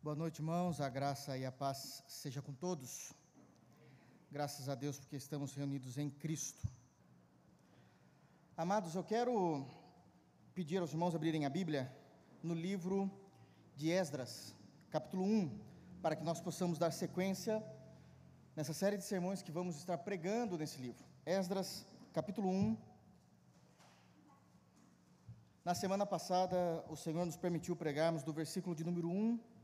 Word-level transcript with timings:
Boa 0.00 0.14
noite, 0.14 0.38
irmãos. 0.38 0.80
A 0.80 0.88
graça 0.88 1.36
e 1.36 1.44
a 1.44 1.50
paz 1.50 2.04
seja 2.06 2.40
com 2.40 2.52
todos. 2.52 3.12
Graças 4.30 4.68
a 4.68 4.76
Deus 4.76 4.96
porque 4.96 5.16
estamos 5.16 5.54
reunidos 5.54 5.98
em 5.98 6.08
Cristo. 6.08 6.68
Amados, 8.56 8.94
eu 8.94 9.02
quero 9.02 9.66
pedir 10.54 10.78
aos 10.78 10.92
irmãos 10.92 11.16
abrirem 11.16 11.44
a 11.44 11.50
Bíblia 11.50 11.92
no 12.44 12.54
livro 12.54 13.10
de 13.74 13.90
Esdras, 13.90 14.54
capítulo 14.88 15.24
1, 15.24 15.58
para 16.00 16.14
que 16.14 16.22
nós 16.22 16.40
possamos 16.40 16.78
dar 16.78 16.92
sequência 16.92 17.60
nessa 18.54 18.72
série 18.72 18.98
de 18.98 19.04
sermões 19.04 19.42
que 19.42 19.50
vamos 19.50 19.76
estar 19.76 19.98
pregando 19.98 20.56
nesse 20.56 20.80
livro. 20.80 21.04
Esdras, 21.26 21.84
capítulo 22.12 22.48
1. 22.48 22.78
Na 25.64 25.74
semana 25.74 26.06
passada, 26.06 26.84
o 26.88 26.94
Senhor 26.94 27.26
nos 27.26 27.36
permitiu 27.36 27.74
pregarmos 27.74 28.22
do 28.22 28.32
versículo 28.32 28.76
de 28.76 28.84
número 28.84 29.08
1 29.08 29.57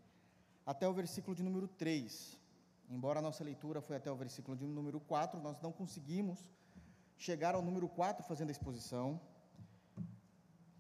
até 0.65 0.89
o 0.89 0.93
versículo 0.93 1.37
de 1.37 1.43
número 1.43 1.69
3. 1.69 2.39
Embora 2.89 3.19
a 3.19 3.23
nossa 3.23 3.43
leitura 3.43 3.81
foi 3.81 3.97
até 3.97 4.11
o 4.11 4.17
versículo 4.17 4.57
de 4.57 4.67
número 4.67 5.01
4, 5.01 5.41
nós 5.41 5.61
não 5.61 5.73
conseguimos 5.73 6.39
chegar 7.17 7.55
ao 7.55 7.63
número 7.63 7.89
4 7.89 8.25
fazendo 8.25 8.49
a 8.49 8.53
exposição. 8.53 9.21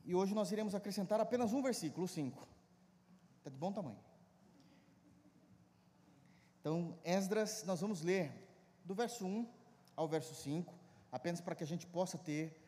E 0.04 0.14
hoje 0.14 0.34
nós 0.34 0.52
iremos 0.52 0.74
acrescentar 0.74 1.20
apenas 1.20 1.52
um 1.52 1.62
versículo, 1.62 2.06
5. 2.06 2.46
Está 3.38 3.50
de 3.50 3.56
bom 3.56 3.72
tamanho. 3.72 3.98
Então, 6.60 6.98
Esdras, 7.04 7.62
nós 7.64 7.80
vamos 7.80 8.00
ler 8.00 8.32
do 8.84 8.94
verso 8.94 9.26
1 9.26 9.46
ao 9.96 10.08
verso 10.08 10.34
5, 10.34 10.74
apenas 11.12 11.40
para 11.40 11.54
que 11.54 11.64
a 11.64 11.66
gente 11.66 11.86
possa 11.86 12.18
ter 12.18 12.58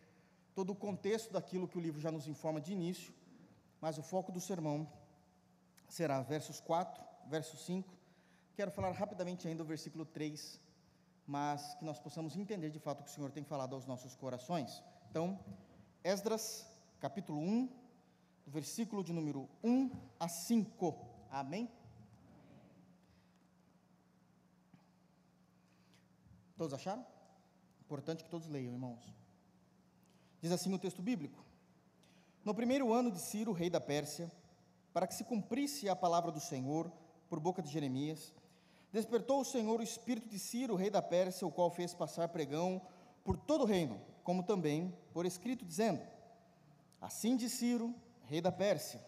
todo 0.54 0.70
o 0.70 0.74
contexto 0.74 1.32
daquilo 1.32 1.68
que 1.68 1.76
o 1.76 1.80
livro 1.80 2.00
já 2.00 2.10
nos 2.10 2.26
informa 2.26 2.60
de 2.60 2.72
início, 2.72 3.12
mas 3.80 3.98
o 3.98 4.02
foco 4.02 4.32
do 4.32 4.40
sermão 4.40 4.90
será 5.88 6.22
versos 6.22 6.60
4, 6.60 7.05
verso 7.28 7.56
5. 7.56 7.92
Quero 8.54 8.70
falar 8.70 8.92
rapidamente 8.92 9.46
ainda 9.46 9.62
o 9.62 9.66
versículo 9.66 10.04
3, 10.04 10.60
mas 11.26 11.74
que 11.74 11.84
nós 11.84 11.98
possamos 11.98 12.37
entender 12.37 12.70
de 12.70 12.78
fato 12.78 13.01
o 13.01 13.04
que 13.04 13.10
o 13.10 13.12
Senhor 13.12 13.30
tem 13.30 13.45
falado 13.45 13.74
aos 13.74 13.87
nossos 13.87 14.14
corações. 14.14 14.82
Então, 15.10 15.38
Esdras, 16.02 16.66
capítulo 17.01 17.38
1, 17.40 17.68
versículo 18.46 19.02
de 19.02 19.12
número 19.12 19.48
1 19.62 19.90
a 20.18 20.28
5. 20.28 20.96
Amém? 21.30 21.70
Todos 26.56 26.73
acharam? 26.73 27.04
Importante 27.80 28.24
que 28.24 28.30
todos 28.30 28.48
leiam, 28.48 28.73
irmãos. 28.73 29.14
Diz 30.40 30.52
assim 30.52 30.73
o 30.73 30.79
texto 30.79 31.02
bíblico: 31.02 31.45
No 32.45 32.54
primeiro 32.54 32.92
ano 32.92 33.10
de 33.10 33.20
Ciro, 33.20 33.52
rei 33.52 33.68
da 33.68 33.80
Pérsia, 33.80 34.32
para 34.92 35.06
que 35.06 35.14
se 35.14 35.24
cumprisse 35.24 35.88
a 35.88 35.95
palavra 35.95 36.32
do 36.32 36.40
Senhor 36.40 36.90
por 37.29 37.41
boca 37.41 37.63
de 37.63 37.71
Jeremias, 37.71 38.32
despertou 38.93 39.41
o 39.41 39.45
Senhor 39.45 39.80
o 39.80 39.82
espírito 39.82 40.29
de 40.29 40.38
Ciro, 40.38 40.74
rei 40.74 40.91
da 40.91 41.02
Pérsia, 41.02 41.46
o 41.46 41.52
qual 41.52 41.71
fez 41.71 41.93
passar 41.95 42.29
pregão 42.29 42.80
por 43.24 43.37
todo 43.37 43.63
o 43.63 43.66
reino, 43.66 44.01
como 44.23 44.43
também 44.43 44.95
por 45.13 45.27
escrito, 45.27 45.65
dizendo: 45.65 46.01
Assim 47.01 47.37
diz 47.37 47.52
Ciro, 47.52 47.95
rei 48.24 48.41
da 48.41 48.52
Pérsia: 48.52 49.04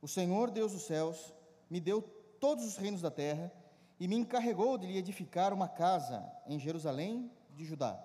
O 0.00 0.08
Senhor, 0.08 0.50
Deus 0.50 0.72
dos 0.72 0.82
céus, 0.82 1.34
me 1.68 1.80
deu 1.80 2.02
todos 2.40 2.64
os 2.64 2.76
reinos 2.76 3.00
da 3.00 3.10
terra 3.10 3.52
e 3.98 4.06
me 4.06 4.16
encarregou 4.16 4.78
de 4.78 4.86
lhe 4.86 4.96
edificar 4.96 5.52
uma 5.52 5.68
casa 5.68 6.24
em 6.46 6.58
Jerusalém 6.58 7.30
de 7.54 7.64
Judá. 7.64 7.98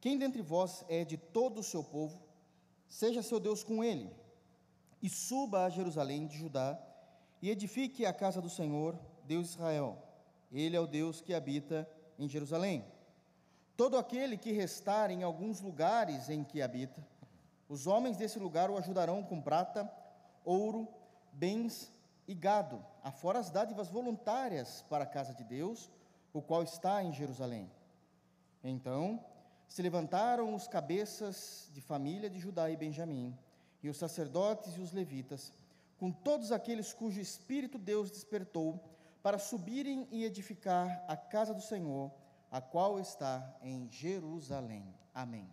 Quem 0.00 0.18
dentre 0.18 0.42
vós 0.42 0.84
é 0.88 1.04
de 1.04 1.16
todo 1.16 1.60
o 1.60 1.62
seu 1.62 1.82
povo, 1.82 2.20
seja 2.88 3.22
seu 3.22 3.40
Deus 3.40 3.62
com 3.62 3.82
ele 3.82 4.10
e 5.02 5.08
suba 5.08 5.64
a 5.64 5.70
Jerusalém 5.70 6.26
de 6.26 6.36
Judá 6.36 6.78
e 7.42 7.50
edifique 7.50 8.06
a 8.06 8.12
casa 8.12 8.40
do 8.40 8.48
Senhor, 8.48 8.96
Deus 9.26 9.48
de 9.48 9.54
Israel. 9.54 9.98
Ele 10.52 10.76
é 10.76 10.80
o 10.80 10.86
Deus 10.86 11.20
que 11.20 11.34
habita 11.34 11.88
em 12.16 12.28
Jerusalém. 12.28 12.84
Todo 13.76 13.98
aquele 13.98 14.38
que 14.38 14.52
restar 14.52 15.10
em 15.10 15.24
alguns 15.24 15.60
lugares 15.60 16.30
em 16.30 16.44
que 16.44 16.62
habita, 16.62 17.04
os 17.68 17.86
homens 17.88 18.16
desse 18.16 18.38
lugar 18.38 18.70
o 18.70 18.78
ajudarão 18.78 19.24
com 19.24 19.40
prata, 19.40 19.90
ouro, 20.44 20.86
bens 21.32 21.90
e 22.28 22.34
gado, 22.34 22.84
afora 23.02 23.40
as 23.40 23.50
dádivas 23.50 23.88
voluntárias 23.88 24.84
para 24.88 25.04
a 25.04 25.06
casa 25.06 25.34
de 25.34 25.42
Deus, 25.42 25.90
o 26.32 26.40
qual 26.40 26.62
está 26.62 27.02
em 27.02 27.12
Jerusalém. 27.12 27.68
Então 28.62 29.24
se 29.66 29.82
levantaram 29.82 30.54
os 30.54 30.68
cabeças 30.68 31.70
de 31.72 31.80
família 31.80 32.28
de 32.28 32.38
Judá 32.38 32.70
e 32.70 32.76
Benjamim, 32.76 33.36
e 33.82 33.88
os 33.88 33.96
sacerdotes 33.96 34.76
e 34.76 34.80
os 34.80 34.92
levitas, 34.92 35.52
com 36.02 36.10
todos 36.10 36.50
aqueles 36.50 36.92
cujo 36.92 37.20
espírito 37.20 37.78
Deus 37.78 38.10
despertou, 38.10 38.82
para 39.22 39.38
subirem 39.38 40.08
e 40.10 40.24
edificar 40.24 41.04
a 41.06 41.16
casa 41.16 41.54
do 41.54 41.62
Senhor, 41.62 42.10
a 42.50 42.60
qual 42.60 42.98
está 42.98 43.56
em 43.62 43.88
Jerusalém. 43.88 44.92
Amém. 45.14 45.48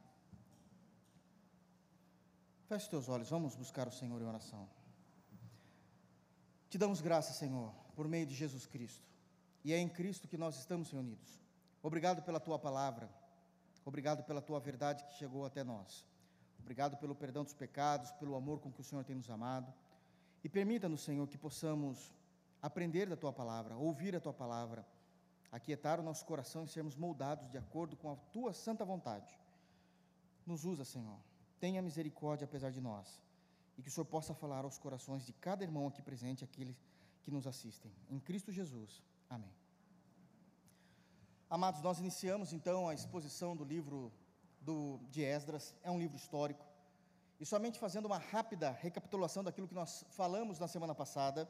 Feche 2.68 2.90
teus 2.90 3.08
olhos, 3.08 3.30
vamos 3.30 3.56
buscar 3.56 3.88
o 3.88 3.92
Senhor 3.92 4.20
em 4.20 4.26
oração. 4.26 4.68
Te 6.68 6.80
damos 6.80 7.00
graças, 7.00 7.36
Senhor, 7.36 7.72
por 7.96 8.08
meio 8.08 8.26
de 8.26 8.34
Jesus 8.34 8.66
Cristo, 8.66 9.08
e 9.64 9.72
é 9.72 9.78
em 9.78 9.88
Cristo 9.88 10.28
que 10.28 10.36
nós 10.36 10.58
estamos 10.58 10.90
reunidos. 10.90 11.44
Obrigado 11.84 12.24
pela 12.24 12.40
tua 12.40 12.58
palavra, 12.58 13.08
obrigado 13.86 14.24
pela 14.24 14.42
tua 14.42 14.60
verdade 14.60 15.04
que 15.04 15.14
chegou 15.14 15.46
até 15.46 15.64
nós. 15.64 16.04
Obrigado 16.58 16.98
pelo 16.98 17.14
perdão 17.14 17.44
dos 17.44 17.54
pecados, 17.54 18.12
pelo 18.14 18.34
amor 18.34 18.60
com 18.60 18.72
que 18.72 18.82
o 18.82 18.84
Senhor 18.84 19.04
tem 19.04 19.16
nos 19.16 19.30
amado. 19.30 19.72
E 20.44 20.50
permita-nos, 20.50 21.02
Senhor, 21.02 21.28
que 21.28 21.38
possamos 21.38 22.14
aprender 22.62 23.08
da 23.08 23.16
tua 23.16 23.34
palavra, 23.34 23.76
ouvir 23.76 24.16
a 24.16 24.20
tua 24.20 24.34
palavra, 24.34 24.86
aquietar 25.52 26.00
o 26.00 26.04
nosso 26.04 26.26
coração 26.26 26.64
e 26.64 26.68
sermos 26.68 26.96
moldados 26.96 27.50
de 27.50 27.58
acordo 27.58 27.96
com 27.96 28.12
a 28.12 28.16
tua 28.16 28.54
santa 28.54 28.86
vontade. 28.86 29.38
Nos 30.46 30.66
usa, 30.66 30.86
Senhor. 30.86 31.20
Tenha 31.60 31.82
misericórdia 31.82 32.46
apesar 32.46 32.72
de 32.72 32.82
nós. 32.82 33.22
E 33.78 33.82
que 33.82 33.90
o 33.90 33.92
Senhor 33.92 34.06
possa 34.06 34.34
falar 34.34 34.64
aos 34.66 34.78
corações 34.78 35.26
de 35.26 35.34
cada 35.34 35.64
irmão 35.64 35.88
aqui 35.88 36.02
presente, 36.02 36.44
aqueles 36.44 36.78
que 37.22 37.32
nos 37.32 37.48
assistem. 37.48 37.92
Em 38.10 38.20
Cristo 38.20 38.52
Jesus. 38.52 39.02
Amém. 39.30 39.54
Amados, 41.50 41.82
nós 41.82 42.00
iniciamos 42.00 42.54
então 42.54 42.88
a 42.88 42.94
exposição 42.94 43.56
do 43.56 43.64
livro 43.64 44.12
do, 44.62 45.00
de 45.10 45.24
Esdras, 45.24 45.76
é 45.82 45.90
um 45.90 45.98
livro 45.98 46.16
histórico. 46.16 46.64
E 47.40 47.46
somente 47.46 47.80
fazendo 47.80 48.06
uma 48.06 48.18
rápida 48.18 48.70
recapitulação 48.70 49.42
daquilo 49.42 49.68
que 49.68 49.74
nós 49.74 50.04
falamos 50.10 50.60
na 50.60 50.68
semana 50.68 50.94
passada, 50.94 51.50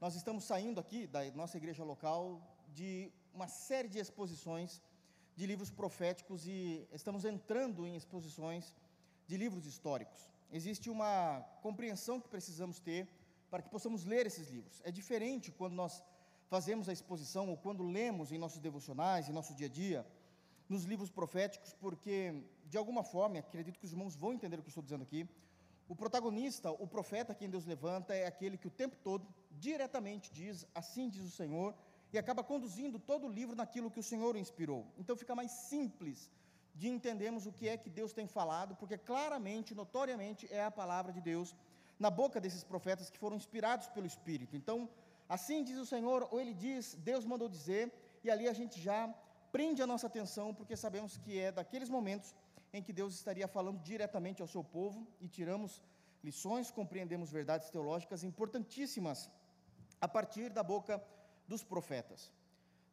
nós 0.00 0.14
estamos 0.14 0.44
saindo 0.44 0.78
aqui 0.78 1.04
da 1.08 1.24
nossa 1.32 1.56
igreja 1.56 1.82
local 1.82 2.40
de 2.72 3.10
uma 3.34 3.48
série 3.48 3.88
de 3.88 3.98
exposições 3.98 4.80
de 5.34 5.44
livros 5.44 5.68
proféticos 5.68 6.46
e 6.46 6.86
estamos 6.92 7.24
entrando 7.24 7.84
em 7.84 7.96
exposições 7.96 8.72
de 9.26 9.36
livros 9.36 9.66
históricos. 9.66 10.30
Existe 10.52 10.88
uma 10.88 11.40
compreensão 11.60 12.20
que 12.20 12.28
precisamos 12.28 12.78
ter 12.78 13.08
para 13.50 13.62
que 13.62 13.68
possamos 13.68 14.04
ler 14.04 14.26
esses 14.26 14.48
livros. 14.48 14.80
É 14.84 14.92
diferente 14.92 15.50
quando 15.50 15.74
nós 15.74 16.04
fazemos 16.46 16.88
a 16.88 16.92
exposição 16.92 17.48
ou 17.50 17.56
quando 17.56 17.82
lemos 17.82 18.30
em 18.30 18.38
nossos 18.38 18.60
devocionais, 18.60 19.28
em 19.28 19.32
nosso 19.32 19.52
dia 19.54 19.66
a 19.66 19.70
dia, 19.70 20.06
nos 20.68 20.84
livros 20.84 21.10
proféticos, 21.10 21.72
porque, 21.74 22.42
de 22.66 22.76
alguma 22.76 23.02
forma, 23.02 23.38
acredito 23.38 23.78
que 23.78 23.84
os 23.84 23.92
irmãos 23.92 24.16
vão 24.16 24.32
entender 24.32 24.58
o 24.58 24.62
que 24.62 24.68
estou 24.68 24.82
dizendo 24.82 25.02
aqui, 25.02 25.28
o 25.88 25.94
protagonista, 25.94 26.70
o 26.70 26.86
profeta 26.86 27.34
quem 27.34 27.48
Deus 27.48 27.64
levanta, 27.64 28.14
é 28.14 28.26
aquele 28.26 28.58
que 28.58 28.66
o 28.66 28.70
tempo 28.70 28.96
todo, 29.04 29.26
diretamente 29.52 30.32
diz, 30.32 30.66
assim 30.74 31.08
diz 31.08 31.22
o 31.22 31.30
Senhor, 31.30 31.74
e 32.12 32.18
acaba 32.18 32.42
conduzindo 32.42 32.98
todo 32.98 33.26
o 33.26 33.30
livro 33.30 33.54
naquilo 33.54 33.90
que 33.90 34.00
o 34.00 34.02
Senhor 34.02 34.34
o 34.34 34.38
inspirou. 34.38 34.86
Então 34.98 35.16
fica 35.16 35.34
mais 35.34 35.50
simples 35.50 36.30
de 36.74 36.88
entendermos 36.88 37.46
o 37.46 37.52
que 37.52 37.68
é 37.68 37.76
que 37.76 37.88
Deus 37.88 38.12
tem 38.12 38.26
falado, 38.26 38.76
porque 38.76 38.98
claramente, 38.98 39.74
notoriamente, 39.74 40.46
é 40.52 40.64
a 40.64 40.70
palavra 40.70 41.12
de 41.12 41.20
Deus 41.20 41.54
na 41.98 42.10
boca 42.10 42.40
desses 42.40 42.62
profetas 42.62 43.08
que 43.08 43.18
foram 43.18 43.36
inspirados 43.36 43.88
pelo 43.88 44.06
Espírito. 44.06 44.56
Então, 44.56 44.88
assim 45.28 45.62
diz 45.62 45.78
o 45.78 45.86
Senhor, 45.86 46.28
ou 46.30 46.40
ele 46.40 46.52
diz, 46.52 46.94
Deus 46.96 47.24
mandou 47.24 47.48
dizer, 47.48 47.92
e 48.22 48.30
ali 48.30 48.48
a 48.48 48.52
gente 48.52 48.80
já 48.80 49.12
prende 49.52 49.82
a 49.82 49.86
nossa 49.86 50.06
atenção, 50.06 50.54
porque 50.54 50.76
sabemos 50.76 51.16
que 51.16 51.38
é 51.38 51.50
daqueles 51.52 51.88
momentos 51.88 52.34
em 52.72 52.82
que 52.82 52.92
Deus 52.92 53.14
estaria 53.14 53.48
falando 53.48 53.80
diretamente 53.82 54.42
ao 54.42 54.48
seu 54.48 54.62
povo 54.62 55.06
e 55.20 55.28
tiramos 55.28 55.82
lições, 56.22 56.70
compreendemos 56.70 57.30
verdades 57.30 57.70
teológicas 57.70 58.24
importantíssimas 58.24 59.30
a 60.00 60.08
partir 60.08 60.50
da 60.50 60.62
boca 60.62 61.02
dos 61.46 61.62
profetas. 61.62 62.32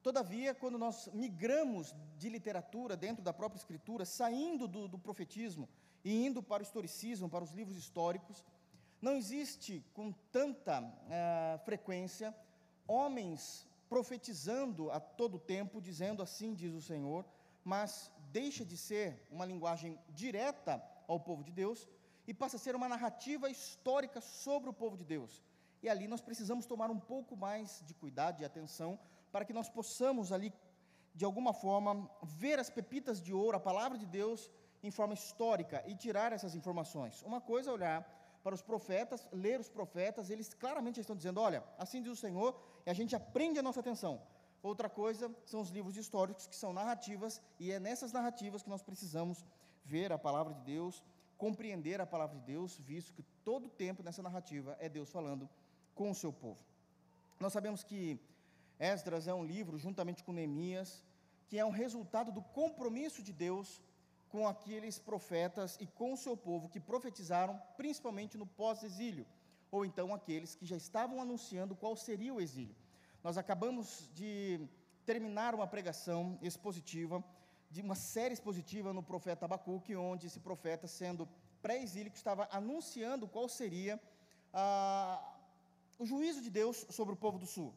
Todavia, 0.02 0.54
quando 0.54 0.78
nós 0.78 1.10
migramos 1.14 1.96
de 2.18 2.30
literatura 2.30 2.96
dentro 2.96 3.24
da 3.24 3.34
própria 3.34 3.58
Escritura, 3.58 4.06
saindo 4.06 4.68
do, 4.68 4.88
do 4.88 5.00
profetismo 5.00 5.68
e 6.04 6.26
indo 6.26 6.44
para 6.44 6.62
o 6.62 6.66
historicismo, 6.66 7.30
para 7.30 7.44
os 7.44 7.52
livros 7.52 7.78
históricos, 7.78 8.44
não 9.02 9.16
existe 9.16 9.84
com 9.94 10.12
tanta 10.32 10.82
uh, 10.82 11.60
frequência 11.66 12.36
homens 12.88 13.68
profetizando 13.94 14.90
a 14.90 15.00
todo 15.00 15.38
tempo, 15.38 15.80
dizendo 15.80 16.24
assim 16.24 16.52
diz 16.62 16.74
o 16.74 16.82
Senhor, 16.82 17.24
mas 17.64 18.12
deixa 18.32 18.66
de 18.66 18.76
ser 18.76 19.08
uma 19.30 19.46
linguagem 19.46 20.00
direta 20.10 20.84
ao 21.08 21.20
povo 21.20 21.44
de 21.44 21.52
Deus 21.52 21.88
e 22.26 22.34
passa 22.34 22.56
a 22.56 22.60
ser 22.60 22.76
uma 22.76 22.90
narrativa 22.90 23.52
histórica 23.52 24.20
sobre 24.20 24.68
o 24.68 24.74
povo 24.74 24.98
de 24.98 25.06
Deus. 25.06 25.44
e 25.84 25.90
ali 25.90 26.08
nós 26.08 26.22
precisamos 26.22 26.66
tomar 26.66 26.90
um 26.90 27.00
pouco 27.14 27.36
mais 27.38 27.84
de 27.86 27.94
cuidado 27.94 28.42
e 28.42 28.46
atenção 28.46 28.98
para 29.32 29.46
que 29.46 29.54
nós 29.54 29.70
possamos 29.70 30.32
ali, 30.32 30.52
de 31.14 31.26
alguma 31.30 31.54
forma, 31.54 32.10
ver 32.24 32.58
as 32.58 32.70
pepitas 32.78 33.22
de 33.22 33.32
ouro, 33.32 33.58
a 33.58 33.68
palavra 33.70 33.98
de 34.04 34.08
Deus, 34.20 34.50
em 34.82 34.90
forma 34.90 35.14
histórica 35.14 35.84
e 35.86 35.94
tirar 35.94 36.32
essas 36.34 36.56
informações. 36.56 37.22
Uma 37.22 37.42
coisa 37.42 37.70
é 37.70 37.74
olhar 37.74 38.00
para 38.44 38.54
os 38.54 38.62
profetas, 38.62 39.26
ler 39.32 39.60
os 39.60 39.70
profetas, 39.70 40.30
eles 40.30 40.54
claramente 40.54 41.00
estão 41.00 41.16
dizendo: 41.16 41.40
olha, 41.40 41.64
assim 41.78 42.02
diz 42.02 42.12
o 42.12 42.16
Senhor, 42.16 42.60
e 42.86 42.90
a 42.90 42.94
gente 42.94 43.16
aprende 43.16 43.58
a 43.58 43.64
nossa 43.64 43.80
atenção. 43.80 44.22
Outra 44.62 44.90
coisa 44.90 45.34
são 45.46 45.62
os 45.62 45.70
livros 45.70 45.98
históricos, 45.98 46.48
que 46.48 46.56
são 46.56 46.74
narrativas, 46.74 47.42
e 47.60 47.72
é 47.72 47.80
nessas 47.80 48.12
narrativas 48.12 48.62
que 48.64 48.70
nós 48.70 48.82
precisamos 48.82 49.46
ver 49.86 50.12
a 50.12 50.18
palavra 50.18 50.54
de 50.54 50.62
Deus, 50.62 51.04
compreender 51.38 52.00
a 52.00 52.06
palavra 52.06 52.38
de 52.38 52.46
Deus, 52.46 52.78
visto 52.78 53.14
que 53.14 53.24
todo 53.44 53.66
o 53.66 53.70
tempo 53.70 54.04
nessa 54.04 54.22
narrativa 54.22 54.78
é 54.80 54.88
Deus 54.88 55.10
falando 55.10 55.50
com 55.96 56.12
o 56.12 56.16
seu 56.16 56.32
povo. 56.32 56.64
Nós 57.40 57.52
sabemos 57.52 57.84
que 57.84 58.20
Esdras 58.80 59.28
é 59.28 59.34
um 59.34 59.44
livro, 59.44 59.78
juntamente 59.78 60.24
com 60.24 60.32
Neemias, 60.32 61.04
que 61.50 61.60
é 61.60 61.66
um 61.66 61.70
resultado 61.70 62.32
do 62.32 62.42
compromisso 62.42 63.22
de 63.22 63.34
Deus 63.34 63.82
com 64.34 64.48
aqueles 64.48 64.98
profetas 64.98 65.78
e 65.80 65.86
com 65.86 66.12
o 66.14 66.18
seu 66.18 66.36
povo 66.36 66.68
que 66.68 66.80
profetizaram, 66.80 67.62
principalmente 67.78 68.36
no 68.36 68.48
pós-exílio, 68.48 69.28
ou 69.70 69.86
então 69.86 70.12
aqueles 70.12 70.56
que 70.56 70.66
já 70.66 70.76
estavam 70.76 71.22
anunciando 71.22 71.76
qual 71.76 71.96
seria 71.96 72.34
o 72.34 72.42
exílio. 72.42 72.76
Nós 73.24 73.38
acabamos 73.38 74.10
de 74.16 74.60
terminar 75.06 75.54
uma 75.54 75.68
pregação 75.68 76.40
expositiva, 76.42 77.24
de 77.70 77.82
uma 77.82 77.94
série 77.94 78.34
expositiva 78.34 78.92
no 78.92 79.04
profeta 79.04 79.46
Abacuque, 79.46 79.96
onde 79.96 80.26
esse 80.26 80.40
profeta, 80.40 80.88
sendo 80.88 81.30
pré-exílico, 81.62 82.16
estava 82.16 82.48
anunciando 82.52 83.28
qual 83.28 83.48
seria 83.48 84.02
ah, 84.52 85.24
o 86.00 86.08
juízo 86.08 86.42
de 86.42 86.50
Deus 86.50 86.88
sobre 86.90 87.14
o 87.14 87.18
povo 87.18 87.38
do 87.38 87.46
sul. 87.46 87.72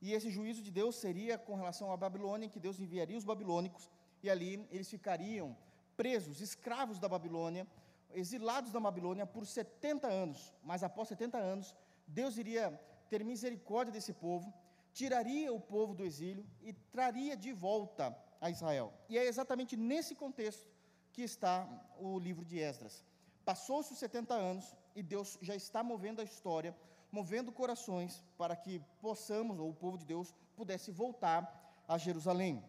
E 0.00 0.14
esse 0.14 0.30
juízo 0.30 0.62
de 0.62 0.70
Deus 0.70 0.96
seria 0.96 1.36
com 1.36 1.54
relação 1.54 1.92
à 1.92 1.98
Babilônia, 1.98 2.48
que 2.48 2.58
Deus 2.58 2.80
enviaria 2.80 3.18
os 3.18 3.24
babilônicos, 3.24 3.90
e 4.22 4.30
ali 4.30 4.66
eles 4.70 4.88
ficariam 4.88 5.54
presos, 6.02 6.40
escravos 6.40 6.98
da 6.98 7.08
Babilônia, 7.08 7.64
exilados 8.12 8.72
da 8.72 8.80
Babilônia 8.80 9.24
por 9.24 9.46
70 9.46 10.08
anos. 10.08 10.52
Mas 10.60 10.82
após 10.82 11.06
70 11.06 11.38
anos, 11.38 11.76
Deus 12.08 12.36
iria 12.36 12.64
ter 13.08 13.24
misericórdia 13.24 13.92
desse 13.92 14.12
povo, 14.12 14.52
tiraria 14.92 15.52
o 15.52 15.60
povo 15.60 15.94
do 15.94 16.04
exílio 16.04 16.44
e 16.60 16.72
traria 16.72 17.36
de 17.36 17.52
volta 17.52 18.04
a 18.40 18.50
Israel. 18.50 18.92
E 19.08 19.16
é 19.16 19.24
exatamente 19.26 19.76
nesse 19.76 20.16
contexto 20.16 20.66
que 21.12 21.22
está 21.22 21.54
o 21.96 22.18
livro 22.18 22.44
de 22.44 22.58
Esdras. 22.58 23.04
Passou-se 23.44 23.92
os 23.92 24.00
70 24.00 24.34
anos 24.34 24.76
e 24.96 25.04
Deus 25.04 25.38
já 25.40 25.54
está 25.54 25.84
movendo 25.84 26.20
a 26.20 26.24
história, 26.24 26.76
movendo 27.12 27.52
corações 27.52 28.24
para 28.36 28.56
que 28.56 28.80
possamos, 29.00 29.60
ou 29.60 29.70
o 29.70 29.74
povo 29.84 29.96
de 29.96 30.04
Deus, 30.04 30.34
pudesse 30.56 30.90
voltar 30.90 31.40
a 31.86 31.96
Jerusalém. 31.96 32.60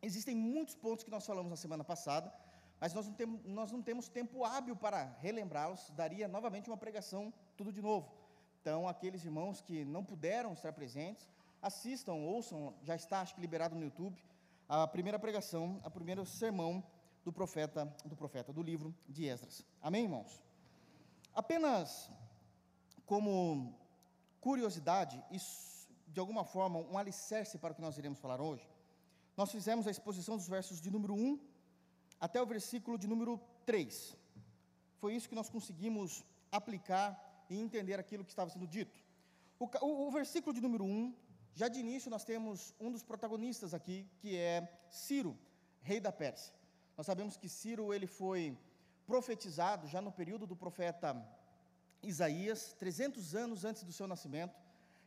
Existem 0.00 0.36
muitos 0.36 0.76
pontos 0.76 1.04
que 1.04 1.10
nós 1.10 1.26
falamos 1.26 1.50
na 1.50 1.56
semana 1.56 1.82
passada, 1.82 2.32
mas 2.82 2.92
nós 2.92 3.06
não 3.06 3.14
temos, 3.14 3.44
nós 3.44 3.70
não 3.70 3.80
temos 3.80 4.08
tempo 4.08 4.44
hábil 4.44 4.74
para 4.74 5.16
relembrá-los, 5.20 5.88
daria 5.90 6.26
novamente 6.26 6.68
uma 6.68 6.76
pregação, 6.76 7.32
tudo 7.56 7.72
de 7.72 7.80
novo. 7.80 8.12
Então, 8.60 8.88
aqueles 8.88 9.24
irmãos 9.24 9.60
que 9.60 9.84
não 9.84 10.04
puderam 10.04 10.52
estar 10.52 10.72
presentes, 10.72 11.30
assistam, 11.62 12.14
ouçam, 12.14 12.74
já 12.82 12.96
está 12.96 13.20
acho 13.20 13.36
que 13.36 13.40
liberado 13.40 13.76
no 13.76 13.84
YouTube, 13.84 14.20
a 14.68 14.84
primeira 14.88 15.16
pregação, 15.16 15.80
a 15.84 15.88
primeiro 15.88 16.26
sermão 16.26 16.82
do 17.24 17.32
profeta, 17.32 17.84
do 18.04 18.16
profeta, 18.16 18.52
do 18.52 18.64
livro 18.64 18.92
de 19.08 19.26
Esdras. 19.26 19.64
Amém, 19.80 20.02
irmãos? 20.02 20.42
Apenas 21.32 22.10
como 23.06 23.78
curiosidade 24.40 25.22
e 25.30 25.36
de 26.08 26.18
alguma 26.18 26.44
forma 26.44 26.80
um 26.80 26.98
alicerce 26.98 27.58
para 27.58 27.70
o 27.70 27.76
que 27.76 27.80
nós 27.80 27.96
iremos 27.96 28.18
falar 28.18 28.40
hoje, 28.40 28.68
nós 29.36 29.52
fizemos 29.52 29.86
a 29.86 29.90
exposição 29.92 30.36
dos 30.36 30.48
versos 30.48 30.80
de 30.80 30.90
número 30.90 31.14
1 31.14 31.51
até 32.22 32.40
o 32.40 32.46
versículo 32.46 32.96
de 32.96 33.08
número 33.08 33.32
3. 33.66 34.16
Foi 35.00 35.12
isso 35.12 35.28
que 35.28 35.34
nós 35.34 35.50
conseguimos 35.50 36.24
aplicar 36.52 37.08
e 37.50 37.58
entender 37.58 37.98
aquilo 37.98 38.24
que 38.24 38.30
estava 38.30 38.48
sendo 38.48 38.64
dito. 38.64 38.96
O, 39.58 39.68
o, 39.84 40.06
o 40.06 40.10
versículo 40.12 40.54
de 40.54 40.60
número 40.60 40.84
1, 40.84 41.12
já 41.52 41.66
de 41.66 41.80
início 41.80 42.08
nós 42.08 42.24
temos 42.24 42.72
um 42.78 42.92
dos 42.92 43.02
protagonistas 43.02 43.74
aqui, 43.74 44.06
que 44.20 44.36
é 44.36 44.72
Ciro, 44.88 45.36
rei 45.80 45.98
da 45.98 46.12
Pérsia. 46.12 46.54
Nós 46.96 47.06
sabemos 47.06 47.36
que 47.36 47.48
Ciro 47.48 47.92
ele 47.92 48.06
foi 48.06 48.56
profetizado 49.04 49.88
já 49.88 50.00
no 50.00 50.12
período 50.12 50.46
do 50.46 50.54
profeta 50.54 51.08
Isaías, 52.04 52.72
300 52.74 53.34
anos 53.34 53.64
antes 53.64 53.82
do 53.82 53.92
seu 53.92 54.06
nascimento, 54.06 54.54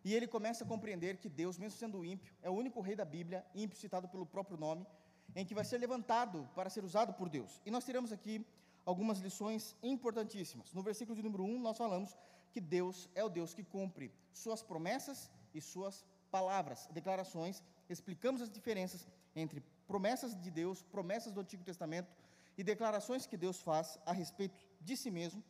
e 0.04 0.14
ele 0.14 0.28
começa 0.28 0.66
a 0.66 0.68
compreender 0.68 1.16
que 1.16 1.30
Deus, 1.30 1.58
mesmo 1.58 1.80
sendo 1.80 2.04
ímpio, 2.04 2.36
é 2.42 2.50
o 2.50 2.54
único 2.54 2.82
rei 2.82 2.96
da 2.98 3.06
Bíblia, 3.06 3.46
ímpio 3.56 3.78
citado 3.78 4.10
pelo 4.10 4.26
próprio 4.26 4.58
nome, 4.58 4.86
em 5.34 5.46
que 5.46 5.56
vai 5.56 5.66
ser 5.66 5.78
levantado 5.78 6.50
para 6.56 6.70
ser 6.70 6.84
usado 6.84 7.14
por 7.14 7.30
Deus. 7.30 7.62
E 7.66 7.72
nós 7.72 7.86
tiramos 7.86 8.12
aqui 8.12 8.46
algumas 8.86 9.20
lições 9.20 9.76
importantíssimas. 9.82 10.74
No 10.74 10.84
versículo 10.84 11.16
de 11.16 11.24
número 11.24 11.44
1, 11.44 11.60
nós 11.60 11.78
falamos 11.78 12.16
que 12.52 12.62
Deus 12.62 13.10
é 13.16 13.24
o 13.24 13.30
Deus 13.30 13.54
que 13.54 13.64
cumpre 13.64 14.12
suas 14.32 14.62
promessas 14.62 15.30
e 15.54 15.62
suas 15.62 16.06
palavras, 16.30 16.88
declarações. 16.92 17.64
Explicamos 17.90 18.42
as 18.42 18.50
diferenças 18.50 19.08
entre 19.36 19.64
promessas 19.88 20.40
de 20.40 20.52
Deus, 20.52 20.82
promessas 20.84 21.32
do 21.34 21.42
Antigo 21.42 21.64
Testamento 21.64 22.10
e 22.58 22.64
declarações 22.64 23.26
que 23.26 23.38
Deus 23.38 23.62
faz 23.62 24.00
a 24.06 24.14
respeito 24.14 24.56
de 24.80 24.96
si 24.96 25.12
mesmo. 25.12 25.44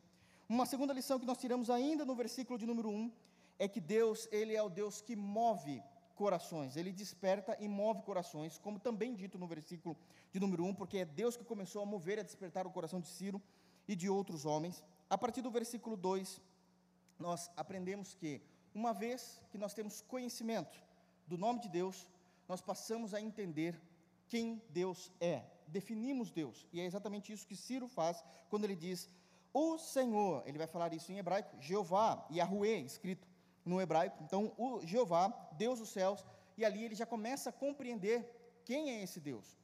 Uma 0.47 0.65
segunda 0.65 0.93
lição 0.93 1.19
que 1.19 1.25
nós 1.25 1.37
tiramos 1.37 1.69
ainda 1.69 2.05
no 2.05 2.15
versículo 2.15 2.57
de 2.57 2.65
número 2.65 2.89
1 2.89 3.11
é 3.57 3.67
que 3.67 3.79
Deus, 3.79 4.27
ele 4.31 4.55
é 4.55 4.61
o 4.61 4.69
Deus 4.69 5.01
que 5.01 5.15
move 5.15 5.81
corações, 6.15 6.75
ele 6.75 6.91
desperta 6.91 7.55
e 7.59 7.67
move 7.67 8.01
corações, 8.01 8.57
como 8.57 8.79
também 8.79 9.13
dito 9.13 9.37
no 9.37 9.47
versículo 9.47 9.95
de 10.31 10.39
número 10.39 10.63
1, 10.65 10.73
porque 10.73 10.99
é 10.99 11.05
Deus 11.05 11.37
que 11.37 11.43
começou 11.43 11.81
a 11.83 11.85
mover 11.85 12.17
e 12.17 12.21
a 12.21 12.23
despertar 12.23 12.65
o 12.65 12.71
coração 12.71 12.99
de 12.99 13.07
Ciro 13.07 13.41
e 13.87 13.95
de 13.95 14.09
outros 14.09 14.45
homens. 14.45 14.83
A 15.09 15.17
partir 15.17 15.41
do 15.41 15.51
versículo 15.51 15.95
2, 15.95 16.41
nós 17.19 17.51
aprendemos 17.55 18.15
que, 18.15 18.41
uma 18.73 18.93
vez 18.93 19.41
que 19.51 19.57
nós 19.57 19.73
temos 19.73 20.01
conhecimento 20.01 20.77
do 21.27 21.37
nome 21.37 21.59
de 21.59 21.69
Deus, 21.69 22.07
nós 22.47 22.61
passamos 22.61 23.13
a 23.13 23.21
entender 23.21 23.79
quem 24.27 24.61
Deus 24.69 25.11
é, 25.19 25.43
definimos 25.67 26.31
Deus, 26.31 26.67
e 26.73 26.79
é 26.79 26.85
exatamente 26.85 27.31
isso 27.31 27.47
que 27.47 27.55
Ciro 27.55 27.87
faz 27.87 28.23
quando 28.49 28.63
ele 28.63 28.75
diz: 28.75 29.09
O 29.53 29.77
Senhor, 29.77 30.43
ele 30.45 30.57
vai 30.57 30.67
falar 30.67 30.93
isso 30.93 31.11
em 31.11 31.17
hebraico, 31.17 31.55
Jeová, 31.59 32.25
Yahweh, 32.31 32.81
escrito 32.81 33.27
no 33.65 33.81
hebraico. 33.81 34.23
Então, 34.23 34.53
o 34.57 34.85
Jeová, 34.85 35.27
Deus 35.57 35.79
dos 35.79 35.89
céus, 35.89 36.23
e 36.57 36.63
ali 36.63 36.83
ele 36.83 36.95
já 36.95 37.05
começa 37.05 37.49
a 37.49 37.53
compreender 37.53 38.23
quem 38.63 38.91
é 38.91 39.03
esse 39.03 39.19
Deus. 39.19 39.57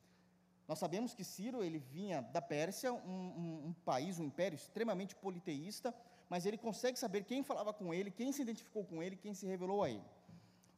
Nós 0.68 0.80
sabemos 0.80 1.14
que 1.14 1.24
Ciro 1.24 1.64
ele 1.64 1.80
vinha 1.80 2.22
da 2.22 2.42
Pérsia, 2.42 2.92
um, 2.94 2.98
um, 2.98 3.68
um, 3.68 3.74
país, 3.86 4.20
um 4.20 4.24
império 4.24 4.56
extremamente 4.56 5.16
politeísta, 5.16 5.94
mas 6.30 6.46
ele 6.46 6.58
consegue 6.58 6.98
saber 6.98 7.24
quem 7.26 7.44
falava 7.44 7.74
com 7.74 7.94
ele, 7.94 8.10
quem 8.10 8.32
se 8.32 8.42
identificou 8.42 8.84
com 8.86 9.04
ele, 9.04 9.16
quem 9.16 9.34
se 9.34 9.46
revelou 9.46 9.84
a 9.84 9.90
ele. 9.90 10.04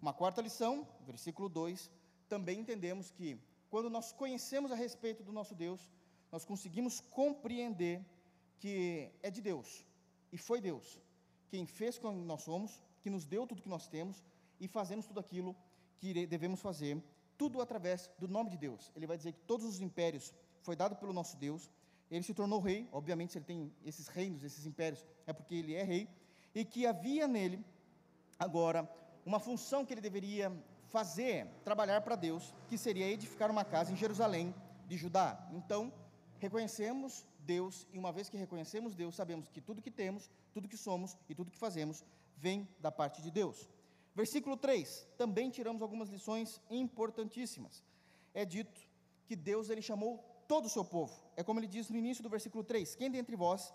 Uma 0.02 0.14
quarta 0.14 0.42
lição, 0.42 0.88
versículo 1.06 1.48
2, 1.48 1.90
também 2.28 2.60
entendemos 2.60 3.12
que 3.12 3.40
quando 3.70 3.90
nós 3.90 4.12
conhecemos 4.12 4.72
a 4.72 4.76
respeito 4.76 5.24
do 5.24 5.32
nosso 5.32 5.56
Deus, 5.56 5.92
nós 6.32 6.44
conseguimos 6.44 7.00
compreender 7.00 8.04
que 8.60 9.12
é 9.22 9.30
de 9.30 9.42
Deus, 9.42 9.86
e 10.32 10.38
foi 10.38 10.60
Deus 10.60 11.00
quem 11.54 11.68
fez 11.68 12.00
com 12.00 12.12
que 12.12 12.26
nós 12.26 12.42
somos, 12.42 12.82
que 13.04 13.10
nos 13.10 13.26
deu 13.26 13.46
tudo 13.46 13.62
que 13.62 13.70
nós 13.70 13.88
temos 13.88 14.24
e 14.60 14.68
fazemos 14.68 15.06
tudo 15.06 15.20
aquilo 15.20 15.56
que 16.00 16.26
devemos 16.26 16.62
fazer, 16.62 17.04
tudo 17.38 17.62
através 17.62 18.10
do 18.18 18.28
nome 18.28 18.50
de 18.50 18.58
Deus. 18.58 18.92
Ele 18.96 19.06
vai 19.06 19.18
dizer 19.18 19.34
que 19.34 19.42
todos 19.42 19.66
os 19.66 19.82
impérios 19.82 20.34
foi 20.62 20.76
dado 20.76 20.96
pelo 20.96 21.12
nosso 21.12 21.36
Deus. 21.38 21.70
Ele 22.10 22.24
se 22.24 22.34
tornou 22.34 22.60
rei, 22.62 22.88
obviamente, 22.92 23.34
se 23.34 23.38
ele 23.38 23.46
tem 23.46 23.74
esses 23.86 24.08
reinos, 24.08 24.44
esses 24.44 24.66
impérios, 24.66 25.06
é 25.28 25.34
porque 25.34 25.56
ele 25.56 25.74
é 25.76 25.84
rei, 25.84 26.08
e 26.56 26.64
que 26.64 26.86
havia 26.86 27.28
nele 27.28 27.64
agora 28.40 28.90
uma 29.26 29.40
função 29.40 29.86
que 29.86 29.94
ele 29.94 30.02
deveria 30.02 30.52
fazer, 30.88 31.48
trabalhar 31.64 32.02
para 32.02 32.16
Deus, 32.16 32.54
que 32.70 32.78
seria 32.78 33.08
edificar 33.08 33.50
uma 33.50 33.66
casa 33.66 33.92
em 33.92 33.96
Jerusalém 33.96 34.54
de 34.88 34.96
Judá. 34.96 35.50
Então, 35.52 35.92
reconhecemos 36.40 37.26
Deus, 37.40 37.88
e 37.92 37.98
uma 37.98 38.12
vez 38.12 38.30
que 38.30 38.38
reconhecemos 38.38 38.96
Deus, 38.96 39.16
sabemos 39.16 39.50
que 39.50 39.60
tudo 39.60 39.82
que 39.82 39.92
temos, 39.92 40.30
tudo 40.54 40.70
que 40.70 40.78
somos 40.78 41.18
e 41.28 41.36
tudo 41.36 41.52
que 41.52 41.58
fazemos 41.58 42.04
vem 42.38 42.68
da 42.80 42.92
parte 42.92 43.22
de 43.22 43.32
Deus. 43.32 43.70
Versículo 44.16 44.56
3, 44.56 45.08
também 45.18 45.50
tiramos 45.50 45.82
algumas 45.82 46.10
lições 46.10 46.62
importantíssimas. 46.70 47.84
É 48.34 48.46
dito 48.46 48.80
que 49.26 49.36
Deus 49.36 49.70
ele 49.70 49.82
chamou 49.82 50.24
todo 50.48 50.66
o 50.66 50.70
seu 50.70 50.86
povo. 50.86 51.14
É 51.36 51.44
como 51.44 51.60
ele 51.60 51.68
diz 51.68 51.90
no 51.90 51.98
início 51.98 52.24
do 52.24 52.30
versículo 52.30 52.64
3: 52.64 52.96
Quem 52.96 53.10
dentre 53.10 53.36
vós 53.36 53.74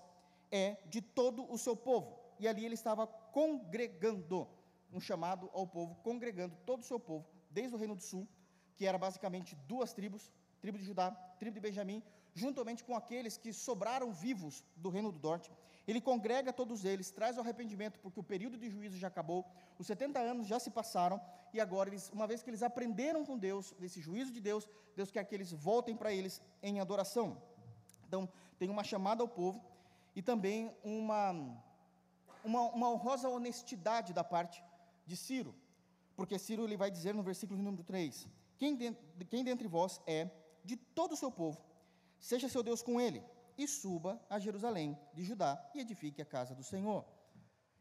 é 0.51 0.77
de 0.87 1.01
todo 1.01 1.51
o 1.53 1.59
seu 1.59 1.75
povo? 1.75 2.19
E 2.39 2.47
ali 2.47 2.65
ele 2.65 2.75
estava 2.75 3.07
congregando, 3.07 4.49
um 4.93 5.01
chamado 5.01 5.51
ao 5.53 5.67
povo, 5.67 5.97
congregando 5.97 6.57
todo 6.65 6.81
o 6.81 6.85
seu 6.85 7.01
povo, 7.01 7.27
desde 7.51 7.75
o 7.75 7.79
reino 7.79 7.97
do 7.97 8.03
sul, 8.03 8.29
que 8.77 8.87
era 8.87 8.97
basicamente 8.97 9.57
duas 9.67 9.93
tribos, 9.93 10.33
tribo 10.61 10.79
de 10.79 10.85
Judá, 10.85 11.11
tribo 11.41 11.55
de 11.55 11.61
Benjamim, 11.61 12.03
juntamente 12.39 12.85
com 12.85 12.95
aqueles 12.97 13.37
que 13.37 13.53
sobraram 13.53 14.13
vivos 14.13 14.65
do 14.77 14.89
reino 14.89 15.11
do 15.13 15.21
norte. 15.29 15.51
ele 15.87 16.01
congrega 16.01 16.53
todos 16.53 16.85
eles, 16.85 17.11
traz 17.11 17.37
o 17.39 17.41
arrependimento, 17.41 17.99
porque 18.01 18.21
o 18.21 18.23
período 18.23 18.57
de 18.59 18.69
juízo 18.69 18.99
já 18.99 19.09
acabou, 19.09 19.45
os 19.79 19.87
70 19.87 20.19
anos 20.19 20.47
já 20.47 20.59
se 20.61 20.71
passaram, 20.71 21.19
e 21.53 21.61
agora, 21.61 21.89
eles, 21.89 22.11
uma 22.13 22.27
vez 22.27 22.43
que 22.43 22.51
eles 22.51 22.63
aprenderam 22.63 23.25
com 23.25 23.39
Deus, 23.39 23.75
desse 23.79 24.01
juízo 24.01 24.31
de 24.31 24.41
Deus, 24.41 24.69
Deus 24.95 25.11
quer 25.11 25.25
que 25.25 25.35
eles 25.35 25.51
voltem 25.51 25.97
para 25.97 26.13
eles 26.13 26.43
em 26.63 26.79
adoração. 26.79 27.41
Então, 28.07 28.29
tem 28.59 28.69
uma 28.69 28.85
chamada 28.85 29.23
ao 29.23 29.29
povo, 29.29 29.65
e 30.15 30.21
também 30.21 30.71
uma, 30.85 31.33
uma, 32.45 32.63
uma 32.79 32.91
honrosa 32.91 33.29
honestidade 33.29 34.13
da 34.13 34.25
parte 34.25 34.63
de 35.07 35.17
Ciro, 35.17 35.55
porque 36.17 36.39
Ciro 36.39 36.65
ele 36.65 36.77
vai 36.77 36.91
dizer 36.91 37.15
no 37.15 37.23
versículo 37.23 37.63
número 37.63 37.85
3: 37.85 38.27
Quem, 38.59 38.77
de, 38.77 38.93
quem 39.31 39.45
dentre 39.45 39.69
vós 39.69 40.01
é 40.07 40.29
de 40.65 40.77
todo 40.77 41.13
o 41.13 41.17
seu 41.17 41.31
povo, 41.31 41.59
seja 42.19 42.49
seu 42.49 42.63
Deus 42.63 42.83
com 42.83 43.01
ele, 43.01 43.23
e 43.57 43.67
suba 43.67 44.21
a 44.31 44.39
Jerusalém 44.39 44.97
de 45.13 45.25
Judá 45.25 45.71
e 45.75 45.81
edifique 45.81 46.23
a 46.23 46.25
casa 46.25 46.55
do 46.55 46.63
Senhor. 46.63 47.05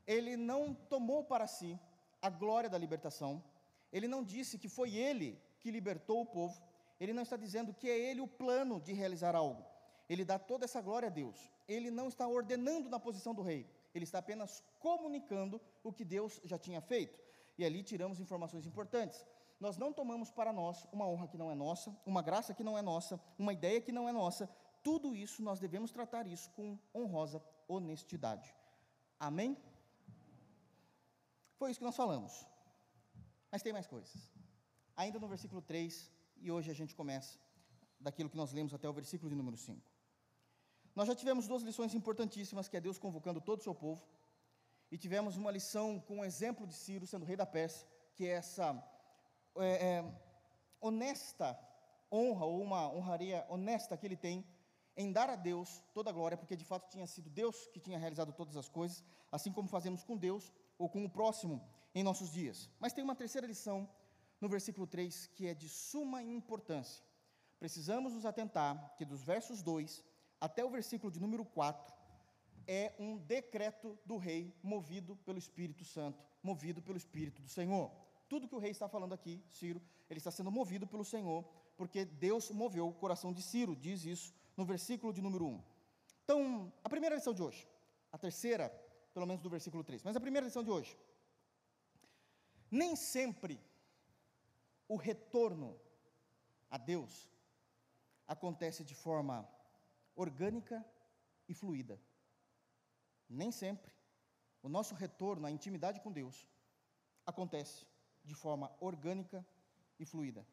Ele 0.05 0.35
não 0.35 0.73
tomou 0.73 1.23
para 1.23 1.45
si 1.45 1.79
a 2.21 2.29
glória 2.29 2.69
da 2.69 2.77
libertação, 2.77 3.43
ele 3.91 4.07
não 4.07 4.23
disse 4.23 4.57
que 4.57 4.67
foi 4.67 4.95
ele 4.95 5.39
que 5.59 5.71
libertou 5.71 6.21
o 6.21 6.25
povo, 6.25 6.61
ele 6.99 7.13
não 7.13 7.23
está 7.23 7.37
dizendo 7.37 7.73
que 7.73 7.89
é 7.89 7.97
ele 7.97 8.21
o 8.21 8.27
plano 8.27 8.81
de 8.81 8.93
realizar 8.93 9.35
algo. 9.35 9.63
Ele 10.09 10.25
dá 10.25 10.39
toda 10.39 10.65
essa 10.65 10.81
glória 10.81 11.07
a 11.07 11.11
Deus. 11.11 11.51
Ele 11.67 11.91
não 11.91 12.07
está 12.07 12.27
ordenando 12.27 12.89
na 12.89 12.99
posição 12.99 13.33
do 13.35 13.41
rei, 13.41 13.69
ele 13.93 14.03
está 14.03 14.19
apenas 14.19 14.63
comunicando 14.79 15.61
o 15.83 15.91
que 15.91 16.05
Deus 16.05 16.39
já 16.43 16.57
tinha 16.57 16.81
feito. 16.81 17.19
E 17.57 17.65
ali 17.65 17.83
tiramos 17.83 18.19
informações 18.19 18.65
importantes. 18.65 19.25
Nós 19.59 19.77
não 19.77 19.91
tomamos 19.91 20.31
para 20.31 20.53
nós 20.53 20.85
uma 20.91 21.07
honra 21.07 21.27
que 21.27 21.37
não 21.37 21.49
é 21.49 21.55
nossa, 21.55 21.95
uma 22.05 22.21
graça 22.21 22.53
que 22.53 22.63
não 22.63 22.77
é 22.77 22.81
nossa, 22.81 23.19
uma 23.37 23.53
ideia 23.53 23.81
que 23.81 23.91
não 23.91 24.07
é 24.07 24.11
nossa, 24.11 24.47
tudo 24.83 25.15
isso 25.15 25.41
nós 25.41 25.59
devemos 25.59 25.91
tratar 25.91 26.27
isso 26.27 26.49
com 26.51 26.77
honrosa 26.93 27.43
honestidade. 27.67 28.55
Amém? 29.19 29.57
Foi 31.57 31.71
isso 31.71 31.79
que 31.79 31.85
nós 31.85 31.95
falamos. 31.95 32.45
Mas 33.51 33.63
tem 33.63 33.73
mais 33.73 33.87
coisas. 33.87 34.31
Ainda 34.95 35.19
no 35.19 35.27
versículo 35.27 35.61
3, 35.61 36.11
e 36.37 36.51
hoje 36.51 36.69
a 36.69 36.73
gente 36.73 36.95
começa 36.95 37.39
daquilo 37.99 38.29
que 38.29 38.37
nós 38.37 38.51
lemos 38.51 38.73
até 38.73 38.87
o 38.87 38.93
versículo 38.93 39.29
de 39.29 39.35
número 39.35 39.57
5. 39.57 39.81
Nós 40.95 41.07
já 41.07 41.15
tivemos 41.15 41.47
duas 41.47 41.63
lições 41.63 41.93
importantíssimas, 41.93 42.67
que 42.67 42.77
é 42.77 42.81
Deus 42.81 42.97
convocando 42.97 43.41
todo 43.41 43.59
o 43.59 43.63
seu 43.63 43.73
povo, 43.73 44.03
e 44.91 44.97
tivemos 44.97 45.35
uma 45.35 45.51
lição 45.51 45.99
com 45.99 46.19
o 46.19 46.25
exemplo 46.25 46.65
de 46.65 46.73
Ciro 46.73 47.05
sendo 47.05 47.25
rei 47.25 47.35
da 47.35 47.45
Pérsia, 47.45 47.87
que 48.15 48.25
é 48.25 48.31
essa 48.31 48.73
é, 49.61 49.97
é, 49.99 50.13
honesta 50.79 51.57
honra, 52.11 52.45
ou 52.45 52.61
uma 52.61 52.91
honraria 52.91 53.45
honesta 53.49 53.97
que 53.97 54.05
ele 54.05 54.15
tem 54.15 54.45
em 54.95 55.11
dar 55.11 55.29
a 55.29 55.35
Deus 55.35 55.83
toda 55.93 56.09
a 56.09 56.13
glória, 56.13 56.37
porque 56.37 56.55
de 56.55 56.65
fato 56.65 56.89
tinha 56.89 57.05
sido 57.05 57.29
Deus 57.29 57.67
que 57.67 57.79
tinha 57.79 57.99
realizado 57.99 58.33
todas 58.33 58.57
as 58.57 58.67
coisas, 58.67 59.03
assim 59.31 59.51
como 59.51 59.67
fazemos 59.67 60.03
com 60.03 60.17
Deus 60.17 60.51
ou 60.77 60.89
com 60.89 61.05
o 61.05 61.09
próximo 61.09 61.61
em 61.93 62.03
nossos 62.03 62.31
dias. 62.31 62.69
Mas 62.79 62.93
tem 62.93 63.03
uma 63.03 63.15
terceira 63.15 63.45
lição 63.45 63.87
no 64.41 64.49
versículo 64.49 64.87
3 64.87 65.27
que 65.27 65.47
é 65.47 65.53
de 65.53 65.69
suma 65.69 66.23
importância. 66.23 67.03
Precisamos 67.59 68.13
nos 68.13 68.25
atentar 68.25 68.95
que 68.97 69.05
dos 69.05 69.23
versos 69.23 69.61
2 69.61 70.03
até 70.39 70.63
o 70.63 70.69
versículo 70.69 71.11
de 71.11 71.19
número 71.19 71.45
4 71.45 71.95
é 72.67 72.93
um 72.99 73.17
decreto 73.17 73.97
do 74.05 74.17
rei 74.17 74.53
movido 74.61 75.15
pelo 75.17 75.37
Espírito 75.37 75.85
Santo, 75.85 76.23
movido 76.43 76.81
pelo 76.81 76.97
Espírito 76.97 77.41
do 77.41 77.47
Senhor. 77.47 77.91
Tudo 78.27 78.47
que 78.47 78.55
o 78.55 78.59
rei 78.59 78.71
está 78.71 78.87
falando 78.89 79.13
aqui, 79.13 79.43
Ciro, 79.49 79.81
ele 80.09 80.19
está 80.19 80.31
sendo 80.31 80.51
movido 80.51 80.85
pelo 80.85 81.05
Senhor, 81.05 81.43
porque 81.75 82.03
Deus 82.03 82.49
moveu 82.51 82.87
o 82.87 82.93
coração 82.93 83.31
de 83.31 83.41
Ciro, 83.41 83.75
diz 83.75 84.03
isso 84.03 84.33
no 84.55 84.65
versículo 84.65 85.13
de 85.13 85.21
número 85.21 85.45
1. 85.45 85.63
Então, 86.23 86.73
a 86.83 86.89
primeira 86.89 87.15
lição 87.15 87.33
de 87.33 87.41
hoje, 87.41 87.67
a 88.11 88.17
terceira, 88.17 88.69
pelo 89.13 89.25
menos 89.25 89.41
do 89.41 89.49
versículo 89.49 89.83
3, 89.83 90.03
mas 90.03 90.15
a 90.15 90.19
primeira 90.19 90.45
lição 90.45 90.63
de 90.63 90.69
hoje. 90.69 90.97
Nem 92.69 92.95
sempre 92.95 93.61
o 94.89 94.97
retorno 94.97 95.79
a 96.69 96.77
Deus 96.77 97.31
acontece 98.27 98.83
de 98.83 98.93
forma 98.93 99.47
orgânica 100.15 100.85
e 101.47 101.53
fluida. 101.53 101.97
Nem 103.29 103.51
sempre 103.51 103.93
o 104.61 104.67
nosso 104.67 104.95
retorno 104.95 105.47
à 105.47 105.51
intimidade 105.51 106.01
com 106.01 106.11
Deus 106.11 106.47
acontece 107.25 107.85
de 108.27 108.35
forma 108.35 108.71
orgânica 108.79 109.45
e 109.99 110.05
fluida. 110.05 110.45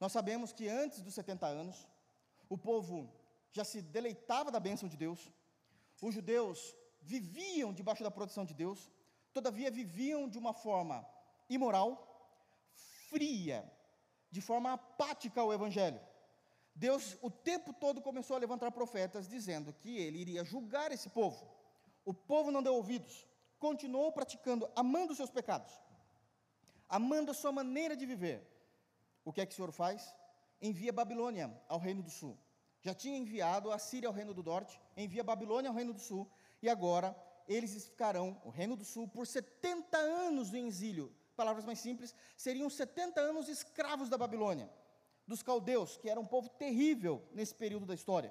Nós 0.00 0.10
sabemos 0.10 0.52
que 0.52 0.68
antes 0.68 1.00
dos 1.00 1.14
70 1.14 1.46
anos, 1.46 1.86
o 2.48 2.58
povo 2.58 3.12
já 3.52 3.64
se 3.64 3.80
deleitava 3.80 4.50
da 4.50 4.58
bênção 4.58 4.88
de 4.88 4.96
Deus, 4.96 5.30
os 6.02 6.14
judeus 6.14 6.74
viviam 7.00 7.72
debaixo 7.72 8.02
da 8.02 8.10
proteção 8.10 8.44
de 8.44 8.54
Deus, 8.54 8.90
todavia 9.32 9.70
viviam 9.70 10.28
de 10.28 10.38
uma 10.38 10.52
forma 10.52 11.06
imoral, 11.48 11.90
fria, 13.08 13.70
de 14.30 14.40
forma 14.40 14.72
apática 14.72 15.40
ao 15.40 15.52
Evangelho. 15.52 16.00
Deus 16.74 17.16
o 17.22 17.30
tempo 17.30 17.72
todo 17.72 18.02
começou 18.02 18.34
a 18.36 18.40
levantar 18.40 18.72
profetas 18.72 19.28
dizendo 19.28 19.72
que 19.72 19.96
ele 19.96 20.18
iria 20.18 20.44
julgar 20.44 20.90
esse 20.90 21.08
povo. 21.08 21.48
O 22.04 22.12
povo 22.12 22.50
não 22.50 22.62
deu 22.62 22.74
ouvidos, 22.74 23.26
continuou 23.58 24.10
praticando, 24.10 24.68
amando 24.74 25.12
os 25.12 25.16
seus 25.16 25.30
pecados, 25.30 25.72
amando 26.88 27.30
a 27.30 27.34
sua 27.34 27.52
maneira 27.52 27.96
de 27.96 28.06
viver. 28.06 28.46
O 29.24 29.32
que 29.32 29.40
é 29.40 29.46
que 29.46 29.52
o 29.52 29.56
Senhor 29.56 29.72
faz? 29.72 30.14
Envia 30.60 30.92
Babilônia 30.92 31.52
ao 31.68 31.78
reino 31.78 32.02
do 32.02 32.10
sul 32.10 32.38
já 32.84 32.92
tinha 32.92 33.16
enviado 33.16 33.72
a 33.72 33.78
Síria 33.78 34.08
ao 34.08 34.14
reino 34.14 34.34
do 34.34 34.42
norte, 34.42 34.78
envia 34.94 35.24
Babilônia 35.24 35.70
ao 35.70 35.74
reino 35.74 35.94
do 35.94 35.98
sul, 35.98 36.30
e 36.60 36.68
agora 36.68 37.16
eles 37.48 37.86
ficarão, 37.86 38.38
o 38.44 38.50
reino 38.50 38.76
do 38.76 38.84
sul, 38.84 39.08
por 39.08 39.26
70 39.26 39.96
anos 39.96 40.52
em 40.52 40.66
exílio. 40.66 41.10
Palavras 41.34 41.64
mais 41.64 41.78
simples, 41.78 42.14
seriam 42.36 42.68
70 42.68 43.18
anos 43.18 43.48
escravos 43.48 44.10
da 44.10 44.18
Babilônia, 44.18 44.70
dos 45.26 45.42
caldeus, 45.42 45.96
que 45.96 46.10
era 46.10 46.20
um 46.20 46.26
povo 46.26 46.50
terrível 46.50 47.26
nesse 47.32 47.54
período 47.54 47.86
da 47.86 47.94
história. 47.94 48.30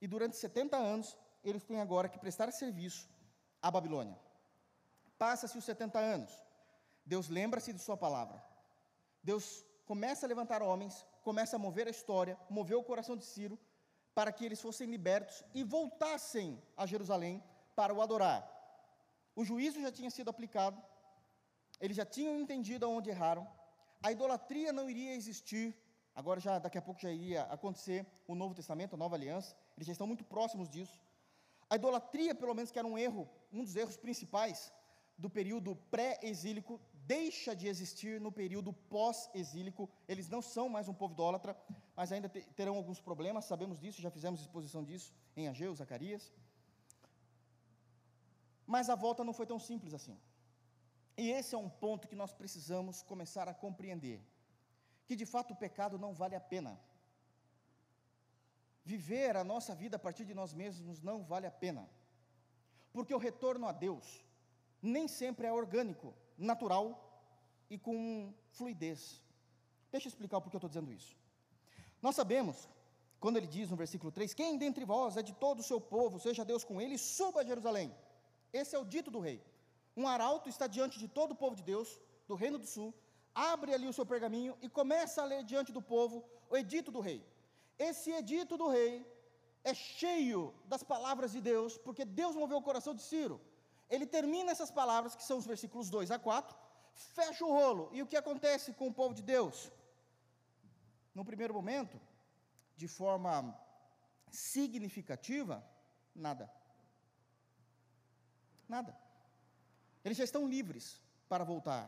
E 0.00 0.06
durante 0.06 0.36
70 0.36 0.76
anos, 0.76 1.18
eles 1.42 1.64
têm 1.64 1.80
agora 1.80 2.08
que 2.08 2.18
prestar 2.18 2.52
serviço 2.52 3.08
à 3.60 3.72
Babilônia. 3.72 4.16
Passa-se 5.18 5.58
os 5.58 5.64
70 5.64 5.98
anos, 5.98 6.43
Deus 7.04 7.28
lembra-se 7.28 7.72
de 7.72 7.80
Sua 7.80 7.96
palavra. 7.96 8.42
Deus 9.22 9.64
começa 9.84 10.26
a 10.26 10.28
levantar 10.28 10.62
homens 10.62 11.06
começa 11.24 11.56
a 11.56 11.58
mover 11.58 11.86
a 11.88 11.90
história, 11.90 12.38
moveu 12.50 12.78
o 12.78 12.84
coração 12.84 13.16
de 13.16 13.24
Ciro, 13.24 13.58
para 14.14 14.30
que 14.30 14.44
eles 14.44 14.60
fossem 14.60 14.88
libertos 14.88 15.42
e 15.54 15.64
voltassem 15.64 16.62
a 16.76 16.86
Jerusalém 16.86 17.42
para 17.74 17.92
o 17.92 18.00
adorar. 18.02 18.40
O 19.34 19.44
juízo 19.44 19.80
já 19.80 19.90
tinha 19.90 20.10
sido 20.10 20.28
aplicado, 20.28 20.80
eles 21.80 21.96
já 21.96 22.04
tinham 22.04 22.38
entendido 22.38 22.84
aonde 22.84 23.10
erraram, 23.10 23.48
a 24.02 24.12
idolatria 24.12 24.70
não 24.72 24.88
iria 24.88 25.14
existir, 25.14 25.74
agora 26.14 26.38
já 26.38 26.58
daqui 26.58 26.78
a 26.78 26.82
pouco 26.82 27.00
já 27.00 27.10
iria 27.10 27.42
acontecer 27.44 28.06
o 28.28 28.34
Novo 28.34 28.54
Testamento, 28.54 28.94
a 28.94 28.98
Nova 28.98 29.16
Aliança, 29.16 29.56
eles 29.74 29.86
já 29.86 29.92
estão 29.92 30.06
muito 30.06 30.24
próximos 30.24 30.68
disso. 30.68 31.00
A 31.70 31.76
idolatria, 31.76 32.34
pelo 32.34 32.54
menos 32.54 32.70
que 32.70 32.78
era 32.78 32.86
um 32.86 32.98
erro, 32.98 33.28
um 33.50 33.64
dos 33.64 33.74
erros 33.74 33.96
principais 33.96 34.70
do 35.16 35.30
período 35.30 35.74
pré-exílico, 35.90 36.78
deixa 37.06 37.54
de 37.54 37.66
existir 37.68 38.20
no 38.20 38.32
período 38.32 38.72
pós-exílico. 38.72 39.88
Eles 40.08 40.28
não 40.28 40.42
são 40.42 40.68
mais 40.68 40.88
um 40.88 40.94
povo 40.94 41.14
idólatra, 41.14 41.56
mas 41.96 42.12
ainda 42.12 42.28
terão 42.28 42.76
alguns 42.76 43.00
problemas, 43.00 43.44
sabemos 43.44 43.78
disso, 43.78 44.02
já 44.02 44.10
fizemos 44.10 44.40
exposição 44.40 44.82
disso 44.82 45.12
em 45.36 45.48
Ageu, 45.48 45.74
Zacarias. 45.74 46.32
Mas 48.66 48.88
a 48.88 48.94
volta 48.94 49.22
não 49.22 49.32
foi 49.32 49.46
tão 49.46 49.58
simples 49.58 49.92
assim. 49.92 50.18
E 51.16 51.30
esse 51.30 51.54
é 51.54 51.58
um 51.58 51.68
ponto 51.68 52.08
que 52.08 52.16
nós 52.16 52.32
precisamos 52.32 53.02
começar 53.02 53.48
a 53.48 53.54
compreender: 53.54 54.20
que 55.06 55.14
de 55.14 55.26
fato 55.26 55.52
o 55.52 55.56
pecado 55.56 55.98
não 55.98 56.12
vale 56.14 56.34
a 56.34 56.40
pena. 56.40 56.80
Viver 58.84 59.36
a 59.36 59.44
nossa 59.44 59.74
vida 59.74 59.96
a 59.96 59.98
partir 59.98 60.24
de 60.24 60.34
nós 60.34 60.52
mesmos 60.52 61.00
não 61.00 61.22
vale 61.22 61.46
a 61.46 61.50
pena. 61.50 61.88
Porque 62.92 63.14
o 63.14 63.18
retorno 63.18 63.66
a 63.66 63.72
Deus 63.72 64.24
nem 64.82 65.08
sempre 65.08 65.46
é 65.46 65.52
orgânico, 65.52 66.14
natural 66.36 66.86
e 67.70 67.78
com 67.78 68.32
fluidez. 68.50 69.22
Deixa 69.90 70.06
eu 70.06 70.10
explicar 70.10 70.40
por 70.40 70.50
que 70.50 70.56
eu 70.56 70.58
estou 70.58 70.68
dizendo 70.68 70.92
isso. 70.92 71.16
Nós 72.02 72.16
sabemos, 72.16 72.68
quando 73.20 73.36
ele 73.36 73.46
diz 73.46 73.70
no 73.70 73.76
versículo 73.76 74.10
3: 74.12 74.34
Quem 74.34 74.58
dentre 74.58 74.84
vós 74.84 75.16
é 75.16 75.22
de 75.22 75.32
todo 75.32 75.60
o 75.60 75.68
seu 75.70 75.80
povo, 75.80 76.18
seja 76.18 76.44
Deus 76.44 76.64
com 76.64 76.80
ele, 76.80 76.98
suba 76.98 77.40
a 77.40 77.44
Jerusalém. 77.44 77.94
Esse 78.52 78.74
é 78.76 78.78
o 78.78 78.84
dito 78.84 79.10
do 79.10 79.20
rei. 79.20 79.42
Um 79.96 80.06
arauto 80.08 80.48
está 80.48 80.66
diante 80.66 80.98
de 80.98 81.08
todo 81.08 81.32
o 81.32 81.40
povo 81.42 81.54
de 81.56 81.62
Deus, 81.62 82.00
do 82.28 82.34
reino 82.34 82.58
do 82.58 82.66
sul, 82.66 82.92
abre 83.34 83.72
ali 83.72 83.86
o 83.88 83.92
seu 83.92 84.06
pergaminho 84.06 84.56
e 84.60 84.68
começa 84.68 85.22
a 85.22 85.24
ler 85.24 85.42
diante 85.44 85.72
do 85.72 85.82
povo 85.82 86.24
o 86.50 86.56
edito 86.56 86.90
do 86.90 87.00
rei. 87.00 87.24
Esse 87.78 88.10
edito 88.10 88.56
do 88.56 88.68
rei 88.68 89.06
é 89.62 89.74
cheio 89.74 90.54
das 90.66 90.82
palavras 90.82 91.32
de 91.32 91.40
Deus, 91.40 91.78
porque 91.78 92.04
Deus 92.04 92.36
moveu 92.36 92.58
o 92.58 92.62
coração 92.62 92.94
de 92.94 93.02
Ciro 93.02 93.40
ele 93.88 94.06
termina 94.06 94.52
essas 94.52 94.70
palavras, 94.70 95.14
que 95.14 95.24
são 95.24 95.38
os 95.38 95.46
versículos 95.46 95.90
2 95.90 96.10
a 96.10 96.18
4, 96.18 96.56
fecha 96.94 97.44
o 97.44 97.52
rolo. 97.52 97.90
E 97.92 98.02
o 98.02 98.06
que 98.06 98.16
acontece 98.16 98.72
com 98.72 98.88
o 98.88 98.94
povo 98.94 99.14
de 99.14 99.22
Deus? 99.22 99.70
No 101.14 101.24
primeiro 101.24 101.54
momento, 101.54 102.00
de 102.76 102.88
forma 102.88 103.58
significativa, 104.30 105.64
nada. 106.14 106.50
Nada. 108.68 108.98
Eles 110.04 110.18
já 110.18 110.24
estão 110.24 110.48
livres 110.48 111.00
para 111.28 111.44
voltar. 111.44 111.84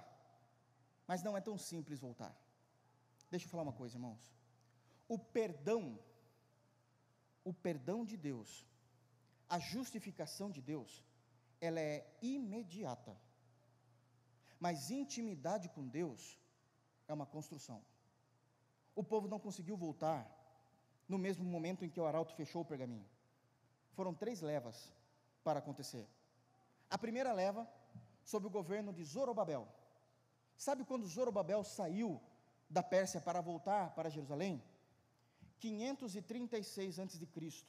Mas 1.07 1.23
não 1.23 1.37
é 1.37 1.41
tão 1.41 1.57
simples 1.59 2.01
voltar. 2.01 2.35
Deixa 3.31 3.47
eu 3.47 3.51
falar 3.51 3.63
uma 3.63 3.73
coisa, 3.73 3.97
irmãos. 3.97 4.33
O 5.09 5.19
perdão, 5.19 5.99
o 7.45 7.53
perdão 7.53 8.05
de 8.05 8.17
Deus, 8.17 8.67
a 9.49 9.59
justificação 9.59 10.51
de 10.51 10.61
Deus, 10.61 11.05
ela 11.61 11.81
é 11.81 12.07
imediata. 12.23 13.17
Mas 14.59 14.91
intimidade 14.91 15.69
com 15.69 15.87
Deus 15.87 16.39
é 17.09 17.13
uma 17.13 17.27
construção. 17.27 17.83
O 18.95 19.05
povo 19.05 19.29
não 19.29 19.39
conseguiu 19.39 19.77
voltar 19.77 20.27
no 21.09 21.19
mesmo 21.19 21.45
momento 21.45 21.85
em 21.85 21.91
que 21.91 22.01
o 22.01 22.07
arauto 22.07 22.35
fechou 22.35 22.63
o 22.63 22.65
pergaminho. 22.65 23.07
Foram 23.93 24.15
três 24.15 24.41
levas 24.41 24.93
para 25.45 25.59
acontecer. 25.59 26.09
A 26.91 26.99
primeira 26.99 27.33
leva, 27.33 27.69
sob 28.25 28.47
o 28.47 28.51
governo 28.51 28.93
de 28.93 29.05
Zorobabel. 29.05 29.69
Sabe 30.57 30.85
quando 30.85 31.07
Zorobabel 31.07 31.63
saiu 31.63 32.21
da 32.69 32.83
Pérsia 32.83 33.21
para 33.21 33.41
voltar 33.41 33.95
para 33.95 34.11
Jerusalém? 34.11 34.63
536 35.59 36.99
a.C. 36.99 37.65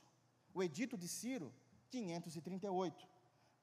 O 0.54 0.64
edito 0.64 0.98
de 0.98 1.08
Ciro, 1.08 1.54
538. 1.90 3.08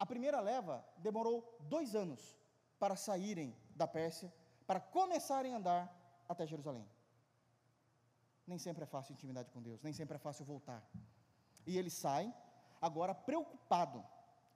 A 0.04 0.06
primeira 0.06 0.38
leva 0.38 0.84
demorou 0.98 1.56
dois 1.60 1.94
anos 1.94 2.36
para 2.78 2.94
saírem 2.94 3.56
da 3.74 3.86
Pérsia, 3.86 4.30
para 4.66 4.78
começarem 4.78 5.54
a 5.54 5.56
andar 5.56 5.82
até 6.28 6.46
Jerusalém. 6.46 6.86
Nem 8.46 8.58
sempre 8.58 8.84
é 8.84 8.86
fácil 8.86 9.14
intimidade 9.14 9.50
com 9.50 9.62
Deus, 9.62 9.80
nem 9.80 9.94
sempre 9.94 10.16
é 10.16 10.18
fácil 10.18 10.44
voltar. 10.44 10.86
E 11.66 11.78
ele 11.78 11.88
sai, 11.88 12.30
agora 12.82 13.14
preocupado 13.14 14.04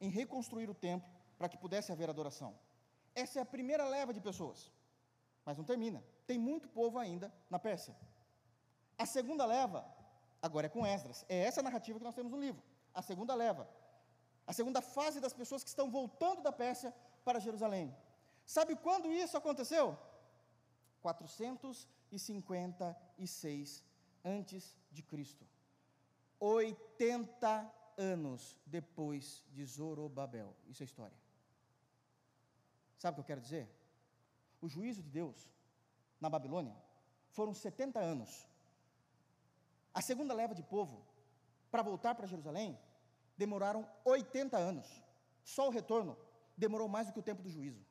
em 0.03 0.11
reconstruir 0.11 0.69
o 0.69 0.75
templo 0.75 1.11
para 1.39 1.49
que 1.49 1.57
pudesse 1.57 1.91
haver 1.93 2.11
adoração. 2.11 2.55
Essa 3.15 3.39
é 3.39 3.43
a 3.43 3.47
primeira 3.47 3.89
leva 3.89 4.13
de 4.13 4.21
pessoas, 4.21 4.71
mas 5.47 5.57
não 5.57 5.65
termina. 5.65 6.05
Tem 6.27 6.39
muito 6.39 6.69
povo 6.69 6.99
ainda 6.99 7.33
na 7.49 7.59
Pérsia. 7.59 7.97
A 8.99 9.07
segunda 9.07 9.47
leva, 9.47 9.83
agora 10.43 10.67
é 10.67 10.69
com 10.69 10.87
Esdras. 10.87 11.25
É 11.27 11.39
essa 11.39 11.61
a 11.61 11.63
narrativa 11.63 11.99
que 11.99 12.05
nós 12.05 12.15
temos 12.15 12.31
no 12.31 12.39
livro. 12.39 12.63
A 12.93 13.01
segunda 13.01 13.35
leva. 13.35 13.67
A 14.49 14.53
segunda 14.55 14.81
fase 14.81 15.21
das 15.21 15.35
pessoas 15.35 15.63
que 15.63 15.69
estão 15.69 15.91
voltando 15.91 16.43
da 16.43 16.51
Pérsia 16.51 16.95
para 17.23 17.39
Jerusalém. 17.39 17.95
Sabe 18.47 18.75
quando 18.77 19.13
isso 19.13 19.37
aconteceu? 19.37 19.95
456 21.03 23.85
antes 24.25 24.75
de 24.91 25.03
Cristo. 25.03 25.47
80 26.41 27.71
anos 27.99 28.57
depois 28.65 29.45
de 29.53 29.63
Zorobabel. 29.67 30.57
Isso 30.67 30.83
é 30.83 30.87
história. 30.87 31.19
Sabe 32.97 33.13
o 33.13 33.17
que 33.17 33.21
eu 33.21 33.27
quero 33.27 33.43
dizer? 33.43 33.69
O 34.63 34.69
juízo 34.69 35.03
de 35.03 35.11
Deus 35.11 35.47
na 36.19 36.31
Babilônia 36.31 36.75
foram 37.29 37.53
70 37.53 38.01
anos. 38.01 38.49
A 39.93 40.01
segunda 40.01 40.33
leva 40.33 40.55
de 40.55 40.63
povo 40.63 41.05
para 41.71 41.83
voltar 41.83 42.15
para 42.15 42.27
Jerusalém 42.27 42.79
demoraram 43.39 43.89
80 44.05 44.59
anos. 44.59 44.87
Só 45.45 45.69
o 45.69 45.71
retorno 45.71 46.19
demorou 46.57 46.89
mais 46.89 47.07
do 47.07 47.13
que 47.13 47.21
o 47.21 47.23
tempo 47.23 47.43
do 47.43 47.49
juízo. 47.49 47.83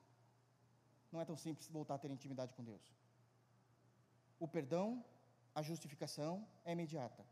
Não 1.11 1.21
é 1.21 1.25
tão 1.25 1.37
simples 1.37 1.69
voltar 1.69 1.95
a 1.95 1.97
ter 1.97 2.11
intimidade 2.11 2.53
com 2.53 2.63
Deus. 2.63 2.81
O 4.39 4.47
perdão, 4.47 5.03
a 5.55 5.61
justificação 5.63 6.45
é 6.65 6.73
imediata. 6.73 7.25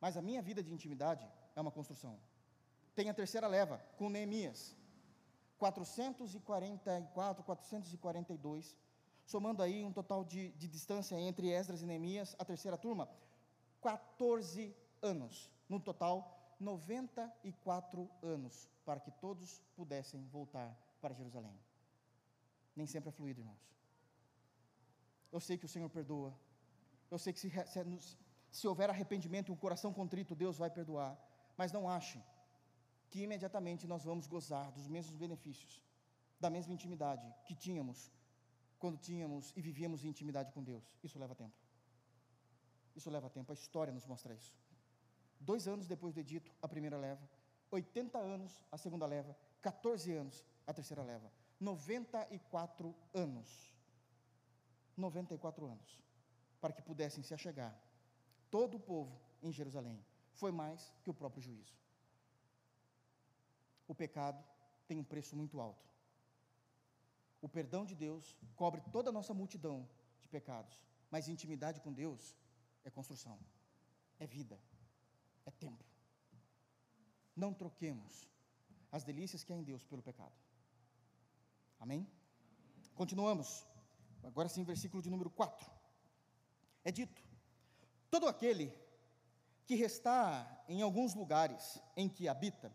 Mas 0.00 0.16
a 0.16 0.22
minha 0.22 0.42
vida 0.42 0.62
de 0.62 0.72
intimidade 0.72 1.26
é 1.56 1.60
uma 1.60 1.72
construção. 1.72 2.20
Tem 2.94 3.08
a 3.08 3.14
terceira 3.14 3.46
leva, 3.46 3.78
com 3.96 4.10
Neemias. 4.10 4.76
444, 5.58 7.42
442, 7.42 8.76
somando 9.24 9.62
aí 9.62 9.82
um 9.82 9.92
total 9.92 10.22
de, 10.22 10.50
de 10.52 10.68
distância 10.68 11.18
entre 11.18 11.48
Esdras 11.50 11.80
e 11.80 11.86
Neemias, 11.86 12.36
a 12.38 12.44
terceira 12.44 12.76
turma, 12.76 13.08
14 13.80 14.76
anos. 15.00 15.50
No 15.66 15.80
total, 15.80 16.35
94 16.58 18.10
anos 18.22 18.68
para 18.84 19.00
que 19.00 19.10
todos 19.10 19.62
pudessem 19.74 20.24
voltar 20.26 20.76
para 21.00 21.14
Jerusalém. 21.14 21.58
Nem 22.74 22.86
sempre 22.86 23.08
é 23.08 23.12
fluido, 23.12 23.40
irmãos. 23.40 23.74
Eu 25.30 25.40
sei 25.40 25.58
que 25.58 25.64
o 25.64 25.68
Senhor 25.68 25.88
perdoa. 25.90 26.34
Eu 27.10 27.18
sei 27.18 27.32
que 27.32 27.40
se, 27.40 27.50
se, 27.50 28.16
se 28.50 28.68
houver 28.68 28.90
arrependimento 28.90 29.48
e 29.48 29.52
um 29.52 29.56
coração 29.56 29.92
contrito, 29.92 30.34
Deus 30.34 30.56
vai 30.56 30.70
perdoar. 30.70 31.18
Mas 31.56 31.72
não 31.72 31.88
ache 31.88 32.22
que 33.10 33.22
imediatamente 33.22 33.86
nós 33.86 34.04
vamos 34.04 34.26
gozar 34.26 34.70
dos 34.72 34.88
mesmos 34.88 35.16
benefícios, 35.16 35.82
da 36.40 36.50
mesma 36.50 36.74
intimidade 36.74 37.26
que 37.44 37.54
tínhamos 37.54 38.10
quando 38.78 38.98
tínhamos 38.98 39.52
e 39.56 39.60
vivíamos 39.60 40.04
em 40.04 40.08
intimidade 40.08 40.52
com 40.52 40.62
Deus. 40.62 40.84
Isso 41.02 41.18
leva 41.18 41.34
tempo. 41.34 41.54
Isso 42.94 43.10
leva 43.10 43.28
tempo, 43.28 43.52
a 43.52 43.54
história 43.54 43.92
nos 43.92 44.06
mostra 44.06 44.34
isso. 44.34 44.54
Dois 45.50 45.66
anos 45.66 45.86
depois 45.86 46.12
do 46.12 46.20
edito, 46.20 46.50
a 46.60 46.68
primeira 46.68 46.98
leva, 46.98 47.22
80 47.70 48.18
anos, 48.18 48.52
a 48.70 48.76
segunda 48.76 49.06
leva, 49.06 49.36
14 49.62 50.12
anos, 50.12 50.44
a 50.66 50.72
terceira 50.74 51.02
leva, 51.02 51.32
94 51.60 52.94
anos. 53.14 53.48
94 54.96 55.66
anos, 55.66 56.02
para 56.60 56.72
que 56.72 56.82
pudessem 56.82 57.22
se 57.22 57.34
achegar 57.34 57.74
todo 58.50 58.76
o 58.76 58.80
povo 58.80 59.14
em 59.42 59.52
Jerusalém. 59.52 59.98
Foi 60.32 60.50
mais 60.50 60.92
que 61.02 61.10
o 61.10 61.14
próprio 61.14 61.42
juízo 61.42 61.76
o 63.88 63.94
pecado 63.94 64.42
tem 64.86 64.98
um 64.98 65.04
preço 65.04 65.36
muito 65.36 65.60
alto. 65.60 65.86
O 67.40 67.48
perdão 67.48 67.84
de 67.84 67.94
Deus 67.94 68.36
cobre 68.56 68.80
toda 68.92 69.10
a 69.10 69.12
nossa 69.12 69.32
multidão 69.32 69.88
de 70.20 70.28
pecados, 70.28 70.80
mas 71.10 71.28
intimidade 71.28 71.80
com 71.80 71.92
Deus 71.92 72.36
é 72.84 72.90
construção, 72.90 73.38
é 74.18 74.26
vida, 74.26 74.58
é 75.46 75.50
tempo. 75.50 75.84
Não 77.34 77.54
troquemos 77.54 78.28
as 78.92 79.04
delícias 79.04 79.42
que 79.42 79.52
há 79.52 79.56
em 79.56 79.62
Deus 79.62 79.84
pelo 79.84 80.02
pecado. 80.02 80.34
Amém? 81.78 82.06
Continuamos. 82.94 83.66
Agora 84.22 84.48
sim, 84.48 84.64
versículo 84.64 85.02
de 85.02 85.10
número 85.10 85.30
4. 85.30 85.70
É 86.84 86.90
dito: 86.90 87.22
todo 88.10 88.26
aquele 88.26 88.72
que 89.66 89.74
restar 89.74 90.64
em 90.68 90.82
alguns 90.82 91.14
lugares 91.14 91.80
em 91.96 92.08
que 92.08 92.28
habita, 92.28 92.74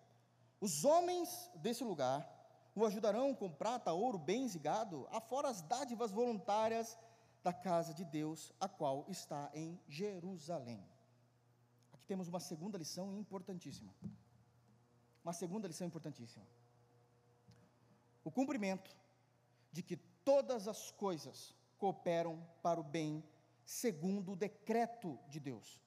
os 0.60 0.86
homens 0.86 1.50
desse 1.56 1.84
lugar 1.84 2.42
o 2.76 2.86
ajudarão 2.86 3.36
com 3.36 3.52
prata, 3.52 3.92
ouro, 3.92 4.18
bens 4.18 4.56
e 4.56 4.60
gado, 4.60 5.08
afora 5.12 5.50
as 5.50 5.62
dádivas 5.62 6.12
voluntárias 6.12 6.98
da 7.44 7.52
casa 7.52 7.94
de 7.94 8.06
Deus, 8.06 8.54
a 8.60 8.70
qual 8.70 9.06
está 9.10 9.52
em 9.54 9.80
Jerusalém. 9.88 10.82
Temos 12.12 12.28
uma 12.28 12.42
segunda 12.42 12.78
lição 12.78 13.06
importantíssima. 13.18 13.94
Uma 15.24 15.32
segunda 15.32 15.66
lição 15.72 15.88
importantíssima. 15.88 16.46
O 18.22 18.30
cumprimento 18.30 18.92
de 19.72 19.82
que 19.82 19.96
todas 20.32 20.68
as 20.68 20.92
coisas 20.92 21.56
cooperam 21.78 22.34
para 22.62 22.82
o 22.82 22.84
bem 22.84 23.24
segundo 23.64 24.34
o 24.34 24.36
decreto 24.36 25.18
de 25.30 25.40
Deus. 25.40 25.80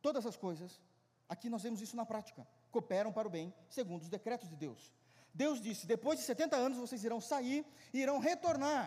Todas 0.00 0.24
as 0.24 0.38
coisas, 0.38 0.80
aqui 1.28 1.50
nós 1.50 1.64
vemos 1.64 1.82
isso 1.82 1.94
na 1.94 2.06
prática 2.06 2.46
cooperam 2.70 3.12
para 3.12 3.28
o 3.28 3.30
bem, 3.30 3.54
segundo 3.68 4.00
os 4.00 4.08
decretos 4.08 4.48
de 4.48 4.56
Deus. 4.56 4.90
Deus 5.34 5.60
disse: 5.60 5.86
depois 5.86 6.18
de 6.18 6.24
70 6.24 6.56
anos 6.56 6.78
vocês 6.78 7.04
irão 7.04 7.20
sair 7.20 7.66
e 7.92 7.98
irão 7.98 8.18
retornar 8.18 8.84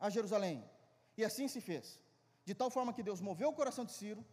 a 0.00 0.10
Jerusalém. 0.10 0.68
E 1.16 1.24
assim 1.24 1.46
se 1.46 1.60
fez. 1.60 2.02
De 2.44 2.56
tal 2.56 2.70
forma 2.70 2.92
que 2.92 3.04
Deus 3.04 3.20
moveu 3.20 3.50
o 3.50 3.52
coração 3.52 3.84
de 3.84 3.92
Ciro, 3.92 4.26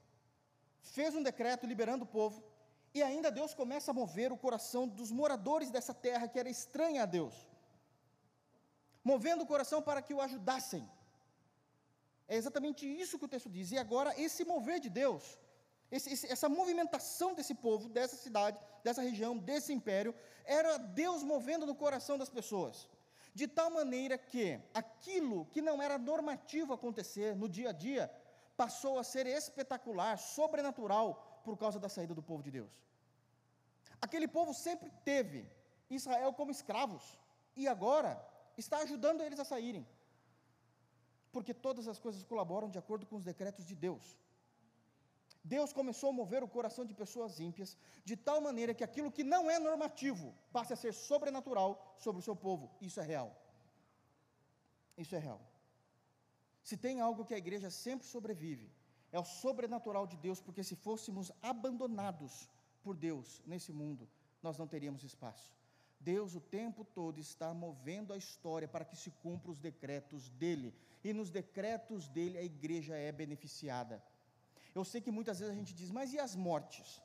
fez 0.92 1.16
um 1.16 1.24
decreto 1.24 1.66
liberando 1.66 2.04
o 2.04 2.08
povo, 2.08 2.44
e 2.94 3.04
ainda 3.04 3.32
Deus 3.32 3.54
começa 3.54 3.92
a 3.92 3.94
mover 3.94 4.32
o 4.32 4.38
coração 4.38 4.88
dos 4.88 5.12
moradores 5.12 5.70
dessa 5.70 5.94
terra 5.94 6.28
que 6.28 6.40
era 6.40 6.50
estranha 6.50 7.04
a 7.04 7.06
Deus, 7.06 7.36
movendo 9.04 9.44
o 9.44 9.48
coração 9.48 9.82
para 9.82 10.02
que 10.02 10.14
o 10.14 10.22
ajudassem. 10.22 10.90
É 12.28 12.36
exatamente 12.36 12.86
isso 12.86 13.20
que 13.20 13.26
o 13.26 13.28
texto 13.28 13.50
diz. 13.50 13.72
E 13.72 13.78
agora, 13.78 14.20
esse 14.20 14.44
mover 14.44 14.80
de 14.80 14.90
Deus 14.90 15.38
esse, 15.92 16.12
esse, 16.12 16.32
essa 16.32 16.50
movimentação 16.50 17.34
desse 17.34 17.54
povo, 17.54 17.88
dessa 17.90 18.16
cidade, 18.16 18.58
dessa 18.84 19.02
região, 19.02 19.38
desse 19.38 19.72
império, 19.72 20.16
era 20.44 20.78
Deus 20.78 21.24
movendo 21.24 21.66
no 21.66 21.76
coração 21.76 22.18
das 22.18 22.30
pessoas. 22.30 22.88
De 23.34 23.48
tal 23.48 23.70
maneira 23.70 24.18
que 24.18 24.60
aquilo 24.74 25.46
que 25.48 25.62
não 25.62 25.82
era 25.82 25.98
normativo 25.98 26.74
acontecer 26.74 27.36
no 27.36 27.50
dia 27.50 27.70
a 27.70 27.72
dia, 27.72 28.12
passou 28.62 28.98
a 29.00 29.04
ser 29.04 29.26
espetacular, 29.28 30.18
sobrenatural, 30.18 31.42
por 31.44 31.56
causa 31.58 31.80
da 31.80 31.90
saída 31.90 32.14
do 32.14 32.24
povo 32.24 32.44
de 32.44 32.52
Deus. 32.52 32.74
Aquele 34.02 34.28
povo 34.28 34.54
sempre 34.54 34.90
teve 35.04 35.50
Israel 35.90 36.34
como 36.34 36.52
escravos, 36.52 37.18
e 37.56 37.68
agora 37.68 38.12
está 38.58 38.78
ajudando 38.80 39.22
eles 39.22 39.40
a 39.40 39.46
saírem, 39.46 39.88
porque 41.32 41.54
todas 41.54 41.88
as 41.88 42.00
coisas 42.00 42.24
colaboram 42.24 42.70
de 42.70 42.78
acordo 42.78 43.06
com 43.06 43.16
os 43.18 43.24
decretos 43.24 43.66
de 43.66 43.76
Deus. 43.76 44.18
Deus 45.44 45.72
começou 45.72 46.10
a 46.10 46.14
mover 46.14 46.44
o 46.44 46.48
coração 46.48 46.84
de 46.90 46.94
pessoas 46.94 47.40
ímpias, 47.40 47.78
de 48.04 48.16
tal 48.18 48.42
maneira 48.42 48.74
que 48.74 48.84
aquilo 48.84 49.12
que 49.12 49.24
não 49.24 49.50
é 49.50 49.60
normativo 49.60 50.34
passe 50.52 50.74
a 50.74 50.76
ser 50.76 50.94
sobrenatural 50.94 51.96
sobre 51.98 52.20
o 52.20 52.24
seu 52.28 52.36
povo. 52.36 52.72
Isso 52.82 53.00
é 53.00 53.04
real. 53.04 53.30
Isso 54.98 55.16
é 55.16 55.20
real. 55.20 55.40
Se 56.70 56.76
tem 56.76 57.00
algo 57.00 57.26
que 57.28 57.36
a 57.36 57.42
igreja 57.46 57.70
sempre 57.70 58.08
sobrevive, 58.08 58.68
é 59.12 59.20
o 59.20 59.24
sobrenatural 59.42 60.06
de 60.08 60.18
Deus, 60.18 60.40
porque 60.42 60.64
se 60.64 60.76
fôssemos 60.76 61.32
abandonados 61.52 62.50
por 62.84 62.96
Deus 62.98 63.28
nesse 63.46 63.72
mundo, 63.72 64.10
nós 64.42 64.58
não 64.58 64.68
teríamos 64.68 65.04
espaço. 65.04 65.54
Deus 66.00 66.34
o 66.34 66.42
tempo 66.42 66.84
todo 66.84 67.20
está 67.20 67.54
movendo 67.54 68.12
a 68.14 68.18
história 68.18 68.68
para 68.68 68.84
que 68.84 68.98
se 69.04 69.12
cumpram 69.24 69.54
os 69.54 69.60
decretos 69.60 70.32
dele, 70.32 70.74
e 71.04 71.14
nos 71.14 71.30
decretos 71.30 72.08
dele 72.08 72.40
a 72.40 72.44
igreja 72.44 72.96
é 72.96 73.12
beneficiada. 73.12 74.04
Eu 74.74 74.84
sei 74.84 75.00
que 75.02 75.12
muitas 75.12 75.38
vezes 75.40 75.54
a 75.54 75.58
gente 75.58 75.74
diz, 75.74 75.92
mas 75.92 76.14
e 76.14 76.20
as 76.20 76.36
mortes? 76.36 77.00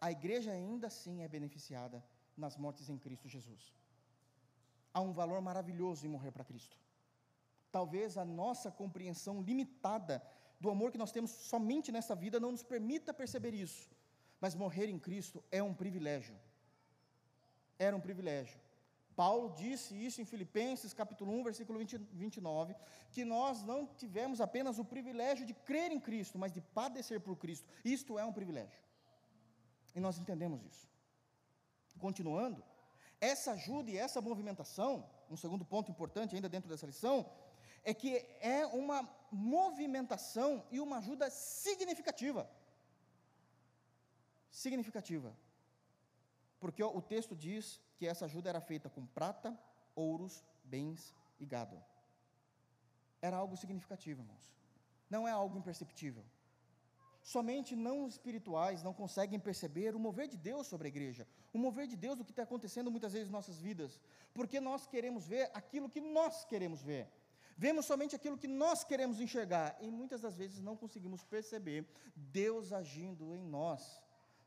A 0.00 0.10
igreja 0.10 0.50
ainda 0.50 0.88
assim 0.88 1.22
é 1.22 1.28
beneficiada 1.28 2.04
nas 2.36 2.56
mortes 2.56 2.88
em 2.88 2.98
Cristo 2.98 3.28
Jesus. 3.28 3.72
Há 4.92 5.00
um 5.00 5.12
valor 5.12 5.40
maravilhoso 5.40 6.04
em 6.04 6.08
morrer 6.08 6.32
para 6.32 6.44
Cristo. 6.44 6.76
Talvez 7.70 8.16
a 8.16 8.24
nossa 8.24 8.70
compreensão 8.70 9.42
limitada 9.42 10.22
do 10.60 10.70
amor 10.70 10.90
que 10.90 10.98
nós 10.98 11.12
temos 11.12 11.30
somente 11.30 11.92
nessa 11.92 12.14
vida 12.14 12.40
não 12.40 12.52
nos 12.52 12.62
permita 12.62 13.14
perceber 13.14 13.54
isso, 13.54 13.90
mas 14.40 14.54
morrer 14.54 14.88
em 14.88 14.98
Cristo 14.98 15.42
é 15.50 15.62
um 15.62 15.74
privilégio. 15.74 16.36
Era 17.78 17.96
um 17.96 18.00
privilégio. 18.00 18.58
Paulo 19.14 19.52
disse 19.56 19.94
isso 19.94 20.20
em 20.20 20.24
Filipenses 20.24 20.94
capítulo 20.94 21.32
1, 21.40 21.42
versículo 21.42 21.78
20, 21.78 21.98
29, 22.12 22.74
que 23.10 23.24
nós 23.24 23.64
não 23.64 23.84
tivemos 23.84 24.40
apenas 24.40 24.78
o 24.78 24.84
privilégio 24.84 25.44
de 25.44 25.54
crer 25.54 25.90
em 25.90 25.98
Cristo, 25.98 26.38
mas 26.38 26.52
de 26.52 26.60
padecer 26.60 27.20
por 27.20 27.36
Cristo. 27.36 27.68
Isto 27.84 28.18
é 28.18 28.24
um 28.24 28.32
privilégio. 28.32 28.80
E 29.94 29.98
nós 29.98 30.18
entendemos 30.18 30.64
isso. 30.64 30.88
Continuando, 31.98 32.62
essa 33.20 33.52
ajuda 33.52 33.90
e 33.90 33.96
essa 33.96 34.20
movimentação, 34.20 35.04
um 35.28 35.36
segundo 35.36 35.64
ponto 35.64 35.90
importante 35.90 36.36
ainda 36.36 36.48
dentro 36.48 36.68
dessa 36.70 36.86
lição, 36.86 37.28
é 37.90 37.94
que 37.94 38.12
é 38.40 38.66
uma 38.66 38.98
movimentação 39.32 40.50
e 40.70 40.78
uma 40.78 40.98
ajuda 40.98 41.30
significativa. 41.30 42.42
Significativa. 44.50 45.30
Porque 46.60 46.82
o 46.82 47.00
texto 47.00 47.34
diz 47.34 47.80
que 47.96 48.06
essa 48.06 48.26
ajuda 48.26 48.50
era 48.50 48.60
feita 48.60 48.90
com 48.90 49.06
prata, 49.06 49.58
ouros, 49.94 50.44
bens 50.64 51.14
e 51.40 51.46
gado. 51.46 51.82
Era 53.22 53.38
algo 53.38 53.56
significativo, 53.56 54.20
irmãos. 54.20 54.52
Não 55.08 55.26
é 55.26 55.30
algo 55.30 55.56
imperceptível. 55.56 56.24
Somente 57.22 57.74
não 57.74 58.06
espirituais 58.06 58.82
não 58.82 58.92
conseguem 58.92 59.40
perceber 59.40 59.94
o 59.94 59.98
mover 59.98 60.28
de 60.28 60.36
Deus 60.36 60.66
sobre 60.66 60.88
a 60.88 60.92
igreja, 60.94 61.26
o 61.54 61.58
mover 61.58 61.86
de 61.86 61.96
Deus 61.96 62.18
do 62.18 62.24
que 62.24 62.32
está 62.32 62.42
acontecendo 62.42 62.90
muitas 62.90 63.14
vezes 63.14 63.28
em 63.28 63.32
nossas 63.32 63.58
vidas, 63.58 63.98
porque 64.34 64.60
nós 64.60 64.86
queremos 64.86 65.26
ver 65.26 65.50
aquilo 65.54 65.88
que 65.88 66.00
nós 66.00 66.44
queremos 66.44 66.82
ver. 66.82 67.08
Vemos 67.58 67.86
somente 67.86 68.14
aquilo 68.14 68.38
que 68.38 68.46
nós 68.46 68.84
queremos 68.84 69.20
enxergar 69.20 69.76
e 69.80 69.90
muitas 69.90 70.20
das 70.20 70.36
vezes 70.36 70.60
não 70.60 70.76
conseguimos 70.76 71.24
perceber 71.24 71.84
Deus 72.14 72.72
agindo 72.72 73.34
em 73.34 73.42
nós. 73.42 74.00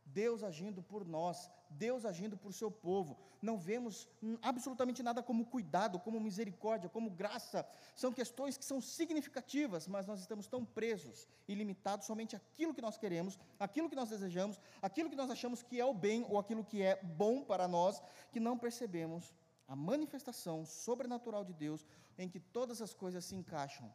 Deus 0.06 0.44
agindo 0.44 0.82
por 0.82 1.06
nós, 1.06 1.50
Deus 1.70 2.06
agindo 2.06 2.36
por 2.38 2.54
seu 2.54 2.70
povo. 2.70 3.18
Não 3.42 3.58
vemos 3.58 4.08
absolutamente 4.42 5.02
nada 5.02 5.24
como 5.24 5.46
cuidado, 5.46 6.00
como 6.00 6.20
misericórdia, 6.20 6.90
como 6.90 7.10
graça. 7.10 7.66
São 7.96 8.12
questões 8.12 8.58
que 8.58 8.66
são 8.66 8.82
significativas, 8.82 9.88
mas 9.88 10.06
nós 10.06 10.20
estamos 10.20 10.48
tão 10.48 10.66
presos 10.66 11.28
e 11.48 11.56
limitados 11.56 12.06
somente 12.06 12.36
àquilo 12.36 12.74
que 12.74 12.82
nós 12.82 12.98
queremos, 12.98 13.40
aquilo 13.60 13.90
que 13.90 13.96
nós 13.96 14.10
desejamos, 14.10 14.60
aquilo 14.82 15.10
que 15.10 15.16
nós 15.16 15.30
achamos 15.30 15.64
que 15.64 15.80
é 15.80 15.86
o 15.86 15.94
bem 15.94 16.26
ou 16.30 16.38
aquilo 16.38 16.64
que 16.64 16.82
é 16.82 17.02
bom 17.02 17.44
para 17.44 17.68
nós, 17.68 18.02
que 18.32 18.40
não 18.40 18.58
percebemos 18.58 19.34
a 19.72 19.76
manifestação 19.76 20.58
sobrenatural 20.66 21.44
de 21.50 21.54
Deus 21.54 21.82
em 22.18 22.28
que 22.28 22.42
todas 22.58 22.82
as 22.86 22.94
coisas 22.94 23.24
se 23.24 23.36
encaixam 23.42 23.88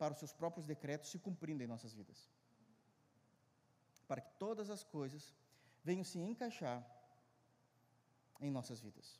para 0.00 0.12
os 0.12 0.18
seus 0.18 0.34
próprios 0.40 0.66
decretos 0.72 1.10
se 1.10 1.18
cumprindo 1.26 1.62
em 1.62 1.66
nossas 1.66 1.94
vidas. 1.94 2.18
Para 4.06 4.20
que 4.20 4.30
todas 4.44 4.68
as 4.68 4.82
coisas 4.96 5.34
venham 5.82 6.04
se 6.04 6.18
encaixar 6.18 6.78
em 8.38 8.50
nossas 8.50 8.80
vidas. 8.86 9.18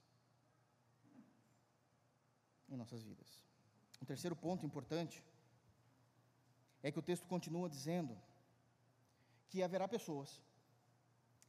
Em 2.69 2.77
nossas 2.77 3.03
vidas. 3.03 3.43
Um 4.03 4.05
terceiro 4.05 4.37
ponto 4.37 4.67
importante 4.67 5.25
é 6.83 6.93
que 6.93 6.99
o 6.99 7.07
texto 7.11 7.27
continua 7.27 7.75
dizendo 7.77 8.15
que 9.49 9.63
haverá 9.63 9.89
pessoas 9.89 10.43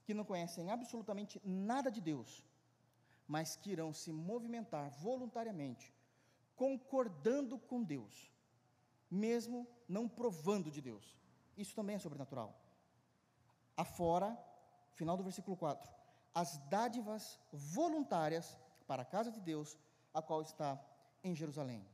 que 0.05 0.13
não 0.13 0.23
conhecem 0.23 0.71
absolutamente 0.71 1.41
nada 1.43 1.91
de 1.91 1.99
Deus, 1.99 2.41
mas 3.27 3.55
que 3.55 3.71
irão 3.71 3.93
se 3.93 4.11
movimentar 4.11 4.89
voluntariamente, 4.91 5.93
concordando 6.55 7.57
com 7.57 7.83
Deus, 7.83 8.31
mesmo 9.09 9.67
não 9.87 10.07
provando 10.07 10.71
de 10.71 10.81
Deus. 10.81 11.17
Isso 11.57 11.75
também 11.75 11.95
é 11.95 11.99
sobrenatural. 11.99 12.59
Afora 13.75 14.37
final 14.93 15.17
do 15.17 15.23
versículo 15.23 15.55
4, 15.57 15.91
as 16.33 16.57
dádivas 16.69 17.39
voluntárias 17.51 18.57
para 18.87 19.01
a 19.01 19.05
casa 19.05 19.31
de 19.31 19.41
Deus, 19.41 19.77
a 20.13 20.21
qual 20.21 20.41
está 20.41 20.81
em 21.23 21.35
Jerusalém. 21.35 21.85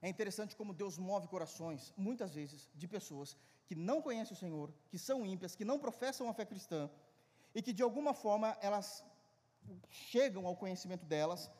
É 0.00 0.08
interessante 0.08 0.56
como 0.56 0.74
Deus 0.74 0.98
move 0.98 1.28
corações, 1.28 1.92
muitas 1.96 2.34
vezes, 2.34 2.68
de 2.74 2.86
pessoas 2.86 3.36
que 3.66 3.74
não 3.74 4.02
conhecem 4.02 4.34
o 4.34 4.36
Senhor, 4.36 4.72
que 4.90 4.98
são 4.98 5.24
ímpias, 5.24 5.56
que 5.56 5.64
não 5.64 5.78
professam 5.78 6.28
a 6.28 6.34
fé 6.34 6.44
cristã, 6.44 6.90
e 7.54 7.62
que 7.62 7.72
de 7.72 7.82
alguma 7.82 8.12
forma 8.12 8.56
elas 8.60 9.04
chegam 9.90 10.46
ao 10.46 10.56
conhecimento 10.56 11.04
delas, 11.04 11.50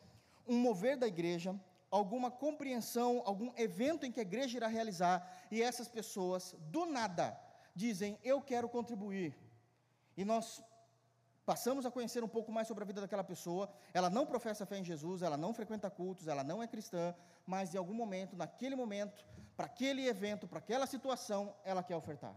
um 0.47 0.59
mover 0.59 0.97
da 0.97 1.07
igreja, 1.07 1.59
alguma 1.91 2.31
compreensão, 2.31 3.23
algum 3.25 3.53
evento 3.57 4.05
em 4.05 4.13
que 4.13 4.21
a 4.21 4.23
igreja 4.23 4.57
irá 4.57 4.67
realizar, 4.67 5.47
e 5.51 5.63
essas 5.63 5.89
pessoas, 5.89 6.55
do 6.75 6.87
nada, 6.87 7.39
dizem: 7.75 8.19
Eu 8.23 8.41
quero 8.41 8.69
contribuir, 8.69 9.37
e 10.17 10.25
nós 10.25 10.63
passamos 11.45 11.85
a 11.87 11.91
conhecer 11.91 12.25
um 12.25 12.29
pouco 12.29 12.51
mais 12.51 12.67
sobre 12.69 12.85
a 12.85 12.87
vida 12.87 13.01
daquela 13.01 13.25
pessoa. 13.25 13.69
Ela 13.93 14.09
não 14.11 14.27
professa 14.27 14.67
fé 14.67 14.79
em 14.79 14.85
Jesus, 14.85 15.23
ela 15.23 15.37
não 15.37 15.53
frequenta 15.53 15.91
cultos, 15.91 16.27
ela 16.27 16.43
não 16.43 16.63
é 16.63 16.67
cristã, 16.67 17.15
mas 17.47 17.75
em 17.75 17.79
algum 17.79 17.95
momento, 17.95 18.37
naquele 18.37 18.75
momento, 18.75 19.25
para 19.57 19.67
aquele 19.67 20.07
evento, 20.07 20.49
para 20.49 20.59
aquela 20.59 20.87
situação, 20.87 21.55
ela 21.65 21.83
quer 21.83 21.97
ofertar. 21.97 22.35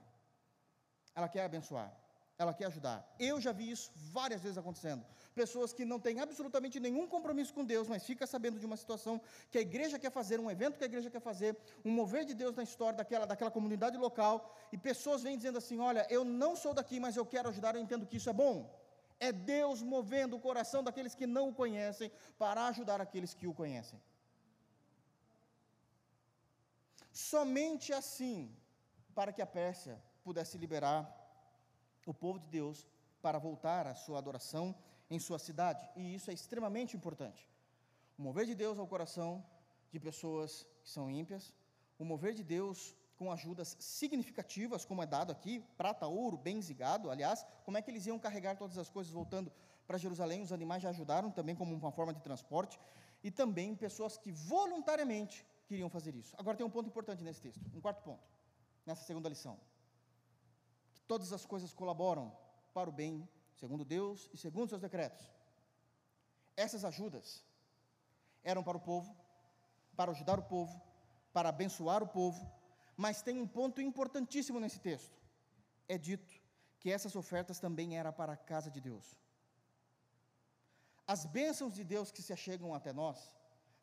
Ela 1.16 1.28
quer 1.28 1.46
abençoar. 1.46 1.92
Ela 2.38 2.54
quer 2.54 2.66
ajudar. 2.66 2.98
Eu 3.20 3.42
já 3.42 3.52
vi 3.52 3.72
isso 3.72 3.92
várias 4.18 4.42
vezes 4.44 4.60
acontecendo. 4.60 5.04
Pessoas 5.34 5.74
que 5.74 5.84
não 5.84 6.00
têm 6.00 6.20
absolutamente 6.20 6.80
nenhum 6.80 7.08
compromisso 7.08 7.52
com 7.54 7.66
Deus, 7.66 7.88
mas 7.88 8.06
fica 8.06 8.28
sabendo 8.28 8.60
de 8.60 8.66
uma 8.66 8.78
situação 8.78 9.20
que 9.52 9.58
a 9.58 9.62
igreja 9.62 9.98
quer 9.98 10.12
fazer, 10.12 10.40
um 10.40 10.52
evento 10.52 10.78
que 10.78 10.84
a 10.84 10.92
igreja 10.92 11.10
quer 11.10 11.20
fazer, 11.20 11.58
um 11.84 11.92
mover 11.92 12.26
de 12.26 12.36
Deus 12.36 12.56
na 12.56 12.62
história 12.62 12.98
daquela, 12.98 13.26
daquela 13.26 13.50
comunidade 13.50 13.98
local, 13.98 14.56
e 14.72 14.78
pessoas 14.78 15.24
vêm 15.24 15.36
dizendo 15.36 15.58
assim: 15.58 15.80
Olha, 15.80 16.06
eu 16.12 16.24
não 16.24 16.56
sou 16.56 16.76
daqui, 16.76 17.00
mas 17.00 17.18
eu 17.18 17.26
quero 17.26 17.50
ajudar, 17.50 17.76
eu 17.76 17.82
entendo 17.82 18.06
que 18.06 18.18
isso 18.18 18.30
é 18.30 18.34
bom. 18.34 18.56
É 19.20 19.32
Deus 19.32 19.82
movendo 19.82 20.36
o 20.36 20.40
coração 20.40 20.84
daqueles 20.84 21.16
que 21.16 21.26
não 21.26 21.50
o 21.50 21.54
conhecem 21.54 22.12
para 22.38 22.68
ajudar 22.68 23.02
aqueles 23.02 23.34
que 23.34 23.48
o 23.48 23.54
conhecem. 23.54 24.00
Somente 27.12 27.92
assim, 27.94 28.56
para 29.16 29.34
que 29.34 29.42
a 29.42 29.48
Pérsia 29.48 30.00
pudesse 30.24 30.56
liberar 30.56 31.17
o 32.10 32.14
povo 32.14 32.40
de 32.40 32.48
Deus 32.48 32.88
para 33.22 33.38
voltar 33.38 33.86
à 33.86 33.94
sua 33.94 34.18
adoração 34.18 34.74
em 35.10 35.20
sua 35.20 35.40
cidade, 35.40 35.88
e 35.96 36.16
isso 36.16 36.32
é 36.32 36.34
extremamente 36.34 36.96
importante. 36.96 37.48
O 38.18 38.22
mover 38.22 38.46
de 38.46 38.56
Deus 38.56 38.80
ao 38.80 38.88
coração 38.88 39.44
de 39.92 40.00
pessoas 40.00 40.68
que 40.84 40.90
são 40.90 41.10
ímpias, 41.10 41.54
o 42.00 42.06
mover 42.06 42.34
de 42.34 42.44
Deus 42.44 42.96
com 43.18 43.32
ajudas 43.32 43.76
significativas, 43.80 44.86
como 44.86 45.02
é 45.02 45.06
dado 45.06 45.32
aqui, 45.32 45.64
prata, 45.78 46.06
ouro, 46.08 46.38
bens 46.38 46.70
e 46.70 46.74
gado, 46.74 47.10
aliás, 47.10 47.46
como 47.64 47.78
é 47.78 47.82
que 47.82 47.90
eles 47.90 48.06
iam 48.06 48.20
carregar 48.20 48.56
todas 48.58 48.78
as 48.78 48.90
coisas 48.90 49.12
voltando 49.12 49.52
para 49.88 49.98
Jerusalém, 49.98 50.42
os 50.42 50.52
animais 50.52 50.84
já 50.84 50.90
ajudaram 50.90 51.32
também 51.32 51.56
como 51.56 51.74
uma 51.74 51.92
forma 51.92 52.14
de 52.14 52.22
transporte, 52.22 52.80
e 53.24 53.32
também 53.32 53.76
pessoas 53.76 54.18
que 54.18 54.32
voluntariamente 54.32 55.46
queriam 55.66 55.90
fazer 55.90 56.16
isso. 56.16 56.36
Agora 56.38 56.56
tem 56.56 56.66
um 56.66 56.70
ponto 56.70 56.88
importante 56.88 57.24
nesse 57.24 57.42
texto, 57.42 57.62
um 57.74 57.82
quarto 57.82 58.04
ponto, 58.04 58.24
nessa 58.86 59.04
segunda 59.04 59.28
lição 59.28 59.58
todas 61.08 61.32
as 61.34 61.46
coisas 61.46 61.74
colaboram 61.74 62.36
para 62.74 62.90
o 62.90 62.94
bem, 62.94 63.28
segundo 63.56 63.86
Deus 63.86 64.30
e 64.34 64.38
segundo 64.38 64.70
seus 64.70 64.82
decretos. 64.82 65.32
Essas 66.56 66.84
ajudas 66.84 67.44
eram 68.44 68.64
para 68.64 68.78
o 68.78 68.82
povo, 68.82 69.16
para 69.96 70.12
ajudar 70.12 70.40
o 70.40 70.44
povo, 70.44 70.82
para 71.34 71.50
abençoar 71.50 72.04
o 72.04 72.08
povo, 72.08 72.50
mas 72.96 73.22
tem 73.22 73.40
um 73.40 73.48
ponto 73.48 73.82
importantíssimo 73.82 74.60
nesse 74.60 74.80
texto. 74.80 75.16
É 75.88 75.98
dito 75.98 76.32
que 76.80 76.92
essas 76.92 77.16
ofertas 77.16 77.60
também 77.60 77.98
eram 77.98 78.12
para 78.14 78.34
a 78.34 78.38
casa 78.38 78.70
de 78.70 78.82
Deus. 78.82 79.18
As 81.08 81.26
bênçãos 81.26 81.74
de 81.74 81.84
Deus 81.84 82.12
que 82.12 82.22
se 82.22 82.34
achegam 82.34 82.74
até 82.74 82.92
nós, 82.92 83.34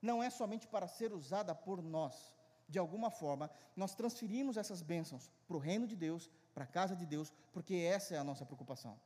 não 0.01 0.23
é 0.23 0.29
somente 0.29 0.67
para 0.67 0.87
ser 0.87 1.13
usada 1.13 1.55
por 1.55 1.83
nós, 1.83 2.35
de 2.69 2.79
alguma 2.79 3.11
forma, 3.11 3.51
nós 3.75 3.95
transferimos 3.95 4.57
essas 4.57 4.83
bênçãos 4.83 5.31
para 5.47 5.57
o 5.57 5.61
reino 5.61 5.87
de 5.87 5.97
Deus 5.97 6.31
para 6.55 6.65
a 6.65 6.67
casa 6.79 6.95
de 6.95 7.05
Deus, 7.05 7.33
porque 7.53 7.75
essa 7.75 8.15
é 8.15 8.19
a 8.19 8.25
nossa 8.25 8.47
preocupação. 8.47 8.99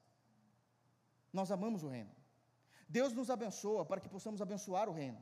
Nós 1.33 1.51
amamos 1.51 1.83
o 1.83 1.89
reino. 1.89 2.11
Deus 2.89 3.13
nos 3.13 3.31
abençoa 3.31 3.85
para 3.85 4.01
que 4.01 4.09
possamos 4.09 4.41
abençoar 4.41 4.89
o 4.89 4.93
reino. 4.93 5.21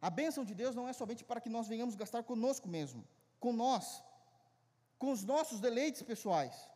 A 0.00 0.10
bênção 0.10 0.44
de 0.44 0.54
Deus 0.54 0.74
não 0.74 0.88
é 0.88 0.92
somente 0.92 1.24
para 1.24 1.40
que 1.40 1.48
nós 1.48 1.66
venhamos 1.66 1.94
gastar 1.94 2.22
conosco 2.22 2.68
mesmo, 2.68 3.06
com 3.40 3.52
nós, 3.52 4.02
com 4.98 5.10
os 5.12 5.24
nossos 5.24 5.60
deleites 5.60 6.02
pessoais, 6.02 6.68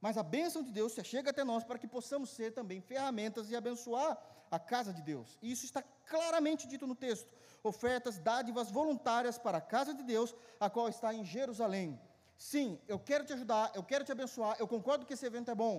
mas 0.00 0.16
a 0.16 0.22
bênção 0.22 0.62
de 0.62 0.72
Deus 0.72 0.94
chega 1.04 1.30
até 1.30 1.44
nós 1.44 1.62
para 1.62 1.78
que 1.78 1.86
possamos 1.86 2.30
ser 2.30 2.52
também 2.52 2.80
ferramentas 2.80 3.50
e 3.50 3.56
abençoar 3.56 4.18
a 4.50 4.58
casa 4.58 4.92
de 4.92 5.02
Deus. 5.02 5.38
E 5.42 5.52
isso 5.52 5.64
está 5.64 5.82
claramente 6.06 6.66
dito 6.66 6.86
no 6.86 6.94
texto. 6.94 7.30
Ofertas, 7.62 8.18
dádivas 8.18 8.70
voluntárias 8.70 9.36
para 9.36 9.58
a 9.58 9.60
casa 9.60 9.92
de 9.92 10.02
Deus, 10.02 10.34
a 10.58 10.70
qual 10.70 10.88
está 10.88 11.12
em 11.12 11.24
Jerusalém. 11.24 12.00
Sim, 12.40 12.80
eu 12.88 12.98
quero 12.98 13.22
te 13.26 13.34
ajudar, 13.34 13.70
eu 13.74 13.84
quero 13.84 14.02
te 14.02 14.12
abençoar, 14.12 14.56
eu 14.58 14.66
concordo 14.66 15.04
que 15.04 15.12
esse 15.12 15.26
evento 15.26 15.50
é 15.50 15.54
bom. 15.54 15.76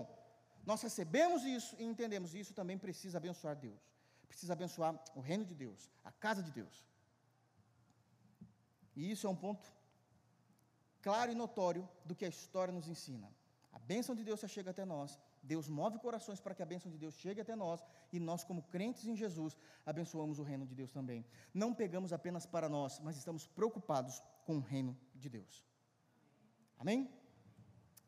Nós 0.64 0.80
recebemos 0.84 1.44
isso 1.44 1.76
e 1.80 1.84
entendemos 1.84 2.36
isso 2.36 2.54
também 2.54 2.78
precisa 2.78 3.18
abençoar 3.18 3.56
Deus. 3.56 3.82
Precisa 4.28 4.54
abençoar 4.54 4.94
o 5.16 5.22
reino 5.22 5.44
de 5.44 5.56
Deus, 5.56 5.90
a 6.06 6.12
casa 6.12 6.44
de 6.44 6.52
Deus. 6.52 6.86
E 8.96 9.10
isso 9.10 9.26
é 9.26 9.30
um 9.32 9.36
ponto 9.36 9.74
claro 11.02 11.32
e 11.32 11.36
notório 11.36 11.90
do 12.06 12.16
que 12.16 12.26
a 12.26 12.30
história 12.30 12.72
nos 12.72 12.88
ensina. 12.88 13.28
A 13.74 13.80
bênção 13.80 14.14
de 14.14 14.24
Deus 14.24 14.40
chega 14.48 14.70
até 14.70 14.86
nós. 14.86 15.20
Deus 15.42 15.68
move 15.68 15.98
corações 15.98 16.40
para 16.40 16.54
que 16.54 16.62
a 16.62 16.66
bênção 16.74 16.92
de 16.92 16.98
Deus 17.00 17.16
chegue 17.16 17.42
até 17.42 17.56
nós 17.56 17.84
e 18.14 18.20
nós, 18.20 18.44
como 18.44 18.62
crentes 18.62 19.08
em 19.08 19.16
Jesus, 19.16 19.58
abençoamos 19.84 20.38
o 20.38 20.44
reino 20.44 20.68
de 20.68 20.76
Deus 20.76 20.92
também. 20.92 21.26
Não 21.52 21.74
pegamos 21.74 22.14
apenas 22.14 22.46
para 22.46 22.70
nós, 22.70 23.00
mas 23.00 23.18
estamos 23.18 23.48
preocupados 23.48 24.22
com 24.46 24.58
o 24.58 24.60
reino 24.60 24.96
de 25.16 25.28
Deus. 25.28 25.71
Amém? 26.84 27.00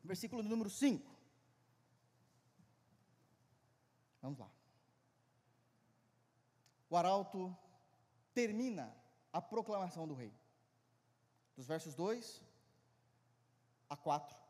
Versículo 0.04 0.44
número 0.44 0.70
5. 0.70 1.10
Vamos 4.22 4.40
lá. 4.40 4.50
O 6.90 6.98
arauto 6.98 7.56
termina 8.34 8.86
a 9.32 9.42
proclamação 9.42 10.08
do 10.08 10.14
rei. 10.14 10.34
Dos 11.56 11.68
versos 11.68 11.96
2 11.96 12.42
a 13.90 13.96
4 13.96 14.44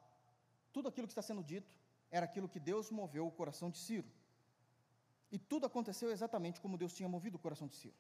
tudo 0.74 0.90
aquilo 0.90 1.08
que 1.08 1.12
está 1.12 1.22
sendo 1.22 1.44
dito 1.44 1.72
era 2.10 2.26
aquilo 2.26 2.50
que 2.50 2.60
Deus 2.60 2.90
moveu 2.90 3.28
o 3.28 3.32
coração 3.32 3.70
de 3.70 3.78
Ciro. 3.78 4.10
E 5.32 5.38
tudo 5.38 5.68
aconteceu 5.68 6.12
exatamente 6.12 6.60
como 6.60 6.78
Deus 6.78 6.94
tinha 6.94 7.08
movido 7.08 7.38
o 7.38 7.40
coração 7.40 7.68
de 7.68 7.76
Ciro. 7.76 7.96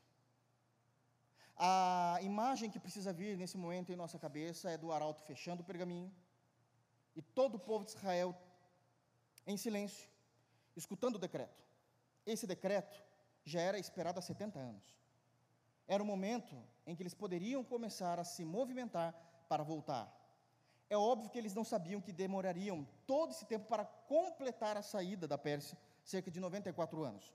A 1.55 2.17
imagem 2.21 2.69
que 2.69 2.79
precisa 2.79 3.13
vir 3.13 3.37
nesse 3.37 3.57
momento 3.57 3.91
em 3.91 3.95
nossa 3.95 4.17
cabeça 4.17 4.69
é 4.71 4.77
do 4.77 4.91
arauto 4.91 5.21
fechando 5.21 5.61
o 5.61 5.65
pergaminho 5.65 6.11
e 7.15 7.21
todo 7.21 7.55
o 7.55 7.59
povo 7.59 7.85
de 7.85 7.91
Israel 7.91 8.35
em 9.45 9.57
silêncio, 9.57 10.09
escutando 10.75 11.15
o 11.15 11.19
decreto. 11.19 11.63
Esse 12.25 12.47
decreto 12.47 13.03
já 13.43 13.61
era 13.61 13.77
esperado 13.77 14.19
há 14.19 14.21
70 14.21 14.57
anos. 14.57 14.97
Era 15.87 16.01
o 16.01 16.05
momento 16.05 16.55
em 16.87 16.95
que 16.95 17.03
eles 17.03 17.13
poderiam 17.13 17.63
começar 17.63 18.19
a 18.19 18.23
se 18.23 18.43
movimentar 18.43 19.13
para 19.47 19.63
voltar. 19.63 20.11
É 20.89 20.97
óbvio 20.97 21.29
que 21.29 21.37
eles 21.37 21.53
não 21.53 21.63
sabiam 21.63 22.01
que 22.01 22.11
demorariam 22.11 22.87
todo 23.05 23.31
esse 23.31 23.45
tempo 23.45 23.67
para 23.67 23.85
completar 23.85 24.77
a 24.77 24.81
saída 24.81 25.27
da 25.27 25.37
Pérsia, 25.37 25.77
cerca 26.03 26.31
de 26.31 26.39
94 26.39 27.03
anos. 27.03 27.33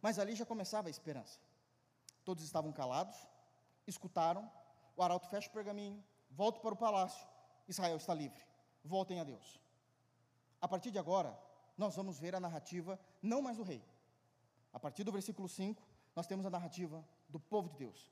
Mas 0.00 0.18
ali 0.18 0.34
já 0.34 0.44
começava 0.44 0.88
a 0.88 0.90
esperança. 0.90 1.38
Todos 2.24 2.42
estavam 2.42 2.72
calados, 2.72 3.16
escutaram, 3.86 4.50
o 4.96 5.02
arauto 5.02 5.28
fecha 5.28 5.48
o 5.48 5.52
pergaminho, 5.52 6.02
volta 6.30 6.60
para 6.60 6.74
o 6.74 6.76
palácio, 6.76 7.26
Israel 7.68 7.96
está 7.96 8.14
livre. 8.14 8.42
Voltem 8.84 9.20
a 9.20 9.24
Deus. 9.24 9.60
A 10.60 10.68
partir 10.68 10.90
de 10.90 10.98
agora, 10.98 11.38
nós 11.76 11.96
vamos 11.96 12.18
ver 12.18 12.34
a 12.34 12.40
narrativa 12.40 12.98
não 13.22 13.42
mais 13.42 13.56
do 13.56 13.62
rei. 13.62 13.82
A 14.72 14.78
partir 14.78 15.04
do 15.04 15.12
versículo 15.12 15.48
5, 15.48 15.82
nós 16.14 16.26
temos 16.26 16.44
a 16.46 16.50
narrativa 16.50 17.04
do 17.28 17.40
povo 17.40 17.68
de 17.70 17.76
Deus. 17.76 18.10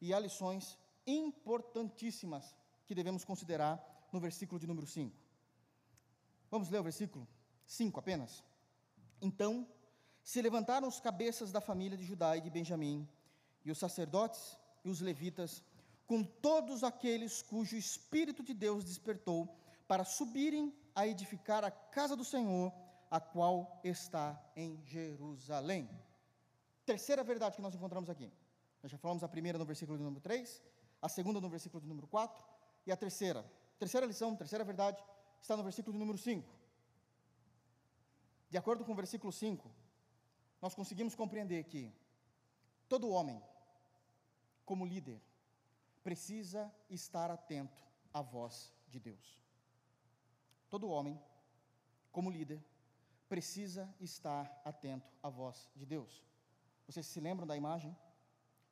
E 0.00 0.12
há 0.12 0.18
lições 0.18 0.78
importantíssimas 1.06 2.56
que 2.86 2.94
devemos 2.94 3.24
considerar 3.24 3.82
no 4.12 4.20
versículo 4.20 4.58
de 4.58 4.66
número 4.66 4.86
5. 4.86 5.14
Vamos 6.50 6.68
ler 6.70 6.80
o 6.80 6.84
versículo 6.84 7.26
5 7.66 7.98
apenas? 7.98 8.44
Então 9.20 9.66
se 10.22 10.40
levantaram 10.40 10.88
os 10.88 11.00
cabeças 11.00 11.52
da 11.52 11.60
família 11.60 11.98
de 11.98 12.04
Judá 12.04 12.36
e 12.36 12.40
de 12.40 12.48
Benjamim, 12.48 13.08
e 13.64 13.70
os 13.70 13.78
sacerdotes 13.78 14.58
e 14.84 14.90
os 14.90 15.00
levitas, 15.00 15.62
com 16.06 16.22
todos 16.22 16.84
aqueles 16.84 17.42
cujo 17.42 17.76
Espírito 17.76 18.42
de 18.42 18.52
Deus 18.52 18.84
despertou, 18.84 19.48
para 19.88 20.04
subirem 20.04 20.74
a 20.94 21.06
edificar 21.06 21.64
a 21.64 21.70
casa 21.70 22.14
do 22.16 22.24
Senhor, 22.24 22.72
a 23.10 23.20
qual 23.20 23.80
está 23.84 24.40
em 24.56 24.80
Jerusalém. 24.84 25.88
Terceira 26.84 27.24
verdade 27.24 27.56
que 27.56 27.62
nós 27.62 27.74
encontramos 27.74 28.10
aqui. 28.10 28.30
Nós 28.82 28.92
já 28.92 28.98
falamos 28.98 29.24
a 29.24 29.28
primeira 29.28 29.58
no 29.58 29.64
versículo 29.64 29.96
de 29.96 30.04
número 30.04 30.20
3, 30.20 30.62
a 31.00 31.08
segunda 31.08 31.40
no 31.40 31.48
versículo 31.48 31.80
de 31.80 31.88
número 31.88 32.06
4, 32.06 32.44
e 32.86 32.92
a 32.92 32.96
terceira 32.96 33.44
Terceira 33.78 34.06
lição, 34.06 34.36
terceira 34.36 34.64
verdade, 34.64 35.02
está 35.42 35.56
no 35.56 35.62
versículo 35.62 35.92
de 35.92 35.98
número 35.98 36.16
5. 36.16 36.48
De 38.48 38.56
acordo 38.56 38.84
com 38.84 38.92
o 38.92 38.94
versículo 38.94 39.32
5, 39.32 39.70
nós 40.62 40.74
conseguimos 40.74 41.14
compreender 41.14 41.64
que 41.64 41.92
todo 42.88 43.10
homem, 43.10 43.42
como 44.64 44.86
líder, 44.86 45.20
precisa 46.02 46.72
estar 46.88 47.30
atento 47.30 47.82
à 48.12 48.20
voz 48.20 48.72
de 48.88 49.00
Deus. 49.00 49.42
Todo 50.68 50.88
homem, 50.88 51.20
como 52.12 52.30
líder, 52.30 52.62
precisa 53.28 53.92
estar 54.00 54.60
atento 54.64 55.12
à 55.22 55.28
voz 55.28 55.70
de 55.74 55.86
Deus. 55.86 56.22
Vocês 56.86 57.06
se 57.06 57.20
lembram 57.20 57.46
da 57.46 57.56
imagem? 57.56 57.96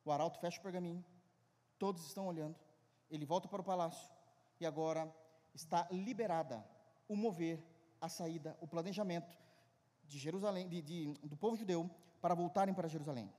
O 0.05 0.11
arauto 0.11 0.39
fecha 0.39 0.59
o 0.59 0.63
pergaminho, 0.63 1.03
todos 1.79 2.05
estão 2.05 2.27
olhando, 2.27 2.57
ele 3.09 3.25
volta 3.25 3.47
para 3.47 3.61
o 3.61 3.63
palácio, 3.63 4.11
e 4.59 4.65
agora 4.65 5.13
está 5.53 5.87
liberada 5.91 6.65
o 7.07 7.15
mover, 7.15 7.63
a 8.01 8.09
saída, 8.09 8.57
o 8.59 8.67
planejamento 8.67 9.37
de 10.05 10.19
Jerusalém, 10.19 10.67
de, 10.67 10.81
de, 10.81 11.13
do 11.23 11.37
povo 11.37 11.55
judeu 11.55 11.89
para 12.21 12.35
voltarem 12.35 12.73
para 12.73 12.87
Jerusalém. 12.87 13.31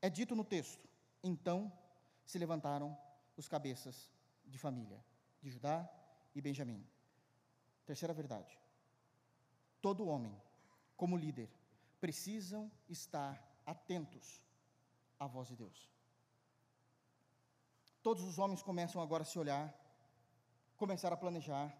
É 0.00 0.10
dito 0.10 0.36
no 0.36 0.44
texto: 0.44 0.86
então 1.22 1.72
se 2.24 2.38
levantaram 2.38 2.96
os 3.36 3.48
cabeças 3.48 4.10
de 4.44 4.58
família 4.58 5.04
de 5.40 5.50
Judá 5.50 5.88
e 6.34 6.40
Benjamim. 6.40 6.86
Terceira 7.84 8.14
verdade: 8.14 8.58
todo 9.80 10.06
homem, 10.06 10.34
como 10.96 11.16
líder, 11.16 11.50
precisam 12.00 12.70
estar 12.88 13.42
atentos 13.64 14.46
à 15.18 15.26
voz 15.26 15.48
de 15.48 15.56
Deus. 15.56 15.90
Todos 18.02 18.24
os 18.24 18.38
homens 18.38 18.62
começam 18.62 19.00
agora 19.00 19.22
a 19.22 19.26
se 19.26 19.38
olhar 19.38 19.82
começar 20.82 21.12
a 21.12 21.16
planejar. 21.16 21.72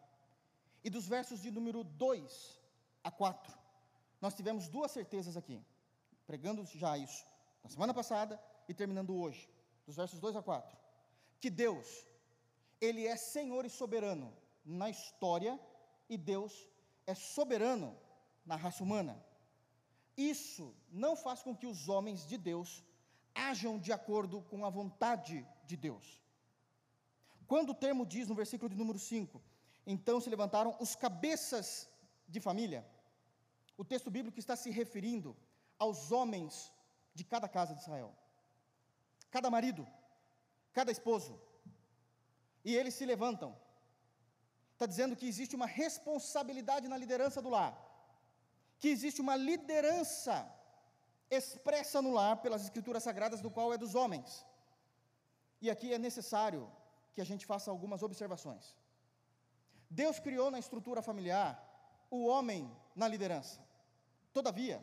E 0.84 0.88
dos 0.88 1.06
versos 1.06 1.40
de 1.40 1.50
número 1.50 1.82
2 1.82 2.60
a 3.02 3.10
4, 3.10 3.52
nós 4.20 4.34
tivemos 4.34 4.68
duas 4.68 4.92
certezas 4.92 5.36
aqui, 5.36 5.60
pregando 6.24 6.64
já 6.66 6.96
isso 6.96 7.24
na 7.64 7.70
semana 7.70 7.92
passada 7.92 8.40
e 8.72 8.80
terminando 8.82 9.14
hoje, 9.22 9.42
dos 9.86 9.96
versos 9.96 10.18
2 10.18 10.36
a 10.36 10.42
4, 10.42 10.76
que 11.40 11.50
Deus, 11.64 11.88
Ele 12.80 13.06
é 13.06 13.16
Senhor 13.16 13.64
e 13.64 13.70
soberano 13.70 14.28
na 14.64 14.88
história 14.96 15.54
e 16.08 16.16
Deus 16.16 16.52
é 17.06 17.14
soberano 17.14 17.96
na 18.44 18.56
raça 18.56 18.82
humana. 18.82 19.14
Isso 20.16 20.74
não 20.90 21.14
faz 21.24 21.42
com 21.42 21.56
que 21.56 21.66
os 21.66 21.88
homens 21.88 22.26
de 22.26 22.36
Deus 22.36 22.84
ajam 23.34 23.78
de 23.78 23.92
acordo 23.92 24.42
com 24.50 24.64
a 24.64 24.70
vontade 24.70 25.46
de 25.64 25.76
Deus. 25.76 26.20
Quando 27.46 27.70
o 27.70 27.80
termo 27.84 28.04
diz 28.14 28.28
no 28.28 28.34
versículo 28.34 28.70
de 28.70 28.76
número 28.76 28.98
5, 28.98 29.42
então 29.86 30.20
se 30.20 30.30
levantaram 30.30 30.76
os 30.80 30.94
cabeças 30.94 31.88
de 32.28 32.40
família, 32.40 32.86
o 33.76 33.84
texto 33.84 34.10
bíblico 34.10 34.38
está 34.38 34.54
se 34.56 34.70
referindo 34.70 35.36
aos 35.78 36.12
homens 36.12 36.72
de 37.14 37.24
cada 37.24 37.48
casa 37.48 37.74
de 37.74 37.80
Israel, 37.80 38.14
cada 39.34 39.48
marido, 39.56 39.82
cada 40.78 40.92
esposo, 40.96 41.32
e 42.68 42.76
eles 42.78 42.94
se 42.98 43.06
levantam. 43.12 43.50
Está 44.74 44.86
dizendo 44.92 45.16
que 45.20 45.28
existe 45.32 45.54
uma 45.60 45.68
responsabilidade 45.82 46.86
na 46.92 46.98
liderança 47.02 47.40
do 47.44 47.52
lar, 47.56 47.72
que 48.80 48.88
existe 48.96 49.20
uma 49.26 49.36
liderança 49.50 50.36
expressa 51.38 51.98
no 52.06 52.12
lar 52.18 52.36
pelas 52.44 52.62
escrituras 52.66 53.02
sagradas, 53.08 53.40
do 53.40 53.50
qual 53.56 53.72
é 53.74 53.78
dos 53.84 53.94
homens. 54.00 54.30
E 55.64 55.70
aqui 55.74 55.88
é 55.96 55.98
necessário 56.08 56.62
que 57.14 57.20
a 57.24 57.28
gente 57.30 57.44
faça 57.46 57.70
algumas 57.70 58.02
observações. 58.08 58.64
Deus 60.02 60.18
criou 60.26 60.50
na 60.50 60.58
estrutura 60.64 61.00
familiar 61.10 61.50
o 62.10 62.26
homem 62.26 62.62
na 62.94 63.08
liderança. 63.08 63.60
Todavia, 64.32 64.78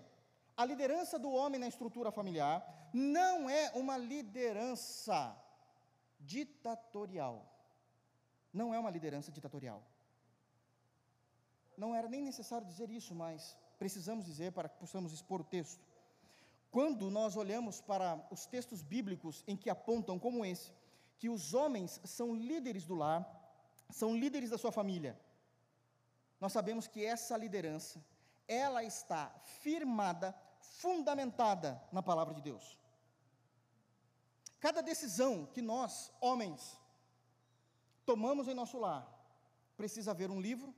a 0.62 0.66
liderança 0.66 1.18
do 1.18 1.32
homem 1.32 1.60
na 1.64 1.70
estrutura 1.74 2.12
familiar 2.12 2.58
não 2.94 3.50
é 3.50 3.72
uma 3.82 3.96
liderança 3.98 5.20
ditatorial. 6.20 7.38
Não 8.52 8.74
é 8.74 8.80
uma 8.84 8.90
liderança 8.96 9.32
ditatorial. 9.32 9.82
não 11.78 11.96
era 11.96 12.10
nem 12.14 12.22
necessário 12.22 12.68
dizer 12.68 12.90
isso, 12.90 13.16
mas 13.16 13.56
precisamos 13.78 14.26
dizer 14.26 14.52
para 14.52 14.68
que 14.68 14.78
possamos 14.78 15.14
expor 15.14 15.40
o 15.40 15.46
texto. 15.46 15.86
Quando 16.70 17.10
nós 17.10 17.38
olhamos 17.38 17.80
para 17.80 18.10
os 18.30 18.46
textos 18.46 18.82
bíblicos 18.82 19.46
em 19.48 19.56
que 19.56 19.70
apontam 19.70 20.20
como 20.20 20.44
esse, 20.44 20.74
que 21.20 21.30
os 21.30 21.54
homens 21.54 22.02
são 22.04 22.36
líderes 22.36 22.86
do 22.86 22.96
lar, 22.96 23.22
são 23.90 24.14
líderes 24.24 24.50
da 24.50 24.58
sua 24.58 24.74
família, 24.74 25.18
nós 26.42 26.52
sabemos 26.52 26.86
que 26.86 27.06
essa 27.06 27.38
liderança, 27.38 28.04
ela 28.46 28.84
está 28.84 29.30
firmada, 29.62 30.36
fundamentada 30.60 31.82
na 31.92 32.02
palavra 32.02 32.34
de 32.34 32.42
Deus. 32.42 32.78
Cada 34.60 34.82
decisão 34.82 35.46
que 35.46 35.62
nós, 35.62 36.12
homens, 36.20 36.78
tomamos 38.06 38.48
em 38.48 38.54
nosso 38.54 38.78
lar, 38.78 39.08
precisa 39.78 40.12
haver 40.12 40.30
um 40.30 40.42
livro, 40.42 40.74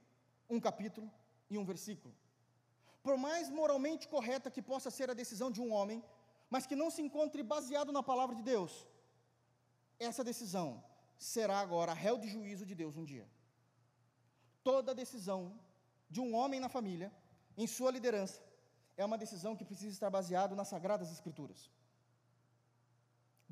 um 0.49 0.59
capítulo 0.59 1.11
e 1.49 1.57
um 1.57 1.65
versículo. 1.65 2.13
Por 3.01 3.17
mais 3.17 3.49
moralmente 3.49 4.07
correta 4.07 4.51
que 4.51 4.61
possa 4.61 4.91
ser 4.91 5.09
a 5.09 5.15
decisão 5.15 5.49
de 5.49 5.59
um 5.59 5.73
homem, 5.73 6.03
mas 6.49 6.67
que 6.67 6.75
não 6.75 6.91
se 6.91 7.01
encontre 7.01 7.41
baseado 7.41 7.91
na 7.91 8.03
palavra 8.03 8.35
de 8.35 8.43
Deus, 8.43 8.85
essa 9.97 10.23
decisão 10.23 10.83
será 11.17 11.59
agora 11.59 11.93
réu 11.93 12.17
de 12.17 12.27
juízo 12.27 12.65
de 12.65 12.75
Deus 12.75 12.97
um 12.97 13.05
dia. 13.05 13.27
Toda 14.63 14.93
decisão 14.93 15.59
de 16.09 16.19
um 16.19 16.35
homem 16.35 16.59
na 16.59 16.69
família, 16.69 17.11
em 17.57 17.65
sua 17.65 17.91
liderança, 17.91 18.41
é 19.01 19.05
uma 19.09 19.21
decisão 19.23 19.55
que 19.57 19.67
precisa 19.69 19.93
estar 19.97 20.09
baseado 20.17 20.55
nas 20.59 20.69
sagradas 20.73 21.11
escrituras. 21.15 21.59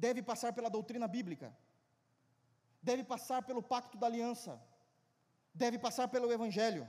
Deve 0.05 0.21
passar 0.31 0.51
pela 0.57 0.69
doutrina 0.75 1.07
bíblica, 1.15 1.47
deve 2.89 3.03
passar 3.13 3.41
pelo 3.49 3.63
pacto 3.73 3.97
da 4.01 4.07
aliança, 4.12 4.53
deve 5.63 5.77
passar 5.85 6.07
pelo 6.13 6.31
evangelho. 6.38 6.83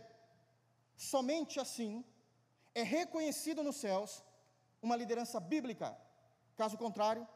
Somente 1.13 1.57
assim 1.65 1.93
é 2.75 2.83
reconhecido 2.83 3.63
nos 3.69 3.77
céus 3.85 4.11
uma 4.87 4.97
liderança 5.03 5.39
bíblica. 5.53 5.89
Caso 6.61 6.77
contrário, 6.85 7.27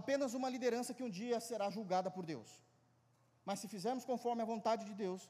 apenas 0.00 0.34
uma 0.38 0.48
liderança 0.48 0.94
que 0.94 1.06
um 1.06 1.10
dia 1.20 1.38
será 1.40 1.68
julgada 1.76 2.10
por 2.16 2.24
Deus. 2.32 2.50
Mas 3.44 3.60
se 3.60 3.68
fizermos 3.74 4.04
conforme 4.04 4.42
a 4.42 4.50
vontade 4.54 4.84
de 4.84 4.94
Deus, 4.94 5.22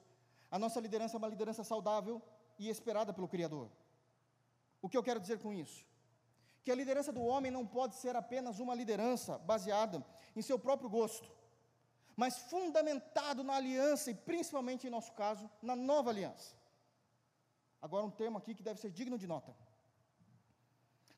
a 0.50 0.58
nossa 0.58 0.80
liderança 0.80 1.16
é 1.16 1.20
uma 1.22 1.32
liderança 1.34 1.64
saudável 1.72 2.16
e 2.58 2.68
esperada 2.68 3.12
pelo 3.12 3.28
Criador. 3.34 3.68
O 4.80 4.88
que 4.88 4.96
eu 4.96 5.02
quero 5.02 5.20
dizer 5.20 5.38
com 5.38 5.52
isso? 5.52 5.86
Que 6.64 6.72
a 6.72 6.74
liderança 6.74 7.12
do 7.12 7.22
homem 7.22 7.50
não 7.50 7.66
pode 7.66 7.94
ser 7.96 8.14
apenas 8.16 8.58
uma 8.58 8.74
liderança 8.74 9.38
baseada 9.38 10.04
em 10.36 10.42
seu 10.42 10.58
próprio 10.58 10.90
gosto, 10.90 11.28
mas 12.16 12.38
fundamentado 12.52 13.42
na 13.42 13.54
aliança 13.54 14.10
e 14.10 14.14
principalmente 14.14 14.86
em 14.86 14.90
nosso 14.90 15.12
caso, 15.12 15.50
na 15.62 15.76
nova 15.76 16.10
aliança. 16.10 16.54
Agora 17.80 18.04
um 18.04 18.10
termo 18.10 18.38
aqui 18.38 18.54
que 18.54 18.62
deve 18.62 18.80
ser 18.80 18.90
digno 18.90 19.16
de 19.16 19.26
nota. 19.26 19.54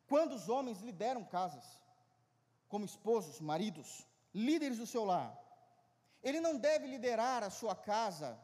Quando 0.07 0.35
os 0.35 0.49
homens 0.49 0.81
lideram 0.81 1.25
casas, 1.25 1.65
como 2.69 2.85
esposos, 2.85 3.41
maridos, 3.41 4.07
líderes 4.35 4.79
do 4.79 4.87
seu 4.87 5.05
lar, 5.05 5.31
ele 6.23 6.41
não 6.41 6.57
deve 6.59 6.87
liderar 6.87 7.43
a 7.43 7.51
sua 7.51 7.75
casa, 7.75 8.39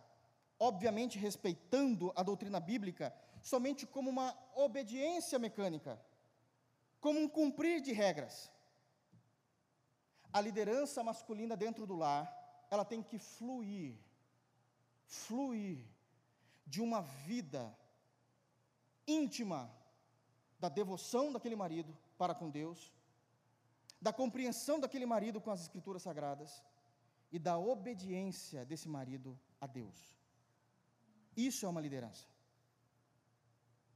obviamente 0.58 1.18
respeitando 1.18 2.12
a 2.16 2.22
doutrina 2.22 2.58
bíblica, 2.58 3.14
somente 3.50 3.86
como 3.94 4.10
uma 4.10 4.28
obediência 4.66 5.38
mecânica, 5.38 5.92
como 7.00 7.20
um 7.20 7.28
cumprir 7.28 7.80
de 7.80 7.92
regras. 7.92 8.50
A 10.32 10.40
liderança 10.40 11.04
masculina 11.10 11.56
dentro 11.56 11.86
do 11.86 11.94
lar 11.94 12.24
ela 12.68 12.84
tem 12.84 13.00
que 13.00 13.18
fluir, 13.18 13.94
fluir 15.04 15.78
de 16.66 16.80
uma 16.86 17.02
vida 17.28 17.62
íntima 19.06 19.60
da 20.58 20.68
devoção 20.68 21.32
daquele 21.32 21.54
marido 21.54 21.96
para 22.18 22.34
com 22.34 22.50
Deus, 22.50 22.92
da 24.00 24.12
compreensão 24.12 24.80
daquele 24.80 25.06
marido 25.06 25.40
com 25.40 25.52
as 25.52 25.60
Escrituras 25.60 26.02
Sagradas 26.02 26.64
e 27.30 27.38
da 27.38 27.56
obediência 27.56 28.64
desse 28.64 28.88
marido 28.88 29.38
a 29.60 29.68
Deus. 29.68 30.18
Isso 31.36 31.64
é 31.64 31.68
uma 31.68 31.80
liderança. 31.80 32.35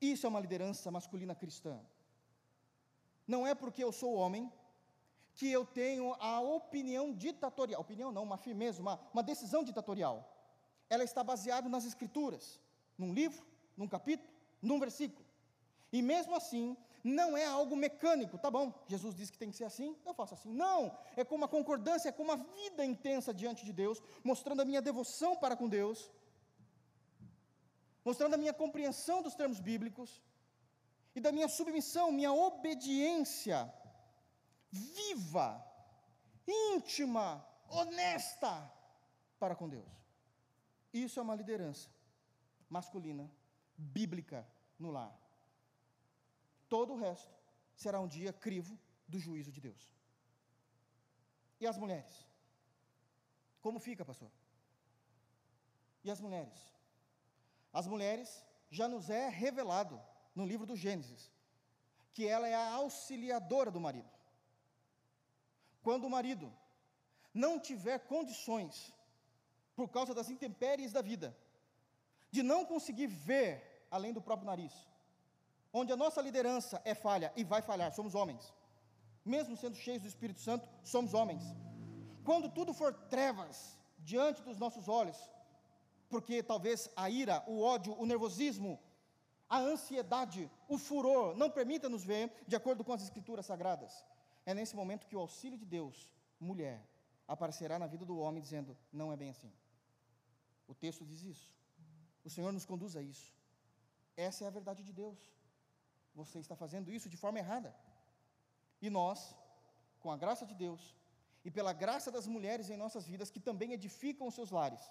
Isso 0.01 0.27
é 0.27 0.29
uma 0.29 0.41
liderança 0.41 0.91
masculina 0.91 1.35
cristã. 1.35 1.79
Não 3.27 3.47
é 3.47 3.55
porque 3.55 3.85
eu 3.85 3.93
sou 3.93 4.15
homem 4.15 4.51
que 5.35 5.51
eu 5.51 5.65
tenho 5.65 6.15
a 6.15 6.41
opinião 6.41 7.13
ditatorial, 7.13 7.81
opinião 7.81 8.11
não, 8.11 8.23
uma 8.23 8.37
firmeza, 8.37 8.81
uma, 8.81 9.01
uma 9.13 9.23
decisão 9.23 9.63
ditatorial. 9.63 10.29
Ela 10.89 11.05
está 11.05 11.23
baseada 11.23 11.69
nas 11.69 11.85
escrituras, 11.85 12.61
num 12.99 13.13
livro, 13.15 13.45
num 13.77 13.87
capítulo, 13.87 14.29
num 14.61 14.81
versículo. 14.81 15.25
E 15.93 16.03
mesmo 16.03 16.35
assim, 16.35 16.77
não 17.03 17.37
é 17.37 17.45
algo 17.45 17.77
mecânico, 17.77 18.39
tá 18.39 18.51
bom, 18.51 18.73
Jesus 18.87 19.15
disse 19.15 19.33
que 19.33 19.39
tem 19.39 19.51
que 19.51 19.57
ser 19.57 19.65
assim, 19.65 19.97
eu 20.05 20.13
faço 20.13 20.35
assim. 20.35 20.53
Não, 20.53 20.97
é 21.17 21.25
com 21.25 21.35
uma 21.35 21.49
concordância, 21.49 22.09
é 22.09 22.13
com 22.13 22.23
uma 22.23 22.37
vida 22.37 22.85
intensa 22.85 23.33
diante 23.33 23.65
de 23.65 23.73
Deus, 23.73 24.03
mostrando 24.23 24.61
a 24.61 24.65
minha 24.65 24.83
devoção 24.83 25.37
para 25.37 25.57
com 25.57 25.69
Deus, 25.69 26.11
mostrando 28.11 28.35
a 28.35 28.43
minha 28.43 28.53
compreensão 28.53 29.23
dos 29.23 29.37
termos 29.41 29.61
bíblicos 29.61 30.11
e 31.15 31.21
da 31.25 31.31
minha 31.37 31.49
submissão, 31.49 32.11
minha 32.11 32.33
obediência 32.33 33.59
viva, 34.71 35.49
íntima, 36.73 37.27
honesta 37.69 38.53
para 39.39 39.55
com 39.61 39.69
Deus. 39.69 39.93
Isso 40.93 41.21
é 41.21 41.23
uma 41.23 41.37
liderança 41.37 41.89
masculina, 42.69 43.31
bíblica 43.77 44.41
no 44.77 44.91
lar. 44.91 45.15
Todo 46.69 46.95
o 46.95 47.01
resto 47.07 47.33
será 47.77 48.01
um 48.01 48.09
dia 48.09 48.33
crivo 48.33 48.77
do 49.07 49.21
juízo 49.21 49.53
de 49.53 49.61
Deus. 49.61 49.89
E 51.61 51.67
as 51.67 51.79
mulheres? 51.79 52.27
Como 53.61 53.79
fica, 53.79 54.05
pastor? 54.05 54.31
E 56.03 56.11
as 56.11 56.21
mulheres? 56.21 56.80
As 57.73 57.87
mulheres 57.87 58.45
já 58.71 58.89
nos 58.89 59.11
é 59.11 59.29
revelado 59.29 60.01
no 60.35 60.47
livro 60.47 60.67
do 60.67 60.77
Gênesis 60.77 61.31
que 62.13 62.27
ela 62.27 62.47
é 62.47 62.55
a 62.55 62.75
auxiliadora 62.75 63.71
do 63.71 63.81
marido. 63.81 64.11
Quando 65.83 66.05
o 66.07 66.11
marido 66.11 66.53
não 67.33 67.59
tiver 67.59 67.99
condições, 68.01 68.93
por 69.77 69.89
causa 69.89 70.13
das 70.13 70.29
intempéries 70.29 70.93
da 70.93 71.01
vida, 71.01 71.37
de 72.31 72.43
não 72.43 72.65
conseguir 72.65 73.07
ver 73.07 73.87
além 73.91 74.13
do 74.13 74.21
próprio 74.21 74.47
nariz, 74.47 74.73
onde 75.73 75.93
a 75.93 75.97
nossa 75.97 76.21
liderança 76.21 76.81
é 76.85 76.95
falha 76.95 77.33
e 77.37 77.45
vai 77.45 77.63
falhar, 77.63 77.93
somos 77.93 78.15
homens, 78.15 78.53
mesmo 79.25 79.57
sendo 79.57 79.77
cheios 79.77 80.03
do 80.03 80.09
Espírito 80.09 80.41
Santo, 80.41 80.69
somos 80.83 81.15
homens. 81.15 81.43
Quando 82.25 82.51
tudo 82.51 82.75
for 82.75 82.93
trevas 83.09 83.79
diante 83.99 84.43
dos 84.43 84.59
nossos 84.59 84.89
olhos, 84.89 85.17
porque 86.11 86.43
talvez 86.43 86.91
a 86.97 87.09
ira, 87.09 87.43
o 87.47 87.63
ódio, 87.63 87.95
o 87.99 88.05
nervosismo, 88.05 88.79
a 89.49 89.59
ansiedade, 89.59 90.51
o 90.69 90.77
furor 90.77 91.37
não 91.37 91.51
permita 91.51 91.89
nos 91.89 92.05
ver 92.05 92.31
de 92.47 92.57
acordo 92.57 92.85
com 92.85 92.93
as 92.93 93.03
Escrituras 93.03 93.47
Sagradas. 93.47 94.05
É 94.45 94.53
nesse 94.53 94.75
momento 94.77 95.07
que 95.07 95.17
o 95.17 95.21
auxílio 95.21 95.59
de 95.59 95.65
Deus, 95.65 96.13
mulher, 96.39 96.79
aparecerá 97.27 97.79
na 97.79 97.87
vida 97.87 98.05
do 98.05 98.19
homem 98.19 98.43
dizendo: 98.43 98.77
não 98.93 99.13
é 99.13 99.17
bem 99.17 99.31
assim. 99.31 99.53
O 100.67 100.75
texto 100.75 101.05
diz 101.05 101.23
isso. 101.23 101.49
O 102.25 102.31
Senhor 102.31 102.53
nos 102.53 102.67
conduz 102.71 102.97
a 102.97 103.03
isso. 103.03 103.29
Essa 104.17 104.45
é 104.45 104.47
a 104.47 104.57
verdade 104.59 104.83
de 104.83 104.93
Deus. 104.93 105.19
Você 106.15 106.39
está 106.39 106.57
fazendo 106.57 106.93
isso 106.93 107.09
de 107.09 107.17
forma 107.17 107.39
errada. 107.39 107.75
E 108.83 108.91
nós, 108.91 109.35
com 110.01 110.11
a 110.11 110.17
graça 110.17 110.45
de 110.47 110.55
Deus 110.55 110.95
e 111.45 111.51
pela 111.51 111.73
graça 111.73 112.11
das 112.11 112.27
mulheres 112.27 112.69
em 112.69 112.77
nossas 112.77 113.07
vidas, 113.07 113.31
que 113.31 113.41
também 113.41 113.73
edificam 113.73 114.27
os 114.27 114.35
seus 114.35 114.51
lares, 114.51 114.83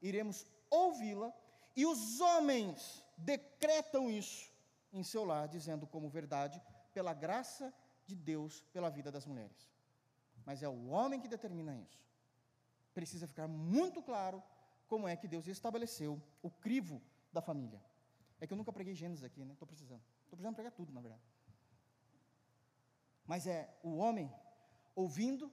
iremos 0.00 0.46
ouvi-la 0.72 1.32
e 1.76 1.86
os 1.86 2.20
homens 2.20 3.04
decretam 3.16 4.10
isso 4.10 4.50
em 4.92 5.02
seu 5.02 5.24
lar, 5.24 5.48
dizendo 5.48 5.86
como 5.86 6.08
verdade, 6.08 6.60
pela 6.92 7.14
graça 7.14 7.72
de 8.06 8.14
Deus 8.14 8.62
pela 8.72 8.90
vida 8.90 9.10
das 9.10 9.26
mulheres. 9.26 9.70
Mas 10.44 10.62
é 10.62 10.68
o 10.68 10.88
homem 10.88 11.20
que 11.20 11.28
determina 11.28 11.76
isso. 11.76 12.02
Precisa 12.92 13.26
ficar 13.26 13.48
muito 13.48 14.02
claro 14.02 14.42
como 14.86 15.08
é 15.08 15.16
que 15.16 15.28
Deus 15.28 15.46
estabeleceu 15.46 16.20
o 16.42 16.50
crivo 16.50 17.00
da 17.32 17.40
família. 17.40 17.82
É 18.40 18.46
que 18.46 18.52
eu 18.52 18.56
nunca 18.56 18.72
preguei 18.72 18.94
Gênesis 18.94 19.24
aqui, 19.24 19.44
né? 19.44 19.52
Estou 19.52 19.66
precisando. 19.66 20.02
Estou 20.24 20.36
precisando 20.36 20.54
pregar 20.54 20.72
tudo, 20.72 20.92
na 20.92 21.00
verdade. 21.00 21.22
Mas 23.24 23.46
é 23.46 23.72
o 23.82 23.96
homem 23.96 24.30
ouvindo, 24.94 25.50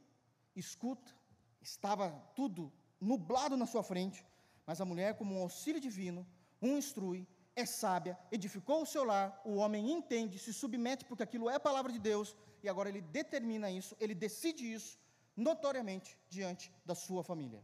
escuta, 0.55 1.15
estava 1.61 2.09
tudo 2.36 2.74
nublado 2.99 3.55
na 3.55 3.65
sua 3.65 3.84
frente, 3.84 4.26
mas 4.70 4.80
a 4.80 4.86
mulher, 4.86 5.17
como 5.20 5.34
um 5.36 5.41
auxílio 5.41 5.82
divino, 5.82 6.22
um 6.61 6.78
instrui, 6.78 7.28
é 7.55 7.65
sábia, 7.65 8.15
edificou 8.32 8.84
o 8.84 8.86
seu 8.86 9.03
lar, 9.03 9.28
o 9.43 9.55
homem 9.55 9.91
entende, 9.91 10.38
se 10.38 10.53
submete, 10.53 11.05
porque 11.05 11.24
aquilo 11.24 11.49
é 11.49 11.57
palavra 11.57 11.91
de 11.91 11.97
Deus, 11.97 12.36
e 12.61 12.70
agora 12.70 12.88
ele 12.88 13.01
determina 13.01 13.72
isso, 13.72 13.97
ele 13.99 14.13
decide 14.13 14.72
isso, 14.72 14.99
notoriamente, 15.36 16.15
diante 16.30 16.72
da 16.86 16.93
sua 16.93 17.24
família. 17.24 17.63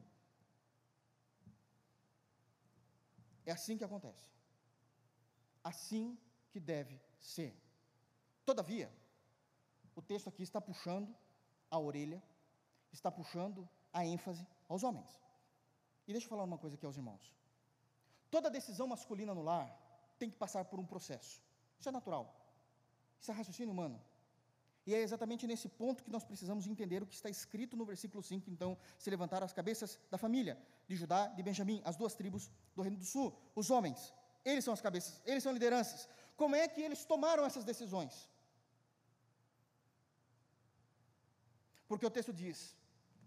É 3.45 3.51
assim 3.51 3.77
que 3.77 3.83
acontece. 3.83 4.27
assim 5.63 6.17
que 6.49 6.59
deve 6.59 6.99
ser. 7.19 7.55
Todavia, 8.43 8.91
o 9.95 10.01
texto 10.01 10.27
aqui 10.27 10.41
está 10.41 10.59
puxando 10.59 11.15
a 11.69 11.77
orelha, 11.77 12.19
está 12.91 13.11
puxando 13.11 13.69
a 13.93 14.03
ênfase 14.03 14.47
aos 14.67 14.81
homens. 14.81 15.24
E 16.07 16.11
deixa 16.11 16.25
eu 16.25 16.29
falar 16.29 16.43
uma 16.43 16.57
coisa 16.57 16.75
aqui 16.75 16.85
aos 16.85 16.97
irmãos. 16.97 17.33
Toda 18.29 18.49
decisão 18.49 18.87
masculina 18.87 19.33
no 19.33 19.43
lar 19.43 19.67
tem 20.19 20.29
que 20.29 20.37
passar 20.37 20.65
por 20.65 20.79
um 20.79 20.85
processo. 20.85 21.41
Isso 21.79 21.89
é 21.89 21.91
natural. 21.91 22.25
Isso 23.19 23.31
é 23.31 23.33
raciocínio 23.33 23.71
humano. 23.71 24.01
E 24.85 24.93
é 24.93 24.99
exatamente 24.99 25.47
nesse 25.47 25.67
ponto 25.67 26.03
que 26.03 26.11
nós 26.11 26.23
precisamos 26.23 26.67
entender 26.67 27.01
o 27.01 27.07
que 27.07 27.15
está 27.15 27.29
escrito 27.29 27.75
no 27.75 27.85
versículo 27.85 28.21
5. 28.21 28.51
Então, 28.51 28.77
se 28.99 29.09
levantaram 29.09 29.45
as 29.45 29.53
cabeças 29.53 29.99
da 30.11 30.17
família 30.17 30.61
de 30.87 30.95
Judá 30.95 31.27
de 31.27 31.41
Benjamim, 31.41 31.81
as 31.83 31.95
duas 31.95 32.13
tribos 32.13 32.51
do 32.75 32.83
Reino 32.83 32.97
do 32.97 33.05
Sul, 33.05 33.35
os 33.55 33.71
homens. 33.71 34.13
Eles 34.43 34.63
são 34.63 34.73
as 34.73 34.81
cabeças, 34.81 35.19
eles 35.25 35.41
são 35.41 35.51
lideranças. 35.51 36.07
Como 36.37 36.55
é 36.55 36.67
que 36.67 36.81
eles 36.81 37.03
tomaram 37.03 37.43
essas 37.45 37.63
decisões? 37.63 38.29
Porque 41.87 42.05
o 42.05 42.11
texto 42.11 42.31
diz: 42.31 42.75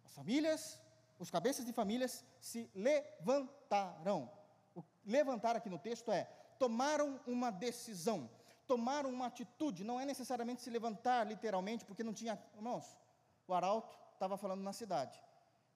as 0.04 0.14
famílias, 0.14 0.78
os 1.18 1.30
cabeças 1.30 1.64
de 1.64 1.72
famílias 1.72 2.24
se 2.40 2.70
levantaram. 2.74 4.30
O 4.74 4.84
levantar 5.04 5.56
aqui 5.56 5.68
no 5.68 5.78
texto 5.78 6.10
é 6.12 6.24
tomaram 6.58 7.20
uma 7.26 7.50
decisão 7.50 8.28
tomaram 8.68 9.08
uma 9.10 9.26
atitude, 9.26 9.82
não 9.82 9.98
é 9.98 10.04
necessariamente 10.04 10.60
se 10.60 10.68
levantar 10.68 11.26
literalmente, 11.26 11.86
porque 11.86 12.04
não 12.04 12.12
tinha, 12.12 12.38
irmãos, 12.54 12.84
o 13.48 13.54
arauto 13.54 13.98
estava 14.12 14.36
falando 14.36 14.62
na 14.62 14.74
cidade, 14.74 15.18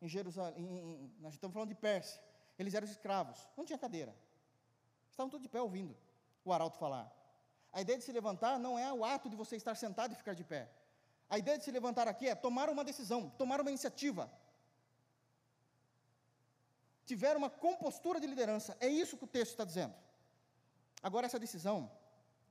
em 0.00 0.06
Jerusalém, 0.06 0.62
em, 0.62 1.14
nós 1.18 1.32
estamos 1.32 1.54
falando 1.54 1.70
de 1.70 1.74
Pérsia, 1.74 2.22
eles 2.58 2.74
eram 2.74 2.86
escravos, 2.86 3.38
não 3.56 3.64
tinha 3.64 3.78
cadeira, 3.78 4.14
estavam 5.10 5.30
todos 5.30 5.42
de 5.42 5.48
pé 5.48 5.60
ouvindo 5.62 5.96
o 6.44 6.52
arauto 6.52 6.76
falar. 6.76 7.10
A 7.72 7.80
ideia 7.80 7.98
de 7.98 8.04
se 8.04 8.12
levantar 8.12 8.58
não 8.58 8.78
é 8.78 8.92
o 8.92 9.02
ato 9.02 9.30
de 9.30 9.36
você 9.36 9.56
estar 9.56 9.74
sentado 9.74 10.12
e 10.12 10.14
ficar 10.14 10.34
de 10.34 10.44
pé. 10.44 10.70
A 11.30 11.38
ideia 11.38 11.56
de 11.56 11.64
se 11.64 11.70
levantar 11.70 12.06
aqui 12.06 12.28
é 12.28 12.34
tomar 12.34 12.68
uma 12.68 12.84
decisão, 12.84 13.30
tomar 13.38 13.58
uma 13.58 13.70
iniciativa. 13.70 14.30
Tiver 17.04 17.36
uma 17.36 17.50
compostura 17.50 18.20
de 18.20 18.26
liderança, 18.26 18.76
é 18.80 18.88
isso 18.88 19.16
que 19.16 19.24
o 19.24 19.28
texto 19.28 19.52
está 19.52 19.64
dizendo. 19.64 19.94
Agora, 21.02 21.26
essa 21.26 21.38
decisão, 21.38 21.90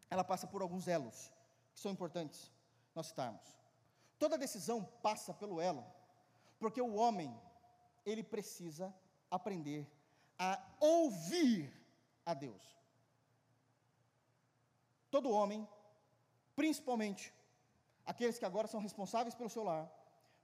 ela 0.10 0.24
passa 0.24 0.46
por 0.46 0.62
alguns 0.62 0.88
elos 0.88 1.32
que 1.74 1.80
são 1.80 1.92
importantes 1.92 2.52
nós 2.94 3.08
citarmos. 3.08 3.42
Toda 4.20 4.38
decisão 4.38 4.84
passa 5.02 5.34
pelo 5.34 5.60
elo, 5.62 5.86
porque 6.60 6.82
o 6.82 6.94
homem, 6.96 7.34
ele 8.06 8.24
precisa 8.24 8.94
aprender 9.30 9.90
a 10.38 10.62
ouvir 10.80 11.72
a 12.26 12.34
Deus. 12.34 12.62
Todo 15.10 15.32
homem, 15.32 15.68
principalmente 16.56 17.34
aqueles 18.06 18.38
que 18.38 18.46
agora 18.46 18.68
são 18.68 18.80
responsáveis 18.82 19.34
pelo 19.34 19.50
seu 19.50 19.64
lar, 19.64 19.90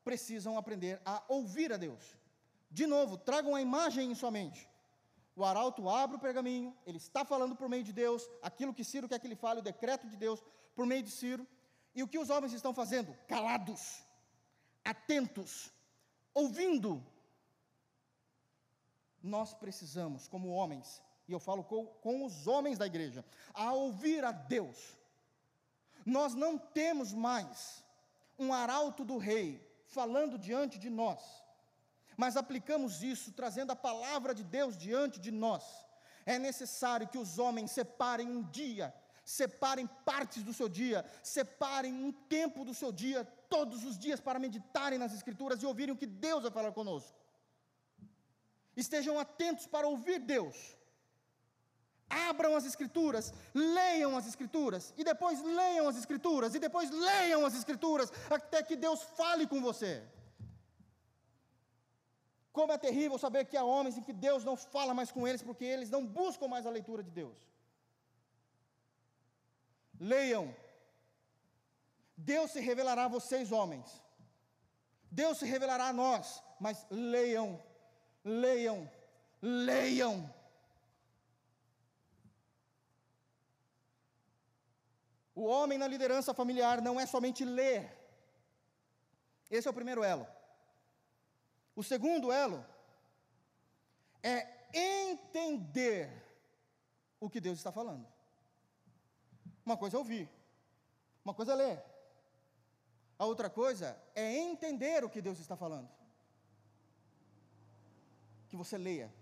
precisam 0.03 0.57
aprender 0.57 1.01
a 1.05 1.21
ouvir 1.27 1.73
a 1.73 1.77
Deus. 1.77 2.15
De 2.79 2.85
novo, 2.95 3.13
tragam 3.29 3.53
a 3.55 3.61
imagem 3.67 4.11
em 4.11 4.15
sua 4.21 4.31
mente 4.39 4.61
o 5.37 5.45
arauto 5.45 5.87
abre 5.87 6.17
o 6.17 6.19
pergaminho, 6.19 6.75
ele 6.83 6.97
está 6.97 7.23
falando 7.23 7.55
por 7.55 7.69
meio 7.69 7.83
de 7.83 7.93
Deus, 7.93 8.27
aquilo 8.41 8.73
que 8.73 8.83
Ciro 8.83 9.07
quer 9.07 9.19
que 9.19 9.27
ele 9.27 9.35
fale, 9.35 9.59
o 9.59 9.63
decreto 9.71 10.07
de 10.09 10.17
Deus 10.17 10.43
por 10.75 10.83
meio 10.83 11.03
de 11.03 11.11
Ciro. 11.11 11.47
E 11.93 12.01
o 12.01 12.07
que 12.07 12.17
os 12.17 12.31
homens 12.31 12.53
estão 12.53 12.73
fazendo? 12.73 13.15
Calados, 13.27 14.03
atentos, 14.83 15.71
ouvindo. 16.33 17.05
Nós 19.21 19.53
precisamos, 19.53 20.27
como 20.27 20.49
homens, 20.49 21.03
e 21.27 21.31
eu 21.33 21.39
falo 21.39 21.63
com, 21.63 21.85
com 21.85 22.25
os 22.25 22.47
homens 22.47 22.79
da 22.79 22.87
igreja, 22.87 23.23
a 23.53 23.71
ouvir 23.73 24.25
a 24.25 24.31
Deus. 24.31 24.97
Nós 26.03 26.33
não 26.33 26.57
temos 26.57 27.13
mais 27.13 27.85
um 28.39 28.51
arauto 28.51 29.05
do 29.05 29.17
rei 29.17 29.63
falando 29.85 30.35
diante 30.35 30.79
de 30.79 30.89
nós 30.89 31.46
mas 32.17 32.35
aplicamos 32.35 33.03
isso 33.03 33.31
trazendo 33.31 33.71
a 33.71 33.75
palavra 33.75 34.33
de 34.33 34.43
Deus 34.43 34.75
diante 34.75 35.19
de 35.19 35.31
nós. 35.31 35.63
É 36.25 36.39
necessário 36.39 37.07
que 37.07 37.17
os 37.17 37.37
homens 37.37 37.71
separem 37.71 38.27
um 38.27 38.41
dia, 38.59 38.93
separem 39.23 39.85
partes 40.03 40.43
do 40.43 40.53
seu 40.53 40.67
dia, 40.67 41.05
separem 41.21 41.93
um 41.93 42.11
tempo 42.11 42.65
do 42.65 42.73
seu 42.73 42.91
dia, 42.91 43.23
todos 43.47 43.85
os 43.85 43.97
dias, 43.97 44.19
para 44.19 44.39
meditarem 44.39 44.97
nas 44.97 45.13
Escrituras 45.13 45.61
e 45.61 45.65
ouvirem 45.65 45.93
o 45.93 45.97
que 45.97 46.07
Deus 46.07 46.41
vai 46.41 46.51
falar 46.51 46.71
conosco. 46.71 47.15
Estejam 48.75 49.19
atentos 49.19 49.67
para 49.67 49.87
ouvir 49.87 50.19
Deus. 50.19 50.55
Abram 52.09 52.55
as 52.55 52.65
Escrituras, 52.65 53.33
leiam 53.53 54.17
as 54.17 54.25
Escrituras, 54.25 54.93
e 54.97 55.03
depois 55.03 55.41
leiam 55.43 55.87
as 55.87 55.97
Escrituras, 55.97 56.55
e 56.55 56.59
depois 56.59 56.89
leiam 56.89 57.45
as 57.45 57.53
Escrituras, 57.53 58.11
até 58.29 58.63
que 58.63 58.75
Deus 58.75 59.03
fale 59.03 59.45
com 59.45 59.61
você. 59.61 60.03
Como 62.57 62.73
é 62.73 62.77
terrível 62.85 63.17
saber 63.19 63.45
que 63.45 63.57
há 63.59 63.63
homens 63.63 63.95
em 63.97 64.03
que 64.05 64.13
Deus 64.27 64.43
não 64.43 64.55
fala 64.57 64.91
mais 64.99 65.11
com 65.15 65.27
eles, 65.27 65.43
porque 65.47 65.63
eles 65.63 65.91
não 65.95 66.03
buscam 66.19 66.47
mais 66.53 66.65
a 66.65 66.71
leitura 66.77 67.03
de 67.07 67.11
Deus. 67.11 67.37
Leiam. 70.11 70.45
Deus 72.31 72.49
se 72.49 72.59
revelará 72.59 73.05
a 73.05 73.13
vocês, 73.17 73.51
homens. 73.51 73.87
Deus 75.19 75.37
se 75.37 75.45
revelará 75.45 75.89
a 75.89 75.93
nós, 75.93 76.41
mas 76.59 76.83
leiam, 76.89 77.61
leiam, 78.23 78.89
leiam. 79.39 80.15
O 85.35 85.45
homem 85.45 85.77
na 85.77 85.87
liderança 85.87 86.33
familiar 86.33 86.81
não 86.81 86.99
é 86.99 87.05
somente 87.05 87.45
ler. 87.45 87.83
Esse 89.47 89.67
é 89.67 89.71
o 89.71 89.79
primeiro 89.79 90.03
elo. 90.03 90.25
O 91.79 91.83
segundo 91.83 92.31
elo 92.31 92.65
é 94.23 94.37
entender 94.73 96.09
o 97.19 97.29
que 97.29 97.39
Deus 97.39 97.59
está 97.59 97.71
falando. 97.71 98.03
Uma 99.63 99.77
coisa 99.77 99.95
é 99.95 99.99
ouvir, 99.99 100.27
uma 101.23 101.35
coisa 101.35 101.51
é 101.51 101.55
ler, 101.55 101.83
a 103.19 103.25
outra 103.25 103.47
coisa 103.47 103.95
é 104.15 104.37
entender 104.37 105.03
o 105.03 105.09
que 105.09 105.21
Deus 105.21 105.39
está 105.39 105.55
falando. 105.55 105.87
Que 108.49 108.57
você 108.57 108.75
leia. 108.75 109.13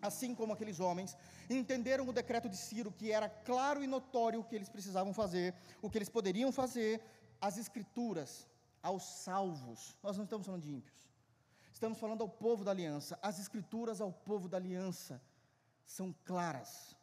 Assim 0.00 0.34
como 0.34 0.54
aqueles 0.54 0.80
homens 0.80 1.14
entenderam 1.50 2.08
o 2.08 2.12
decreto 2.12 2.48
de 2.48 2.56
Ciro, 2.56 2.90
que 2.90 3.12
era 3.12 3.28
claro 3.28 3.84
e 3.84 3.86
notório 3.86 4.40
o 4.40 4.44
que 4.44 4.56
eles 4.56 4.70
precisavam 4.70 5.12
fazer, 5.12 5.54
o 5.82 5.90
que 5.90 5.98
eles 5.98 6.08
poderiam 6.08 6.50
fazer, 6.50 7.02
as 7.38 7.58
escrituras 7.58 8.48
aos 8.82 9.02
salvos. 9.02 9.98
Nós 10.02 10.16
não 10.16 10.24
estamos 10.24 10.46
falando 10.46 10.62
de 10.62 10.72
ímpios. 10.72 11.09
Estamos 11.72 11.98
falando 11.98 12.22
ao 12.22 12.28
povo 12.28 12.64
da 12.64 12.70
aliança. 12.70 13.18
As 13.22 13.38
escrituras 13.38 14.00
ao 14.00 14.12
povo 14.12 14.48
da 14.48 14.56
aliança 14.56 15.22
são 15.84 16.14
claras. 16.24 16.96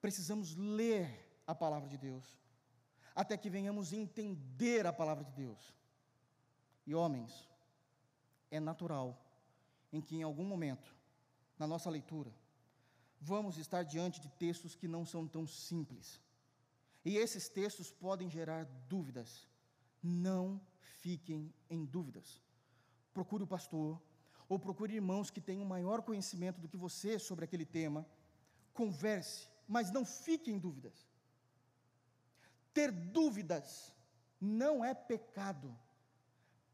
Precisamos 0.00 0.54
ler 0.56 1.42
a 1.46 1.54
palavra 1.54 1.88
de 1.88 1.98
Deus, 1.98 2.38
até 3.14 3.36
que 3.36 3.50
venhamos 3.50 3.92
entender 3.92 4.86
a 4.86 4.92
palavra 4.92 5.24
de 5.24 5.32
Deus. 5.32 5.74
E 6.86 6.94
homens, 6.94 7.48
é 8.50 8.58
natural 8.58 9.18
em 9.92 10.00
que 10.00 10.16
em 10.16 10.22
algum 10.22 10.44
momento, 10.44 10.94
na 11.58 11.66
nossa 11.66 11.90
leitura, 11.90 12.32
vamos 13.20 13.58
estar 13.58 13.82
diante 13.82 14.20
de 14.20 14.28
textos 14.28 14.74
que 14.74 14.88
não 14.88 15.04
são 15.04 15.26
tão 15.26 15.46
simples. 15.46 16.20
E 17.04 17.16
esses 17.16 17.48
textos 17.48 17.90
podem 17.90 18.28
gerar 18.28 18.64
dúvidas. 18.88 19.48
Não 20.02 20.60
fiquem 21.00 21.52
em 21.68 21.84
dúvidas 21.84 22.40
procure 23.12 23.44
o 23.44 23.46
pastor, 23.46 24.00
ou 24.48 24.58
procure 24.58 24.94
irmãos 24.94 25.30
que 25.30 25.40
tenham 25.40 25.64
maior 25.64 26.02
conhecimento 26.02 26.60
do 26.60 26.68
que 26.68 26.76
você 26.76 27.18
sobre 27.18 27.44
aquele 27.44 27.64
tema, 27.64 28.06
converse, 28.72 29.48
mas 29.66 29.90
não 29.90 30.04
fique 30.04 30.50
em 30.50 30.58
dúvidas. 30.58 31.08
Ter 32.74 32.90
dúvidas 32.90 33.92
não 34.40 34.84
é 34.84 34.92
pecado. 34.94 35.76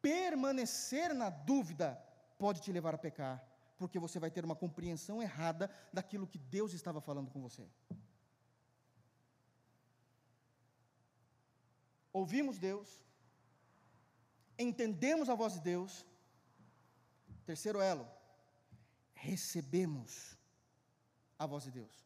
Permanecer 0.00 1.14
na 1.14 1.28
dúvida 1.28 2.02
pode 2.38 2.60
te 2.60 2.72
levar 2.72 2.94
a 2.94 2.98
pecar, 2.98 3.44
porque 3.76 3.98
você 3.98 4.18
vai 4.18 4.30
ter 4.30 4.44
uma 4.44 4.56
compreensão 4.56 5.22
errada 5.22 5.70
daquilo 5.92 6.26
que 6.26 6.38
Deus 6.38 6.72
estava 6.72 7.00
falando 7.00 7.30
com 7.30 7.40
você. 7.40 7.68
Ouvimos 12.12 12.58
Deus, 12.58 13.04
entendemos 14.58 15.28
a 15.28 15.34
voz 15.34 15.52
de 15.54 15.60
Deus, 15.60 16.06
Terceiro 17.46 17.80
elo, 17.80 18.06
recebemos 19.14 20.36
a 21.38 21.46
voz 21.46 21.64
de 21.64 21.70
Deus. 21.70 22.04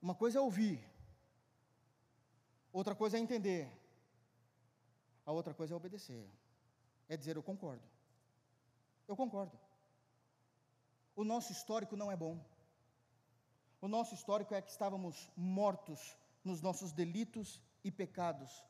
Uma 0.00 0.14
coisa 0.14 0.38
é 0.38 0.40
ouvir, 0.40 0.78
outra 2.70 2.94
coisa 2.94 3.16
é 3.16 3.20
entender, 3.20 3.66
a 5.24 5.32
outra 5.32 5.54
coisa 5.54 5.72
é 5.72 5.76
obedecer. 5.76 6.30
É 7.08 7.16
dizer 7.16 7.36
eu 7.36 7.42
concordo. 7.42 7.82
Eu 9.08 9.16
concordo. 9.16 9.58
O 11.16 11.24
nosso 11.24 11.52
histórico 11.52 11.96
não 11.96 12.10
é 12.10 12.16
bom. 12.16 12.38
O 13.80 13.88
nosso 13.88 14.14
histórico 14.14 14.54
é 14.54 14.62
que 14.62 14.70
estávamos 14.70 15.30
mortos 15.36 16.16
nos 16.42 16.60
nossos 16.60 16.92
delitos 16.92 17.62
e 17.82 17.90
pecados, 17.90 18.64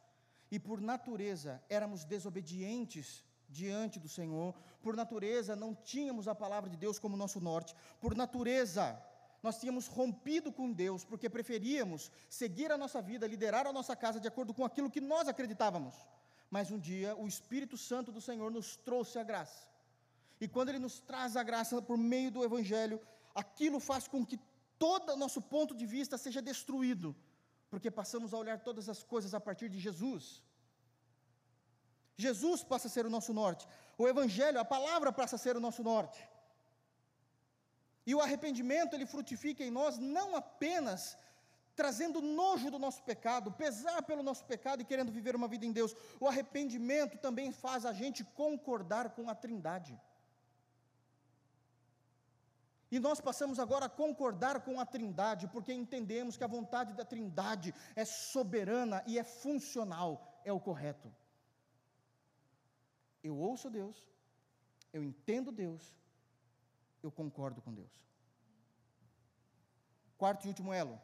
e 0.50 0.58
por 0.58 0.80
natureza 0.80 1.62
éramos 1.68 2.04
desobedientes 2.04 3.24
diante 3.48 3.98
do 3.98 4.08
Senhor, 4.08 4.54
por 4.82 4.96
natureza 4.96 5.54
não 5.54 5.74
tínhamos 5.74 6.28
a 6.28 6.34
palavra 6.34 6.68
de 6.68 6.76
Deus 6.76 6.98
como 6.98 7.16
nosso 7.16 7.40
norte, 7.40 7.74
por 8.00 8.14
natureza 8.14 9.00
nós 9.42 9.58
tínhamos 9.60 9.86
rompido 9.86 10.50
com 10.50 10.72
Deus, 10.72 11.04
porque 11.04 11.28
preferíamos 11.28 12.10
seguir 12.30 12.72
a 12.72 12.78
nossa 12.78 13.02
vida, 13.02 13.26
liderar 13.26 13.66
a 13.66 13.72
nossa 13.74 13.94
casa 13.94 14.18
de 14.18 14.26
acordo 14.26 14.54
com 14.54 14.64
aquilo 14.64 14.90
que 14.90 15.02
nós 15.02 15.28
acreditávamos. 15.28 15.94
Mas 16.50 16.70
um 16.70 16.78
dia 16.78 17.14
o 17.16 17.26
Espírito 17.26 17.76
Santo 17.76 18.10
do 18.10 18.22
Senhor 18.22 18.50
nos 18.50 18.76
trouxe 18.76 19.18
a 19.18 19.22
graça. 19.22 19.66
E 20.40 20.48
quando 20.48 20.70
Ele 20.70 20.78
nos 20.78 20.98
traz 21.00 21.36
a 21.36 21.42
graça 21.42 21.82
por 21.82 21.98
meio 21.98 22.30
do 22.30 22.42
Evangelho, 22.42 22.98
aquilo 23.34 23.78
faz 23.80 24.08
com 24.08 24.24
que 24.24 24.38
todo 24.78 25.12
o 25.12 25.16
nosso 25.16 25.42
ponto 25.42 25.74
de 25.74 25.86
vista 25.86 26.16
seja 26.16 26.40
destruído, 26.40 27.14
porque 27.70 27.90
passamos 27.90 28.32
a 28.32 28.38
olhar 28.38 28.58
todas 28.60 28.88
as 28.88 29.02
coisas 29.02 29.34
a 29.34 29.40
partir 29.40 29.68
de 29.68 29.78
Jesus. 29.78 30.42
Jesus 32.16 32.62
passa 32.62 32.86
a 32.88 32.90
ser 32.90 33.06
o 33.06 33.10
nosso 33.10 33.32
norte, 33.32 33.66
o 33.98 34.06
Evangelho, 34.06 34.60
a 34.60 34.64
palavra 34.64 35.12
passa 35.12 35.36
a 35.36 35.38
ser 35.38 35.56
o 35.56 35.60
nosso 35.60 35.82
norte. 35.82 36.28
E 38.06 38.14
o 38.14 38.20
arrependimento, 38.20 38.94
ele 38.94 39.06
frutifica 39.06 39.64
em 39.64 39.70
nós 39.70 39.98
não 39.98 40.36
apenas 40.36 41.16
trazendo 41.74 42.20
nojo 42.20 42.70
do 42.70 42.78
nosso 42.78 43.02
pecado, 43.02 43.50
pesar 43.50 44.02
pelo 44.02 44.22
nosso 44.22 44.44
pecado 44.44 44.80
e 44.80 44.84
querendo 44.84 45.10
viver 45.10 45.34
uma 45.34 45.48
vida 45.48 45.66
em 45.66 45.72
Deus. 45.72 45.94
O 46.20 46.28
arrependimento 46.28 47.18
também 47.18 47.50
faz 47.50 47.84
a 47.84 47.92
gente 47.92 48.22
concordar 48.22 49.10
com 49.10 49.28
a 49.28 49.34
Trindade. 49.34 50.00
E 52.90 53.00
nós 53.00 53.20
passamos 53.20 53.58
agora 53.58 53.86
a 53.86 53.88
concordar 53.88 54.60
com 54.60 54.78
a 54.78 54.86
Trindade, 54.86 55.48
porque 55.48 55.72
entendemos 55.72 56.36
que 56.36 56.44
a 56.44 56.48
vontade 56.48 56.92
da 56.92 57.04
Trindade 57.04 57.74
é 57.96 58.04
soberana 58.04 59.02
e 59.04 59.18
é 59.18 59.24
funcional, 59.24 60.40
é 60.44 60.52
o 60.52 60.60
correto. 60.60 61.12
Eu 63.28 63.34
ouço 63.48 63.70
Deus, 63.70 63.96
eu 64.92 65.02
entendo 65.02 65.50
Deus, 65.50 65.82
eu 67.02 67.10
concordo 67.10 67.62
com 67.62 67.72
Deus. 67.72 67.92
Quarto 70.18 70.44
e 70.44 70.48
último 70.48 70.72
elo. 70.72 71.00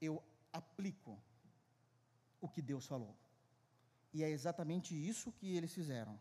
Eu 0.00 0.22
aplico 0.52 1.18
o 2.40 2.48
que 2.48 2.62
Deus 2.62 2.86
falou. 2.86 3.14
E 4.14 4.22
é 4.22 4.30
exatamente 4.30 4.94
isso 4.94 5.32
que 5.32 5.56
eles 5.56 5.74
fizeram. 5.74 6.18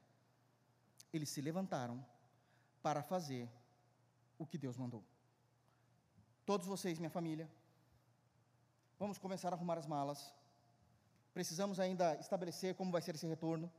Eles 1.14 1.30
se 1.30 1.42
levantaram 1.42 2.04
para 2.82 3.04
fazer 3.04 3.48
o 4.40 4.46
que 4.46 4.58
Deus 4.58 4.76
mandou. 4.76 5.04
Todos 6.46 6.68
vocês, 6.68 6.98
minha 7.00 7.10
família, 7.10 7.50
vamos 9.00 9.18
começar 9.18 9.54
a 9.54 9.56
arrumar 9.56 9.78
as 9.78 9.88
malas 9.88 10.34
Precisamos 11.36 11.82
ainda 11.82 12.16
estabelecer 12.16 12.76
como 12.76 12.94
vai 12.96 13.02
ser 13.02 13.14
esse 13.16 13.28
retorno. 13.28 13.70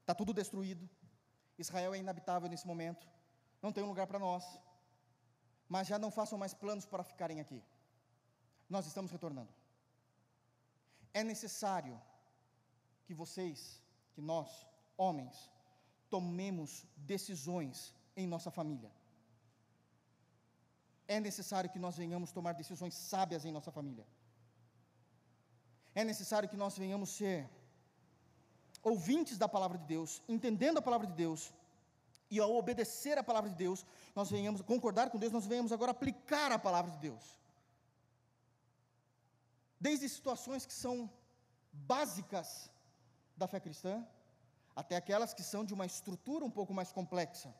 Está 0.00 0.14
tudo 0.14 0.32
destruído. 0.32 0.88
Israel 1.64 1.92
é 1.94 1.98
inabitável 1.98 2.48
nesse 2.48 2.66
momento. 2.66 3.06
Não 3.60 3.72
tem 3.74 3.84
um 3.84 3.90
lugar 3.92 4.06
para 4.06 4.18
nós. 4.18 4.44
Mas 5.68 5.86
já 5.86 5.98
não 5.98 6.10
façam 6.10 6.38
mais 6.42 6.54
planos 6.54 6.86
para 6.86 7.04
ficarem 7.04 7.40
aqui. 7.42 7.62
Nós 8.70 8.86
estamos 8.86 9.10
retornando. 9.10 9.52
É 11.12 11.22
necessário 11.22 12.00
que 13.04 13.12
vocês, 13.12 13.60
que 14.14 14.22
nós, 14.22 14.66
homens, 14.96 15.50
tomemos 16.08 16.86
decisões 16.96 17.94
em 18.16 18.26
nossa 18.26 18.50
família. 18.50 18.90
É 21.06 21.20
necessário 21.20 21.68
que 21.68 21.78
nós 21.78 21.98
venhamos 21.98 22.32
tomar 22.32 22.54
decisões 22.54 22.94
sábias 22.94 23.44
em 23.44 23.52
nossa 23.52 23.70
família 23.70 24.06
é 25.94 26.04
necessário 26.04 26.48
que 26.48 26.56
nós 26.56 26.76
venhamos 26.76 27.10
ser 27.10 27.48
ouvintes 28.82 29.38
da 29.38 29.48
palavra 29.48 29.78
de 29.78 29.84
Deus, 29.84 30.22
entendendo 30.28 30.78
a 30.78 30.82
palavra 30.82 31.06
de 31.06 31.12
Deus, 31.12 31.52
e 32.30 32.40
ao 32.40 32.54
obedecer 32.54 33.18
a 33.18 33.22
palavra 33.22 33.50
de 33.50 33.56
Deus, 33.56 33.84
nós 34.14 34.30
venhamos 34.30 34.62
concordar 34.62 35.10
com 35.10 35.18
Deus, 35.18 35.32
nós 35.32 35.46
venhamos 35.46 35.70
agora 35.70 35.90
aplicar 35.90 36.50
a 36.50 36.58
palavra 36.58 36.90
de 36.90 36.98
Deus. 36.98 37.38
Desde 39.78 40.08
situações 40.08 40.64
que 40.64 40.72
são 40.72 41.10
básicas 41.72 42.70
da 43.36 43.46
fé 43.46 43.60
cristã, 43.60 44.06
até 44.74 44.96
aquelas 44.96 45.34
que 45.34 45.42
são 45.42 45.62
de 45.64 45.74
uma 45.74 45.84
estrutura 45.84 46.44
um 46.44 46.50
pouco 46.50 46.72
mais 46.72 46.90
complexa. 46.90 47.54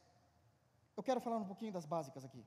Eu 0.97 1.03
quero 1.03 1.21
falar 1.21 1.37
um 1.37 1.45
pouquinho 1.45 1.73
das 1.73 1.85
básicas 1.85 2.25
aqui. 2.25 2.45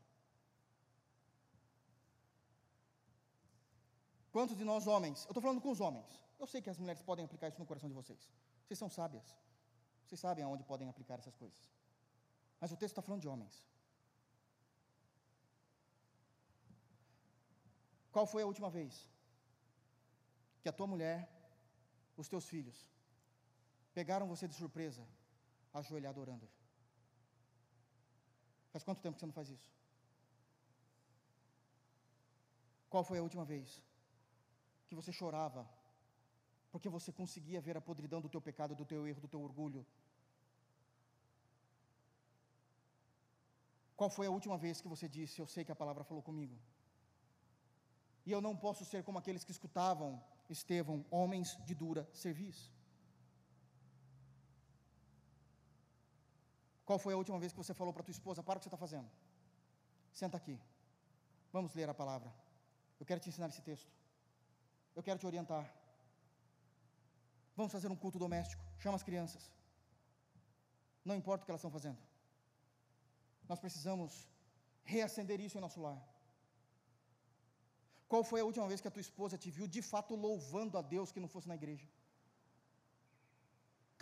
Quantos 4.36 4.57
de 4.57 4.65
nós 4.69 4.86
homens, 4.86 5.19
eu 5.27 5.31
estou 5.31 5.41
falando 5.41 5.61
com 5.61 5.71
os 5.71 5.79
homens, 5.79 6.09
eu 6.41 6.45
sei 6.45 6.61
que 6.61 6.69
as 6.69 6.77
mulheres 6.77 7.01
podem 7.09 7.23
aplicar 7.23 7.47
isso 7.47 7.59
no 7.61 7.65
coração 7.69 7.88
de 7.91 7.95
vocês. 7.99 8.23
Vocês 8.63 8.77
são 8.77 8.89
sábias. 8.89 9.27
Vocês 10.03 10.19
sabem 10.19 10.43
aonde 10.43 10.63
podem 10.71 10.89
aplicar 10.89 11.17
essas 11.19 11.38
coisas. 11.43 11.61
Mas 12.59 12.69
o 12.69 12.75
texto 12.81 12.91
está 12.91 13.01
falando 13.01 13.21
de 13.21 13.29
homens. 13.29 13.55
Qual 18.11 18.27
foi 18.33 18.41
a 18.43 18.49
última 18.51 18.69
vez 18.69 19.07
que 20.61 20.67
a 20.67 20.73
tua 20.73 20.89
mulher, 20.93 21.17
os 22.17 22.27
teus 22.27 22.45
filhos, 22.53 22.77
pegaram 23.93 24.27
você 24.27 24.49
de 24.49 24.55
surpresa, 24.61 25.07
ajoelhado 25.73 26.19
orando? 26.19 26.49
Faz 28.73 28.83
quanto 28.83 29.01
tempo 29.01 29.15
que 29.15 29.21
você 29.21 29.31
não 29.33 29.39
faz 29.41 29.49
isso? 29.57 29.73
Qual 32.89 33.05
foi 33.05 33.19
a 33.19 33.27
última 33.29 33.45
vez 33.45 33.81
você 34.99 35.11
chorava, 35.11 35.61
porque 36.71 36.89
você 36.97 37.11
conseguia 37.19 37.61
ver 37.67 37.75
a 37.77 37.81
podridão 37.89 38.21
do 38.21 38.29
teu 38.33 38.41
pecado, 38.41 38.79
do 38.81 38.85
teu 38.91 39.01
erro, 39.09 39.21
do 39.25 39.31
teu 39.33 39.41
orgulho. 39.49 39.85
Qual 43.99 44.09
foi 44.09 44.27
a 44.27 44.35
última 44.37 44.57
vez 44.57 44.81
que 44.81 44.91
você 44.93 45.07
disse: 45.17 45.39
Eu 45.39 45.47
sei 45.47 45.63
que 45.65 45.71
a 45.75 45.81
palavra 45.83 46.03
falou 46.03 46.23
comigo? 46.29 46.55
E 48.25 48.31
eu 48.31 48.41
não 48.47 48.55
posso 48.65 48.83
ser 48.91 49.03
como 49.03 49.19
aqueles 49.19 49.43
que 49.43 49.51
escutavam 49.57 50.09
Estevão, 50.49 51.03
homens 51.09 51.57
de 51.65 51.73
dura 51.73 52.07
serviço. 52.13 52.71
Qual 56.85 56.99
foi 56.99 57.13
a 57.13 57.17
última 57.17 57.39
vez 57.39 57.51
que 57.51 57.57
você 57.57 57.73
falou 57.73 57.93
para 57.93 58.03
tua 58.03 58.11
esposa: 58.11 58.43
Para 58.43 58.57
o 58.57 58.59
que 58.59 58.65
você 58.65 58.69
está 58.69 58.77
fazendo? 58.77 59.09
Senta 60.13 60.37
aqui. 60.37 60.59
Vamos 61.51 61.73
ler 61.73 61.89
a 61.89 61.93
palavra. 61.93 62.31
Eu 62.99 63.05
quero 63.05 63.19
te 63.19 63.29
ensinar 63.29 63.49
esse 63.49 63.61
texto. 63.61 63.91
Eu 64.95 65.03
quero 65.03 65.19
te 65.19 65.27
orientar. 65.31 65.65
Vamos 67.57 67.71
fazer 67.75 67.89
um 67.93 67.99
culto 68.03 68.17
doméstico. 68.25 68.63
Chama 68.83 68.97
as 68.99 69.07
crianças. 69.09 69.43
Não 71.09 71.15
importa 71.21 71.43
o 71.43 71.45
que 71.45 71.51
elas 71.51 71.61
estão 71.61 71.75
fazendo. 71.77 71.99
Nós 73.49 73.59
precisamos 73.59 74.11
reacender 74.83 75.39
isso 75.45 75.57
em 75.57 75.65
nosso 75.65 75.81
lar. 75.85 75.99
Qual 78.11 78.23
foi 78.23 78.39
a 78.41 78.47
última 78.49 78.67
vez 78.71 78.81
que 78.81 78.89
a 78.89 78.95
tua 78.95 79.05
esposa 79.07 79.37
te 79.43 79.49
viu 79.57 79.67
de 79.75 79.81
fato 79.91 80.15
louvando 80.15 80.77
a 80.77 80.81
Deus 80.95 81.11
que 81.11 81.23
não 81.23 81.31
fosse 81.35 81.47
na 81.51 81.55
igreja? 81.61 81.87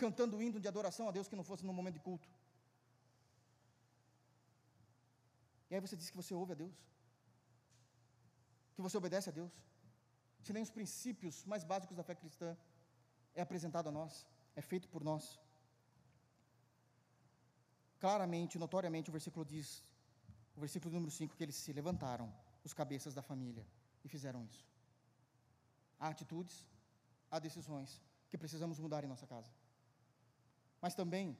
Cantando 0.02 0.42
hino 0.42 0.60
de 0.60 0.68
adoração 0.72 1.08
a 1.08 1.12
Deus 1.16 1.28
que 1.28 1.36
não 1.40 1.46
fosse 1.50 1.64
no 1.68 1.72
momento 1.78 1.94
de 1.94 2.04
culto? 2.08 2.28
E 5.70 5.74
aí 5.74 5.80
você 5.80 5.96
diz 6.00 6.10
que 6.10 6.16
você 6.22 6.34
ouve 6.34 6.52
a 6.52 6.58
Deus? 6.62 6.76
Que 8.74 8.82
você 8.82 8.96
obedece 8.96 9.28
a 9.30 9.32
Deus? 9.32 9.54
Se 10.44 10.52
nem 10.52 10.62
os 10.62 10.70
princípios 10.70 11.44
mais 11.46 11.64
básicos 11.64 11.96
da 11.96 12.04
fé 12.08 12.14
cristã 12.14 12.56
é 13.34 13.40
apresentado 13.40 13.88
a 13.88 13.92
nós, 13.92 14.26
é 14.54 14.60
feito 14.60 14.88
por 14.88 15.02
nós. 15.02 15.40
Claramente, 17.98 18.58
notoriamente, 18.58 19.08
o 19.08 19.12
versículo 19.12 19.44
diz, 19.44 19.82
o 20.54 20.60
versículo 20.60 20.92
número 20.92 21.10
5, 21.10 21.34
que 21.34 21.42
eles 21.42 21.56
se 21.56 21.72
levantaram, 21.72 22.30
os 22.62 22.74
cabeças 22.74 23.14
da 23.14 23.22
família, 23.22 23.66
e 24.04 24.08
fizeram 24.08 24.44
isso. 24.44 24.66
Há 25.98 26.08
atitudes, 26.08 26.66
há 27.30 27.38
decisões 27.38 28.02
que 28.28 28.36
precisamos 28.36 28.78
mudar 28.78 29.02
em 29.02 29.08
nossa 29.08 29.26
casa. 29.26 29.50
Mas 30.80 30.94
também 30.94 31.38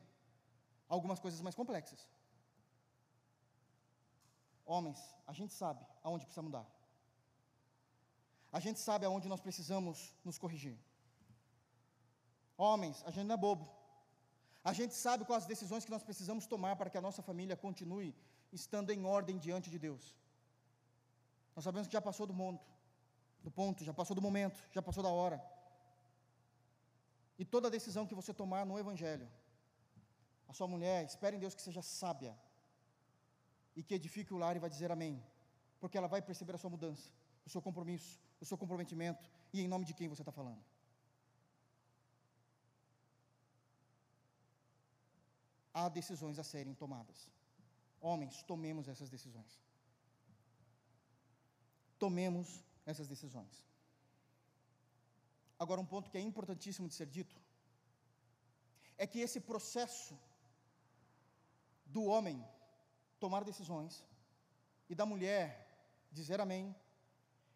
algumas 0.88 1.20
coisas 1.20 1.42
mais 1.42 1.54
complexas. 1.54 2.08
Homens, 4.64 4.98
a 5.26 5.34
gente 5.34 5.52
sabe 5.52 5.84
aonde 6.02 6.24
precisa 6.24 6.40
mudar 6.48 6.66
a 8.56 8.60
gente 8.64 8.78
sabe 8.88 9.04
aonde 9.06 9.26
nós 9.32 9.40
precisamos 9.46 9.96
nos 10.26 10.36
corrigir. 10.42 10.76
Homens, 12.56 12.96
a 13.08 13.10
gente 13.14 13.26
não 13.26 13.34
é 13.34 13.40
bobo. 13.46 13.66
A 14.70 14.72
gente 14.78 14.94
sabe 15.04 15.24
quais 15.28 15.42
as 15.42 15.48
decisões 15.54 15.84
que 15.84 15.90
nós 15.94 16.04
precisamos 16.08 16.46
tomar 16.52 16.74
para 16.76 16.88
que 16.90 16.98
a 17.00 17.04
nossa 17.06 17.22
família 17.28 17.56
continue 17.64 18.14
estando 18.52 18.90
em 18.90 19.04
ordem 19.16 19.38
diante 19.46 19.68
de 19.74 19.78
Deus. 19.86 20.14
Nós 21.56 21.64
sabemos 21.64 21.88
que 21.88 21.96
já 21.98 22.00
passou 22.08 22.26
do 22.30 22.34
ponto, 22.42 22.64
do 23.46 23.50
ponto, 23.50 23.84
já 23.88 23.92
passou 23.92 24.14
do 24.14 24.22
momento, 24.22 24.58
já 24.76 24.80
passou 24.80 25.02
da 25.02 25.12
hora. 25.18 25.38
E 27.36 27.44
toda 27.44 27.68
decisão 27.78 28.06
que 28.06 28.14
você 28.14 28.32
tomar 28.32 28.64
no 28.64 28.78
Evangelho, 28.78 29.28
a 30.46 30.52
sua 30.52 30.68
mulher, 30.68 31.04
espere 31.04 31.36
em 31.36 31.40
Deus 31.40 31.56
que 31.56 31.62
seja 31.68 31.82
sábia. 31.82 32.34
e 33.76 33.82
que 33.82 33.94
edifique 33.94 34.32
o 34.32 34.36
lar 34.42 34.54
e 34.54 34.60
vai 34.64 34.70
dizer 34.70 34.92
amém, 34.92 35.14
porque 35.80 35.98
ela 35.98 36.06
vai 36.06 36.22
perceber 36.22 36.54
a 36.54 36.58
sua 36.58 36.70
mudança, 36.70 37.10
o 37.44 37.50
seu 37.50 37.60
compromisso, 37.60 38.20
o 38.44 38.48
seu 38.50 38.58
comprometimento 38.62 39.28
e 39.54 39.60
em 39.62 39.68
nome 39.72 39.84
de 39.88 39.94
quem 39.98 40.08
você 40.12 40.22
está 40.22 40.34
falando. 40.40 40.62
Há 45.72 45.88
decisões 45.88 46.38
a 46.38 46.44
serem 46.44 46.74
tomadas. 46.82 47.18
Homens, 48.00 48.42
tomemos 48.42 48.86
essas 48.92 49.08
decisões. 49.14 49.52
Tomemos 51.98 52.62
essas 52.84 53.08
decisões. 53.14 53.54
Agora, 55.58 55.80
um 55.80 55.90
ponto 55.94 56.10
que 56.10 56.18
é 56.18 56.20
importantíssimo 56.20 56.86
de 56.86 56.94
ser 56.94 57.06
dito 57.06 57.36
é 58.98 59.06
que 59.06 59.20
esse 59.26 59.40
processo 59.40 60.14
do 61.86 62.04
homem 62.04 62.38
tomar 63.18 63.42
decisões 63.42 64.04
e 64.88 64.94
da 64.94 65.06
mulher 65.06 65.46
dizer 66.12 66.40
amém, 66.40 66.74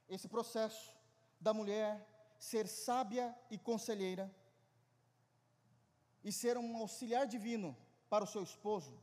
esse 0.09 0.29
processo 0.29 0.95
da 1.41 1.53
mulher 1.53 1.91
ser 2.39 2.67
sábia 2.67 3.37
e 3.51 3.59
conselheira 3.59 4.33
e 6.25 6.33
ser 6.33 6.57
um 6.57 6.77
auxiliar 6.77 7.27
divino 7.27 7.77
para 8.09 8.25
o 8.25 8.27
seu 8.27 8.43
esposo, 8.43 8.97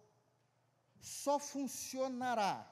só 0.99 1.37
funcionará 1.39 2.71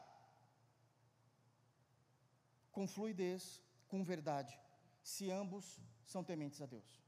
com 2.71 2.87
fluidez, 2.87 3.61
com 3.87 4.03
verdade, 4.03 4.59
se 5.03 5.29
ambos 5.29 5.79
são 6.05 6.23
tementes 6.23 6.61
a 6.61 6.65
Deus. 6.65 7.03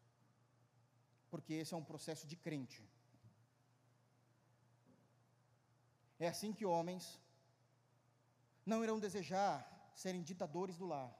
Porque 1.30 1.53
esse 1.53 1.73
é 1.73 1.78
um 1.78 1.84
processo 1.84 2.28
de 2.28 2.36
crente. 2.36 2.88
É 6.19 6.28
assim 6.28 6.53
que 6.53 6.65
homens 6.65 7.19
não 8.65 8.84
irão 8.84 8.99
desejar 8.99 9.74
serem 10.04 10.22
ditadores 10.22 10.78
do 10.78 10.86
lar. 10.86 11.12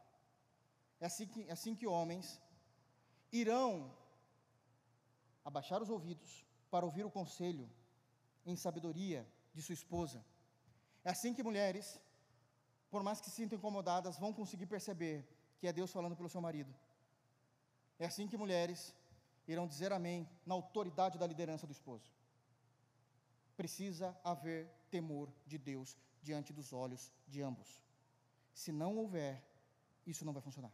É 1.00 1.06
assim 1.06 1.26
que, 1.28 1.44
é 1.44 1.52
assim 1.52 1.74
que 1.74 1.88
homens 1.88 2.40
irão 3.32 3.92
abaixar 5.44 5.82
os 5.82 5.90
ouvidos 5.90 6.46
para 6.70 6.86
ouvir 6.86 7.06
o 7.06 7.12
conselho 7.12 7.70
em 8.46 8.56
sabedoria 8.56 9.28
de 9.54 9.62
sua 9.62 9.74
esposa. 9.74 10.24
É 11.04 11.10
assim 11.10 11.34
que 11.34 11.44
mulheres, 11.44 12.00
por 12.90 13.02
mais 13.02 13.20
que 13.22 13.30
se 13.30 13.36
sintam 13.36 13.58
incomodadas, 13.58 14.18
vão 14.18 14.34
conseguir 14.34 14.66
perceber 14.66 15.28
que 15.60 15.68
é 15.68 15.74
Deus 15.74 15.92
falando 15.92 16.16
pelo 16.16 16.30
seu 16.30 16.42
marido. 16.42 16.74
É 17.98 18.06
assim 18.06 18.28
que 18.28 18.38
mulheres 18.38 18.94
irão 19.48 19.68
dizer 19.68 19.94
amém 19.94 20.28
na 20.46 20.56
autoridade 20.56 21.18
da 21.18 21.28
liderança 21.28 21.68
do 21.68 21.72
esposo. 21.72 22.12
Precisa 23.56 24.18
haver 24.24 24.70
temor 24.90 25.32
de 25.46 25.58
Deus 25.58 25.98
diante 26.22 26.52
dos 26.52 26.74
olhos 26.74 27.14
de 27.28 27.42
ambos. 27.42 27.85
Se 28.62 28.72
não 28.72 28.92
houver, 28.98 29.34
isso 30.12 30.24
não 30.26 30.32
vai 30.32 30.42
funcionar. 30.42 30.72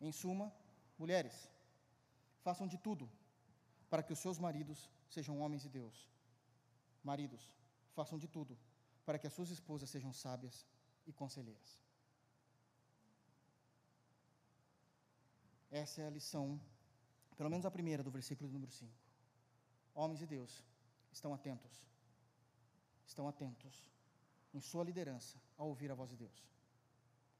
Em 0.00 0.10
suma, 0.10 0.50
mulheres, 0.98 1.36
façam 2.46 2.66
de 2.66 2.78
tudo 2.78 3.06
para 3.90 4.02
que 4.02 4.14
os 4.14 4.18
seus 4.18 4.38
maridos 4.38 4.88
sejam 5.10 5.38
homens 5.42 5.62
de 5.62 5.68
Deus. 5.68 6.08
Maridos, 7.04 7.42
façam 7.92 8.18
de 8.18 8.26
tudo 8.26 8.56
para 9.04 9.18
que 9.18 9.26
as 9.26 9.34
suas 9.34 9.50
esposas 9.50 9.90
sejam 9.90 10.12
sábias 10.12 10.66
e 11.06 11.12
conselheiras. 11.12 11.78
Essa 15.70 16.00
é 16.02 16.06
a 16.06 16.10
lição, 16.10 16.58
pelo 17.36 17.50
menos 17.50 17.66
a 17.66 17.70
primeira 17.70 18.02
do 18.02 18.10
versículo 18.10 18.50
número 18.50 18.72
5. 18.72 18.90
Homens 19.94 20.18
de 20.18 20.26
Deus, 20.26 20.64
estão 21.12 21.34
atentos, 21.34 21.89
estão 23.10 23.28
atentos 23.28 23.84
em 24.54 24.60
sua 24.60 24.84
liderança 24.84 25.36
a 25.58 25.64
ouvir 25.64 25.90
a 25.90 25.94
voz 25.94 26.10
de 26.10 26.16
Deus. 26.16 26.38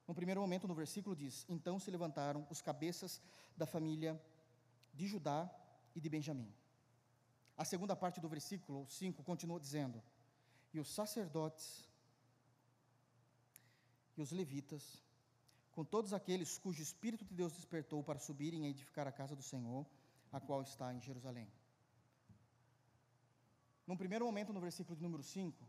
No 0.06 0.14
primeiro 0.14 0.40
momento, 0.40 0.68
no 0.68 0.74
versículo 0.74 1.14
diz: 1.16 1.46
Então 1.48 1.78
se 1.78 1.90
levantaram 1.90 2.46
os 2.50 2.60
cabeças 2.60 3.20
da 3.56 3.66
família 3.66 4.20
de 4.92 5.06
Judá 5.06 5.38
e 5.94 6.00
de 6.00 6.08
Benjamim. 6.08 6.52
A 7.56 7.64
segunda 7.64 7.94
parte 7.94 8.20
do 8.20 8.28
versículo 8.28 8.86
5 8.88 9.22
continua 9.22 9.60
dizendo: 9.60 10.02
E 10.74 10.80
os 10.80 10.92
sacerdotes 10.92 11.88
e 14.16 14.20
os 14.20 14.32
levitas 14.32 15.02
com 15.72 15.84
todos 15.84 16.12
aqueles 16.12 16.58
cujo 16.58 16.82
Espírito 16.82 17.24
de 17.24 17.34
Deus 17.34 17.52
despertou 17.52 18.02
para 18.02 18.18
subirem 18.18 18.66
a 18.66 18.68
edificar 18.68 19.06
a 19.06 19.12
casa 19.12 19.36
do 19.36 19.42
Senhor, 19.42 19.86
a 20.32 20.40
qual 20.40 20.62
está 20.62 20.92
em 20.92 21.00
Jerusalém. 21.00 21.48
Num 23.90 23.96
primeiro 23.96 24.24
momento, 24.24 24.52
no 24.56 24.60
versículo 24.60 24.96
de 24.96 25.02
número 25.02 25.22
5, 25.22 25.68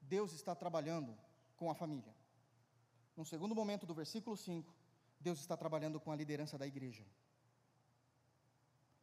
Deus 0.00 0.32
está 0.32 0.54
trabalhando 0.62 1.14
com 1.58 1.70
a 1.70 1.74
família. 1.74 2.14
Num 3.16 3.26
segundo 3.32 3.54
momento, 3.54 3.84
do 3.84 3.94
versículo 3.94 4.34
5, 4.34 4.74
Deus 5.20 5.38
está 5.40 5.56
trabalhando 5.62 6.00
com 6.00 6.10
a 6.10 6.16
liderança 6.16 6.56
da 6.56 6.66
igreja. 6.66 7.04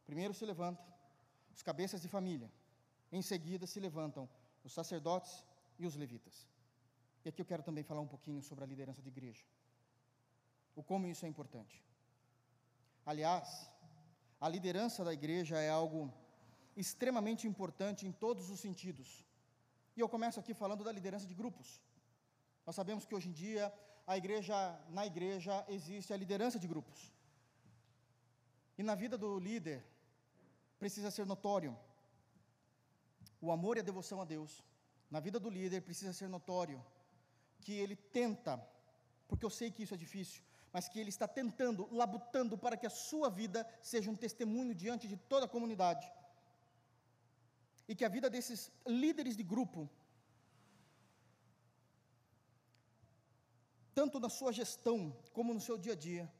Primeiro 0.04 0.34
se 0.34 0.44
levanta 0.44 0.82
os 1.54 1.62
cabeças 1.62 2.02
de 2.02 2.08
família, 2.08 2.50
em 3.12 3.22
seguida 3.22 3.64
se 3.66 3.78
levantam 3.78 4.28
os 4.64 4.72
sacerdotes 4.72 5.44
e 5.78 5.86
os 5.86 5.94
levitas. 5.94 6.48
E 7.24 7.28
aqui 7.28 7.40
eu 7.42 7.46
quero 7.46 7.62
também 7.62 7.84
falar 7.84 8.00
um 8.00 8.12
pouquinho 8.14 8.42
sobre 8.42 8.64
a 8.64 8.66
liderança 8.66 9.00
de 9.00 9.08
igreja 9.08 9.44
o 10.78 10.82
como 10.82 11.08
isso 11.08 11.26
é 11.26 11.28
importante. 11.28 11.84
Aliás, 13.04 13.68
a 14.40 14.48
liderança 14.48 15.04
da 15.04 15.12
igreja 15.12 15.58
é 15.58 15.68
algo 15.68 16.00
extremamente 16.84 17.46
importante 17.50 18.06
em 18.06 18.12
todos 18.24 18.50
os 18.50 18.60
sentidos. 18.60 19.08
E 19.96 20.00
eu 20.00 20.08
começo 20.08 20.38
aqui 20.40 20.54
falando 20.54 20.84
da 20.84 20.92
liderança 20.98 21.26
de 21.26 21.34
grupos. 21.34 21.68
Nós 22.66 22.76
sabemos 22.80 23.04
que 23.04 23.14
hoje 23.16 23.28
em 23.28 23.32
dia 23.32 23.72
a 24.06 24.16
igreja, 24.16 24.56
na 24.88 25.04
igreja 25.04 25.64
existe 25.68 26.12
a 26.12 26.16
liderança 26.16 26.58
de 26.58 26.68
grupos. 26.72 27.12
E 28.78 28.82
na 28.82 28.94
vida 28.94 29.18
do 29.18 29.30
líder 29.38 29.84
precisa 30.78 31.10
ser 31.10 31.26
notório 31.26 31.76
o 33.40 33.50
amor 33.52 33.76
e 33.76 33.80
a 33.80 33.88
devoção 33.90 34.20
a 34.20 34.24
Deus. 34.24 34.62
Na 35.10 35.20
vida 35.20 35.38
do 35.40 35.50
líder 35.50 35.80
precisa 35.82 36.12
ser 36.12 36.28
notório 36.28 36.84
que 37.60 37.72
ele 37.72 37.96
tenta, 37.96 38.52
porque 39.26 39.44
eu 39.44 39.50
sei 39.50 39.70
que 39.70 39.82
isso 39.82 39.94
é 39.94 39.96
difícil, 39.96 40.42
mas 40.72 40.88
que 40.88 40.98
ele 41.00 41.08
está 41.08 41.26
tentando, 41.26 41.88
labutando 41.92 42.56
para 42.56 42.76
que 42.76 42.86
a 42.86 42.90
sua 42.90 43.28
vida 43.28 43.68
seja 43.82 44.10
um 44.10 44.16
testemunho 44.16 44.74
diante 44.74 45.08
de 45.08 45.16
toda 45.16 45.46
a 45.46 45.48
comunidade. 45.48 46.06
E 47.88 47.94
que 47.94 48.04
a 48.04 48.08
vida 48.08 48.28
desses 48.28 48.70
líderes 48.86 49.36
de 49.36 49.42
grupo, 49.42 49.88
tanto 53.94 54.20
na 54.20 54.28
sua 54.28 54.52
gestão 54.52 55.16
como 55.32 55.54
no 55.54 55.60
seu 55.60 55.76
dia 55.78 55.94
a 55.94 55.96
dia, 55.96 56.30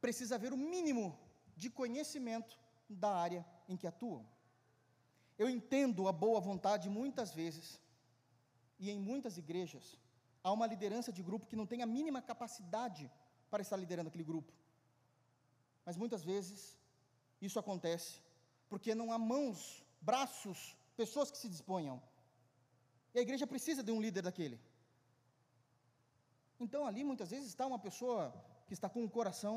precisa 0.00 0.34
haver 0.36 0.52
o 0.52 0.56
mínimo 0.56 1.18
de 1.56 1.68
conhecimento 1.70 2.58
da 2.88 3.10
área 3.26 3.44
em 3.68 3.76
que 3.76 3.86
atuam. 3.86 4.24
Eu 5.38 5.48
entendo 5.48 6.08
a 6.08 6.12
boa 6.12 6.40
vontade 6.40 6.88
muitas 6.88 7.32
vezes, 7.32 7.80
e 8.78 8.90
em 8.90 8.98
muitas 8.98 9.36
igrejas, 9.36 9.98
há 10.42 10.52
uma 10.52 10.66
liderança 10.66 11.12
de 11.12 11.22
grupo 11.22 11.46
que 11.46 11.56
não 11.56 11.66
tem 11.66 11.82
a 11.82 11.86
mínima 11.86 12.20
capacidade 12.20 13.10
para 13.50 13.62
estar 13.62 13.76
liderando 13.76 14.08
aquele 14.08 14.24
grupo. 14.24 14.52
Mas 15.84 15.96
muitas 15.96 16.22
vezes 16.22 16.78
isso 17.40 17.58
acontece 17.58 18.20
porque 18.68 18.94
não 18.94 19.10
há 19.12 19.18
mãos, 19.18 19.84
braços, 20.00 20.76
pessoas 21.00 21.30
que 21.32 21.38
se 21.42 21.48
disponham. 21.54 21.96
E 23.14 23.18
a 23.20 23.22
igreja 23.26 23.46
precisa 23.52 23.82
de 23.86 23.92
um 23.94 24.00
líder 24.04 24.22
daquele. 24.28 24.58
Então 26.64 26.80
ali 26.90 27.02
muitas 27.10 27.30
vezes 27.34 27.48
está 27.48 27.64
uma 27.72 27.80
pessoa 27.88 28.20
que 28.66 28.74
está 28.78 28.88
com 28.94 29.02
o 29.04 29.10
coração, 29.18 29.54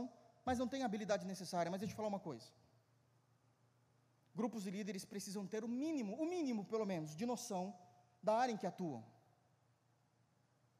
mas 0.47 0.59
não 0.61 0.67
tem 0.73 0.83
a 0.83 0.87
habilidade 0.89 1.25
necessária. 1.33 1.71
Mas 1.71 1.79
deixa 1.81 1.93
eu 1.93 1.97
falar 1.97 2.11
uma 2.15 2.25
coisa. 2.29 2.47
Grupos 4.39 4.63
de 4.65 4.71
líderes 4.77 5.03
precisam 5.13 5.45
ter 5.53 5.63
o 5.63 5.71
mínimo, 5.83 6.13
o 6.23 6.25
mínimo 6.33 6.63
pelo 6.73 6.85
menos, 6.85 7.15
de 7.21 7.25
noção 7.25 7.63
da 8.27 8.35
área 8.43 8.53
em 8.53 8.59
que 8.61 8.67
atuam. 8.67 9.03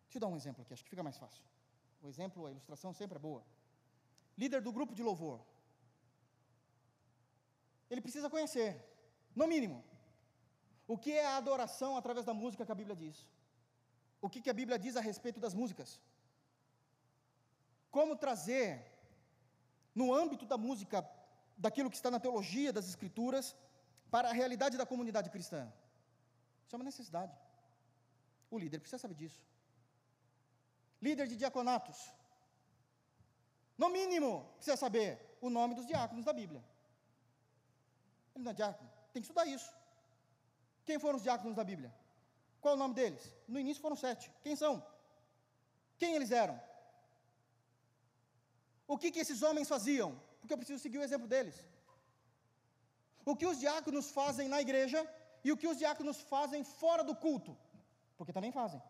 Deixa 0.06 0.18
eu 0.18 0.22
dar 0.22 0.28
um 0.28 0.38
exemplo 0.42 0.62
aqui, 0.62 0.74
acho 0.74 0.84
que 0.84 0.94
fica 0.94 1.04
mais 1.10 1.18
fácil. 1.18 1.44
O 2.04 2.08
exemplo, 2.08 2.46
a 2.46 2.52
ilustração 2.52 2.94
sempre 2.94 3.18
é 3.18 3.20
boa. 3.20 3.44
Líder 4.38 4.62
do 4.62 4.72
grupo 4.78 4.94
de 5.00 5.04
louvor. 5.10 5.40
Ele 7.90 8.02
precisa 8.06 8.30
conhecer, 8.30 8.72
no 9.36 9.48
mínimo, 9.54 9.84
o 10.94 10.98
que 11.04 11.12
é 11.22 11.26
a 11.26 11.38
adoração 11.42 11.92
através 12.00 12.26
da 12.30 12.34
música 12.42 12.66
que 12.68 12.76
a 12.76 12.80
Bíblia 12.82 12.98
diz. 13.04 13.18
O 14.26 14.30
que, 14.32 14.42
que 14.44 14.52
a 14.54 14.58
Bíblia 14.62 14.78
diz 14.86 14.96
a 14.96 15.04
respeito 15.10 15.40
das 15.46 15.54
músicas. 15.60 15.90
Como 17.96 18.22
trazer, 18.24 18.70
no 20.00 20.08
âmbito 20.22 20.46
da 20.52 20.58
música, 20.68 20.98
daquilo 21.66 21.92
que 21.92 22.00
está 22.00 22.12
na 22.16 22.24
teologia 22.26 22.72
das 22.78 22.88
Escrituras, 22.92 23.56
para 24.14 24.30
a 24.30 24.34
realidade 24.42 24.78
da 24.82 24.86
comunidade 24.92 25.30
cristã. 25.36 25.62
Isso 26.66 26.76
é 26.76 26.78
uma 26.78 26.92
necessidade. 26.92 27.36
O 28.50 28.60
líder 28.64 28.80
precisa 28.80 29.02
saber 29.06 29.16
disso 29.22 29.42
líder 31.02 31.28
de 31.28 31.36
diaconatos. 31.36 32.00
No 33.78 33.90
mínimo, 33.90 34.32
precisa 34.56 34.78
saber 34.78 35.08
o 35.42 35.50
nome 35.50 35.74
dos 35.74 35.88
diáconos 35.88 36.24
da 36.24 36.34
Bíblia. 36.42 36.64
Ele 38.36 38.44
não 38.44 38.52
é 38.52 38.54
diácono, 38.54 38.90
tem 39.12 39.22
que 39.22 39.28
estudar 39.28 39.46
isso. 39.46 39.74
Quem 40.92 41.00
foram 41.00 41.18
os 41.20 41.24
diáconos 41.24 41.56
da 41.56 41.64
Bíblia? 41.64 41.90
Qual 42.64 42.74
o 42.76 42.82
nome 42.82 42.94
deles? 42.94 43.24
No 43.48 43.58
início 43.58 43.82
foram 43.82 43.96
sete. 43.96 44.30
Quem 44.46 44.56
são? 44.62 44.74
Quem 45.98 46.16
eles 46.16 46.32
eram? 46.32 46.56
O 48.86 48.98
que, 48.98 49.10
que 49.14 49.22
esses 49.24 49.42
homens 49.42 49.70
faziam? 49.74 50.10
Porque 50.40 50.54
eu 50.54 50.58
preciso 50.58 50.84
seguir 50.86 50.98
o 50.98 51.06
exemplo 51.08 51.30
deles. 51.34 51.56
O 53.24 53.38
que 53.38 53.48
os 53.52 53.58
diáconos 53.58 54.12
fazem 54.12 54.50
na 54.50 54.60
igreja 54.66 55.00
e 55.46 55.50
o 55.54 55.56
que 55.62 55.70
os 55.72 55.78
diáconos 55.84 56.20
fazem 56.34 56.62
fora 56.82 57.06
do 57.06 57.16
culto, 57.16 57.58
porque 58.18 58.34
também 58.34 58.52
fazem. 58.60 58.84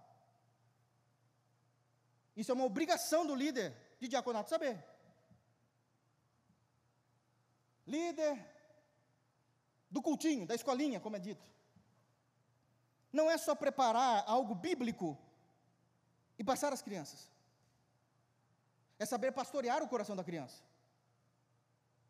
Isso 2.35 2.51
é 2.51 2.55
uma 2.55 2.69
obrigação 2.71 3.27
do 3.27 3.35
líder 3.43 3.69
de 3.99 4.07
diaconato 4.07 4.49
saber. 4.49 4.75
Líder 7.85 8.33
do 9.95 10.01
cultinho, 10.01 10.47
da 10.47 10.55
escolinha, 10.55 10.99
como 10.99 11.17
é 11.17 11.19
dito. 11.29 11.51
Não 13.11 13.29
é 13.29 13.37
só 13.37 13.53
preparar 13.53 14.23
algo 14.27 14.55
bíblico 14.55 15.17
e 16.39 16.43
passar 16.43 16.71
às 16.73 16.81
crianças. 16.81 17.29
É 18.97 19.05
saber 19.05 19.31
pastorear 19.31 19.83
o 19.83 19.87
coração 19.87 20.15
da 20.15 20.23
criança. 20.23 20.63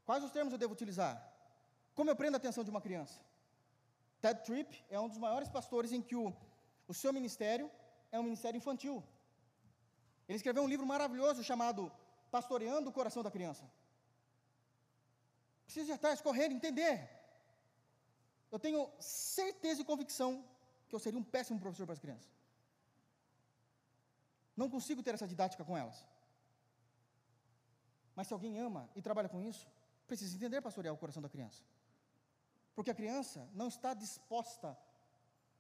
Quais 0.06 0.24
os 0.24 0.32
termos 0.32 0.54
eu 0.54 0.60
devo 0.60 0.74
utilizar? 0.74 1.16
Como 1.96 2.10
eu 2.10 2.16
prendo 2.16 2.36
a 2.36 2.38
atenção 2.38 2.64
de 2.64 2.70
uma 2.70 2.82
criança? 2.82 3.20
Ted 4.22 4.44
Tripp 4.44 4.84
é 4.90 5.00
um 5.00 5.08
dos 5.08 5.18
maiores 5.18 5.50
pastores 5.50 5.92
em 5.92 6.02
que 6.02 6.16
o, 6.16 6.34
o 6.88 6.94
seu 6.94 7.12
ministério 7.12 7.70
é 8.12 8.20
um 8.20 8.24
ministério 8.24 8.58
infantil. 8.58 9.04
Ele 10.28 10.36
escreveu 10.36 10.64
um 10.64 10.68
livro 10.68 10.86
maravilhoso 10.86 11.44
chamado 11.44 11.92
Pastoreando 12.30 12.90
o 12.90 12.94
Coração 12.94 13.24
da 13.24 13.32
Criança. 13.32 13.64
Precisa 15.66 15.88
de 15.88 15.94
atrás, 15.94 16.22
correr, 16.22 16.52
entender. 16.52 17.10
Eu 18.52 18.60
tenho 18.60 18.90
certeza 19.00 19.82
e 19.82 19.86
convicção 19.86 20.44
que 20.92 20.96
eu 20.96 21.00
seria 21.00 21.20
um 21.20 21.24
péssimo 21.24 21.58
professor 21.58 21.86
para 21.86 21.94
as 21.94 22.04
crianças. 22.06 22.30
Não 24.62 24.70
consigo 24.70 25.02
ter 25.02 25.14
essa 25.14 25.28
didática 25.34 25.64
com 25.64 25.78
elas. 25.82 26.06
Mas 28.14 28.28
se 28.28 28.34
alguém 28.34 28.60
ama 28.60 28.90
e 28.94 29.02
trabalha 29.02 29.30
com 29.30 29.42
isso, 29.42 29.66
precisa 30.06 30.36
entender 30.36 30.62
pastorear 30.62 30.94
o 30.94 30.98
coração 30.98 31.22
da 31.22 31.30
criança. 31.30 31.64
Porque 32.76 32.92
a 32.92 32.94
criança 32.94 33.50
não 33.54 33.70
está 33.70 33.94
disposta, 33.94 34.78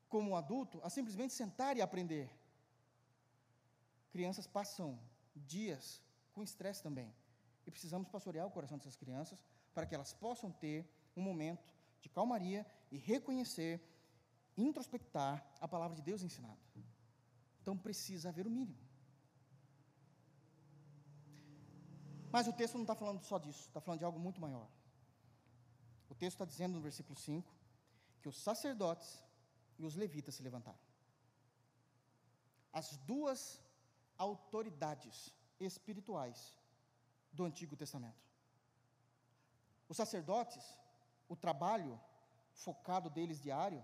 como 0.10 0.32
um 0.32 0.36
adulto, 0.36 0.82
a 0.84 0.90
simplesmente 0.90 1.34
sentar 1.34 1.78
e 1.78 1.82
aprender. 1.82 2.30
Crianças 4.12 4.46
passam 4.46 5.00
dias 5.34 6.02
com 6.34 6.44
estresse 6.44 6.84
também. 6.84 7.10
E 7.66 7.72
precisamos 7.72 8.10
pastorear 8.10 8.46
o 8.46 8.52
coração 8.52 8.78
dessas 8.78 8.98
crianças 8.98 9.40
para 9.74 9.86
que 9.86 9.96
elas 9.96 10.12
possam 10.12 10.52
ter 10.52 10.86
um 11.16 11.22
momento 11.22 11.72
de 12.02 12.10
calmaria 12.10 12.66
e 12.92 12.98
reconhecer, 12.98 13.82
introspectar 14.58 15.45
a 15.60 15.68
palavra 15.68 15.95
de 15.95 16.02
Deus 16.02 16.22
ensinada. 16.24 16.60
Então 17.62 17.78
precisa 17.78 18.30
haver 18.30 18.47
o 18.47 18.49
mínimo. 18.49 18.80
Mas 22.32 22.47
o 22.47 22.54
texto 22.54 22.76
não 22.76 22.84
está 22.84 22.95
falando 22.95 23.22
só 23.24 23.38
disso, 23.38 23.68
está 23.68 23.82
falando 23.82 23.99
de 23.99 24.06
algo 24.06 24.20
muito 24.20 24.39
maior. 24.39 24.68
O 26.10 26.16
texto 26.16 26.36
está 26.36 26.45
dizendo 26.45 26.76
no 26.76 26.82
versículo 26.82 27.18
5 27.18 27.54
que 28.22 28.30
os 28.30 28.38
sacerdotes 28.38 29.24
e 29.78 29.86
os 29.86 29.95
levitas 29.95 30.36
se 30.36 30.43
levantaram. 30.43 30.80
As 32.72 32.95
duas 32.97 33.60
autoridades 34.18 35.34
espirituais 35.60 36.58
do 37.32 37.43
Antigo 37.43 37.76
Testamento. 37.76 38.22
Os 39.89 39.97
sacerdotes, 39.97 40.64
o 41.28 41.36
trabalho 41.36 41.99
focado 42.54 43.10
deles 43.10 43.41
diário, 43.41 43.84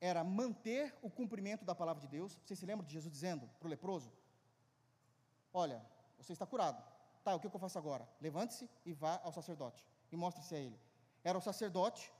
era 0.00 0.22
manter 0.22 0.94
o 1.02 1.10
cumprimento 1.10 1.64
da 1.64 1.74
palavra 1.74 2.00
de 2.00 2.08
Deus. 2.08 2.38
Vocês 2.44 2.58
se 2.58 2.66
lembram 2.66 2.86
de 2.86 2.92
Jesus 2.92 3.12
dizendo 3.12 3.48
para 3.58 3.66
o 3.66 3.70
leproso: 3.70 4.12
Olha, 5.52 5.84
você 6.18 6.32
está 6.32 6.46
curado. 6.46 6.82
Tá, 7.24 7.34
o 7.34 7.40
que 7.40 7.46
eu 7.46 7.58
faço 7.58 7.78
agora? 7.78 8.08
Levante-se 8.20 8.68
e 8.84 8.92
vá 8.92 9.20
ao 9.24 9.32
sacerdote 9.32 9.84
e 10.12 10.16
mostre-se 10.16 10.54
a 10.54 10.58
ele 10.58 10.78
era 11.28 11.36
o 11.36 11.40
sacerdote 11.40 12.12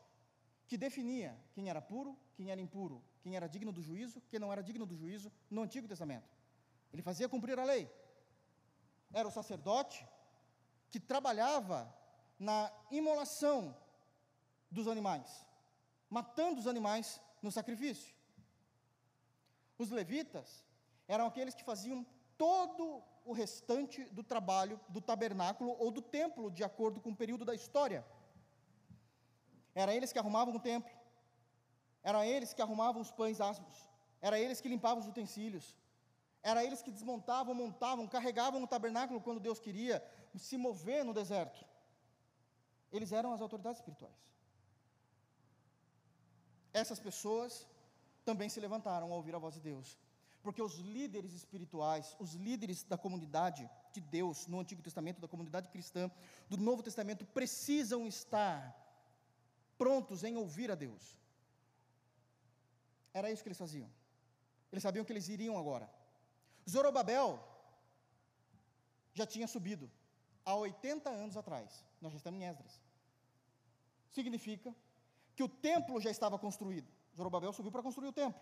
que 0.66 0.76
definia 0.76 1.32
quem 1.52 1.70
era 1.70 1.80
puro, 1.80 2.18
quem 2.34 2.50
era 2.50 2.60
impuro, 2.60 3.00
quem 3.22 3.36
era 3.36 3.48
digno 3.48 3.70
do 3.70 3.80
juízo, 3.80 4.20
quem 4.28 4.40
não 4.40 4.52
era 4.52 4.64
digno 4.64 4.84
do 4.84 4.96
juízo 4.96 5.30
no 5.48 5.62
Antigo 5.62 5.86
Testamento. 5.86 6.28
Ele 6.92 7.02
fazia 7.02 7.28
cumprir 7.28 7.56
a 7.56 7.62
lei. 7.62 7.88
Era 9.12 9.28
o 9.28 9.30
sacerdote 9.30 10.04
que 10.90 10.98
trabalhava 10.98 11.78
na 12.36 12.72
imolação 12.90 13.76
dos 14.68 14.88
animais, 14.88 15.46
matando 16.10 16.58
os 16.58 16.66
animais 16.66 17.20
no 17.42 17.50
sacrifício. 17.50 18.14
Os 19.78 19.90
levitas 19.90 20.64
eram 21.06 21.26
aqueles 21.26 21.54
que 21.54 21.64
faziam 21.64 22.04
todo 22.36 23.02
o 23.24 23.32
restante 23.32 24.04
do 24.16 24.22
trabalho 24.22 24.80
do 24.88 25.00
tabernáculo 25.00 25.76
ou 25.78 25.90
do 25.90 26.02
templo, 26.02 26.50
de 26.50 26.64
acordo 26.64 27.00
com 27.00 27.10
o 27.10 27.16
período 27.16 27.44
da 27.44 27.54
história. 27.54 28.04
Era 29.74 29.94
eles 29.94 30.12
que 30.12 30.18
arrumavam 30.18 30.54
o 30.54 30.60
templo. 30.60 30.94
Era 32.02 32.26
eles 32.26 32.54
que 32.54 32.62
arrumavam 32.62 33.02
os 33.02 33.10
pães 33.10 33.40
asmos. 33.40 33.76
Era 34.20 34.38
eles 34.38 34.60
que 34.60 34.68
limpavam 34.68 35.00
os 35.00 35.08
utensílios. 35.08 35.76
Era 36.42 36.64
eles 36.64 36.80
que 36.80 36.92
desmontavam, 36.92 37.54
montavam, 37.54 38.06
carregavam 38.06 38.60
no 38.60 38.66
tabernáculo 38.66 39.20
quando 39.20 39.40
Deus 39.40 39.58
queria 39.58 40.02
se 40.36 40.56
mover 40.56 41.04
no 41.04 41.12
deserto. 41.12 41.64
Eles 42.92 43.12
eram 43.12 43.32
as 43.32 43.40
autoridades 43.40 43.80
espirituais. 43.80 44.14
Essas 46.82 46.98
pessoas 46.98 47.66
também 48.22 48.48
se 48.50 48.60
levantaram 48.60 49.06
ao 49.10 49.16
ouvir 49.20 49.34
a 49.34 49.38
voz 49.38 49.54
de 49.54 49.60
Deus, 49.60 49.98
porque 50.42 50.60
os 50.60 50.74
líderes 50.96 51.32
espirituais, 51.32 52.14
os 52.24 52.34
líderes 52.34 52.82
da 52.82 52.98
comunidade 52.98 53.62
de 53.94 54.00
Deus 54.16 54.46
no 54.46 54.60
Antigo 54.60 54.82
Testamento, 54.82 55.18
da 55.18 55.26
comunidade 55.34 55.70
cristã, 55.70 56.10
do 56.50 56.58
Novo 56.58 56.82
Testamento, 56.82 57.24
precisam 57.38 58.06
estar 58.06 58.58
prontos 59.78 60.22
em 60.22 60.36
ouvir 60.36 60.70
a 60.70 60.74
Deus. 60.74 61.02
Era 63.14 63.30
isso 63.30 63.42
que 63.42 63.48
eles 63.48 63.64
faziam. 63.64 63.90
Eles 64.70 64.82
sabiam 64.82 65.04
que 65.06 65.12
eles 65.14 65.28
iriam 65.30 65.56
agora. 65.58 65.88
Zorobabel 66.68 67.42
já 69.14 69.24
tinha 69.24 69.48
subido 69.48 69.90
há 70.44 70.54
80 70.54 71.08
anos 71.08 71.38
atrás. 71.38 71.82
Nós 72.02 72.12
já 72.12 72.18
estamos 72.18 72.38
em 72.38 72.44
Esdras. 72.44 72.82
Significa 74.10 74.76
que 75.36 75.44
o 75.44 75.48
templo 75.48 76.00
já 76.00 76.10
estava 76.10 76.38
construído. 76.38 76.90
Zorobabel 77.16 77.52
subiu 77.52 77.70
para 77.70 77.82
construir 77.82 78.08
o 78.08 78.12
templo. 78.12 78.40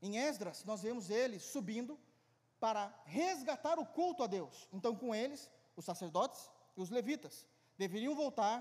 Em 0.00 0.18
Esdras, 0.18 0.64
nós 0.64 0.82
vemos 0.82 1.10
ele 1.10 1.40
subindo 1.40 1.98
para 2.60 2.94
resgatar 3.04 3.78
o 3.78 3.86
culto 3.86 4.22
a 4.22 4.26
Deus. 4.26 4.68
Então, 4.72 4.94
com 4.94 5.14
eles, 5.14 5.50
os 5.74 5.84
sacerdotes 5.84 6.50
e 6.76 6.80
os 6.80 6.90
levitas 6.90 7.44
deveriam 7.76 8.14
voltar 8.14 8.56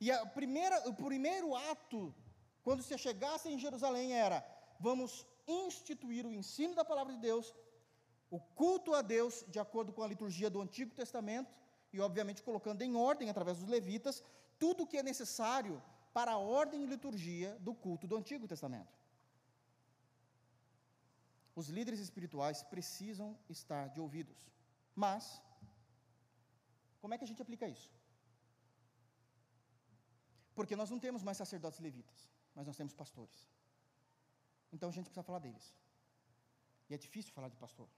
e 0.00 0.10
a 0.10 0.24
primeira, 0.24 0.88
o 0.88 0.94
primeiro 0.94 1.54
ato, 1.54 2.14
quando 2.62 2.82
se 2.82 2.96
chegasse 2.96 3.50
em 3.50 3.58
Jerusalém, 3.58 4.14
era: 4.14 4.44
vamos 4.78 5.26
instituir 5.46 6.26
o 6.26 6.32
ensino 6.32 6.74
da 6.74 6.84
palavra 6.84 7.12
de 7.12 7.20
Deus, 7.20 7.54
o 8.30 8.40
culto 8.40 8.94
a 8.94 9.02
Deus, 9.02 9.44
de 9.48 9.58
acordo 9.58 9.92
com 9.92 10.02
a 10.02 10.06
liturgia 10.06 10.48
do 10.48 10.62
Antigo 10.62 10.94
Testamento, 10.94 11.54
e 11.92 12.00
obviamente 12.00 12.42
colocando 12.42 12.80
em 12.80 12.96
ordem, 12.96 13.28
através 13.28 13.58
dos 13.58 13.68
levitas, 13.68 14.22
tudo 14.58 14.84
o 14.84 14.86
que 14.86 14.96
é 14.96 15.02
necessário 15.02 15.82
para 16.12 16.32
a 16.32 16.38
ordem 16.38 16.82
e 16.82 16.86
liturgia 16.86 17.56
do 17.60 17.74
culto 17.74 18.06
do 18.06 18.16
Antigo 18.16 18.48
Testamento. 18.48 18.98
Os 21.54 21.68
líderes 21.68 22.00
espirituais 22.00 22.62
precisam 22.62 23.38
estar 23.48 23.88
de 23.88 24.00
ouvidos. 24.00 24.50
Mas, 24.94 25.42
como 27.00 27.14
é 27.14 27.18
que 27.18 27.24
a 27.24 27.30
gente 27.30 27.42
aplica 27.42 27.68
isso? 27.68 27.90
Porque 30.54 30.76
nós 30.76 30.90
não 30.90 30.98
temos 30.98 31.22
mais 31.22 31.38
sacerdotes 31.38 31.80
levitas, 31.80 32.28
mas 32.54 32.66
nós 32.66 32.76
temos 32.76 32.92
pastores. 32.92 33.48
Então 34.72 34.88
a 34.88 34.92
gente 34.92 35.04
precisa 35.04 35.22
falar 35.22 35.38
deles. 35.38 35.74
E 36.88 36.94
é 36.94 36.98
difícil 36.98 37.32
falar 37.32 37.48
de 37.48 37.56
pastor, 37.56 37.88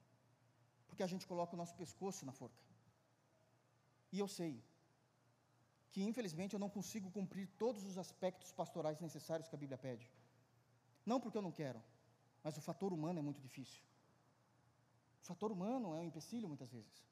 porque 0.87 1.03
a 1.03 1.07
gente 1.07 1.27
coloca 1.27 1.55
o 1.55 1.61
nosso 1.63 1.75
pescoço 1.75 2.27
na 2.27 2.33
forca. 2.33 2.63
E 4.13 4.19
eu 4.19 4.29
sei 4.29 4.63
que 5.93 6.03
infelizmente 6.03 6.55
eu 6.55 6.61
não 6.65 6.71
consigo 6.71 7.11
cumprir 7.11 7.47
todos 7.59 7.85
os 7.85 7.99
aspectos 7.99 8.51
pastorais 8.51 8.99
necessários 8.99 9.49
que 9.49 9.55
a 9.55 9.59
Bíblia 9.59 9.79
pede. 9.79 10.11
Não 11.05 11.21
porque 11.21 11.37
eu 11.37 11.43
não 11.43 11.53
quero, 11.53 11.81
mas 12.43 12.57
o 12.57 12.63
fator 12.63 12.93
humano 12.93 13.19
é 13.19 13.23
muito 13.23 13.41
difícil. 13.41 13.83
O 15.23 15.25
fator 15.25 15.53
humano 15.53 15.95
é 15.95 15.99
um 16.01 16.05
empecilho 16.05 16.49
muitas 16.49 16.71
vezes. 16.71 17.05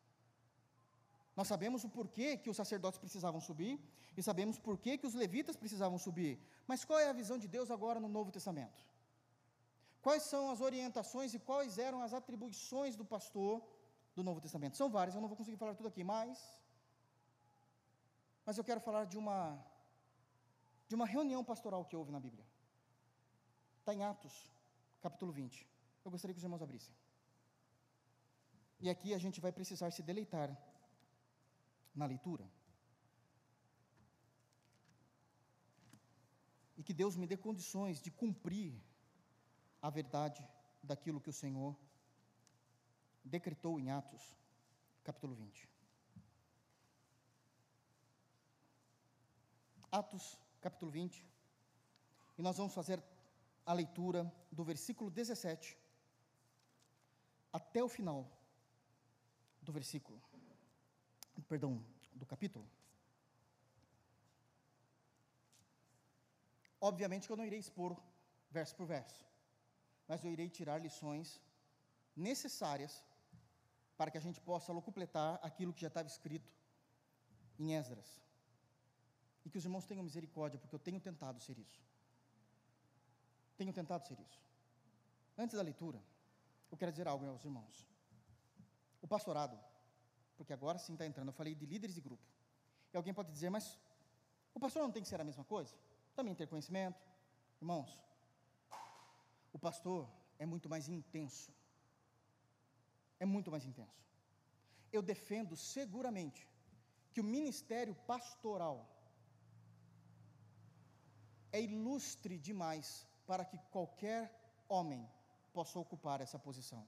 Nós 1.36 1.46
sabemos 1.46 1.84
o 1.84 1.88
porquê 1.88 2.36
que 2.36 2.50
os 2.50 2.56
sacerdotes 2.56 2.98
precisavam 2.98 3.40
subir 3.40 3.78
e 4.16 4.22
sabemos 4.22 4.58
porquê 4.58 4.96
que 4.98 5.06
os 5.06 5.14
levitas 5.14 5.56
precisavam 5.56 5.98
subir. 5.98 6.40
Mas 6.66 6.84
qual 6.84 6.98
é 6.98 7.08
a 7.08 7.12
visão 7.12 7.38
de 7.38 7.46
Deus 7.46 7.70
agora 7.70 8.00
no 8.00 8.08
Novo 8.08 8.32
Testamento? 8.32 8.84
Quais 10.02 10.22
são 10.22 10.50
as 10.50 10.60
orientações 10.60 11.34
e 11.34 11.38
quais 11.38 11.78
eram 11.78 12.02
as 12.02 12.14
atribuições 12.14 12.96
do 12.96 13.04
pastor 13.04 13.62
do 14.14 14.24
Novo 14.24 14.40
Testamento? 14.40 14.76
São 14.76 14.88
várias, 14.88 15.14
eu 15.14 15.20
não 15.20 15.28
vou 15.28 15.36
conseguir 15.36 15.58
falar 15.58 15.74
tudo 15.74 15.88
aqui, 15.88 16.02
mas 16.02 16.59
mas 18.44 18.56
eu 18.58 18.64
quero 18.64 18.80
falar 18.80 19.04
de 19.04 19.18
uma 19.18 19.38
de 20.90 20.94
uma 20.96 21.06
reunião 21.06 21.42
pastoral 21.44 21.84
que 21.84 21.94
houve 21.94 22.10
na 22.10 22.18
Bíblia. 22.18 22.44
Está 23.78 23.94
em 23.94 24.02
Atos, 24.02 24.34
capítulo 25.00 25.30
20. 25.30 25.64
Eu 26.04 26.10
gostaria 26.10 26.34
que 26.34 26.38
os 26.38 26.42
irmãos 26.42 26.62
abrissem. 26.62 26.92
E 28.80 28.90
aqui 28.90 29.14
a 29.14 29.18
gente 29.18 29.40
vai 29.40 29.52
precisar 29.52 29.90
se 29.92 30.02
deleitar 30.02 30.48
na 31.94 32.06
leitura. 32.06 32.44
E 36.76 36.82
que 36.82 36.94
Deus 36.94 37.14
me 37.14 37.26
dê 37.26 37.36
condições 37.36 38.00
de 38.00 38.10
cumprir 38.10 38.72
a 39.80 39.90
verdade 39.90 40.42
daquilo 40.82 41.20
que 41.20 41.30
o 41.30 41.38
Senhor 41.42 41.76
decretou 43.24 43.78
em 43.78 43.90
Atos, 43.90 44.36
capítulo 45.04 45.34
20. 45.34 45.68
Atos, 49.90 50.38
capítulo 50.60 50.90
20. 50.90 51.24
E 52.38 52.42
nós 52.42 52.56
vamos 52.56 52.72
fazer 52.72 53.02
a 53.66 53.72
leitura 53.72 54.32
do 54.50 54.62
versículo 54.62 55.10
17 55.10 55.76
até 57.52 57.82
o 57.82 57.88
final 57.88 58.26
do 59.60 59.72
versículo, 59.72 60.22
perdão, 61.48 61.84
do 62.14 62.24
capítulo. 62.24 62.66
Obviamente 66.80 67.26
que 67.26 67.32
eu 67.32 67.36
não 67.36 67.44
irei 67.44 67.58
expor 67.58 67.96
verso 68.50 68.74
por 68.76 68.86
verso, 68.86 69.26
mas 70.08 70.24
eu 70.24 70.32
irei 70.32 70.48
tirar 70.48 70.78
lições 70.78 71.40
necessárias 72.16 73.04
para 73.96 74.10
que 74.10 74.16
a 74.16 74.20
gente 74.20 74.40
possa 74.40 74.72
locupletar 74.72 75.38
aquilo 75.42 75.74
que 75.74 75.82
já 75.82 75.88
estava 75.88 76.08
escrito 76.08 76.50
em 77.58 77.74
Esdras. 77.74 78.29
E 79.44 79.50
que 79.50 79.58
os 79.58 79.64
irmãos 79.64 79.86
tenham 79.86 80.04
misericórdia, 80.04 80.58
porque 80.58 80.74
eu 80.74 80.78
tenho 80.78 81.00
tentado 81.00 81.40
ser 81.40 81.58
isso. 81.58 81.80
Tenho 83.56 83.72
tentado 83.72 84.06
ser 84.06 84.18
isso. 84.20 84.40
Antes 85.36 85.56
da 85.56 85.62
leitura, 85.62 86.02
eu 86.70 86.76
quero 86.76 86.90
dizer 86.90 87.08
algo 87.08 87.26
aos 87.26 87.44
irmãos. 87.44 87.86
O 89.02 89.08
pastorado, 89.08 89.58
porque 90.36 90.52
agora 90.52 90.78
sim 90.78 90.92
está 90.92 91.06
entrando, 91.06 91.28
eu 91.28 91.32
falei 91.32 91.54
de 91.54 91.66
líderes 91.66 91.94
de 91.94 92.00
grupo. 92.00 92.22
E 92.92 92.96
alguém 92.96 93.14
pode 93.14 93.30
dizer, 93.32 93.50
mas 93.50 93.78
o 94.54 94.60
pastor 94.60 94.82
não 94.82 94.92
tem 94.92 95.02
que 95.02 95.08
ser 95.08 95.20
a 95.20 95.24
mesma 95.24 95.44
coisa? 95.44 95.74
Também 96.14 96.34
ter 96.34 96.46
conhecimento? 96.46 97.00
Irmãos, 97.60 98.02
o 99.52 99.58
pastor 99.58 100.08
é 100.38 100.46
muito 100.46 100.68
mais 100.68 100.88
intenso. 100.88 101.52
É 103.18 103.26
muito 103.26 103.50
mais 103.50 103.64
intenso. 103.64 104.00
Eu 104.92 105.02
defendo 105.02 105.56
seguramente 105.56 106.48
que 107.12 107.20
o 107.20 107.24
ministério 107.24 107.94
pastoral 108.06 108.88
é 111.52 111.60
ilustre 111.60 112.38
demais 112.38 113.06
para 113.26 113.44
que 113.44 113.58
qualquer 113.70 114.32
homem 114.68 115.08
possa 115.52 115.78
ocupar 115.78 116.20
essa 116.20 116.38
posição. 116.38 116.86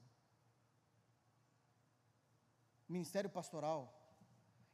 O 2.88 2.92
ministério 2.92 3.30
pastoral 3.30 3.80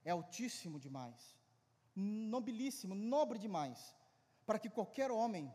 é 0.04 0.10
altíssimo 0.10 0.78
demais, 0.78 1.36
nobilíssimo, 1.94 2.94
nobre 2.94 3.38
demais, 3.38 3.94
para 4.46 4.58
que 4.58 4.70
qualquer 4.70 5.10
homem 5.10 5.52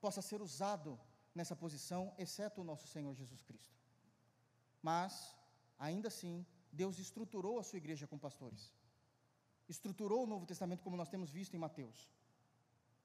possa 0.00 0.20
ser 0.20 0.42
usado 0.42 0.98
nessa 1.34 1.56
posição, 1.56 2.12
exceto 2.18 2.60
o 2.60 2.64
nosso 2.64 2.86
Senhor 2.88 3.14
Jesus 3.14 3.42
Cristo. 3.42 3.78
Mas, 4.82 5.36
ainda 5.78 6.08
assim, 6.08 6.44
Deus 6.72 6.98
estruturou 6.98 7.58
a 7.58 7.62
sua 7.62 7.76
igreja 7.76 8.06
com 8.06 8.18
pastores. 8.18 8.74
Estruturou 9.68 10.24
o 10.24 10.26
Novo 10.26 10.44
Testamento 10.44 10.82
como 10.82 10.96
nós 10.96 11.08
temos 11.08 11.30
visto 11.30 11.54
em 11.54 11.58
Mateus. 11.58 12.10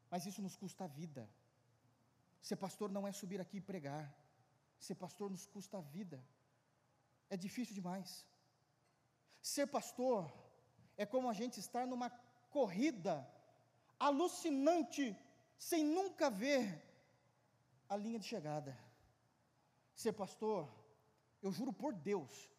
Mas 0.09 0.25
isso 0.25 0.41
nos 0.41 0.55
custa 0.55 0.85
a 0.85 0.87
vida. 0.87 1.29
Ser 2.41 2.55
pastor 2.55 2.91
não 2.91 3.07
é 3.07 3.11
subir 3.11 3.39
aqui 3.41 3.57
e 3.57 3.61
pregar. 3.61 4.05
Ser 4.79 4.95
pastor 4.95 5.29
nos 5.29 5.45
custa 5.45 5.77
a 5.77 5.81
vida. 5.81 6.23
É 7.29 7.35
difícil 7.35 7.75
demais. 7.75 8.25
Ser 9.41 9.67
pastor 9.67 10.31
é 10.97 11.05
como 11.05 11.29
a 11.29 11.33
gente 11.33 11.59
estar 11.59 11.85
numa 11.85 12.09
corrida 12.49 13.15
alucinante, 13.99 15.15
sem 15.57 15.83
nunca 15.83 16.29
ver 16.29 16.63
a 17.89 17.95
linha 17.95 18.19
de 18.19 18.25
chegada. 18.25 18.77
Ser 19.95 20.13
pastor, 20.13 20.69
eu 21.41 21.51
juro 21.51 21.73
por 21.73 21.93
Deus, 21.93 22.51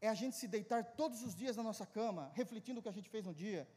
é 0.00 0.08
a 0.08 0.14
gente 0.14 0.36
se 0.36 0.46
deitar 0.46 0.82
todos 1.00 1.22
os 1.22 1.34
dias 1.34 1.56
na 1.56 1.62
nossa 1.62 1.86
cama, 1.86 2.30
refletindo 2.34 2.80
o 2.80 2.82
que 2.82 2.88
a 2.88 2.96
gente 2.98 3.08
fez 3.08 3.24
no 3.24 3.34
dia, 3.34 3.68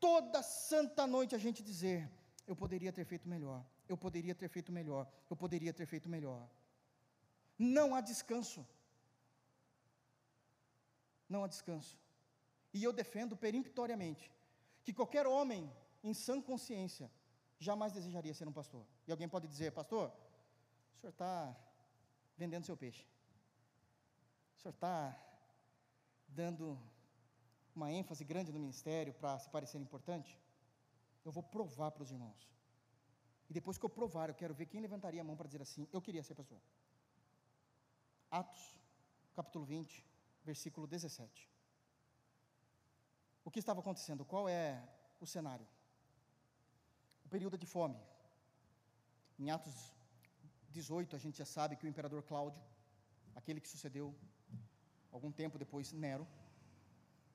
toda 0.00 0.42
santa 0.42 1.06
noite 1.06 1.34
a 1.34 1.38
gente 1.38 1.62
dizer: 1.62 2.10
eu 2.46 2.54
poderia 2.54 2.92
ter 2.92 3.04
feito 3.04 3.28
melhor, 3.28 3.64
eu 3.88 3.96
poderia 3.96 4.34
ter 4.34 4.48
feito 4.48 4.72
melhor, 4.72 5.08
eu 5.30 5.36
poderia 5.36 5.72
ter 5.72 5.86
feito 5.86 6.08
melhor. 6.08 6.48
Não 7.58 7.94
há 7.94 8.00
descanso. 8.00 8.66
Não 11.28 11.42
há 11.42 11.48
descanso. 11.48 11.98
E 12.72 12.84
eu 12.84 12.92
defendo 12.92 13.36
peremptoriamente 13.36 14.30
que 14.84 14.92
qualquer 14.92 15.26
homem 15.26 15.72
em 16.02 16.14
sã 16.14 16.40
consciência 16.40 17.10
jamais 17.58 17.92
desejaria 17.92 18.34
ser 18.34 18.46
um 18.46 18.52
pastor. 18.52 18.86
E 19.06 19.10
alguém 19.10 19.28
pode 19.28 19.48
dizer, 19.48 19.72
pastor, 19.72 20.12
o 20.94 21.00
senhor 21.00 21.10
está 21.10 21.56
vendendo 22.36 22.64
seu 22.64 22.76
peixe. 22.76 23.04
O 24.56 24.60
senhor 24.60 24.74
está 24.74 25.16
dando 26.28 26.78
uma 27.76 27.92
ênfase 27.92 28.24
grande 28.24 28.52
no 28.52 28.58
ministério 28.58 29.12
para 29.14 29.38
se 29.38 29.48
parecer 29.50 29.78
importante? 29.78 30.40
Eu 31.24 31.30
vou 31.30 31.42
provar 31.42 31.90
para 31.90 32.02
os 32.02 32.10
irmãos. 32.10 32.42
E 33.48 33.52
depois 33.52 33.78
que 33.78 33.84
eu 33.84 33.90
provar, 33.90 34.28
eu 34.28 34.34
quero 34.34 34.54
ver 34.54 34.66
quem 34.66 34.80
levantaria 34.80 35.20
a 35.20 35.24
mão 35.24 35.36
para 35.36 35.46
dizer 35.46 35.62
assim: 35.62 35.86
eu 35.92 36.00
queria 36.00 36.22
ser 36.22 36.34
pastor. 36.34 36.60
Atos, 38.30 38.64
capítulo 39.34 39.64
20, 39.64 40.04
versículo 40.44 40.86
17. 40.86 41.48
O 43.44 43.50
que 43.50 43.60
estava 43.60 43.80
acontecendo? 43.80 44.24
Qual 44.24 44.48
é 44.48 44.82
o 45.20 45.26
cenário? 45.26 45.66
O 47.24 47.28
período 47.28 47.56
de 47.56 47.66
fome. 47.66 48.00
Em 49.38 49.50
Atos 49.50 49.76
18, 50.70 51.14
a 51.14 51.18
gente 51.18 51.38
já 51.38 51.44
sabe 51.44 51.76
que 51.76 51.86
o 51.86 51.88
imperador 51.88 52.22
Cláudio, 52.22 52.62
aquele 53.34 53.60
que 53.60 53.68
sucedeu 53.68 54.14
algum 55.12 55.30
tempo 55.30 55.58
depois 55.58 55.92
Nero, 55.92 56.26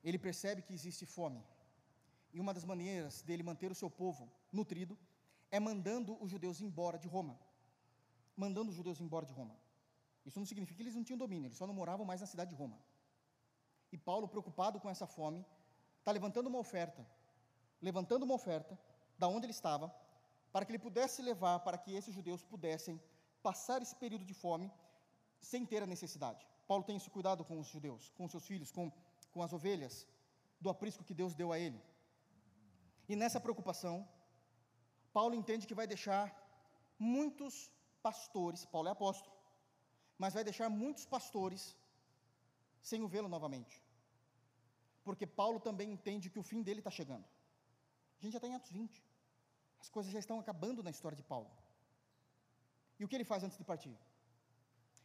ele 0.02 0.18
percebe 0.18 0.62
que 0.62 0.74
existe 0.74 1.06
fome 1.06 1.42
e 2.32 2.40
uma 2.40 2.54
das 2.54 2.64
maneiras 2.64 3.22
dele 3.22 3.42
manter 3.42 3.70
o 3.70 3.74
seu 3.74 3.90
povo 3.90 4.30
nutrido 4.50 4.98
é 5.50 5.60
mandando 5.60 6.16
os 6.22 6.30
judeus 6.30 6.60
embora 6.60 6.98
de 6.98 7.08
Roma. 7.08 7.38
Mandando 8.36 8.70
os 8.70 8.76
judeus 8.76 9.00
embora 9.00 9.26
de 9.26 9.32
Roma. 9.32 9.54
Isso 10.24 10.38
não 10.38 10.46
significa 10.46 10.76
que 10.76 10.82
eles 10.82 10.94
não 10.94 11.04
tinham 11.04 11.18
domínio, 11.18 11.48
eles 11.48 11.58
só 11.58 11.66
não 11.66 11.74
moravam 11.74 12.06
mais 12.06 12.20
na 12.20 12.26
cidade 12.26 12.50
de 12.50 12.56
Roma. 12.56 12.78
E 13.90 13.98
Paulo, 13.98 14.26
preocupado 14.26 14.80
com 14.80 14.88
essa 14.88 15.06
fome, 15.06 15.44
está 15.98 16.10
levantando 16.10 16.48
uma 16.48 16.58
oferta, 16.58 17.06
levantando 17.80 18.22
uma 18.22 18.34
oferta 18.34 18.78
da 19.18 19.28
onde 19.28 19.44
ele 19.44 19.52
estava, 19.52 19.94
para 20.50 20.64
que 20.64 20.72
ele 20.72 20.78
pudesse 20.78 21.20
levar, 21.20 21.58
para 21.60 21.76
que 21.76 21.92
esses 21.92 22.14
judeus 22.14 22.42
pudessem 22.42 23.00
passar 23.42 23.82
esse 23.82 23.94
período 23.96 24.24
de 24.24 24.32
fome 24.32 24.72
sem 25.40 25.66
ter 25.66 25.82
a 25.82 25.86
necessidade. 25.86 26.46
Paulo 26.66 26.84
tem 26.84 26.96
esse 26.96 27.10
cuidado 27.10 27.44
com 27.44 27.58
os 27.58 27.66
judeus, 27.66 28.10
com 28.16 28.28
seus 28.28 28.46
filhos, 28.46 28.70
com, 28.70 28.90
com 29.32 29.42
as 29.42 29.52
ovelhas, 29.52 30.06
do 30.60 30.70
aprisco 30.70 31.04
que 31.04 31.18
Deus 31.20 31.34
deu 31.34 31.50
a 31.52 31.58
ele. 31.58 31.80
E 33.08 33.16
nessa 33.16 33.40
preocupação, 33.40 34.06
Paulo 35.12 35.34
entende 35.34 35.66
que 35.66 35.78
vai 35.80 35.86
deixar 35.86 36.24
muitos 36.98 37.54
pastores, 38.02 38.64
Paulo 38.64 38.88
é 38.88 38.92
apóstolo, 38.92 39.34
mas 40.18 40.34
vai 40.34 40.44
deixar 40.44 40.68
muitos 40.68 41.04
pastores 41.04 41.76
sem 42.80 43.02
o 43.02 43.08
vê-lo 43.08 43.28
novamente. 43.28 43.82
Porque 45.04 45.26
Paulo 45.26 45.58
também 45.58 45.90
entende 45.90 46.30
que 46.30 46.38
o 46.38 46.42
fim 46.50 46.62
dele 46.62 46.80
está 46.80 46.90
chegando. 46.90 47.24
A 48.18 48.22
gente 48.22 48.32
já 48.32 48.38
está 48.38 48.48
em 48.48 48.54
Atos 48.54 48.70
20. 48.70 49.04
As 49.80 49.88
coisas 49.88 50.12
já 50.12 50.20
estão 50.20 50.38
acabando 50.38 50.82
na 50.82 50.90
história 50.90 51.16
de 51.16 51.24
Paulo. 51.24 51.50
E 52.98 53.04
o 53.04 53.08
que 53.08 53.16
ele 53.16 53.24
faz 53.24 53.42
antes 53.42 53.58
de 53.58 53.64
partir? 53.64 53.96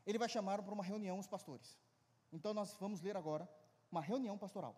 Ele 0.06 0.20
vai 0.20 0.30
chamar 0.30 0.62
para 0.62 0.74
uma 0.74 0.84
reunião 0.84 1.18
os 1.18 1.28
pastores. 1.28 1.78
Então 2.32 2.54
nós 2.54 2.76
vamos 2.80 3.02
ler 3.02 3.18
agora 3.18 3.50
uma 3.92 4.02
reunião 4.02 4.38
pastoral. 4.38 4.76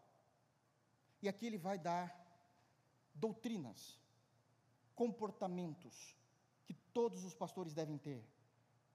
E 1.21 1.27
aqui 1.27 1.45
ele 1.45 1.57
vai 1.57 1.77
dar 1.77 2.15
doutrinas, 3.13 3.99
comportamentos 4.95 6.15
que 6.65 6.73
todos 6.93 7.23
os 7.23 7.33
pastores 7.33 7.73
devem 7.73 7.97
ter. 7.97 8.23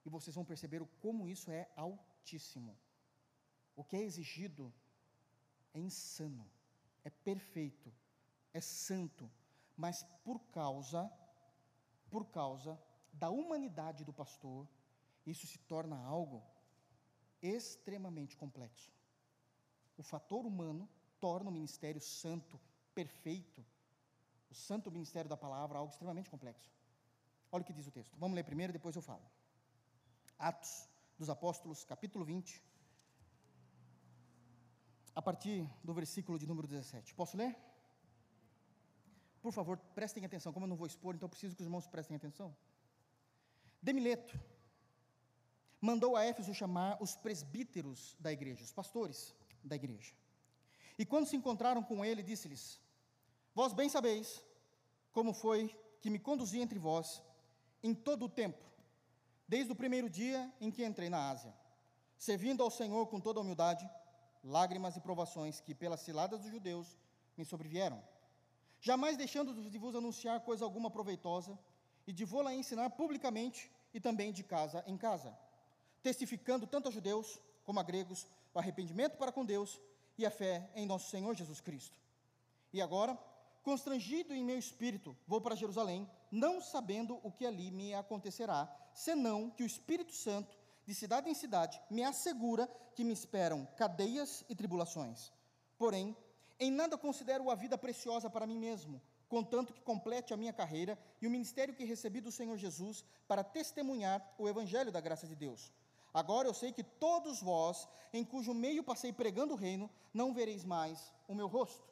E 0.05 0.09
vocês 0.09 0.35
vão 0.35 0.45
perceber 0.45 0.81
o 0.81 0.87
como 1.01 1.27
isso 1.27 1.51
é 1.51 1.69
altíssimo. 1.75 2.77
O 3.75 3.83
que 3.83 3.95
é 3.95 4.01
exigido 4.03 4.73
é 5.73 5.79
insano, 5.79 6.49
é 7.03 7.09
perfeito, 7.09 7.93
é 8.53 8.61
santo, 8.61 9.29
mas 9.75 10.03
por 10.23 10.39
causa 10.51 11.11
por 12.09 12.25
causa 12.27 12.79
da 13.11 13.29
humanidade 13.29 14.05
do 14.05 14.13
pastor, 14.13 14.67
isso 15.25 15.45
se 15.47 15.57
torna 15.59 15.97
algo 15.97 16.41
extremamente 17.41 18.37
complexo. 18.37 18.89
O 19.97 20.03
fator 20.03 20.45
humano 20.45 20.89
torna 21.19 21.49
o 21.49 21.53
ministério 21.53 22.01
santo, 22.01 22.59
perfeito, 22.93 23.65
o 24.49 24.55
santo 24.55 24.91
ministério 24.91 25.29
da 25.29 25.37
palavra 25.37 25.77
algo 25.77 25.91
extremamente 25.91 26.29
complexo. 26.29 26.71
Olha 27.51 27.61
o 27.61 27.65
que 27.65 27.73
diz 27.73 27.87
o 27.87 27.91
texto. 27.91 28.15
Vamos 28.17 28.35
ler 28.35 28.43
primeiro, 28.43 28.73
depois 28.73 28.95
eu 28.95 29.01
falo. 29.01 29.25
Atos 30.37 30.89
dos 31.17 31.29
Apóstolos, 31.29 31.83
capítulo 31.85 32.25
20, 32.25 32.61
a 35.15 35.21
partir 35.21 35.69
do 35.83 35.93
versículo 35.93 36.37
de 36.37 36.45
número 36.45 36.67
17. 36.67 37.13
Posso 37.13 37.37
ler? 37.37 37.55
Por 39.41 39.53
favor, 39.53 39.77
prestem 39.93 40.25
atenção. 40.25 40.51
Como 40.51 40.65
eu 40.65 40.69
não 40.69 40.75
vou 40.75 40.87
expor, 40.87 41.15
então 41.15 41.29
preciso 41.29 41.55
que 41.55 41.61
os 41.61 41.67
irmãos 41.67 41.87
prestem 41.87 42.17
atenção. 42.17 42.55
Demileto 43.81 44.37
mandou 45.79 46.15
a 46.15 46.25
Éfeso 46.25 46.53
chamar 46.53 47.01
os 47.01 47.15
presbíteros 47.15 48.17
da 48.19 48.31
igreja, 48.31 48.63
os 48.63 48.73
pastores 48.73 49.35
da 49.65 49.75
igreja. 49.75 50.13
E 50.97 51.05
quando 51.05 51.27
se 51.27 51.35
encontraram 51.35 51.83
com 51.83 52.05
ele, 52.05 52.23
disse-lhes: 52.23 52.79
Vós 53.53 53.73
bem 53.73 53.89
sabeis 53.89 54.41
como 55.11 55.33
foi 55.33 55.75
que 56.01 56.09
me 56.09 56.19
conduzi 56.19 56.59
entre 56.59 56.79
vós 56.79 57.21
em 57.83 57.93
todo 57.93 58.25
o 58.25 58.29
tempo, 58.29 58.63
desde 59.47 59.71
o 59.71 59.75
primeiro 59.75 60.09
dia 60.09 60.51
em 60.61 60.71
que 60.71 60.85
entrei 60.85 61.09
na 61.09 61.29
Ásia, 61.29 61.53
servindo 62.17 62.63
ao 62.63 62.71
Senhor 62.71 63.07
com 63.07 63.19
toda 63.19 63.39
humildade, 63.39 63.89
lágrimas 64.43 64.95
e 64.95 65.01
provações 65.01 65.59
que, 65.59 65.73
pelas 65.73 66.01
ciladas 66.01 66.41
dos 66.41 66.51
judeus, 66.51 66.97
me 67.37 67.43
sobrevieram, 67.43 68.01
jamais 68.79 69.17
deixando 69.17 69.69
de 69.69 69.77
vos 69.77 69.95
anunciar 69.95 70.39
coisa 70.41 70.63
alguma 70.63 70.89
proveitosa 70.89 71.57
e 72.07 72.13
de 72.13 72.23
vô-la 72.23 72.53
ensinar 72.53 72.89
publicamente 72.91 73.71
e 73.93 73.99
também 73.99 74.31
de 74.31 74.43
casa 74.43 74.83
em 74.87 74.97
casa, 74.97 75.37
testificando 76.03 76.67
tanto 76.67 76.89
a 76.89 76.91
judeus 76.91 77.39
como 77.63 77.79
a 77.79 77.83
gregos 77.83 78.27
o 78.55 78.59
arrependimento 78.59 79.17
para 79.17 79.33
com 79.33 79.45
Deus 79.45 79.79
e 80.17 80.25
a 80.25 80.31
fé 80.31 80.71
em 80.75 80.85
nosso 80.85 81.09
Senhor 81.09 81.35
Jesus 81.35 81.59
Cristo. 81.59 81.99
E 82.71 82.81
agora, 82.81 83.19
constrangido 83.61 84.33
em 84.33 84.45
meu 84.45 84.57
espírito, 84.57 85.15
vou 85.27 85.41
para 85.41 85.55
Jerusalém, 85.55 86.09
não 86.31 86.61
sabendo 86.61 87.19
o 87.21 87.31
que 87.31 87.45
ali 87.45 87.69
me 87.69 87.93
acontecerá, 87.93 88.73
senão 88.93 89.49
que 89.49 89.63
o 89.63 89.65
Espírito 89.65 90.13
Santo, 90.13 90.57
de 90.85 90.95
cidade 90.95 91.29
em 91.29 91.33
cidade, 91.33 91.81
me 91.89 92.03
assegura 92.03 92.67
que 92.95 93.03
me 93.03 93.11
esperam 93.11 93.67
cadeias 93.75 94.45
e 94.47 94.55
tribulações. 94.55 95.33
Porém, 95.77 96.15
em 96.57 96.71
nada 96.71 96.97
considero 96.97 97.49
a 97.49 97.55
vida 97.55 97.77
preciosa 97.77 98.29
para 98.29 98.47
mim 98.47 98.57
mesmo, 98.57 99.01
contanto 99.27 99.73
que 99.73 99.81
complete 99.81 100.33
a 100.33 100.37
minha 100.37 100.53
carreira 100.53 100.97
e 101.21 101.27
o 101.27 101.31
ministério 101.31 101.75
que 101.75 101.83
recebi 101.83 102.21
do 102.21 102.31
Senhor 102.31 102.55
Jesus 102.57 103.03
para 103.27 103.43
testemunhar 103.43 104.25
o 104.37 104.47
evangelho 104.47 104.93
da 104.93 105.01
graça 105.01 105.27
de 105.27 105.35
Deus. 105.35 105.73
Agora 106.15 106.47
eu 106.47 106.53
sei 106.53 106.71
que 106.71 106.81
todos 106.81 107.41
vós, 107.41 107.89
em 108.13 108.23
cujo 108.23 108.53
meio 108.53 108.81
passei 108.81 109.11
pregando 109.11 109.53
o 109.53 109.57
reino, 109.57 109.89
não 110.13 110.33
vereis 110.33 110.63
mais 110.63 111.11
o 111.27 111.35
meu 111.35 111.45
rosto. 111.45 111.83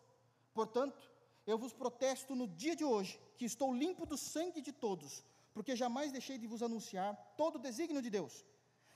Portanto, 0.53 1.11
eu 1.45 1.57
vos 1.57 1.74
protesto 1.74 2.34
no 2.34 2.47
dia 2.47 2.74
de 2.74 2.86
hoje 2.86 3.19
que 3.38 3.43
estou 3.43 3.74
limpo 3.74 4.05
do 4.05 4.17
sangue 4.17 4.61
de 4.61 4.71
todos, 4.71 5.26
porque 5.53 5.76
jamais 5.76 6.13
deixei 6.13 6.38
de 6.38 6.47
vos 6.47 6.63
anunciar 6.63 7.13
todo 7.36 7.57
o 7.57 7.59
desígnio 7.59 8.01
de 8.01 8.09
Deus. 8.09 8.45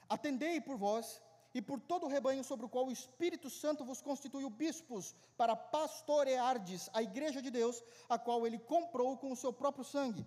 Atendei 0.07 0.61
por 0.61 0.77
vós 0.77 1.21
e 1.53 1.61
por 1.61 1.77
todo 1.81 2.05
o 2.05 2.09
rebanho 2.09 2.41
sobre 2.41 2.65
o 2.65 2.69
qual 2.69 2.85
o 2.87 2.91
Espírito 2.91 3.49
Santo 3.49 3.83
vos 3.83 4.01
constituiu 4.01 4.49
bispos 4.49 5.13
para 5.35 5.57
pastoreardes 5.57 6.89
a 6.93 7.03
igreja 7.03 7.41
de 7.41 7.51
Deus, 7.51 7.83
a 8.07 8.17
qual 8.17 8.47
ele 8.47 8.59
comprou 8.59 9.17
com 9.17 9.33
o 9.33 9.35
seu 9.35 9.51
próprio 9.51 9.83
sangue. 9.83 10.25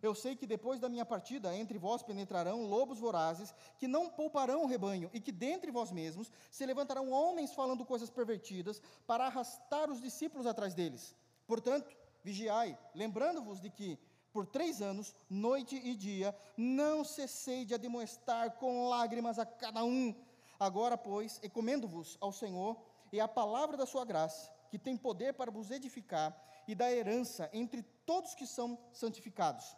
Eu 0.00 0.14
sei 0.14 0.36
que 0.36 0.46
depois 0.46 0.78
da 0.78 0.88
minha 0.88 1.04
partida, 1.04 1.54
entre 1.54 1.78
vós 1.78 2.02
penetrarão 2.02 2.66
lobos 2.66 2.98
vorazes, 2.98 3.54
que 3.78 3.88
não 3.88 4.08
pouparão 4.08 4.62
o 4.62 4.66
rebanho, 4.66 5.10
e 5.12 5.20
que 5.20 5.32
dentre 5.32 5.70
vós 5.70 5.90
mesmos 5.90 6.30
se 6.50 6.64
levantarão 6.64 7.10
homens 7.10 7.52
falando 7.52 7.84
coisas 7.84 8.08
pervertidas, 8.08 8.80
para 9.06 9.26
arrastar 9.26 9.90
os 9.90 10.00
discípulos 10.00 10.46
atrás 10.46 10.74
deles. 10.74 11.16
Portanto, 11.46 11.90
vigiai, 12.22 12.78
lembrando-vos 12.94 13.60
de 13.60 13.70
que, 13.70 13.98
por 14.32 14.46
três 14.46 14.80
anos, 14.80 15.14
noite 15.28 15.74
e 15.76 15.94
dia, 15.96 16.36
não 16.56 17.02
cessei 17.02 17.64
de 17.64 17.74
admoestar 17.74 18.52
com 18.52 18.88
lágrimas 18.88 19.38
a 19.38 19.46
cada 19.46 19.82
um. 19.82 20.14
Agora, 20.60 20.96
pois, 20.96 21.38
recomendo-vos 21.38 22.16
ao 22.20 22.32
Senhor 22.32 22.76
e 23.12 23.20
à 23.20 23.26
palavra 23.26 23.76
da 23.76 23.86
sua 23.86 24.04
graça, 24.04 24.52
que 24.70 24.78
tem 24.78 24.96
poder 24.96 25.34
para 25.34 25.50
vos 25.50 25.70
edificar 25.70 26.36
e 26.66 26.74
dar 26.74 26.92
herança 26.92 27.48
entre 27.52 27.82
todos 28.04 28.34
que 28.34 28.46
são 28.46 28.78
santificados. 28.92 29.76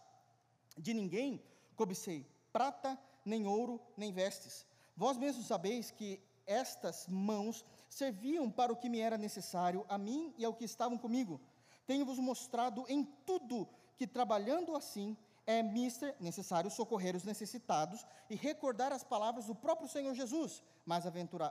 De 0.81 0.95
ninguém 0.95 1.43
cobicei 1.77 2.27
prata, 2.53 2.99
nem 3.25 3.47
ouro, 3.47 3.81
nem 3.97 4.13
vestes. 4.13 4.67
Vós 4.97 5.17
mesmos 5.17 5.47
sabeis 5.47 5.91
que 5.91 6.21
estas 6.47 7.07
mãos 7.07 7.65
serviam 7.89 8.51
para 8.51 8.73
o 8.73 8.77
que 8.77 8.89
me 8.89 9.01
era 9.01 9.17
necessário, 9.17 9.85
a 9.89 9.97
mim 9.97 10.35
e 10.37 10.45
ao 10.45 10.55
que 10.55 10.65
estavam 10.65 10.99
comigo. 10.99 11.41
Tenho-vos 11.87 12.19
mostrado 12.19 12.85
em 12.89 13.05
tudo 13.25 13.69
que, 13.97 14.07
trabalhando 14.07 14.77
assim, 14.77 15.17
é 15.47 15.63
mister, 15.63 16.15
necessário 16.21 16.71
socorrer 16.71 17.17
os 17.17 17.25
necessitados 17.25 18.07
e 18.29 18.37
recordar 18.37 18.93
as 18.93 19.05
palavras 19.05 19.47
do 19.47 19.55
próprio 19.55 19.89
Senhor 19.89 20.15
Jesus. 20.15 20.63
Mais, 20.87 21.05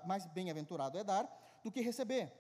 mais 0.06 0.26
bem-aventurado 0.28 0.98
é 0.98 1.04
dar 1.04 1.60
do 1.64 1.72
que 1.72 1.82
receber. 1.82 2.32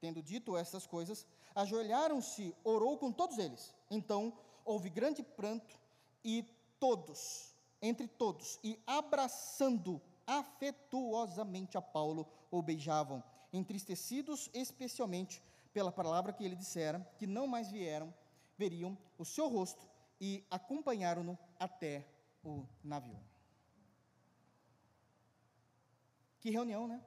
Tendo 0.00 0.22
dito 0.22 0.56
estas 0.56 0.86
coisas, 0.86 1.26
ajoelharam-se, 1.54 2.54
orou 2.64 2.98
com 2.98 3.10
todos 3.12 3.38
eles. 3.38 3.74
Então 3.90 4.32
houve 4.64 4.90
grande 4.90 5.22
pranto 5.22 5.78
e 6.26 6.42
todos, 6.80 7.54
entre 7.80 8.08
todos, 8.08 8.58
e 8.64 8.82
abraçando 8.84 10.02
afetuosamente 10.26 11.78
a 11.78 11.80
Paulo, 11.80 12.28
o 12.50 12.60
beijavam, 12.60 13.22
entristecidos 13.52 14.50
especialmente 14.52 15.40
pela 15.72 15.92
palavra 15.92 16.32
que 16.32 16.44
ele 16.44 16.56
dissera, 16.56 16.98
que 17.16 17.28
não 17.28 17.46
mais 17.46 17.70
vieram, 17.70 18.12
veriam 18.58 18.98
o 19.16 19.24
seu 19.24 19.46
rosto 19.48 19.86
e 20.20 20.44
acompanharam-no 20.50 21.38
até 21.60 22.04
o 22.42 22.66
navio. 22.82 23.20
Que 26.40 26.50
reunião, 26.50 26.88
né? 26.88 27.00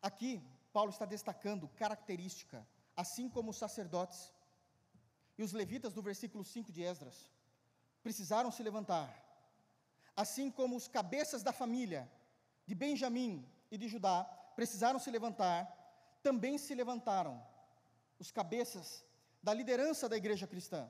Aqui, 0.00 0.42
Paulo 0.72 0.90
está 0.90 1.04
destacando 1.04 1.68
característica, 1.76 2.66
assim 2.96 3.28
como 3.28 3.50
os 3.50 3.58
sacerdotes 3.58 4.32
e 5.36 5.42
os 5.42 5.52
levitas 5.52 5.92
do 5.92 6.00
versículo 6.00 6.42
5 6.42 6.72
de 6.72 6.82
Esdras 6.82 7.31
precisaram 8.02 8.50
se 8.50 8.62
levantar, 8.62 9.08
assim 10.16 10.50
como 10.50 10.76
os 10.76 10.88
cabeças 10.88 11.42
da 11.42 11.52
família 11.52 12.10
de 12.66 12.74
Benjamim 12.74 13.46
e 13.70 13.78
de 13.78 13.88
Judá 13.88 14.24
precisaram 14.56 14.98
se 14.98 15.10
levantar, 15.10 15.60
também 16.22 16.58
se 16.58 16.74
levantaram 16.74 17.42
os 18.18 18.30
cabeças 18.30 19.04
da 19.42 19.52
liderança 19.52 20.08
da 20.08 20.16
igreja 20.16 20.46
cristã, 20.46 20.88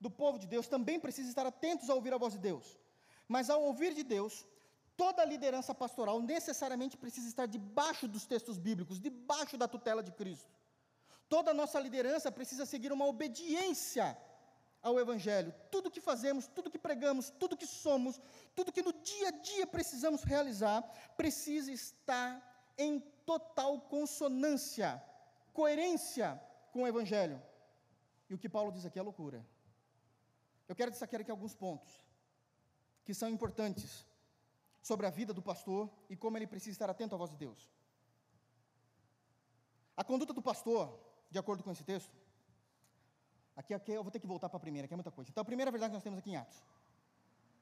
do 0.00 0.10
povo 0.10 0.38
de 0.38 0.46
Deus, 0.46 0.68
também 0.68 1.00
precisam 1.00 1.30
estar 1.30 1.46
atentos 1.46 1.88
a 1.88 1.94
ouvir 1.94 2.12
a 2.12 2.18
voz 2.18 2.32
de 2.34 2.38
Deus. 2.38 2.78
Mas 3.26 3.50
ao 3.50 3.62
ouvir 3.62 3.94
de 3.94 4.02
Deus, 4.02 4.46
toda 4.96 5.22
a 5.22 5.24
liderança 5.24 5.74
pastoral 5.74 6.20
necessariamente 6.20 6.96
precisa 6.96 7.28
estar 7.28 7.46
debaixo 7.46 8.06
dos 8.06 8.26
textos 8.26 8.58
bíblicos, 8.58 9.00
debaixo 9.00 9.56
da 9.56 9.66
tutela 9.66 10.02
de 10.02 10.12
Cristo. 10.12 10.50
Toda 11.28 11.50
a 11.50 11.54
nossa 11.54 11.78
liderança 11.80 12.32
precisa 12.32 12.64
seguir 12.64 12.92
uma 12.92 13.06
obediência 13.06 14.16
ao 14.82 14.98
Evangelho. 14.98 15.54
Tudo 15.70 15.90
que 15.90 16.00
fazemos, 16.00 16.46
tudo 16.46 16.70
que 16.70 16.78
pregamos, 16.78 17.30
tudo 17.30 17.56
que 17.56 17.66
somos, 17.66 18.20
tudo 18.54 18.72
que 18.72 18.82
no 18.82 18.92
dia 18.92 19.28
a 19.28 19.32
dia 19.32 19.66
precisamos 19.66 20.22
realizar, 20.22 20.82
precisa 21.16 21.70
estar 21.72 22.30
em 22.76 23.00
total 23.26 23.80
consonância, 23.82 25.02
coerência 25.52 26.40
com 26.72 26.82
o 26.82 26.88
Evangelho. 26.88 27.42
E 28.28 28.34
o 28.34 28.38
que 28.38 28.48
Paulo 28.48 28.70
diz 28.72 28.84
aqui 28.84 28.98
é 28.98 29.02
loucura. 29.02 29.44
Eu 30.68 30.76
quero 30.76 30.90
destacar 30.90 31.20
aqui 31.20 31.30
alguns 31.30 31.54
pontos 31.54 31.90
que 33.04 33.14
são 33.14 33.28
importantes 33.28 34.04
sobre 34.82 35.06
a 35.06 35.10
vida 35.10 35.32
do 35.32 35.42
pastor 35.42 35.90
e 36.08 36.16
como 36.16 36.36
ele 36.36 36.46
precisa 36.46 36.74
estar 36.74 36.90
atento 36.90 37.14
à 37.14 37.18
voz 37.18 37.30
de 37.30 37.36
Deus. 37.36 37.70
A 39.96 40.04
conduta 40.04 40.32
do 40.32 40.42
pastor, 40.42 40.96
de 41.30 41.38
acordo 41.38 41.64
com 41.64 41.72
esse 41.72 41.82
texto, 41.82 42.14
Aqui, 43.60 43.74
aqui 43.74 43.92
eu 43.92 44.04
vou 44.04 44.12
ter 44.14 44.20
que 44.20 44.26
voltar 44.32 44.48
para 44.48 44.56
a 44.56 44.60
primeira, 44.60 44.86
que 44.86 44.94
é 44.94 44.96
muita 44.96 45.10
coisa. 45.10 45.28
Então, 45.30 45.42
a 45.42 45.44
primeira 45.44 45.70
verdade 45.74 45.90
que 45.90 45.96
nós 45.98 46.02
temos 46.08 46.20
aqui 46.20 46.30
em 46.30 46.36
Atos. 46.36 46.62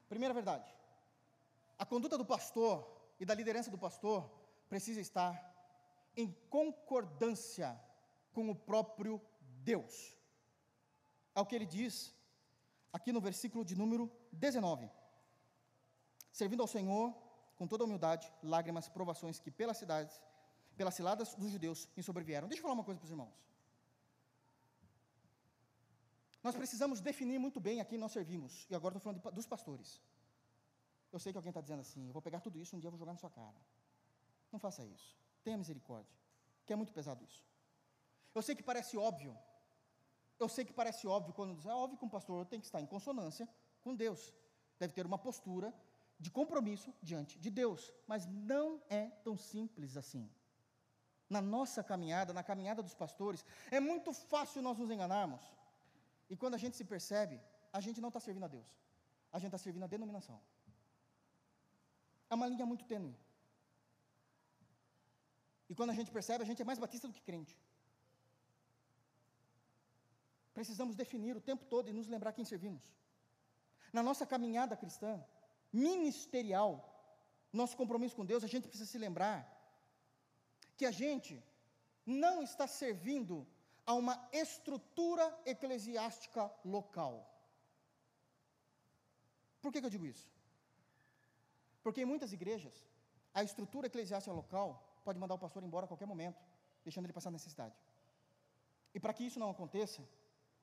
Primeira 0.07 0.33
verdade. 0.39 0.71
A 1.83 1.85
conduta 1.91 2.15
do 2.21 2.25
pastor 2.33 2.73
e 3.19 3.25
da 3.25 3.33
liderança 3.33 3.71
do 3.71 3.79
pastor 3.79 4.29
precisa 4.69 5.01
estar 5.01 5.33
em 6.15 6.31
concordância 6.51 7.69
com 8.31 8.47
o 8.51 8.55
próprio 8.55 9.19
Deus. 9.63 10.15
É 11.33 11.41
o 11.41 11.47
que 11.47 11.55
ele 11.55 11.65
diz 11.65 12.13
aqui 12.93 13.11
no 13.11 13.19
versículo 13.19 13.65
de 13.65 13.75
número 13.75 14.11
19. 14.31 14.87
Servindo 16.31 16.61
ao 16.61 16.67
Senhor 16.67 17.11
com 17.55 17.67
toda 17.67 17.85
humildade, 17.85 18.31
lágrimas, 18.43 18.87
provações 18.87 19.39
que 19.39 19.49
pelas 19.49 19.77
cidades, 19.77 20.21
pelas 20.75 20.93
ciladas 20.93 21.33
dos 21.33 21.51
judeus 21.51 21.89
me 21.97 22.03
sobrevieram. 22.03 22.47
Deixa 22.47 22.59
eu 22.59 22.63
falar 22.63 22.75
uma 22.75 22.83
coisa 22.83 22.99
para 22.99 23.05
os 23.05 23.11
irmãos. 23.11 23.33
Nós 26.43 26.55
precisamos 26.55 27.01
definir 27.01 27.39
muito 27.39 27.59
bem 27.59 27.81
a 27.81 27.85
quem 27.85 27.97
nós 27.97 28.11
servimos. 28.11 28.65
E 28.69 28.75
agora 28.75 28.97
estou 28.97 29.01
falando 29.01 29.21
de, 29.21 29.35
dos 29.35 29.45
pastores. 29.45 30.01
Eu 31.11 31.19
sei 31.19 31.31
que 31.31 31.37
alguém 31.37 31.49
está 31.49 31.61
dizendo 31.61 31.81
assim: 31.81 32.07
eu 32.07 32.13
vou 32.13 32.21
pegar 32.21 32.39
tudo 32.39 32.59
isso 32.59 32.75
um 32.75 32.79
dia 32.79 32.87
eu 32.87 32.91
vou 32.91 32.99
jogar 32.99 33.13
na 33.13 33.17
sua 33.17 33.29
cara. 33.29 33.57
Não 34.51 34.59
faça 34.59 34.85
isso. 34.85 35.17
Tenha 35.43 35.57
misericórdia. 35.57 36.15
Que 36.65 36.73
é 36.73 36.75
muito 36.75 36.93
pesado 36.93 37.23
isso. 37.23 37.43
Eu 38.33 38.41
sei 38.41 38.55
que 38.55 38.63
parece 38.63 38.97
óbvio. 38.97 39.37
Eu 40.39 40.47
sei 40.47 40.63
que 40.63 40.73
parece 40.73 41.07
óbvio 41.07 41.33
quando 41.33 41.55
diz, 41.55 41.65
é 41.65 41.73
óbvio 41.73 41.97
que 41.97 42.05
um 42.05 42.09
pastor 42.09 42.45
tem 42.45 42.59
que 42.59 42.65
estar 42.65 42.79
em 42.79 42.85
consonância 42.85 43.49
com 43.81 43.95
Deus, 43.95 44.33
deve 44.77 44.93
ter 44.93 45.05
uma 45.05 45.17
postura 45.17 45.73
de 46.19 46.29
compromisso 46.29 46.93
diante 47.01 47.39
de 47.39 47.49
Deus, 47.49 47.93
mas 48.05 48.25
não 48.25 48.81
é 48.89 49.07
tão 49.23 49.37
simples 49.37 49.97
assim. 49.97 50.29
Na 51.29 51.41
nossa 51.41 51.83
caminhada, 51.83 52.33
na 52.33 52.43
caminhada 52.43 52.83
dos 52.83 52.93
pastores, 52.93 53.43
é 53.71 53.79
muito 53.79 54.13
fácil 54.13 54.61
nós 54.61 54.77
nos 54.77 54.89
enganarmos. 54.91 55.41
E 56.29 56.35
quando 56.35 56.55
a 56.55 56.61
gente 56.63 56.75
se 56.79 56.85
percebe, 56.93 57.39
a 57.71 57.79
gente 57.85 58.01
não 58.01 58.09
está 58.09 58.19
servindo 58.19 58.45
a 58.45 58.51
Deus, 58.55 58.69
a 59.31 59.39
gente 59.39 59.47
está 59.47 59.57
servindo 59.57 59.83
a 59.83 59.93
denominação. 59.95 60.39
É 62.29 62.35
uma 62.35 62.47
linha 62.47 62.65
muito 62.65 62.85
tênue. 62.85 63.15
E 65.69 65.75
quando 65.75 65.91
a 65.93 65.97
gente 65.99 66.11
percebe, 66.17 66.43
a 66.43 66.47
gente 66.49 66.61
é 66.61 66.65
mais 66.65 66.79
batista 66.79 67.07
do 67.07 67.13
que 67.13 67.21
crente. 67.29 67.55
Precisamos 70.53 70.95
definir 70.95 71.35
o 71.37 71.41
tempo 71.49 71.65
todo 71.73 71.89
e 71.89 71.93
nos 71.93 72.07
lembrar 72.07 72.33
quem 72.33 72.45
servimos. 72.45 72.85
Na 73.97 74.01
nossa 74.07 74.25
caminhada 74.25 74.75
cristã, 74.75 75.11
ministerial, 75.71 76.71
nosso 77.51 77.75
compromisso 77.81 78.15
com 78.15 78.25
Deus, 78.25 78.43
a 78.43 78.47
gente 78.53 78.67
precisa 78.67 78.89
se 78.93 78.97
lembrar 78.97 79.37
que 80.77 80.85
a 80.85 80.91
gente 80.91 81.43
não 82.05 82.41
está 82.41 82.65
servindo 82.67 83.45
a 83.87 83.93
uma 83.93 84.15
estrutura 84.33 85.25
eclesiástica 85.45 86.51
local. 86.65 87.15
Por 89.61 89.71
que, 89.71 89.79
que 89.79 89.85
eu 89.85 89.95
digo 89.95 90.05
isso? 90.05 90.29
Porque 91.81 92.01
em 92.01 92.05
muitas 92.05 92.33
igrejas, 92.33 92.75
a 93.33 93.43
estrutura 93.43 93.87
eclesiástica 93.87 94.35
local 94.35 94.69
pode 95.05 95.17
mandar 95.17 95.35
o 95.35 95.39
pastor 95.39 95.63
embora 95.63 95.85
a 95.85 95.87
qualquer 95.87 96.05
momento, 96.05 96.43
deixando 96.83 97.05
ele 97.05 97.13
passar 97.13 97.31
necessidade. 97.31 97.75
E 98.93 98.99
para 98.99 99.13
que 99.13 99.25
isso 99.25 99.39
não 99.39 99.49
aconteça, 99.49 100.01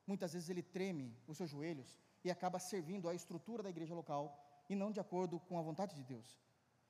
muitas 0.07 0.35
vezes 0.35 0.51
ele 0.51 0.63
treme 0.63 1.17
os 1.27 1.39
seus 1.39 1.49
joelhos 1.49 1.99
e 2.23 2.31
acaba 2.31 2.59
servindo 2.59 3.09
a 3.09 3.15
estrutura 3.15 3.63
da 3.63 3.71
igreja 3.71 3.95
local 3.95 4.39
e 4.69 4.75
não 4.75 4.91
de 4.91 5.01
acordo 5.01 5.41
com 5.41 5.59
a 5.59 5.63
vontade 5.63 5.95
de 5.95 6.03
Deus. 6.03 6.39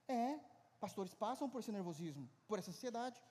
É, 0.09 0.41
pastores 0.80 1.14
passam 1.14 1.49
por 1.49 1.61
esse 1.61 1.70
nervosismo, 1.70 2.28
por 2.49 2.59
essa 2.59 2.70
ansiedade. 2.70 3.22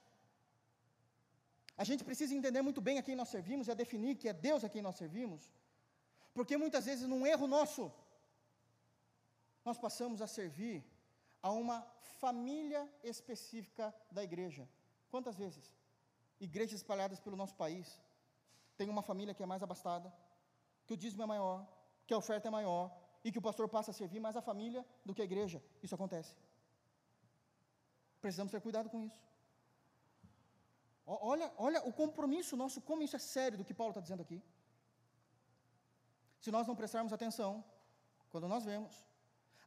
A 1.77 1.83
gente 1.83 2.03
precisa 2.03 2.35
entender 2.35 2.61
muito 2.61 2.81
bem 2.81 2.97
a 2.97 3.03
quem 3.03 3.15
nós 3.15 3.29
servimos 3.29 3.67
e 3.67 3.71
a 3.71 3.73
definir 3.73 4.15
que 4.15 4.29
é 4.29 4.33
Deus 4.33 4.63
a 4.63 4.69
quem 4.69 4.81
nós 4.81 4.95
servimos, 4.95 5.51
porque 6.33 6.55
muitas 6.57 6.85
vezes, 6.85 7.07
num 7.07 7.25
erro 7.25 7.47
nosso, 7.47 7.91
nós 9.65 9.77
passamos 9.77 10.21
a 10.21 10.27
servir 10.27 10.83
a 11.41 11.51
uma 11.51 11.81
família 12.19 12.87
específica 13.03 13.93
da 14.11 14.23
igreja. 14.23 14.67
Quantas 15.09 15.35
vezes? 15.35 15.75
Igrejas 16.39 16.79
espalhadas 16.81 17.19
pelo 17.19 17.35
nosso 17.35 17.55
país, 17.55 17.99
tem 18.77 18.89
uma 18.89 19.01
família 19.01 19.33
que 19.33 19.43
é 19.43 19.45
mais 19.45 19.63
abastada, 19.63 20.13
que 20.85 20.93
o 20.93 20.97
dízimo 20.97 21.23
é 21.23 21.25
maior, 21.25 21.67
que 22.05 22.13
a 22.13 22.17
oferta 22.17 22.47
é 22.47 22.51
maior, 22.51 22.91
e 23.23 23.31
que 23.31 23.39
o 23.39 23.41
pastor 23.41 23.69
passa 23.69 23.91
a 23.91 23.93
servir 23.93 24.19
mais 24.19 24.35
a 24.35 24.41
família 24.41 24.85
do 25.05 25.13
que 25.13 25.21
a 25.21 25.25
igreja. 25.25 25.63
Isso 25.81 25.95
acontece. 25.95 26.35
Precisamos 28.21 28.51
ter 28.51 28.61
cuidado 28.61 28.89
com 28.89 29.01
isso. 29.01 29.21
Olha, 31.05 31.51
olha 31.57 31.79
o 31.89 31.91
compromisso 31.91 32.55
nosso, 32.55 32.81
como 32.81 33.03
isso 33.03 33.15
é 33.15 33.19
sério 33.19 33.57
do 33.57 33.65
que 33.65 33.73
Paulo 33.73 33.91
está 33.91 34.01
dizendo 34.01 34.21
aqui. 34.21 34.41
Se 36.39 36.51
nós 36.51 36.67
não 36.67 36.75
prestarmos 36.75 37.11
atenção, 37.11 37.63
quando 38.29 38.47
nós 38.47 38.63
vemos, 38.63 39.05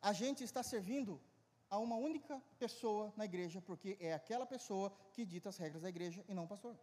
a 0.01 0.13
gente 0.13 0.43
está 0.45 0.63
servindo 0.63 1.21
a 1.69 1.79
uma 1.79 1.97
única 1.97 2.41
pessoa 2.59 3.13
na 3.17 3.25
igreja, 3.25 3.61
porque 3.61 3.97
é 4.01 4.15
aquela 4.15 4.47
pessoa 4.47 4.91
que 5.13 5.25
dita 5.25 5.49
as 5.51 5.59
regras 5.59 5.83
da 5.83 5.89
igreja 5.89 6.25
e 6.29 6.35
não 6.35 6.45
o 6.45 6.49
pastor. 6.49 6.77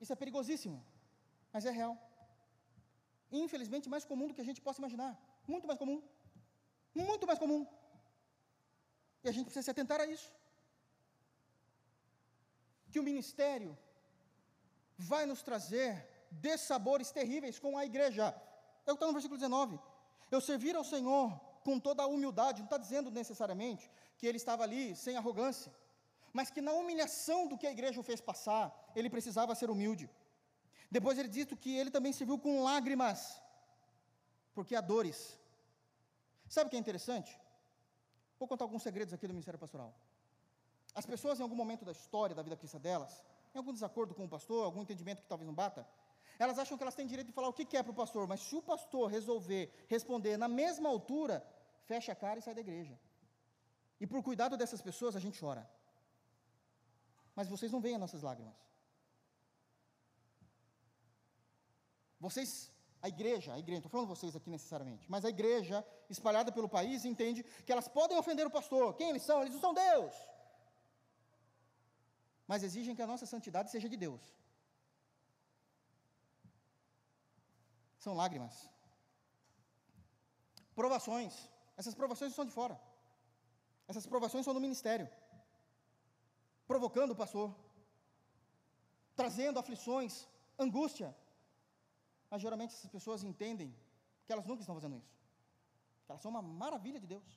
Isso 0.00 0.12
é 0.12 0.16
perigosíssimo, 0.16 0.84
mas 1.52 1.64
é 1.64 1.70
real. 1.70 1.94
Infelizmente, 3.30 3.88
mais 3.88 4.04
comum 4.04 4.28
do 4.28 4.34
que 4.34 4.40
a 4.40 4.48
gente 4.48 4.60
possa 4.60 4.80
imaginar. 4.80 5.12
Muito 5.46 5.66
mais 5.66 5.78
comum. 5.78 6.02
Muito 6.94 7.26
mais 7.26 7.38
comum. 7.38 7.66
E 9.22 9.28
a 9.28 9.32
gente 9.32 9.46
precisa 9.46 9.64
se 9.64 9.70
atentar 9.70 10.00
a 10.00 10.06
isso. 10.06 10.32
Que 12.96 13.00
o 13.00 13.08
ministério 13.12 13.72
vai 14.96 15.24
nos 15.30 15.40
trazer 15.48 15.90
dessabores 16.30 17.08
terríveis 17.18 17.58
com 17.64 17.72
a 17.76 17.84
igreja. 17.84 18.24
É 18.86 18.90
o 18.90 18.94
que 18.94 19.00
está 19.00 19.06
no 19.08 19.12
versículo 19.12 19.38
19. 19.38 19.78
Eu 20.34 20.40
servir 20.40 20.74
ao 20.74 20.86
Senhor 20.92 21.28
com 21.66 21.78
toda 21.78 22.02
a 22.04 22.06
humildade, 22.06 22.60
não 22.60 22.68
está 22.70 22.78
dizendo 22.78 23.10
necessariamente 23.10 23.84
que 24.16 24.26
ele 24.26 24.38
estava 24.42 24.62
ali 24.62 24.96
sem 24.96 25.14
arrogância, 25.14 25.70
mas 26.32 26.50
que 26.50 26.62
na 26.68 26.72
humilhação 26.72 27.46
do 27.46 27.58
que 27.58 27.66
a 27.66 27.74
igreja 27.76 28.00
o 28.00 28.08
fez 28.10 28.22
passar, 28.30 28.64
ele 28.98 29.10
precisava 29.10 29.54
ser 29.54 29.68
humilde. 29.68 30.08
Depois 30.90 31.18
ele 31.18 31.28
diz 31.28 31.44
que 31.64 31.76
ele 31.76 31.90
também 31.90 32.14
serviu 32.14 32.38
com 32.38 32.62
lágrimas, 32.62 33.20
porque 34.54 34.74
há 34.74 34.80
dores. 34.80 35.38
Sabe 36.48 36.68
o 36.68 36.70
que 36.70 36.76
é 36.76 36.84
interessante? 36.86 37.38
Vou 38.38 38.48
contar 38.48 38.64
alguns 38.64 38.82
segredos 38.82 39.12
aqui 39.12 39.26
do 39.26 39.34
Ministério 39.34 39.60
Pastoral. 39.60 39.92
As 41.00 41.04
pessoas, 41.04 41.38
em 41.38 41.42
algum 41.42 41.54
momento 41.54 41.84
da 41.84 41.92
história 41.92 42.34
da 42.34 42.42
vida 42.42 42.56
cristã 42.56 42.78
delas, 42.80 43.22
em 43.54 43.58
algum 43.58 43.72
desacordo 43.72 44.14
com 44.14 44.24
o 44.24 44.28
pastor, 44.28 44.64
algum 44.64 44.80
entendimento 44.80 45.20
que 45.20 45.28
talvez 45.28 45.46
não 45.46 45.54
bata, 45.54 45.86
elas 46.38 46.58
acham 46.58 46.76
que 46.76 46.82
elas 46.82 46.94
têm 46.94 47.06
direito 47.06 47.28
de 47.28 47.34
falar 47.34 47.48
o 47.48 47.52
que 47.52 47.66
quer 47.66 47.82
para 47.82 47.92
o 47.92 47.94
pastor, 47.94 48.26
mas 48.26 48.40
se 48.40 48.56
o 48.56 48.62
pastor 48.62 49.10
resolver 49.10 49.70
responder 49.88 50.38
na 50.38 50.48
mesma 50.48 50.88
altura, 50.88 51.46
fecha 51.84 52.12
a 52.12 52.16
cara 52.16 52.38
e 52.38 52.42
sai 52.42 52.54
da 52.54 52.62
igreja. 52.62 52.98
E 54.00 54.06
por 54.06 54.22
cuidado 54.22 54.56
dessas 54.56 54.80
pessoas, 54.80 55.14
a 55.14 55.20
gente 55.20 55.38
chora. 55.38 55.68
Mas 57.34 57.46
vocês 57.46 57.70
não 57.70 57.80
veem 57.80 57.96
as 57.96 58.00
nossas 58.00 58.22
lágrimas. 58.22 58.54
Vocês, 62.18 62.70
a 63.02 63.08
igreja, 63.08 63.52
a 63.52 63.58
igreja, 63.58 63.80
estou 63.80 63.90
falando 63.90 64.08
vocês 64.08 64.34
aqui 64.34 64.48
necessariamente, 64.48 65.10
mas 65.10 65.26
a 65.26 65.28
igreja 65.28 65.86
espalhada 66.08 66.50
pelo 66.50 66.70
país 66.70 67.04
entende 67.04 67.42
que 67.42 67.70
elas 67.70 67.86
podem 67.86 68.16
ofender 68.16 68.46
o 68.46 68.50
pastor. 68.50 68.94
Quem 68.94 69.10
eles 69.10 69.22
são? 69.22 69.42
Eles 69.42 69.52
não 69.52 69.60
são 69.60 69.74
Deus. 69.74 70.14
Mas 72.46 72.62
exigem 72.62 72.94
que 72.96 73.02
a 73.02 73.06
nossa 73.12 73.26
santidade 73.26 73.70
seja 73.70 73.88
de 73.88 73.96
Deus. 73.96 74.24
são 78.06 78.14
lágrimas. 78.22 78.56
Provações. 80.80 81.34
Essas 81.80 81.94
provações 82.00 82.32
são 82.36 82.44
de 82.48 82.52
fora. 82.58 82.76
Essas 83.90 84.06
provações 84.12 84.44
são 84.44 84.54
no 84.54 84.64
ministério. 84.66 85.08
Provocando 86.70 87.12
o 87.12 87.20
pastor. 87.22 87.48
Trazendo 89.20 89.58
aflições, 89.58 90.12
angústia. 90.66 91.08
Mas 92.30 92.42
geralmente 92.44 92.74
essas 92.76 92.92
pessoas 92.96 93.24
entendem 93.30 93.70
que 94.24 94.32
elas 94.34 94.46
nunca 94.46 94.62
estão 94.62 94.78
fazendo 94.78 94.98
isso. 95.02 95.12
Que 96.04 96.12
elas 96.12 96.22
são 96.22 96.30
uma 96.34 96.42
maravilha 96.62 97.00
de 97.04 97.08
Deus. 97.14 97.30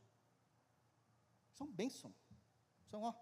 São 1.60 1.68
bênção. 1.82 2.14
São, 2.92 3.02
ó. 3.10 3.14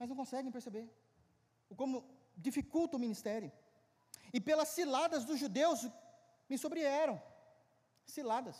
Mas 0.00 0.08
não 0.08 0.16
conseguem 0.16 0.50
perceber. 0.50 0.86
O 1.68 1.76
como 1.76 2.04
dificulta 2.36 2.96
o 2.96 3.00
ministério 3.06 3.52
e 4.32 4.40
pelas 4.40 4.68
ciladas 4.68 5.24
dos 5.24 5.38
judeus 5.38 5.86
me 6.48 6.56
sobrevieram. 6.58 7.22
Ciladas. 8.06 8.56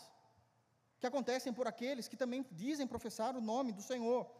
Que 1.00 1.06
acontecem 1.06 1.52
por 1.52 1.66
aqueles 1.66 2.06
que 2.06 2.16
também 2.22 2.46
dizem 2.52 2.86
professar 2.86 3.34
o 3.36 3.40
nome 3.40 3.72
do 3.72 3.82
Senhor. 3.82 4.30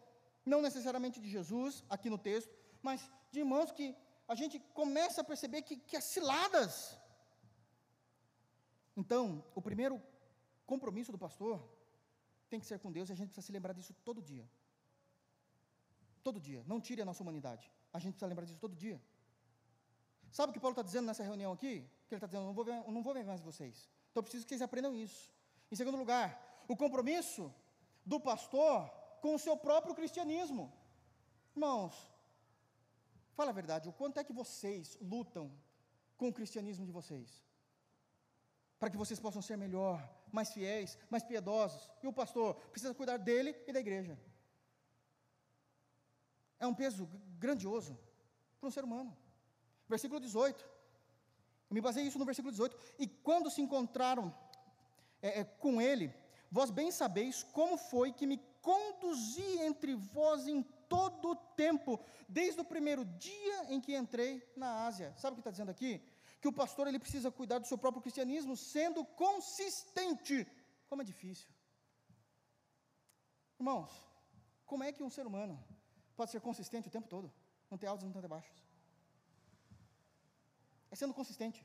Não 0.44 0.60
necessariamente 0.60 1.18
de 1.20 1.28
Jesus, 1.36 1.82
aqui 1.88 2.10
no 2.10 2.18
texto, 2.18 2.54
mas 2.82 3.10
de 3.32 3.40
irmãos 3.40 3.72
que 3.72 3.96
a 4.28 4.34
gente 4.34 4.58
começa 4.80 5.22
a 5.22 5.24
perceber 5.24 5.62
que, 5.62 5.76
que 5.76 5.96
as 5.96 6.04
ciladas. 6.04 6.96
Então, 8.96 9.42
o 9.54 9.62
primeiro 9.62 10.00
compromisso 10.66 11.10
do 11.10 11.18
pastor 11.18 11.56
tem 12.50 12.60
que 12.60 12.66
ser 12.66 12.78
com 12.78 12.92
Deus 12.92 13.08
e 13.08 13.12
a 13.12 13.16
gente 13.16 13.28
precisa 13.28 13.46
se 13.46 13.52
lembrar 13.52 13.72
disso 13.72 13.94
todo 14.04 14.20
dia. 14.20 14.46
Todo 16.22 16.40
dia. 16.40 16.62
Não 16.66 16.80
tire 16.80 17.02
a 17.02 17.04
nossa 17.04 17.22
humanidade. 17.22 17.70
A 17.92 17.98
gente 17.98 18.12
precisa 18.12 18.28
lembrar 18.28 18.44
disso 18.44 18.58
todo 18.58 18.74
dia. 18.74 19.00
Sabe 20.30 20.50
o 20.50 20.52
que 20.52 20.60
Paulo 20.60 20.72
está 20.72 20.82
dizendo 20.82 21.06
nessa 21.06 21.22
reunião 21.22 21.52
aqui? 21.52 21.80
Que 22.06 22.14
ele 22.14 22.18
está 22.18 22.26
dizendo: 22.26 22.46
não 22.46 22.52
vou, 22.52 22.64
ver, 22.64 22.74
não 22.88 23.02
vou 23.02 23.14
ver 23.14 23.24
mais 23.24 23.40
vocês. 23.40 23.88
Então 24.10 24.20
eu 24.20 24.22
preciso 24.22 24.44
que 24.44 24.50
vocês 24.50 24.62
aprendam 24.62 24.94
isso. 24.94 25.32
Em 25.70 25.76
segundo 25.76 25.96
lugar, 25.96 26.62
o 26.68 26.76
compromisso 26.76 27.52
do 28.04 28.20
pastor 28.20 28.88
com 29.20 29.34
o 29.34 29.38
seu 29.38 29.56
próprio 29.56 29.94
cristianismo. 29.94 30.72
Irmãos, 31.54 31.94
fala 33.34 33.50
a 33.50 33.52
verdade, 33.52 33.88
o 33.88 33.92
quanto 33.92 34.18
é 34.18 34.24
que 34.24 34.32
vocês 34.32 34.96
lutam 35.00 35.50
com 36.16 36.28
o 36.28 36.32
cristianismo 36.32 36.86
de 36.86 36.92
vocês? 36.92 37.44
Para 38.78 38.90
que 38.90 38.96
vocês 38.96 39.20
possam 39.20 39.42
ser 39.42 39.56
melhor, 39.56 39.98
mais 40.32 40.52
fiéis, 40.52 40.96
mais 41.10 41.22
piedosos. 41.22 41.90
E 42.02 42.06
o 42.06 42.12
pastor 42.12 42.54
precisa 42.70 42.94
cuidar 42.94 43.18
dele 43.18 43.54
e 43.66 43.72
da 43.72 43.80
igreja. 43.80 44.18
É 46.60 46.66
um 46.66 46.74
peso 46.74 47.08
grandioso 47.38 47.98
para 48.60 48.68
um 48.68 48.70
ser 48.70 48.84
humano. 48.84 49.16
Versículo 49.88 50.20
18. 50.20 50.62
Eu 51.70 51.74
me 51.74 51.80
baseei 51.80 52.06
isso 52.06 52.18
no 52.18 52.24
versículo 52.24 52.52
18. 52.52 52.76
E 52.98 53.08
quando 53.08 53.50
se 53.50 53.60
encontraram 53.60 54.32
é, 55.22 55.40
é, 55.40 55.44
com 55.44 55.80
ele, 55.80 56.14
vós 56.50 56.70
bem 56.70 56.92
sabeis 56.92 57.42
como 57.42 57.76
foi 57.76 58.12
que 58.12 58.26
me 58.26 58.38
conduzi 58.60 59.58
entre 59.62 59.94
vós 59.94 60.46
em 60.46 60.62
todo 60.88 61.30
o 61.30 61.36
tempo, 61.36 61.98
desde 62.28 62.60
o 62.60 62.64
primeiro 62.64 63.04
dia 63.04 63.72
em 63.72 63.80
que 63.80 63.96
entrei 63.96 64.46
na 64.54 64.86
Ásia. 64.86 65.14
Sabe 65.16 65.32
o 65.32 65.36
que 65.36 65.40
está 65.40 65.50
dizendo 65.50 65.70
aqui? 65.70 66.00
que 66.40 66.48
o 66.48 66.52
pastor 66.52 66.88
ele 66.88 66.98
precisa 66.98 67.30
cuidar 67.30 67.58
do 67.58 67.66
seu 67.66 67.76
próprio 67.76 68.02
cristianismo 68.02 68.56
sendo 68.56 69.04
consistente. 69.04 70.46
Como 70.88 71.02
é 71.02 71.04
difícil. 71.04 71.48
Irmãos, 73.58 73.90
como 74.64 74.82
é 74.82 74.90
que 74.90 75.02
um 75.02 75.10
ser 75.10 75.26
humano 75.26 75.62
pode 76.20 76.32
ser 76.34 76.40
consistente 76.48 76.88
o 76.88 76.94
tempo 76.96 77.08
todo? 77.14 77.28
Não 77.70 77.78
ter 77.82 77.88
altos 77.90 78.04
não 78.06 78.22
ter 78.24 78.32
baixos. 78.36 78.58
É 80.92 80.96
sendo 81.00 81.14
consistente. 81.18 81.60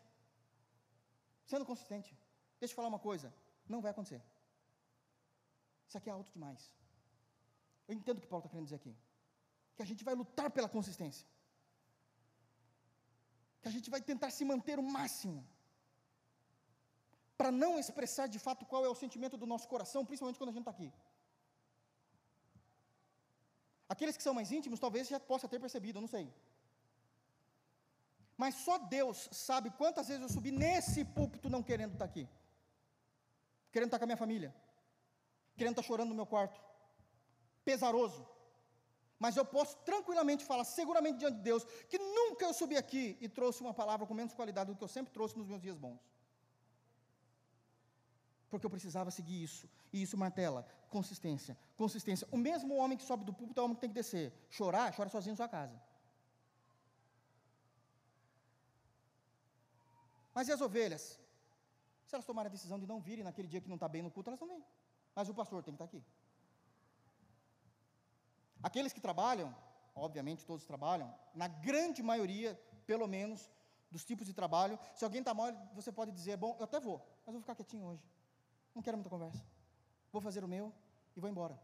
Sendo 1.51 1.65
consistente. 1.71 2.11
Deixa 2.59 2.71
eu 2.71 2.77
falar 2.79 2.91
uma 2.93 3.03
coisa, 3.07 3.27
não 3.73 3.81
vai 3.85 3.91
acontecer. 3.91 4.21
Isso 5.87 5.97
aqui 5.97 6.09
é 6.09 6.13
alto 6.17 6.31
demais. 6.37 6.61
Eu 7.87 7.95
entendo 7.99 8.17
o 8.19 8.23
que 8.23 8.31
Paulo 8.31 8.43
está 8.43 8.51
querendo 8.51 8.69
dizer 8.69 8.79
aqui. 8.81 8.93
Que 9.75 9.83
a 9.85 9.89
gente 9.89 10.03
vai 10.07 10.15
lutar 10.21 10.49
pela 10.57 10.69
consistência. 10.75 11.27
Que 13.61 13.67
a 13.71 13.73
gente 13.75 13.89
vai 13.95 14.01
tentar 14.11 14.29
se 14.37 14.45
manter 14.51 14.77
o 14.83 14.87
máximo. 14.97 15.41
Para 17.39 17.51
não 17.63 17.71
expressar 17.83 18.27
de 18.35 18.39
fato 18.45 18.65
qual 18.71 18.85
é 18.87 18.89
o 18.89 18.99
sentimento 19.03 19.37
do 19.41 19.49
nosso 19.53 19.67
coração, 19.73 20.05
principalmente 20.09 20.39
quando 20.41 20.53
a 20.53 20.57
gente 20.57 20.67
está 20.67 20.75
aqui. 20.77 20.89
Aqueles 23.87 24.17
que 24.17 24.23
são 24.23 24.33
mais 24.33 24.51
íntimos, 24.51 24.79
talvez 24.79 25.07
já 25.07 25.19
possa 25.19 25.47
ter 25.47 25.59
percebido, 25.59 25.97
eu 25.97 26.01
não 26.01 26.07
sei. 26.07 26.27
Mas 28.37 28.55
só 28.55 28.77
Deus 28.77 29.29
sabe 29.31 29.69
quantas 29.71 30.07
vezes 30.07 30.23
eu 30.23 30.29
subi 30.29 30.51
nesse 30.51 31.05
púlpito 31.05 31.49
não 31.49 31.63
querendo 31.63 31.93
estar 31.93 32.05
aqui. 32.05 32.27
Querendo 33.71 33.89
estar 33.89 33.99
com 33.99 34.05
a 34.05 34.11
minha 34.11 34.23
família. 34.25 34.53
Querendo 35.55 35.73
estar 35.73 35.83
chorando 35.83 36.09
no 36.09 36.15
meu 36.15 36.25
quarto. 36.25 36.59
Pesaroso. 37.63 38.27
Mas 39.17 39.37
eu 39.37 39.45
posso 39.45 39.77
tranquilamente 39.77 40.43
falar, 40.43 40.65
seguramente 40.65 41.19
diante 41.19 41.37
de 41.37 41.43
Deus, 41.43 41.63
que 41.87 41.97
nunca 41.97 42.45
eu 42.45 42.53
subi 42.53 42.75
aqui 42.75 43.17
e 43.21 43.29
trouxe 43.29 43.61
uma 43.61 43.73
palavra 43.73 44.05
com 44.05 44.13
menos 44.13 44.33
qualidade 44.33 44.71
do 44.71 44.77
que 44.77 44.83
eu 44.83 44.87
sempre 44.89 45.13
trouxe 45.13 45.37
nos 45.37 45.47
meus 45.47 45.61
dias 45.61 45.77
bons. 45.77 45.99
Porque 48.55 48.65
eu 48.65 48.69
precisava 48.69 49.11
seguir 49.11 49.43
isso. 49.43 49.69
E 49.91 50.01
isso 50.01 50.17
martela. 50.17 50.65
Consistência. 50.89 51.57
Consistência. 51.75 52.25
O 52.31 52.37
mesmo 52.37 52.75
homem 52.75 52.97
que 52.97 53.03
sobe 53.03 53.25
do 53.25 53.33
púlpito 53.33 53.59
é 53.59 53.61
o 53.61 53.65
homem 53.65 53.75
que 53.75 53.81
tem 53.81 53.89
que 53.89 53.95
descer. 53.95 54.31
Chorar, 54.49 54.95
chora 54.95 55.09
sozinho 55.09 55.33
em 55.33 55.35
sua 55.35 55.49
casa. 55.49 55.77
Mas 60.33 60.47
e 60.47 60.53
as 60.53 60.61
ovelhas? 60.61 61.19
Se 62.05 62.15
elas 62.15 62.25
tomarem 62.25 62.47
a 62.47 62.51
decisão 62.51 62.79
de 62.79 62.87
não 62.87 63.01
virem 63.01 63.25
naquele 63.25 63.49
dia 63.49 63.59
que 63.59 63.67
não 63.67 63.75
está 63.75 63.89
bem 63.89 64.01
no 64.01 64.09
culto, 64.09 64.29
elas 64.29 64.39
não 64.39 64.47
vêm. 64.47 64.63
Mas 65.13 65.27
o 65.27 65.33
pastor 65.33 65.61
tem 65.61 65.73
que 65.75 65.83
estar 65.83 65.91
tá 65.91 65.97
aqui. 65.97 66.05
Aqueles 68.63 68.93
que 68.93 69.01
trabalham, 69.01 69.53
obviamente 69.93 70.45
todos 70.45 70.65
trabalham, 70.65 71.13
na 71.33 71.49
grande 71.49 72.01
maioria, 72.01 72.57
pelo 72.85 73.05
menos, 73.05 73.51
dos 73.91 74.05
tipos 74.05 74.25
de 74.25 74.33
trabalho, 74.33 74.79
se 74.93 75.03
alguém 75.03 75.19
está 75.19 75.33
mal, 75.33 75.51
você 75.73 75.91
pode 75.91 76.11
dizer, 76.13 76.37
bom, 76.37 76.55
eu 76.57 76.63
até 76.63 76.79
vou, 76.79 77.05
mas 77.25 77.33
vou 77.33 77.41
ficar 77.41 77.55
quietinho 77.55 77.85
hoje. 77.85 78.03
Não 78.75 78.81
quero 78.81 78.97
muita 78.97 79.09
conversa. 79.09 79.43
Vou 80.11 80.21
fazer 80.21 80.43
o 80.43 80.47
meu 80.47 80.71
e 81.15 81.19
vou 81.19 81.29
embora. 81.29 81.57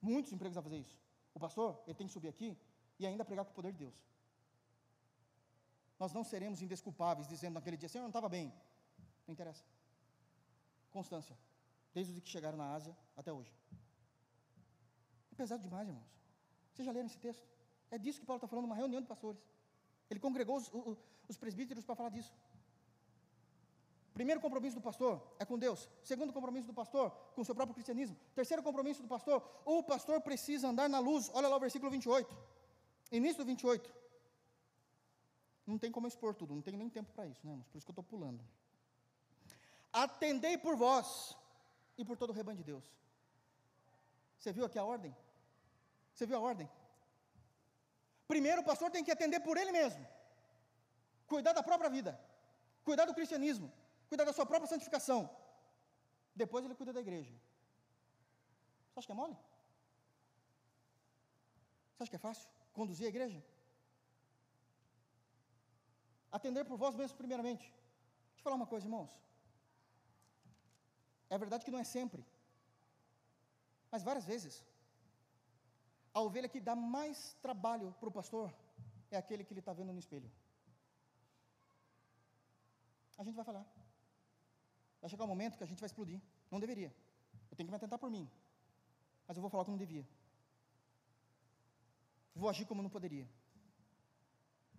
Muitos 0.00 0.32
empregos 0.32 0.54
vão 0.54 0.62
fazer 0.62 0.78
isso. 0.78 0.96
O 1.34 1.40
pastor, 1.40 1.82
ele 1.86 1.94
tem 1.94 2.06
que 2.06 2.12
subir 2.12 2.28
aqui 2.28 2.56
e 2.98 3.06
ainda 3.06 3.24
pregar 3.24 3.44
com 3.44 3.50
o 3.50 3.54
poder 3.54 3.72
de 3.72 3.78
Deus. 3.78 3.94
Nós 5.98 6.12
não 6.12 6.22
seremos 6.22 6.62
indesculpáveis 6.62 7.26
dizendo 7.26 7.54
naquele 7.54 7.76
dia, 7.76 7.88
Senhor, 7.88 8.02
não 8.02 8.10
estava 8.10 8.28
bem. 8.28 8.52
Não 9.26 9.32
interessa. 9.32 9.64
Constância. 10.90 11.36
Desde 11.92 12.12
os 12.12 12.20
que 12.20 12.28
chegaram 12.28 12.56
na 12.56 12.72
Ásia 12.72 12.96
até 13.16 13.32
hoje. 13.32 13.52
É 15.32 15.34
pesado 15.34 15.62
demais, 15.62 15.88
irmãos. 15.88 16.06
Vocês 16.72 16.86
já 16.86 16.92
leram 16.92 17.06
esse 17.06 17.18
texto? 17.18 17.44
É 17.90 17.98
disso 17.98 18.20
que 18.20 18.26
Paulo 18.26 18.38
está 18.38 18.46
falando 18.46 18.66
numa 18.66 18.76
reunião 18.76 19.00
de 19.00 19.08
pastores. 19.08 19.40
Ele 20.08 20.20
congregou 20.20 20.56
os, 20.56 20.70
os, 20.72 20.98
os 21.28 21.36
presbíteros 21.36 21.84
para 21.84 21.96
falar 21.96 22.10
disso. 22.10 22.32
Primeiro 24.18 24.40
compromisso 24.40 24.74
do 24.74 24.82
pastor 24.82 25.22
é 25.38 25.44
com 25.44 25.56
Deus. 25.56 25.88
Segundo 26.02 26.32
compromisso 26.32 26.66
do 26.66 26.74
pastor, 26.74 27.08
com 27.36 27.42
o 27.42 27.44
seu 27.44 27.54
próprio 27.54 27.72
cristianismo. 27.72 28.16
Terceiro 28.34 28.64
compromisso 28.64 29.00
do 29.00 29.06
pastor, 29.06 29.36
o 29.64 29.80
pastor 29.80 30.20
precisa 30.20 30.70
andar 30.70 30.88
na 30.88 30.98
luz. 30.98 31.30
Olha 31.34 31.46
lá 31.46 31.56
o 31.56 31.60
versículo 31.60 31.88
28. 31.88 32.36
Início 33.12 33.38
do 33.38 33.44
28. 33.44 33.94
Não 35.64 35.78
tem 35.78 35.92
como 35.92 36.08
expor 36.08 36.34
tudo, 36.34 36.52
não 36.52 36.60
tem 36.60 36.76
nem 36.76 36.90
tempo 36.90 37.12
para 37.12 37.28
isso, 37.28 37.46
né, 37.46 37.52
irmãos? 37.52 37.68
Por 37.68 37.78
isso 37.78 37.86
que 37.86 37.90
eu 37.90 37.92
estou 37.92 38.02
pulando. 38.02 38.44
Atendei 39.92 40.58
por 40.58 40.74
vós 40.74 41.36
e 41.96 42.04
por 42.04 42.16
todo 42.16 42.30
o 42.30 42.32
rebanho 42.32 42.58
de 42.58 42.64
Deus. 42.64 42.92
Você 44.36 44.52
viu 44.52 44.64
aqui 44.64 44.80
a 44.80 44.84
ordem? 44.84 45.16
Você 46.12 46.26
viu 46.26 46.38
a 46.38 46.40
ordem? 46.40 46.68
Primeiro, 48.26 48.62
o 48.62 48.64
pastor 48.64 48.90
tem 48.90 49.04
que 49.04 49.12
atender 49.12 49.38
por 49.38 49.56
ele 49.56 49.70
mesmo, 49.70 50.04
cuidar 51.28 51.52
da 51.52 51.62
própria 51.62 51.88
vida, 51.88 52.20
cuidar 52.82 53.04
do 53.04 53.14
cristianismo, 53.14 53.72
cuidar 54.08 54.24
da 54.24 54.32
sua 54.32 54.46
própria 54.46 54.70
santificação. 54.72 55.20
Depois 56.34 56.64
ele 56.64 56.74
cuida 56.74 56.92
da 56.92 57.00
igreja. 57.06 57.34
Você 58.88 58.98
acha 58.98 59.08
que 59.08 59.12
é 59.12 59.20
mole? 59.22 59.36
Você 61.92 62.02
acha 62.02 62.10
que 62.10 62.16
é 62.16 62.26
fácil 62.28 62.48
conduzir 62.72 63.06
a 63.06 63.14
igreja? 63.14 63.40
Atender 66.30 66.64
por 66.64 66.76
vós 66.82 66.94
mesmos, 66.94 67.16
primeiramente. 67.22 67.64
Deixa 67.64 68.40
eu 68.40 68.44
falar 68.44 68.56
uma 68.56 68.66
coisa, 68.66 68.86
irmãos. 68.86 69.12
É 71.30 71.36
verdade 71.36 71.64
que 71.64 71.70
não 71.70 71.78
é 71.78 71.84
sempre, 71.84 72.24
mas 73.90 74.02
várias 74.02 74.24
vezes. 74.24 74.64
A 76.14 76.20
ovelha 76.20 76.48
que 76.48 76.60
dá 76.68 76.74
mais 76.74 77.34
trabalho 77.42 77.94
para 78.00 78.08
o 78.08 78.12
pastor 78.12 78.54
é 79.10 79.16
aquele 79.16 79.44
que 79.44 79.52
ele 79.52 79.60
está 79.60 79.72
vendo 79.72 79.92
no 79.92 79.98
espelho. 79.98 80.30
A 83.18 83.24
gente 83.24 83.34
vai 83.34 83.44
falar. 83.44 83.66
Vai 85.00 85.08
chegar 85.10 85.24
um 85.24 85.32
momento 85.34 85.56
que 85.58 85.64
a 85.64 85.70
gente 85.70 85.80
vai 85.80 85.88
explodir. 85.90 86.20
Não 86.50 86.60
deveria. 86.64 86.92
Eu 87.50 87.56
tenho 87.56 87.66
que 87.66 87.72
me 87.74 87.76
atentar 87.76 87.98
por 87.98 88.10
mim. 88.10 88.28
Mas 89.26 89.36
eu 89.36 89.40
vou 89.40 89.50
falar 89.50 89.64
como 89.64 89.76
não 89.76 89.84
devia. 89.86 90.06
Vou 92.34 92.48
agir 92.48 92.64
como 92.70 92.82
não 92.82 92.90
poderia. 92.96 93.28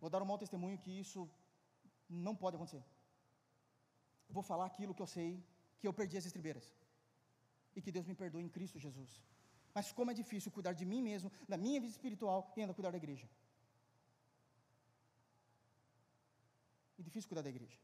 Vou 0.02 0.10
dar 0.10 0.22
um 0.22 0.30
mau 0.32 0.38
testemunho 0.44 0.78
que 0.84 0.92
isso 1.04 1.30
não 2.10 2.36
pode 2.36 2.56
acontecer. 2.56 2.84
Vou 4.30 4.44
falar 4.44 4.66
aquilo 4.66 4.94
que 4.94 5.02
eu 5.06 5.08
sei, 5.08 5.32
que 5.80 5.88
eu 5.88 5.94
perdi 5.94 6.18
as 6.18 6.26
estribeiras. 6.26 6.66
E 7.76 7.82
que 7.82 7.92
Deus 7.92 8.06
me 8.06 8.16
perdoe 8.22 8.44
em 8.44 8.50
Cristo 8.50 8.80
Jesus. 8.80 9.12
Mas 9.74 9.92
como 9.92 10.12
é 10.12 10.14
difícil 10.14 10.52
cuidar 10.52 10.74
de 10.74 10.86
mim 10.92 11.02
mesmo, 11.02 11.32
da 11.48 11.58
minha 11.58 11.80
vida 11.80 11.92
espiritual 11.92 12.52
e 12.56 12.62
ainda 12.62 12.74
cuidar 12.74 12.92
da 12.92 12.98
igreja. 12.98 13.28
É 17.00 17.02
difícil 17.02 17.30
cuidar 17.30 17.44
da 17.44 17.50
igreja. 17.50 17.78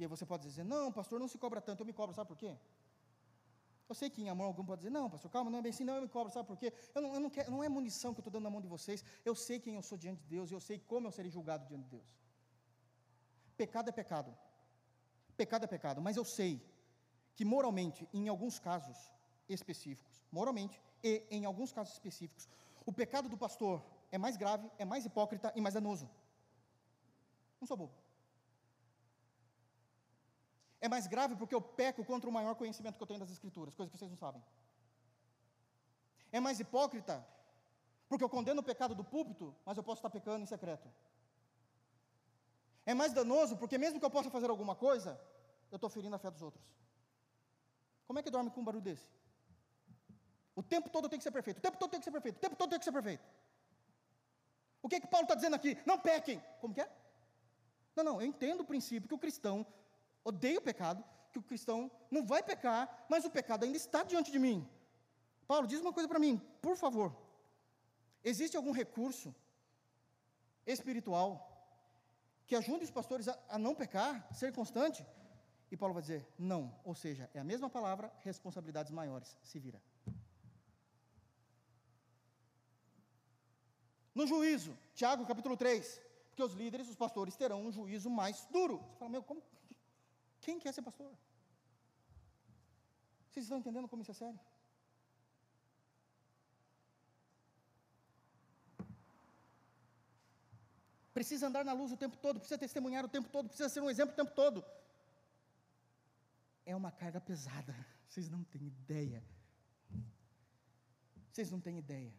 E 0.00 0.04
aí 0.04 0.08
você 0.08 0.24
pode 0.24 0.44
dizer, 0.48 0.64
não, 0.64 0.90
pastor, 0.90 1.20
não 1.20 1.28
se 1.28 1.36
cobra 1.36 1.60
tanto, 1.60 1.80
eu 1.82 1.86
me 1.86 1.92
cobro, 1.92 2.14
sabe 2.14 2.28
por 2.28 2.38
quê? 2.42 2.56
Eu 3.86 3.94
sei 3.94 4.08
que 4.08 4.22
em 4.22 4.30
amor 4.30 4.44
algum 4.44 4.64
pode 4.64 4.80
dizer, 4.80 4.90
não, 4.90 5.10
pastor, 5.10 5.30
calma, 5.30 5.50
não 5.50 5.58
é 5.58 5.62
bem 5.62 5.72
assim, 5.74 5.84
não, 5.84 5.96
eu 5.96 6.02
me 6.06 6.08
cobro, 6.08 6.32
sabe 6.32 6.48
por 6.48 6.56
quê? 6.56 6.72
Eu 6.94 7.02
não, 7.02 7.14
eu 7.16 7.20
não, 7.20 7.28
quero, 7.28 7.50
não 7.50 7.62
é 7.62 7.68
munição 7.68 8.14
que 8.14 8.20
eu 8.20 8.22
estou 8.22 8.32
dando 8.32 8.44
na 8.44 8.50
mão 8.54 8.62
de 8.62 8.66
vocês, 8.66 9.04
eu 9.26 9.34
sei 9.34 9.60
quem 9.60 9.74
eu 9.74 9.82
sou 9.82 9.98
diante 9.98 10.22
de 10.22 10.26
Deus, 10.26 10.50
e 10.50 10.54
eu 10.54 10.60
sei 10.68 10.78
como 10.78 11.06
eu 11.06 11.12
serei 11.12 11.30
julgado 11.30 11.66
diante 11.66 11.82
de 11.82 11.90
Deus. 11.90 12.08
Pecado 13.58 13.90
é 13.90 13.92
pecado. 13.92 14.34
Pecado 15.36 15.64
é 15.64 15.66
pecado, 15.66 16.00
mas 16.00 16.16
eu 16.16 16.24
sei 16.24 16.64
que 17.36 17.44
moralmente, 17.44 18.08
em 18.14 18.26
alguns 18.26 18.58
casos 18.58 18.96
específicos, 19.50 20.24
moralmente 20.32 20.80
e 21.02 21.26
em 21.30 21.44
alguns 21.44 21.72
casos 21.72 21.92
específicos, 21.92 22.48
o 22.86 22.92
pecado 22.92 23.28
do 23.28 23.36
pastor 23.36 23.84
é 24.10 24.16
mais 24.16 24.38
grave, 24.38 24.66
é 24.78 24.84
mais 24.86 25.04
hipócrita 25.04 25.52
e 25.54 25.60
mais 25.60 25.74
danoso. 25.74 26.08
Não 27.60 27.68
sou 27.68 27.76
bobo. 27.76 27.99
É 30.80 30.88
mais 30.88 31.06
grave 31.06 31.36
porque 31.36 31.54
eu 31.54 31.60
peco 31.60 32.04
contra 32.04 32.28
o 32.28 32.32
maior 32.32 32.54
conhecimento 32.54 32.96
que 32.96 33.02
eu 33.02 33.06
tenho 33.06 33.20
das 33.20 33.30
Escrituras, 33.30 33.74
coisa 33.74 33.90
que 33.90 33.98
vocês 33.98 34.10
não 34.10 34.16
sabem. 34.16 34.42
É 36.32 36.40
mais 36.40 36.58
hipócrita 36.58 37.26
porque 38.08 38.24
eu 38.24 38.28
condeno 38.28 38.60
o 38.60 38.64
pecado 38.64 38.94
do 38.94 39.04
púlpito, 39.04 39.54
mas 39.64 39.76
eu 39.76 39.84
posso 39.84 39.98
estar 39.98 40.10
pecando 40.10 40.42
em 40.42 40.46
secreto. 40.46 40.90
É 42.84 42.94
mais 42.94 43.12
danoso 43.12 43.56
porque, 43.56 43.78
mesmo 43.78 44.00
que 44.00 44.04
eu 44.04 44.10
possa 44.10 44.30
fazer 44.30 44.50
alguma 44.50 44.74
coisa, 44.74 45.20
eu 45.70 45.76
estou 45.76 45.90
ferindo 45.90 46.16
a 46.16 46.18
fé 46.18 46.30
dos 46.30 46.42
outros. 46.42 46.64
Como 48.06 48.18
é 48.18 48.22
que 48.22 48.30
dorme 48.30 48.50
com 48.50 48.60
um 48.60 48.64
barulho 48.64 48.82
desse? 48.82 49.06
O 50.56 50.62
tempo 50.62 50.88
todo 50.90 51.08
tem 51.08 51.18
que 51.18 51.22
ser 51.22 51.30
perfeito, 51.30 51.58
o 51.58 51.60
tempo 51.60 51.78
todo 51.78 51.90
tem 51.90 52.00
que 52.00 52.04
ser 52.04 52.10
perfeito, 52.10 52.36
o 52.38 52.40
tempo 52.40 52.56
todo 52.56 52.70
tem 52.70 52.78
que 52.78 52.84
ser 52.84 52.92
perfeito. 52.92 53.24
O 54.82 54.88
que 54.88 54.96
é 54.96 55.00
que 55.00 55.06
Paulo 55.06 55.24
está 55.24 55.34
dizendo 55.34 55.54
aqui? 55.54 55.78
Não 55.86 55.98
pequem. 55.98 56.42
Como 56.60 56.74
que 56.74 56.80
é? 56.80 56.90
Não, 57.94 58.02
não, 58.02 58.20
eu 58.20 58.26
entendo 58.26 58.62
o 58.62 58.64
princípio 58.64 59.08
que 59.08 59.14
o 59.14 59.18
cristão 59.18 59.64
odeio 60.24 60.58
o 60.58 60.62
pecado, 60.62 61.04
que 61.32 61.38
o 61.38 61.42
cristão 61.42 61.90
não 62.10 62.24
vai 62.24 62.42
pecar, 62.42 63.06
mas 63.08 63.24
o 63.24 63.30
pecado 63.30 63.64
ainda 63.64 63.76
está 63.76 64.02
diante 64.02 64.30
de 64.30 64.38
mim. 64.38 64.68
Paulo, 65.46 65.66
diz 65.66 65.80
uma 65.80 65.92
coisa 65.92 66.08
para 66.08 66.18
mim, 66.18 66.40
por 66.60 66.76
favor. 66.76 67.16
Existe 68.22 68.56
algum 68.56 68.72
recurso 68.72 69.34
espiritual 70.66 71.46
que 72.46 72.54
ajude 72.56 72.84
os 72.84 72.90
pastores 72.90 73.28
a, 73.28 73.38
a 73.48 73.58
não 73.58 73.74
pecar, 73.74 74.28
ser 74.34 74.52
constante? 74.52 75.06
E 75.70 75.76
Paulo 75.76 75.94
vai 75.94 76.02
dizer, 76.02 76.26
não. 76.36 76.74
Ou 76.84 76.94
seja, 76.94 77.30
é 77.32 77.38
a 77.38 77.44
mesma 77.44 77.70
palavra, 77.70 78.12
responsabilidades 78.24 78.90
maiores. 78.90 79.36
Se 79.42 79.58
vira. 79.58 79.80
No 84.14 84.26
juízo, 84.26 84.76
Tiago 84.94 85.24
capítulo 85.24 85.56
3. 85.56 86.02
Porque 86.28 86.42
os 86.42 86.52
líderes, 86.54 86.88
os 86.88 86.96
pastores, 86.96 87.36
terão 87.36 87.64
um 87.64 87.72
juízo 87.72 88.10
mais 88.10 88.46
duro. 88.46 88.78
Você 88.78 88.98
fala, 88.98 89.10
meu, 89.10 89.22
como, 89.22 89.42
quem 90.40 90.58
quer 90.58 90.72
ser 90.72 90.82
pastor? 90.82 91.12
Vocês 93.28 93.44
estão 93.44 93.58
entendendo 93.58 93.88
como 93.88 94.02
isso 94.02 94.10
é 94.10 94.14
sério? 94.14 94.40
Precisa 101.12 101.48
andar 101.48 101.64
na 101.64 101.72
luz 101.72 101.92
o 101.92 101.96
tempo 101.96 102.16
todo, 102.16 102.40
precisa 102.40 102.58
testemunhar 102.58 103.04
o 103.04 103.08
tempo 103.08 103.28
todo, 103.28 103.48
precisa 103.48 103.68
ser 103.68 103.80
um 103.80 103.90
exemplo 103.90 104.12
o 104.12 104.16
tempo 104.16 104.34
todo. 104.34 104.64
É 106.64 106.74
uma 106.74 106.90
carga 106.90 107.20
pesada, 107.20 107.74
vocês 108.08 108.28
não 108.28 108.42
têm 108.44 108.66
ideia. 108.66 109.22
Vocês 111.30 111.50
não 111.50 111.60
têm 111.60 111.78
ideia. 111.78 112.14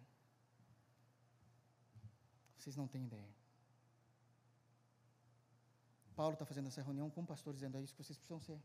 Vocês 2.57 2.75
não 2.75 2.87
têm 2.87 3.03
ideia. 3.03 3.40
Paulo 6.21 6.33
está 6.33 6.45
fazendo 6.45 6.67
essa 6.67 6.83
reunião 6.83 7.09
com 7.09 7.21
o 7.21 7.25
pastor 7.25 7.51
dizendo: 7.51 7.79
é 7.79 7.81
isso 7.81 7.95
que 7.95 8.03
vocês 8.03 8.15
precisam 8.15 8.39
ser. 8.39 8.59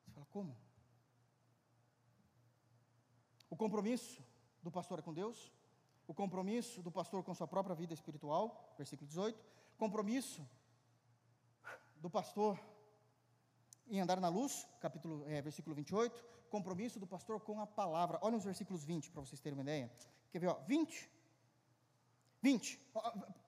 Você 0.00 0.10
fala, 0.10 0.26
como? 0.30 0.56
O 3.50 3.56
compromisso 3.62 4.24
do 4.62 4.70
pastor 4.70 4.98
é 5.00 5.02
com 5.02 5.12
Deus, 5.12 5.52
o 6.08 6.14
compromisso 6.14 6.82
do 6.82 6.90
pastor 6.90 7.22
com 7.22 7.34
sua 7.34 7.46
própria 7.46 7.76
vida 7.76 7.92
espiritual, 7.92 8.74
versículo 8.78 9.06
18, 9.06 9.38
compromisso 9.76 10.48
do 11.96 12.08
pastor 12.08 12.58
em 13.86 14.00
andar 14.00 14.18
na 14.18 14.30
luz, 14.30 14.66
capítulo, 14.80 15.28
é, 15.28 15.42
versículo 15.42 15.76
28, 15.76 16.24
compromisso 16.48 16.98
do 16.98 17.06
pastor 17.06 17.38
com 17.38 17.60
a 17.60 17.66
palavra. 17.66 18.18
Olha 18.22 18.38
os 18.38 18.44
versículos 18.44 18.82
20 18.82 19.10
para 19.10 19.20
vocês 19.20 19.42
terem 19.42 19.58
uma 19.58 19.62
ideia. 19.62 19.92
Quer 20.30 20.38
ver, 20.38 20.48
ó, 20.48 20.54
20? 20.54 21.10
20. 22.40 22.80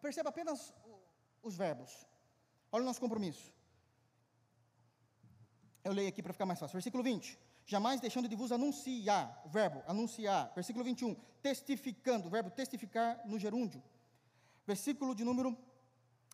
Perceba 0.02 0.28
apenas 0.28 0.74
os 1.42 1.56
verbos. 1.56 2.06
Olha 2.70 2.82
o 2.82 2.86
nosso 2.86 3.00
compromisso. 3.00 3.52
Eu 5.82 5.92
leio 5.92 6.08
aqui 6.08 6.22
para 6.22 6.32
ficar 6.32 6.46
mais 6.46 6.58
fácil. 6.58 6.74
Versículo 6.74 7.02
20 7.02 7.38
jamais 7.68 8.00
deixando 8.00 8.26
de 8.26 8.34
vos 8.34 8.50
anunciar, 8.50 9.42
verbo 9.46 9.82
anunciar, 9.86 10.50
versículo 10.54 10.82
21, 10.82 11.14
testificando, 11.42 12.30
verbo 12.30 12.50
testificar 12.50 13.20
no 13.26 13.38
gerúndio. 13.38 13.82
Versículo 14.66 15.14
de 15.14 15.22
número 15.22 15.54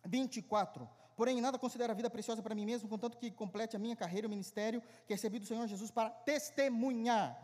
24. 0.05 0.89
Porém, 1.17 1.41
nada 1.41 1.59
considero 1.59 1.91
a 1.91 1.95
vida 1.95 2.09
preciosa 2.09 2.41
para 2.41 2.55
mim 2.55 2.65
mesmo, 2.65 2.87
contanto 2.87 3.17
que 3.17 3.29
complete 3.31 3.75
a 3.75 3.79
minha 3.79 3.97
carreira 3.97 4.25
e 4.25 4.29
o 4.29 4.29
ministério 4.29 4.81
que 5.05 5.13
recebi 5.13 5.37
do 5.37 5.45
Senhor 5.45 5.67
Jesus 5.67 5.91
para 5.91 6.09
testemunhar. 6.09 7.37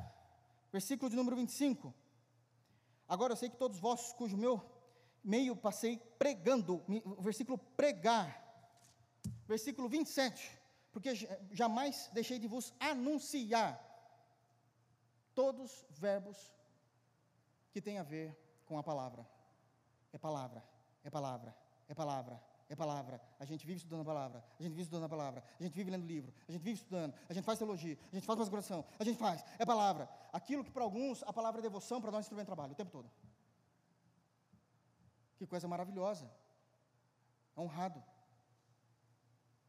Versículo 0.72 1.10
de 1.10 1.18
número 1.18 1.36
25. 1.36 1.94
Agora 3.10 3.34
eu 3.34 3.38
sei 3.38 3.50
que 3.50 3.58
todos 3.58 3.78
vós, 3.78 4.14
cujo 4.14 4.38
meu 4.38 4.64
meio 5.22 5.54
passei 5.54 5.98
pregando, 6.18 6.82
o 7.04 7.22
versículo 7.22 7.58
pregar. 7.58 8.42
Versículo 9.48 9.90
27 9.90 10.62
porque 10.92 11.16
jamais 11.52 12.10
deixei 12.14 12.38
de 12.38 12.48
vos 12.48 12.74
anunciar 12.80 13.80
todos 15.34 15.86
verbos 15.92 16.54
que 17.72 17.82
têm 17.82 17.98
a 17.98 18.04
ver 18.04 18.38
com 18.66 18.78
a 18.78 18.84
palavra. 18.84 19.26
É 20.12 20.18
palavra, 20.18 20.62
é 21.04 21.10
palavra, 21.10 21.56
é 21.88 21.96
palavra, 21.96 22.44
é 22.68 22.76
palavra. 22.76 23.22
A 23.40 23.46
gente 23.46 23.66
vive 23.66 23.78
estudando 23.78 24.02
a 24.02 24.06
palavra, 24.06 24.44
a 24.60 24.64
gente 24.64 24.72
vive 24.72 24.82
estudando 24.82 25.06
a 25.06 25.10
palavra, 25.10 25.44
a 25.58 25.64
gente 25.64 25.74
vive 25.74 25.90
lendo 25.90 26.06
livro, 26.06 26.34
a 26.50 26.52
gente 26.52 26.62
vive 26.62 26.78
estudando, 26.82 27.14
a 27.30 27.34
gente 27.34 27.46
faz 27.46 27.58
teologia, 27.58 27.98
a 28.12 28.16
gente 28.16 28.26
faz 28.26 28.38
pós-graduação, 28.38 28.86
a 29.00 29.04
gente 29.06 29.18
faz, 29.18 29.46
é 29.58 29.66
palavra. 29.66 30.10
Aquilo 30.34 30.66
que 30.66 30.72
para 30.72 30.84
alguns 30.84 31.24
a 31.24 31.32
palavra 31.32 31.62
é 31.62 31.64
devoção, 31.64 32.02
para 32.02 32.12
nós 32.12 32.20
é 32.20 32.24
instrumento 32.24 32.48
de 32.48 32.54
trabalho, 32.54 32.74
o 32.74 32.76
tempo 32.76 32.92
todo. 32.92 33.10
Que 35.38 35.48
coisa 35.48 35.70
maravilhosa. 35.70 36.30
Honrado. 37.58 38.04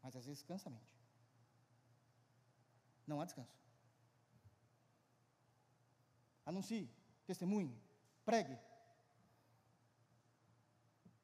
Mas 0.03 0.15
às 0.17 0.25
vezes 0.25 0.43
cansa 0.43 0.67
a 0.67 0.71
mente. 0.71 1.01
Não 3.07 3.21
há 3.21 3.25
descanso. 3.25 3.57
Anuncie, 6.45 6.89
testemunhe, 7.25 7.73
pregue. 8.25 8.59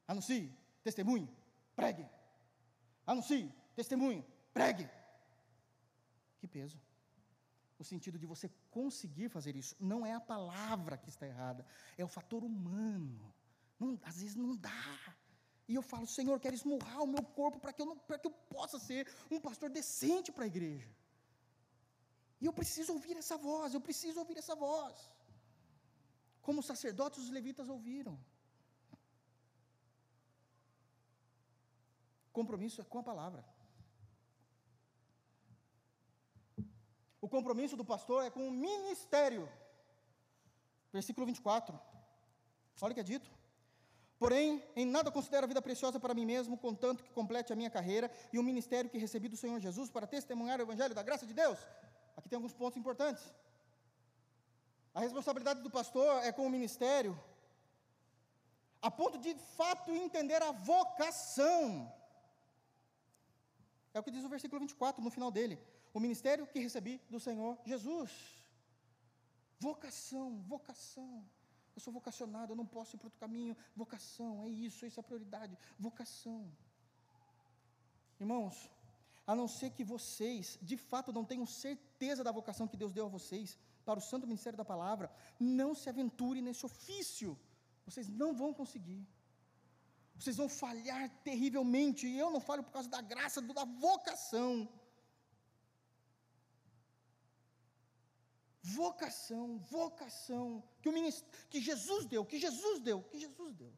Anuncie, 0.08 0.50
testemunhe, 0.82 1.28
pregue. 1.76 2.08
Anuncie, 3.06 3.52
testemunhe, 3.76 4.24
pregue. 4.54 4.88
Que 6.38 6.48
peso. 6.48 6.80
O 7.78 7.84
sentido 7.84 8.18
de 8.18 8.26
você 8.26 8.50
conseguir 8.70 9.28
fazer 9.28 9.56
isso. 9.56 9.76
Não 9.78 10.04
é 10.04 10.14
a 10.14 10.20
palavra 10.20 10.96
que 10.96 11.10
está 11.10 11.26
errada, 11.26 11.66
é 11.98 12.04
o 12.04 12.08
fator 12.08 12.42
humano. 12.42 13.34
Não, 13.78 13.98
às 14.02 14.20
vezes 14.20 14.36
não 14.36 14.56
dá. 14.56 15.16
E 15.70 15.74
eu 15.78 15.82
falo, 15.90 16.06
Senhor, 16.14 16.36
quero 16.44 16.56
esmurrar 16.58 17.00
o 17.04 17.12
meu 17.14 17.22
corpo 17.38 17.58
para 17.64 17.72
que, 17.74 17.82
eu 17.82 17.88
que 18.22 18.28
eu 18.28 18.32
possa 18.54 18.76
ser 18.86 19.02
um 19.34 19.40
pastor 19.46 19.68
decente 19.76 20.32
para 20.36 20.44
a 20.46 20.50
igreja. 20.52 20.90
E 22.40 22.46
eu 22.48 22.52
preciso 22.60 22.90
ouvir 22.96 23.16
essa 23.22 23.36
voz, 23.36 23.72
eu 23.72 23.82
preciso 23.88 24.18
ouvir 24.22 24.36
essa 24.42 24.56
voz. 24.64 24.96
Como 26.42 26.58
os 26.58 26.66
sacerdotes 26.72 27.20
e 27.20 27.22
os 27.26 27.30
levitas 27.38 27.68
ouviram. 27.76 28.18
Compromisso 32.40 32.80
é 32.80 32.84
com 32.92 32.98
a 32.98 33.08
palavra. 33.12 33.44
O 37.26 37.28
compromisso 37.36 37.76
do 37.76 37.90
pastor 37.94 38.24
é 38.24 38.30
com 38.38 38.48
o 38.48 38.56
ministério. 38.68 39.44
Versículo 40.98 41.26
24. 41.26 41.78
Olha 42.82 42.90
o 42.90 42.94
que 42.94 43.06
é 43.06 43.12
dito. 43.14 43.39
Porém, 44.20 44.62
em 44.76 44.84
nada 44.84 45.10
considero 45.10 45.44
a 45.44 45.48
vida 45.48 45.62
preciosa 45.62 45.98
para 45.98 46.12
mim 46.12 46.26
mesmo, 46.26 46.58
contanto 46.58 47.02
que 47.02 47.10
complete 47.10 47.54
a 47.54 47.56
minha 47.56 47.70
carreira 47.70 48.10
e 48.30 48.38
o 48.38 48.42
ministério 48.42 48.90
que 48.90 48.98
recebi 48.98 49.30
do 49.30 49.36
Senhor 49.42 49.58
Jesus 49.58 49.90
para 49.90 50.06
testemunhar 50.06 50.58
o 50.58 50.62
Evangelho 50.62 50.94
da 50.94 51.02
graça 51.02 51.24
de 51.24 51.32
Deus. 51.32 51.58
Aqui 52.14 52.28
tem 52.28 52.36
alguns 52.36 52.52
pontos 52.52 52.76
importantes. 52.76 53.24
A 54.94 55.00
responsabilidade 55.00 55.62
do 55.62 55.70
pastor 55.70 56.22
é 56.22 56.30
com 56.32 56.46
o 56.46 56.50
ministério, 56.50 57.18
a 58.82 58.90
ponto 58.90 59.16
de, 59.16 59.32
de 59.32 59.40
fato 59.56 59.90
entender 59.90 60.42
a 60.42 60.52
vocação. 60.52 61.90
É 63.94 64.00
o 64.00 64.02
que 64.02 64.10
diz 64.10 64.22
o 64.22 64.28
versículo 64.28 64.60
24, 64.60 65.02
no 65.02 65.10
final 65.10 65.30
dele. 65.30 65.58
O 65.94 65.98
ministério 65.98 66.46
que 66.46 66.58
recebi 66.58 67.00
do 67.08 67.18
Senhor 67.18 67.56
Jesus. 67.64 68.10
Vocação, 69.58 70.42
vocação. 70.42 71.24
Eu 71.80 71.84
sou 71.84 71.94
vocacionado, 72.00 72.52
eu 72.52 72.58
não 72.62 72.66
posso 72.76 72.94
ir 72.94 72.98
para 72.98 73.06
outro 73.10 73.22
caminho. 73.26 73.56
Vocação, 73.82 74.32
é 74.44 74.48
isso, 74.66 74.84
isso 74.88 75.00
é 75.00 75.02
a 75.02 75.08
prioridade. 75.10 75.56
Vocação. 75.86 76.40
Irmãos, 78.24 78.56
a 79.26 79.34
não 79.40 79.48
ser 79.48 79.70
que 79.76 79.84
vocês, 79.94 80.58
de 80.70 80.76
fato, 80.76 81.10
não 81.18 81.24
tenham 81.30 81.46
certeza 81.46 82.22
da 82.22 82.32
vocação 82.38 82.68
que 82.68 82.76
Deus 82.82 82.92
deu 82.92 83.06
a 83.06 83.14
vocês 83.16 83.56
para 83.86 83.98
o 83.98 84.06
santo 84.10 84.26
ministério 84.26 84.58
da 84.58 84.64
palavra, 84.72 85.10
não 85.38 85.70
se 85.74 85.88
aventure 85.88 86.42
nesse 86.42 86.66
ofício. 86.70 87.30
Vocês 87.86 88.08
não 88.20 88.30
vão 88.40 88.52
conseguir. 88.60 89.02
Vocês 90.18 90.36
vão 90.36 90.50
falhar 90.50 91.08
terrivelmente. 91.28 92.06
E 92.06 92.18
eu 92.18 92.30
não 92.30 92.42
falo 92.48 92.62
por 92.62 92.72
causa 92.72 92.90
da 92.90 93.00
graça, 93.00 93.40
da 93.40 93.64
vocação. 93.64 94.68
Vocação, 98.62 99.58
vocação, 99.58 100.62
que, 100.82 100.88
o 100.88 100.92
ministério, 100.92 101.32
que 101.48 101.60
Jesus 101.60 102.04
deu, 102.04 102.24
que 102.24 102.38
Jesus 102.38 102.80
deu, 102.80 103.02
que 103.02 103.18
Jesus 103.18 103.54
deu. 103.54 103.72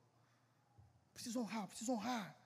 Preciso 1.15 1.41
honrar, 1.41 1.69
preciso 1.69 1.93
honrar. 1.93 2.37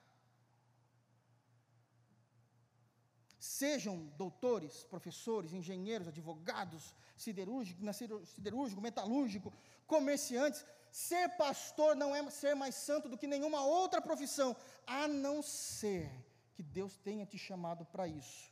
Sejam 3.39 4.05
doutores, 4.17 4.83
professores, 4.83 5.53
engenheiros, 5.53 6.07
advogados, 6.07 6.93
siderúrgico, 7.15 7.81
siderúrgico, 8.25 8.81
metalúrgico, 8.81 9.53
comerciantes. 9.87 10.63
Ser 10.91 11.29
pastor 11.37 11.95
não 11.95 12.15
é 12.15 12.29
ser 12.29 12.55
mais 12.55 12.75
santo 12.75 13.09
do 13.09 13.17
que 13.17 13.25
nenhuma 13.25 13.63
outra 13.65 14.01
profissão, 14.01 14.55
a 14.85 15.07
não 15.07 15.41
ser 15.41 16.11
que 16.53 16.61
Deus 16.61 16.97
tenha 16.97 17.25
te 17.25 17.37
chamado 17.37 17.85
para 17.85 18.07
isso. 18.07 18.51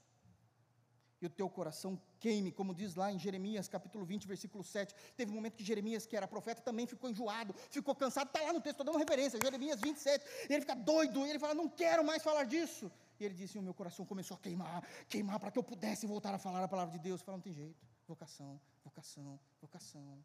E 1.22 1.26
o 1.26 1.30
teu 1.30 1.50
coração 1.50 2.02
queime, 2.26 2.52
como 2.60 2.74
diz 2.74 2.96
lá 2.96 3.08
em 3.12 3.20
Jeremias 3.20 3.68
capítulo 3.68 4.04
20, 4.04 4.28
versículo 4.28 4.64
7. 4.64 4.96
Teve 5.16 5.32
um 5.32 5.36
momento 5.36 5.56
que 5.60 5.64
Jeremias, 5.64 6.08
que 6.08 6.16
era 6.20 6.28
profeta, 6.28 6.60
também 6.70 6.88
ficou 6.94 7.08
enjoado, 7.08 7.54
ficou 7.70 7.94
cansado. 7.94 8.28
Está 8.30 8.42
lá 8.42 8.52
no 8.52 8.62
texto, 8.66 8.80
estou 8.80 8.86
dando 8.88 8.98
referência, 8.98 9.40
Jeremias 9.48 9.80
27. 9.80 10.26
E 10.50 10.54
ele 10.54 10.62
fica 10.62 10.76
doido, 10.76 11.24
e 11.26 11.30
ele 11.30 11.38
fala: 11.38 11.54
Não 11.54 11.70
quero 11.70 12.04
mais 12.04 12.24
falar 12.24 12.46
disso. 12.46 12.92
E 13.20 13.26
ele 13.26 13.36
disse: 13.36 13.60
O 13.60 13.62
meu 13.62 13.76
coração 13.76 14.04
começou 14.08 14.36
a 14.38 14.40
queimar, 14.40 14.82
queimar 15.08 15.40
para 15.40 15.52
que 15.52 15.60
eu 15.60 15.64
pudesse 15.64 16.08
voltar 16.08 16.34
a 16.34 16.40
falar 16.40 16.64
a 16.64 16.68
palavra 16.68 16.94
de 16.98 17.02
Deus. 17.08 17.22
Fala, 17.22 17.38
não 17.38 17.44
tem 17.44 17.54
jeito. 17.54 17.80
Vocação, 18.08 18.60
vocação, 18.84 19.40
vocação. 19.62 20.18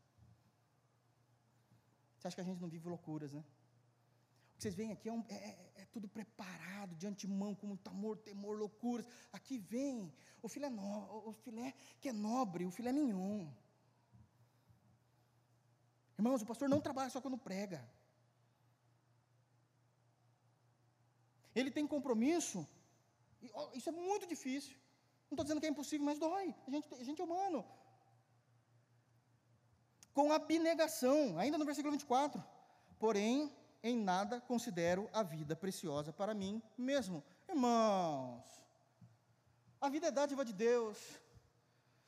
Você 2.16 2.28
acha 2.28 2.34
que 2.34 2.40
a 2.40 2.44
gente 2.44 2.60
não 2.62 2.68
vive 2.68 2.88
loucuras, 2.88 3.32
né? 3.34 3.44
Que 4.60 4.64
vocês 4.64 4.74
veem 4.74 4.92
aqui 4.92 5.08
é, 5.08 5.12
um, 5.12 5.24
é, 5.26 5.34
é, 5.34 5.72
é 5.76 5.84
tudo 5.86 6.06
preparado, 6.06 6.94
de 6.94 7.06
antemão, 7.06 7.54
com 7.54 7.66
muito 7.66 7.88
amor, 7.88 8.18
temor, 8.18 8.58
loucuras. 8.58 9.06
Aqui 9.32 9.56
vem 9.56 10.12
o 10.42 10.48
filé, 10.48 10.68
no, 10.68 11.28
o 11.30 11.32
filé 11.32 11.72
que 11.98 12.10
é 12.10 12.12
nobre, 12.12 12.66
o 12.66 12.70
filé 12.70 12.92
mignon. 12.92 13.46
Irmãos, 16.18 16.42
o 16.42 16.46
pastor 16.50 16.68
não 16.68 16.78
trabalha 16.78 17.08
só 17.08 17.22
quando 17.22 17.38
prega. 17.38 17.80
ele 21.54 21.70
tem 21.70 21.86
compromisso. 21.86 22.66
Isso 23.72 23.88
é 23.88 23.92
muito 23.92 24.26
difícil. 24.26 24.76
Não 25.30 25.36
estou 25.36 25.44
dizendo 25.44 25.60
que 25.62 25.66
é 25.66 25.70
impossível, 25.70 26.04
mas 26.04 26.18
dói. 26.18 26.54
A 26.66 26.70
gente, 26.70 26.94
a 26.94 27.04
gente 27.08 27.22
é 27.22 27.24
humano. 27.24 27.64
Com 30.12 30.30
abnegação, 30.30 31.38
ainda 31.38 31.56
no 31.56 31.64
versículo 31.64 31.92
24. 31.92 32.44
Porém, 32.98 33.50
em 33.82 33.96
nada 33.96 34.40
considero 34.40 35.08
a 35.12 35.22
vida 35.22 35.56
preciosa 35.56 36.12
para 36.12 36.34
mim 36.34 36.62
mesmo. 36.76 37.24
Irmãos, 37.48 38.44
a 39.80 39.88
vida 39.88 40.08
é 40.08 40.10
dádiva 40.10 40.44
de 40.44 40.52
Deus, 40.52 40.98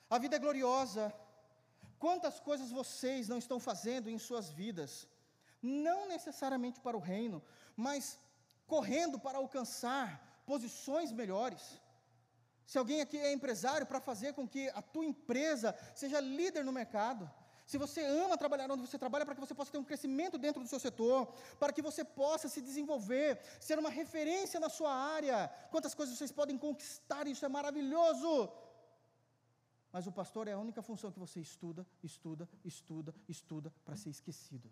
a 0.08 0.18
vida 0.18 0.36
é 0.36 0.38
gloriosa. 0.38 1.12
Quantas 1.98 2.38
coisas 2.40 2.70
vocês 2.70 3.28
não 3.28 3.38
estão 3.38 3.58
fazendo 3.60 4.10
em 4.10 4.18
suas 4.18 4.50
vidas, 4.50 5.08
não 5.62 6.08
necessariamente 6.08 6.80
para 6.80 6.96
o 6.96 7.00
reino, 7.00 7.42
mas 7.76 8.18
correndo 8.66 9.18
para 9.18 9.38
alcançar 9.38 10.42
posições 10.44 11.12
melhores. 11.12 11.80
Se 12.66 12.78
alguém 12.78 13.00
aqui 13.00 13.18
é 13.18 13.32
empresário, 13.32 13.86
para 13.86 14.00
fazer 14.00 14.32
com 14.34 14.48
que 14.48 14.68
a 14.70 14.82
tua 14.82 15.04
empresa 15.04 15.74
seja 15.94 16.20
líder 16.20 16.64
no 16.64 16.72
mercado, 16.72 17.30
se 17.72 17.78
você 17.84 18.02
ama 18.24 18.36
trabalhar 18.42 18.70
onde 18.70 18.86
você 18.86 18.98
trabalha, 19.02 19.24
para 19.26 19.34
que 19.36 19.44
você 19.44 19.54
possa 19.58 19.72
ter 19.74 19.78
um 19.82 19.88
crescimento 19.90 20.36
dentro 20.44 20.60
do 20.62 20.68
seu 20.72 20.80
setor, 20.86 21.20
para 21.58 21.72
que 21.72 21.82
você 21.88 22.02
possa 22.04 22.46
se 22.54 22.60
desenvolver, 22.68 23.30
ser 23.68 23.78
uma 23.82 23.88
referência 24.00 24.60
na 24.64 24.68
sua 24.68 24.92
área. 24.94 25.38
Quantas 25.70 25.94
coisas 25.94 26.18
vocês 26.18 26.32
podem 26.40 26.58
conquistar, 26.58 27.26
isso 27.26 27.46
é 27.46 27.48
maravilhoso. 27.48 28.30
Mas 29.90 30.06
o 30.06 30.12
pastor 30.12 30.48
é 30.48 30.52
a 30.52 30.58
única 30.58 30.82
função 30.82 31.10
que 31.10 31.18
você 31.18 31.40
estuda, 31.40 31.86
estuda, 32.02 32.46
estuda, 32.62 33.14
estuda 33.26 33.70
para 33.86 33.96
ser 33.96 34.10
esquecido. 34.10 34.70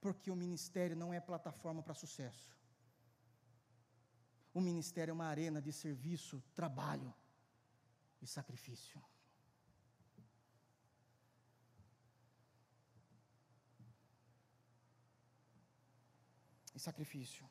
Porque 0.00 0.28
o 0.28 0.40
ministério 0.44 0.96
não 0.96 1.14
é 1.14 1.20
plataforma 1.20 1.80
para 1.80 1.94
sucesso. 1.94 2.50
O 4.52 4.60
ministério 4.60 5.12
é 5.12 5.18
uma 5.20 5.26
arena 5.26 5.62
de 5.62 5.72
serviço, 5.72 6.42
trabalho 6.60 7.14
e 8.20 8.26
sacrifício. 8.26 9.00
Sacrifício. 16.82 17.44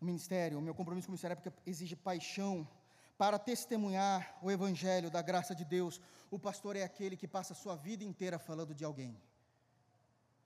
O 0.00 0.04
ministério, 0.04 0.58
o 0.58 0.62
meu 0.62 0.74
compromisso 0.74 1.06
com 1.06 1.12
o 1.12 1.14
ministério 1.14 1.34
é 1.34 1.40
porque 1.40 1.70
exige 1.72 1.94
paixão 1.94 2.68
para 3.16 3.38
testemunhar 3.38 4.38
o 4.42 4.50
evangelho 4.50 5.10
da 5.10 5.22
graça 5.22 5.54
de 5.54 5.64
Deus. 5.64 6.00
O 6.30 6.38
pastor 6.38 6.74
é 6.76 6.82
aquele 6.82 7.16
que 7.16 7.28
passa 7.28 7.52
a 7.52 7.56
sua 7.56 7.76
vida 7.76 8.02
inteira 8.02 8.38
falando 8.38 8.74
de 8.74 8.84
alguém 8.84 9.12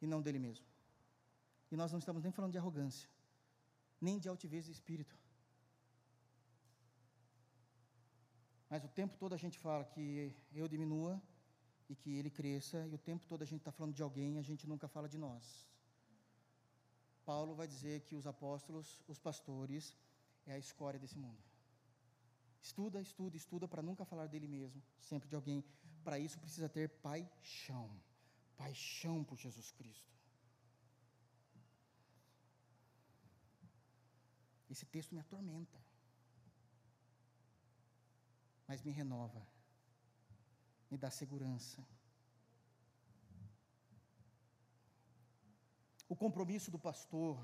e 0.01 0.07
não 0.07 0.21
dele 0.21 0.39
mesmo. 0.39 0.67
E 1.71 1.77
nós 1.77 1.91
não 1.93 1.99
estamos 1.99 2.23
nem 2.23 2.33
falando 2.33 2.53
de 2.53 2.59
arrogância, 2.59 3.09
nem 4.01 4.19
de 4.19 4.29
altivez 4.29 4.67
de 4.67 4.73
espírito. 4.73 5.17
Mas 8.69 8.85
o 8.85 8.89
tempo 8.89 9.17
todo 9.17 9.33
a 9.35 9.39
gente 9.39 9.59
fala 9.59 9.85
que 9.85 10.35
eu 10.53 10.69
diminua 10.69 11.21
e 11.89 11.95
que 11.95 12.17
ele 12.19 12.31
cresça, 12.31 12.87
e 12.87 12.95
o 12.95 12.99
tempo 12.99 13.25
todo 13.27 13.43
a 13.43 13.47
gente 13.47 13.61
está 13.61 13.73
falando 13.73 13.95
de 13.95 14.03
alguém 14.03 14.35
e 14.35 14.39
a 14.39 14.43
gente 14.43 14.67
nunca 14.67 14.89
fala 14.89 15.09
de 15.09 15.19
nós. 15.19 15.67
Paulo 17.31 17.55
vai 17.61 17.67
dizer 17.75 17.97
que 18.07 18.15
os 18.15 18.27
apóstolos, 18.27 19.03
os 19.13 19.19
pastores, 19.19 19.85
é 20.47 20.53
a 20.55 20.59
escória 20.59 20.99
desse 21.03 21.19
mundo. 21.19 21.43
Estuda, 22.63 23.01
estuda, 23.01 23.37
estuda 23.37 23.67
para 23.69 23.83
nunca 23.83 24.05
falar 24.05 24.27
dele 24.29 24.49
mesmo, 24.49 24.83
sempre 24.99 25.29
de 25.29 25.35
alguém. 25.35 25.65
Para 26.05 26.19
isso 26.19 26.39
precisa 26.39 26.69
ter 26.69 26.89
paixão. 26.89 27.91
Paixão 28.57 29.25
por 29.25 29.37
Jesus 29.37 29.71
Cristo. 29.73 30.13
Esse 34.71 34.87
texto 34.87 35.15
me 35.15 35.21
atormenta, 35.21 35.79
mas 38.67 38.83
me 38.83 38.91
renova, 38.91 39.47
me 40.91 40.99
dá 40.99 41.11
segurança. 41.11 41.87
O 46.09 46.15
compromisso 46.15 46.71
do 46.71 46.79
pastor. 46.79 47.37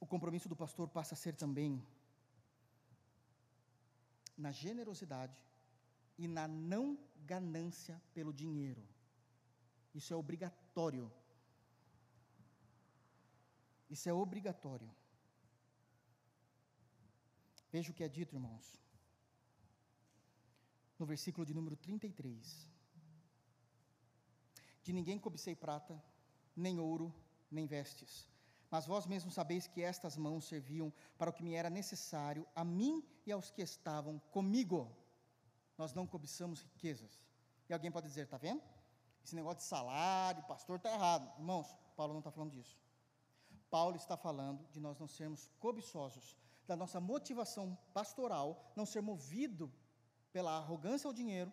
O 0.00 0.06
compromisso 0.06 0.48
do 0.48 0.56
pastor 0.56 0.88
passa 0.88 1.14
a 1.14 1.16
ser 1.16 1.34
também 1.34 1.84
na 4.36 4.52
generosidade 4.52 5.42
e 6.18 6.28
na 6.28 6.46
não 6.46 6.98
ganância 7.24 8.00
pelo 8.14 8.32
dinheiro. 8.32 8.86
Isso 9.94 10.12
é 10.12 10.16
obrigatório. 10.16 11.10
Isso 13.88 14.08
é 14.08 14.12
obrigatório. 14.12 14.90
Veja 17.70 17.90
o 17.90 17.94
que 17.94 18.04
é 18.04 18.08
dito, 18.08 18.34
irmãos. 18.36 18.80
No 20.98 21.06
versículo 21.06 21.44
de 21.46 21.54
número 21.54 21.76
33. 21.76 22.75
De 24.86 24.92
ninguém 24.92 25.18
cobicei 25.18 25.56
prata, 25.56 26.00
nem 26.54 26.78
ouro, 26.78 27.12
nem 27.50 27.66
vestes. 27.66 28.30
Mas 28.70 28.86
vós 28.86 29.04
mesmos 29.04 29.34
sabeis 29.34 29.66
que 29.66 29.82
estas 29.82 30.16
mãos 30.16 30.44
serviam 30.44 30.92
para 31.18 31.28
o 31.28 31.32
que 31.32 31.42
me 31.42 31.54
era 31.54 31.68
necessário, 31.68 32.46
a 32.54 32.62
mim 32.62 33.04
e 33.26 33.32
aos 33.32 33.50
que 33.50 33.62
estavam 33.62 34.20
comigo. 34.30 34.96
Nós 35.76 35.92
não 35.92 36.06
cobiçamos 36.06 36.62
riquezas. 36.62 37.20
E 37.68 37.72
alguém 37.72 37.90
pode 37.90 38.06
dizer, 38.06 38.26
está 38.26 38.36
vendo? 38.36 38.62
Esse 39.24 39.34
negócio 39.34 39.58
de 39.58 39.64
salário, 39.64 40.44
pastor, 40.44 40.76
está 40.76 40.92
errado. 40.92 41.36
Irmãos, 41.36 41.76
Paulo 41.96 42.12
não 42.12 42.20
está 42.20 42.30
falando 42.30 42.52
disso. 42.52 42.78
Paulo 43.68 43.96
está 43.96 44.16
falando 44.16 44.64
de 44.70 44.78
nós 44.78 45.00
não 45.00 45.08
sermos 45.08 45.50
cobiçosos, 45.58 46.38
da 46.64 46.76
nossa 46.76 47.00
motivação 47.00 47.76
pastoral 47.92 48.72
não 48.76 48.86
ser 48.86 49.00
movido 49.00 49.68
pela 50.32 50.56
arrogância 50.56 51.08
ao 51.08 51.12
dinheiro, 51.12 51.52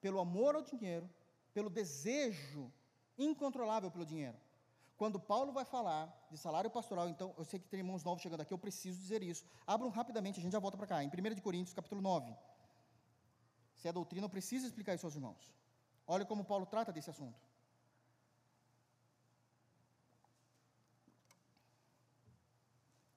pelo 0.00 0.18
amor 0.18 0.56
ao 0.56 0.62
dinheiro, 0.62 1.08
pelo 1.52 1.70
desejo 1.70 2.72
incontrolável 3.18 3.90
pelo 3.90 4.06
dinheiro. 4.06 4.38
Quando 4.96 5.18
Paulo 5.18 5.52
vai 5.52 5.64
falar 5.64 6.04
de 6.30 6.38
salário 6.38 6.70
pastoral, 6.70 7.08
então, 7.08 7.34
eu 7.36 7.44
sei 7.44 7.58
que 7.58 7.68
tem 7.68 7.80
irmãos 7.80 8.04
novos 8.04 8.22
chegando 8.22 8.40
aqui, 8.40 8.54
eu 8.54 8.58
preciso 8.58 9.00
dizer 9.00 9.22
isso. 9.22 9.44
Abram 9.66 9.88
rapidamente, 9.88 10.38
a 10.38 10.42
gente 10.42 10.52
já 10.52 10.58
volta 10.58 10.76
para 10.76 10.86
cá, 10.86 11.02
em 11.02 11.08
1 11.08 11.40
Coríntios, 11.40 11.74
capítulo 11.74 12.00
9. 12.00 12.32
Se 13.76 13.88
é 13.88 13.92
doutrina, 13.92 14.26
eu 14.26 14.30
preciso 14.30 14.64
explicar 14.66 14.94
isso 14.94 15.06
aos 15.06 15.16
irmãos. 15.16 15.52
Olha 16.06 16.24
como 16.24 16.44
Paulo 16.44 16.66
trata 16.66 16.92
desse 16.92 17.10
assunto. 17.10 17.40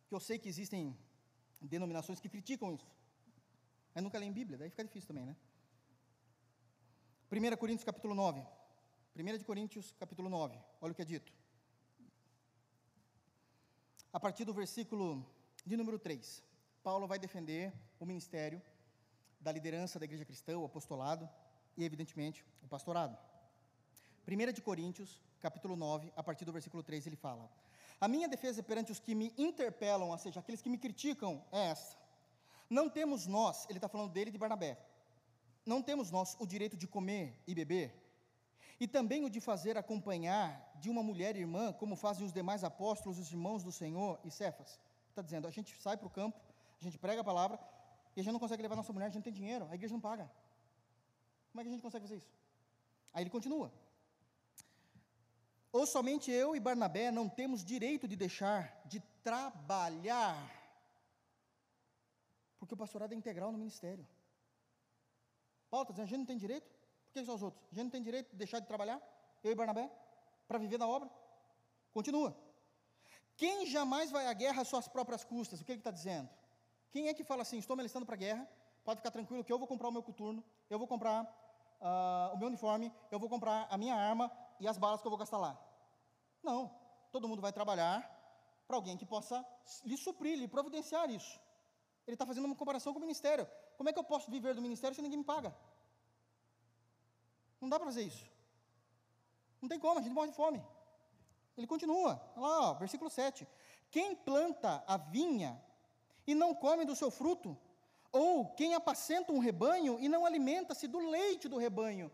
Que 0.08 0.16
eu 0.16 0.20
sei 0.20 0.40
que 0.40 0.50
existem 0.50 0.98
denominações 1.62 2.20
que 2.20 2.30
criticam 2.30 2.74
isso. 2.74 2.92
Mas 3.94 4.04
nunca 4.04 4.18
leem 4.18 4.32
Bíblia, 4.32 4.58
daí 4.58 4.70
fica 4.70 4.84
difícil 4.84 5.08
também, 5.08 5.26
né? 5.26 5.36
1 7.36 7.58
Coríntios 7.58 7.84
capítulo 7.84 8.16
9. 8.16 8.48
1 9.14 9.38
de 9.38 9.44
Coríntios 9.44 9.94
capítulo 10.00 10.30
9. 10.30 10.58
Olha 10.80 10.94
o 10.94 10.96
que 10.96 11.02
é 11.02 11.06
dito. 11.06 11.34
A 14.14 14.18
partir 14.22 14.46
do 14.46 14.54
versículo 14.54 15.22
de 15.66 15.76
número 15.76 16.00
3. 16.00 16.42
Paulo 16.82 17.06
vai 17.06 17.20
defender 17.20 17.74
o 18.00 18.06
ministério 18.06 18.62
da 19.38 19.52
liderança 19.52 20.00
da 20.00 20.06
igreja 20.06 20.24
cristã, 20.24 20.58
o 20.58 20.64
apostolado 20.64 21.30
e, 21.76 21.84
evidentemente, 21.84 22.46
o 22.64 22.70
pastorado. 22.70 23.18
1 24.26 24.54
de 24.54 24.62
Coríntios, 24.62 25.22
capítulo 25.42 25.76
9, 25.76 26.14
a 26.16 26.24
partir 26.24 26.46
do 26.46 26.54
versículo 26.54 26.84
3, 26.84 27.06
ele 27.06 27.18
fala: 27.18 27.52
A 28.00 28.08
minha 28.08 28.30
defesa 28.30 28.64
perante 28.64 28.94
os 28.94 29.00
que 29.02 29.14
me 29.14 29.34
interpelam, 29.38 30.10
ou 30.10 30.18
seja, 30.18 30.40
aqueles 30.40 30.62
que 30.62 30.70
me 30.70 30.78
criticam, 30.78 31.44
é 31.52 31.72
esta. 31.72 31.98
Não 32.70 32.90
temos 32.90 33.28
nós, 33.28 33.66
ele 33.70 33.78
está 33.78 33.90
falando 33.90 34.14
dele 34.14 34.30
e 34.30 34.32
de 34.32 34.38
Barnabé, 34.38 34.80
não 35.66 35.82
temos 35.82 36.12
nós 36.12 36.36
o 36.40 36.46
direito 36.46 36.78
de 36.78 36.88
comer 36.88 37.42
e 37.48 37.56
beber? 37.56 37.94
E 38.80 38.88
também 38.88 39.24
o 39.24 39.30
de 39.30 39.40
fazer 39.40 39.78
acompanhar 39.78 40.72
de 40.76 40.90
uma 40.90 41.02
mulher 41.02 41.36
irmã, 41.36 41.72
como 41.74 41.96
fazem 41.96 42.26
os 42.26 42.34
demais 42.34 42.64
apóstolos, 42.64 43.18
os 43.18 43.32
irmãos 43.32 43.64
do 43.64 43.72
Senhor 43.72 44.20
e 44.24 44.30
Cefas? 44.30 44.80
Está 45.10 45.22
dizendo, 45.22 45.48
a 45.48 45.52
gente 45.52 45.76
sai 45.82 45.96
para 45.96 46.08
o 46.08 46.10
campo, 46.10 46.40
a 46.80 46.84
gente 46.84 46.98
prega 46.98 47.22
a 47.22 47.24
palavra, 47.24 47.58
e 48.16 48.20
a 48.20 48.24
gente 48.24 48.34
não 48.34 48.40
consegue 48.40 48.62
levar 48.62 48.76
nossa 48.76 48.94
mulher, 48.94 49.06
a 49.06 49.10
gente 49.10 49.16
não 49.16 49.22
tem 49.22 49.34
dinheiro, 49.34 49.66
a 49.70 49.76
igreja 49.76 49.94
não 49.94 50.02
paga. 50.02 50.30
Como 51.52 51.62
é 51.62 51.64
que 51.64 51.70
a 51.70 51.72
gente 51.72 51.82
consegue 51.82 52.04
fazer 52.06 52.18
isso? 52.18 52.32
Aí 53.14 53.24
ele 53.24 53.30
continua. 53.30 53.72
Ou 55.72 55.86
somente 55.86 56.32
eu 56.32 56.56
e 56.56 56.60
Barnabé 56.60 57.12
não 57.12 57.28
temos 57.28 57.64
direito 57.64 58.08
de 58.08 58.16
deixar 58.16 58.82
de 58.86 59.00
trabalhar, 59.24 60.38
porque 62.60 62.74
o 62.74 62.78
pastorado 62.78 63.14
é 63.14 63.16
integral 63.16 63.52
no 63.52 63.58
ministério. 63.58 64.06
Paulo 65.76 65.84
está 65.84 65.94
dizendo, 65.94 66.06
a 66.06 66.10
gente 66.10 66.20
não 66.20 66.26
tem 66.26 66.38
direito? 66.38 66.72
Por 67.06 67.12
que 67.12 67.26
só 67.26 67.36
os 67.36 67.44
outros? 67.44 67.62
A 67.70 67.76
gente 67.76 67.84
não 67.84 67.92
tem 67.92 68.02
direito 68.02 68.30
de 68.32 68.38
deixar 68.38 68.60
de 68.60 68.68
trabalhar? 68.68 68.98
Eu 69.44 69.52
e 69.52 69.56
Barnabé? 69.56 69.92
Para 70.48 70.58
viver 70.58 70.78
da 70.78 70.88
obra? 70.88 71.10
Continua. 71.94 72.34
Quem 73.36 73.66
jamais 73.66 74.10
vai 74.10 74.26
à 74.28 74.34
guerra 74.34 74.62
às 74.62 74.70
suas 74.70 74.88
próprias 74.88 75.26
custas? 75.26 75.60
O 75.60 75.66
que 75.66 75.74
ele 75.74 75.82
está 75.82 75.92
dizendo? 75.92 76.30
Quem 76.92 77.10
é 77.10 77.14
que 77.14 77.26
fala 77.26 77.42
assim, 77.42 77.58
estou 77.58 77.76
me 77.76 77.82
alistando 77.82 78.06
para 78.06 78.16
a 78.16 78.18
guerra, 78.18 78.50
pode 78.86 79.00
ficar 79.02 79.12
tranquilo 79.12 79.44
que 79.44 79.52
eu 79.52 79.60
vou 79.60 79.68
comprar 79.68 79.90
o 79.90 79.92
meu 79.92 80.02
coturno, 80.02 80.42
eu 80.70 80.80
vou 80.80 80.88
comprar 80.88 81.24
uh, 81.82 82.34
o 82.34 82.38
meu 82.38 82.48
uniforme, 82.48 82.90
eu 83.12 83.20
vou 83.20 83.28
comprar 83.28 83.68
a 83.70 83.78
minha 83.78 83.96
arma 83.96 84.32
e 84.62 84.68
as 84.70 84.78
balas 84.78 85.02
que 85.02 85.08
eu 85.08 85.12
vou 85.12 85.20
gastar 85.20 85.38
lá. 85.38 85.60
Não. 86.42 86.74
Todo 87.12 87.28
mundo 87.28 87.42
vai 87.42 87.52
trabalhar 87.52 88.00
para 88.66 88.78
alguém 88.78 88.96
que 88.96 89.06
possa 89.06 89.46
lhe 89.84 89.98
suprir, 89.98 90.38
lhe 90.38 90.48
providenciar 90.48 91.10
isso. 91.10 91.38
Ele 92.08 92.16
está 92.16 92.26
fazendo 92.26 92.46
uma 92.46 92.56
comparação 92.56 92.94
com 92.94 93.00
o 93.00 93.02
ministério. 93.02 93.48
Como 93.78 93.90
é 93.90 93.94
que 93.94 94.00
eu 94.00 94.04
posso 94.04 94.30
viver 94.30 94.54
do 94.54 94.62
ministério 94.62 94.96
se 94.96 95.02
ninguém 95.02 95.20
me 95.20 95.24
paga? 95.24 95.56
Não 97.60 97.70
dá 97.70 97.78
para 97.78 97.88
fazer 97.88 98.04
isso. 98.04 98.26
Não 99.62 99.68
tem 99.68 99.80
como, 99.80 100.00
a 100.00 100.02
gente 100.02 100.14
morre 100.14 100.30
de 100.30 100.36
fome. 100.36 100.64
Ele 101.58 101.66
continua, 101.66 102.22
lá, 102.36 102.72
ó, 102.72 102.74
versículo 102.74 103.10
7. 103.10 103.48
Quem 103.90 104.16
planta 104.16 104.84
a 104.86 104.98
vinha 104.98 105.60
e 106.28 106.36
não 106.36 106.54
come 106.54 106.86
do 106.86 106.96
seu 106.96 107.10
fruto, 107.10 107.58
ou 108.12 108.54
quem 108.54 108.74
apacenta 108.74 109.32
um 109.32 109.40
rebanho 109.40 110.00
e 110.00 110.08
não 110.08 110.26
alimenta-se 110.26 110.88
do 110.88 111.00
leite 111.00 111.48
do 111.48 111.58
rebanho, 111.58 112.12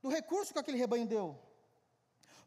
do 0.00 0.08
recurso 0.08 0.52
que 0.52 0.58
aquele 0.58 0.78
rebanho 0.78 1.06
deu. 1.06 1.38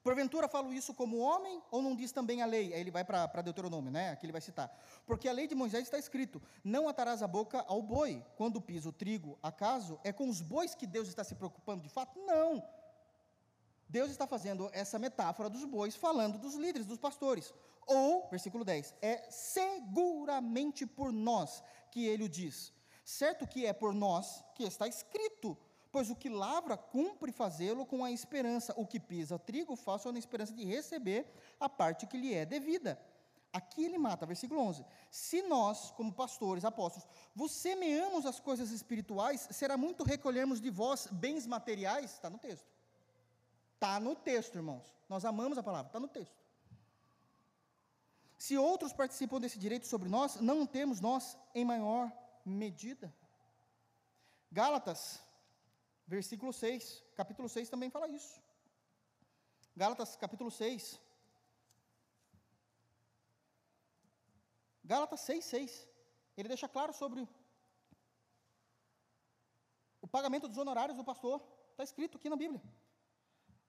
Porventura 0.06 0.48
falo 0.48 0.72
isso 0.72 0.94
como 0.94 1.18
homem 1.18 1.60
ou 1.72 1.82
não 1.82 1.95
diz 1.95 2.11
também 2.11 2.40
a 2.44 2.45
lei? 2.45 2.72
Aí 2.72 2.80
ele 2.80 2.91
vai 2.91 3.03
para 3.03 3.41
Deuteronômio, 3.41 3.91
né? 3.91 4.11
Aqui 4.11 4.23
ele 4.27 4.32
vai 4.32 4.40
citar. 4.40 4.72
Porque 5.03 5.27
a 5.27 5.32
lei 5.32 5.48
de 5.48 5.56
Moisés 5.56 5.82
está 5.82 5.98
escrito: 5.98 6.40
Não 6.64 6.88
atarás 6.88 7.23
a 7.23 7.27
boca 7.27 7.65
ao 7.68 7.82
boi 7.82 8.23
quando 8.38 8.61
pisa 8.61 8.90
o 8.90 8.91
trigo. 8.91 9.36
Acaso 9.41 9.99
é 10.03 10.14
com 10.14 10.30
os 10.30 10.41
bois 10.41 10.76
que 10.76 10.86
Deus 10.86 11.07
está 11.07 11.23
se 11.23 11.34
preocupando 11.34 11.82
de 11.82 11.90
fato? 11.90 12.19
Não. 12.19 12.64
Deus 13.90 14.11
está 14.11 14.27
fazendo 14.27 14.69
essa 14.73 14.99
metáfora 14.99 15.49
dos 15.49 15.65
bois, 15.65 15.95
falando 15.95 16.38
dos 16.38 16.53
líderes, 16.53 16.86
dos 16.86 16.99
pastores. 16.99 17.52
Ou, 17.88 18.30
versículo 18.30 18.64
10, 18.64 18.94
é 19.02 19.27
seguramente 19.32 20.86
por 20.86 21.11
nós 21.11 21.64
que 21.90 22.06
ele 22.06 22.26
o 22.26 22.30
diz. 22.30 22.72
Certo 23.03 23.48
que 23.48 23.65
é 23.65 23.73
por 23.73 23.91
nós 23.91 24.44
que 24.53 24.65
está 24.65 24.88
escrito 24.88 25.57
Pois 25.95 26.09
o 26.09 26.15
que 26.15 26.27
lavra, 26.27 26.76
cumpre 26.76 27.31
fazê-lo 27.31 27.85
com 27.85 28.03
a 28.03 28.11
esperança. 28.11 28.73
O 28.76 28.85
que 28.85 28.99
pisa 28.99 29.39
trigo, 29.39 29.77
faça 29.77 30.11
na 30.11 30.19
esperança 30.19 30.51
de 30.51 30.65
receber 30.65 31.26
a 31.57 31.69
parte 31.69 32.05
que 32.05 32.17
lhe 32.17 32.34
é 32.34 32.45
devida. 32.45 32.99
Aqui 33.53 33.85
ele 33.85 33.97
mata, 33.97 34.26
versículo 34.26 34.59
11. 34.59 34.85
Se 35.09 35.41
nós, 35.43 35.91
como 35.91 36.11
pastores, 36.11 36.65
apóstolos, 36.65 37.07
vos 37.34 37.53
semeamos 37.53 38.26
as 38.26 38.41
coisas 38.41 38.72
espirituais, 38.72 39.47
será 39.51 39.77
muito 39.77 40.03
recolhermos 40.03 40.59
de 40.59 40.69
vós 40.69 41.07
bens 41.09 41.47
materiais? 41.47 42.11
Está 42.11 42.30
no 42.30 42.39
texto. 42.39 42.67
Está 43.76 43.97
no 43.97 44.15
texto, 44.15 44.55
irmãos. 44.55 44.93
Nós 45.07 45.23
amamos 45.23 45.57
a 45.57 45.63
palavra, 45.63 45.88
está 45.88 45.99
no 46.01 46.09
texto. 46.09 46.35
Se 48.38 48.57
outros 48.57 48.91
participam 48.91 49.39
desse 49.39 49.57
direito 49.57 49.88
sobre 49.88 50.09
nós, 50.09 50.41
não 50.41 50.65
temos 50.65 50.99
nós 50.99 51.38
em 51.53 51.63
maior 51.63 52.11
medida. 52.43 53.15
Gálatas 54.51 55.23
Versículo 56.07 56.53
6, 56.53 57.03
capítulo 57.15 57.49
6 57.49 57.69
também 57.69 57.90
fala 57.90 58.07
isso. 58.07 58.40
Gálatas, 59.76 60.15
capítulo 60.15 60.52
6. 60.52 60.99
Gálatas 64.84 65.22
6, 65.22 65.44
6. 65.44 65.88
Ele 66.38 66.48
deixa 66.48 66.68
claro 66.68 66.94
sobre 66.94 67.27
o 69.99 70.07
pagamento 70.07 70.48
dos 70.48 70.57
honorários 70.57 70.98
do 70.98 71.03
pastor. 71.03 71.41
Está 71.72 71.84
escrito 71.84 72.18
aqui 72.18 72.30
na 72.30 72.36
Bíblia. 72.36 72.61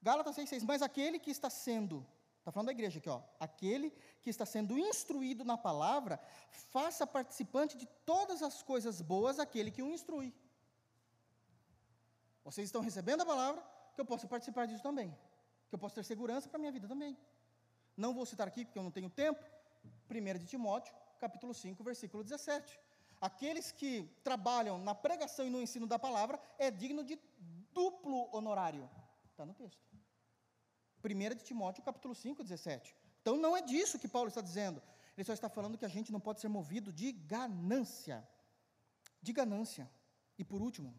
Gálatas 0.02 0.34
6, 0.34 0.48
6. 0.48 0.62
Mas 0.64 0.82
aquele 0.82 1.18
que 1.18 1.30
está 1.30 1.48
sendo, 1.48 2.06
está 2.38 2.52
falando 2.52 2.66
da 2.66 2.72
igreja 2.72 2.98
aqui, 2.98 3.08
ó. 3.08 3.22
Aquele 3.40 3.90
que 4.22 4.28
está 4.28 4.44
sendo 4.44 4.78
instruído 4.78 5.42
na 5.42 5.56
palavra, 5.56 6.20
faça 6.50 7.06
participante 7.06 7.78
de 7.78 7.86
todas 8.04 8.42
as 8.42 8.62
coisas 8.62 9.00
boas 9.00 9.38
aquele 9.38 9.70
que 9.70 9.82
o 9.82 9.90
instrui. 9.90 10.34
Vocês 12.46 12.68
estão 12.68 12.80
recebendo 12.80 13.22
a 13.22 13.26
palavra, 13.26 13.60
que 13.92 14.00
eu 14.00 14.04
possa 14.04 14.26
participar 14.28 14.66
disso 14.66 14.82
também. 14.88 15.10
Que 15.68 15.74
eu 15.74 15.78
possa 15.78 15.96
ter 15.96 16.04
segurança 16.04 16.48
para 16.48 16.58
a 16.58 16.62
minha 16.64 16.70
vida 16.70 16.86
também. 16.86 17.18
Não 17.96 18.14
vou 18.14 18.24
citar 18.24 18.46
aqui, 18.46 18.64
porque 18.64 18.78
eu 18.78 18.84
não 18.84 18.92
tenho 18.98 19.10
tempo. 19.10 19.44
1 20.08 20.38
de 20.38 20.46
Timóteo, 20.46 20.94
capítulo 21.18 21.52
5, 21.52 21.82
versículo 21.82 22.22
17. 22.22 22.78
Aqueles 23.20 23.72
que 23.72 23.90
trabalham 24.22 24.78
na 24.78 24.94
pregação 24.94 25.44
e 25.44 25.50
no 25.50 25.60
ensino 25.60 25.88
da 25.88 25.98
palavra 25.98 26.38
é 26.56 26.70
digno 26.70 27.02
de 27.02 27.18
duplo 27.72 28.28
honorário. 28.32 28.88
Está 29.32 29.44
no 29.44 29.54
texto. 29.54 29.84
1 31.04 31.34
de 31.34 31.44
Timóteo, 31.44 31.82
capítulo 31.82 32.14
5, 32.14 32.44
17. 32.44 32.94
Então 33.22 33.36
não 33.36 33.56
é 33.56 33.60
disso 33.60 33.98
que 33.98 34.06
Paulo 34.06 34.28
está 34.28 34.40
dizendo. 34.40 34.80
Ele 35.16 35.24
só 35.24 35.32
está 35.32 35.48
falando 35.48 35.76
que 35.76 35.84
a 35.84 35.88
gente 35.88 36.12
não 36.12 36.20
pode 36.20 36.40
ser 36.40 36.48
movido 36.48 36.92
de 36.92 37.10
ganância. 37.10 38.18
De 39.20 39.32
ganância. 39.32 39.90
E 40.38 40.44
por 40.44 40.62
último, 40.62 40.94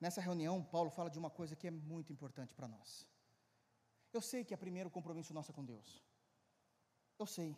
Nessa 0.00 0.20
reunião, 0.20 0.62
Paulo 0.62 0.90
fala 0.90 1.10
de 1.10 1.18
uma 1.18 1.30
coisa 1.30 1.56
que 1.56 1.66
é 1.66 1.70
muito 1.70 2.12
importante 2.12 2.54
para 2.54 2.68
nós. 2.68 3.06
Eu 4.12 4.20
sei 4.20 4.44
que 4.44 4.54
é 4.54 4.56
primeiro 4.56 4.90
compromisso 4.90 5.34
nosso 5.34 5.52
com 5.52 5.64
Deus. 5.64 6.02
Eu 7.18 7.26
sei. 7.26 7.56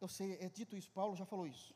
Eu 0.00 0.08
sei, 0.08 0.36
é 0.40 0.48
dito 0.48 0.76
isso, 0.76 0.90
Paulo 0.90 1.16
já 1.16 1.24
falou 1.24 1.46
isso. 1.46 1.74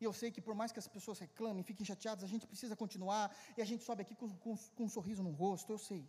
E 0.00 0.04
eu 0.04 0.12
sei 0.12 0.30
que 0.32 0.40
por 0.40 0.54
mais 0.54 0.72
que 0.72 0.80
as 0.80 0.88
pessoas 0.88 1.18
reclamem, 1.18 1.62
fiquem 1.62 1.86
chateadas, 1.86 2.24
a 2.24 2.26
gente 2.26 2.46
precisa 2.46 2.74
continuar, 2.74 3.34
e 3.56 3.62
a 3.62 3.64
gente 3.64 3.84
sobe 3.84 4.02
aqui 4.02 4.14
com, 4.14 4.28
com, 4.44 4.56
com 4.56 4.84
um 4.84 4.88
sorriso 4.88 5.22
no 5.22 5.30
rosto, 5.30 5.72
eu 5.72 5.78
sei. 5.78 6.04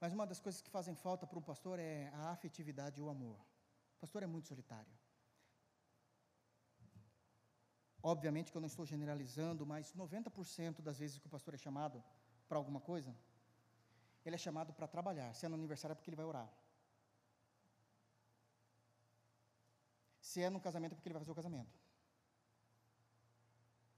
Mas 0.00 0.12
uma 0.12 0.26
das 0.26 0.40
coisas 0.40 0.60
que 0.60 0.70
fazem 0.70 0.94
falta 0.94 1.26
para 1.26 1.38
um 1.38 1.42
pastor 1.42 1.78
é 1.78 2.08
a 2.14 2.30
afetividade 2.30 3.00
e 3.00 3.02
o 3.02 3.08
amor. 3.08 3.38
O 3.96 4.00
pastor 4.00 4.22
é 4.22 4.26
muito 4.26 4.48
solitário. 4.48 4.92
Obviamente 8.12 8.50
que 8.50 8.56
eu 8.58 8.64
não 8.64 8.72
estou 8.72 8.86
generalizando, 8.92 9.62
mas 9.72 9.92
90% 9.94 10.80
das 10.86 10.98
vezes 10.98 11.18
que 11.20 11.26
o 11.26 11.34
pastor 11.34 11.52
é 11.54 11.58
chamado 11.58 12.02
para 12.48 12.56
alguma 12.60 12.80
coisa, 12.80 13.10
ele 14.24 14.36
é 14.38 14.38
chamado 14.46 14.72
para 14.72 14.86
trabalhar. 14.94 15.30
Se 15.34 15.44
é 15.44 15.48
no 15.48 15.58
aniversário 15.60 15.92
é 15.92 15.96
porque 15.98 16.10
ele 16.10 16.20
vai 16.22 16.24
orar. 16.24 16.48
Se 20.28 20.40
é 20.46 20.48
no 20.48 20.60
casamento 20.66 20.92
é 20.92 20.96
porque 20.96 21.08
ele 21.08 21.18
vai 21.18 21.22
fazer 21.24 21.32
o 21.32 21.40
casamento. 21.40 21.74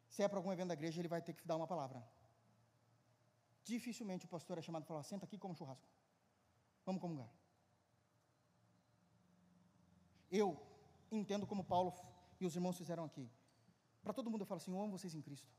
Se 0.09 0.23
é 0.24 0.28
para 0.28 0.39
algum 0.41 0.53
evento 0.53 0.69
da 0.69 0.78
igreja, 0.81 1.01
ele 1.01 1.12
vai 1.16 1.23
ter 1.23 1.35
que 1.39 1.47
dar 1.47 1.57
uma 1.61 1.69
palavra. 1.74 2.03
Dificilmente 3.73 4.24
o 4.24 4.28
pastor 4.37 4.59
é 4.59 4.62
chamado 4.62 4.82
para 4.85 4.95
falar: 4.95 5.05
senta 5.05 5.24
aqui 5.24 5.39
como 5.39 5.55
churrasco. 5.55 5.89
Vamos 6.85 7.01
comungar. 7.01 7.31
Eu 10.41 10.49
entendo 11.12 11.47
como 11.47 11.62
Paulo 11.74 11.93
e 12.41 12.47
os 12.47 12.57
irmãos 12.57 12.77
fizeram 12.77 13.05
aqui. 13.05 13.27
Para 14.02 14.12
todo 14.12 14.31
mundo 14.31 14.43
eu 14.43 14.47
falo 14.47 14.60
assim: 14.60 14.72
eu 14.72 14.81
amo 14.81 14.97
vocês 14.98 15.14
em 15.14 15.22
Cristo. 15.22 15.51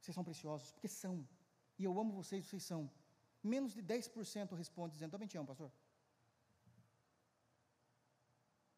Vocês 0.00 0.14
são 0.14 0.24
preciosos, 0.24 0.70
porque 0.72 0.88
são. 0.88 1.26
E 1.78 1.84
eu 1.84 1.98
amo 1.98 2.12
vocês, 2.12 2.46
vocês 2.46 2.62
são. 2.62 2.90
Menos 3.42 3.72
de 3.72 3.82
10% 3.82 4.54
responde 4.54 4.94
dizendo: 4.94 5.12
também 5.12 5.28
te 5.28 5.36
amo, 5.38 5.48
pastor. 5.48 5.70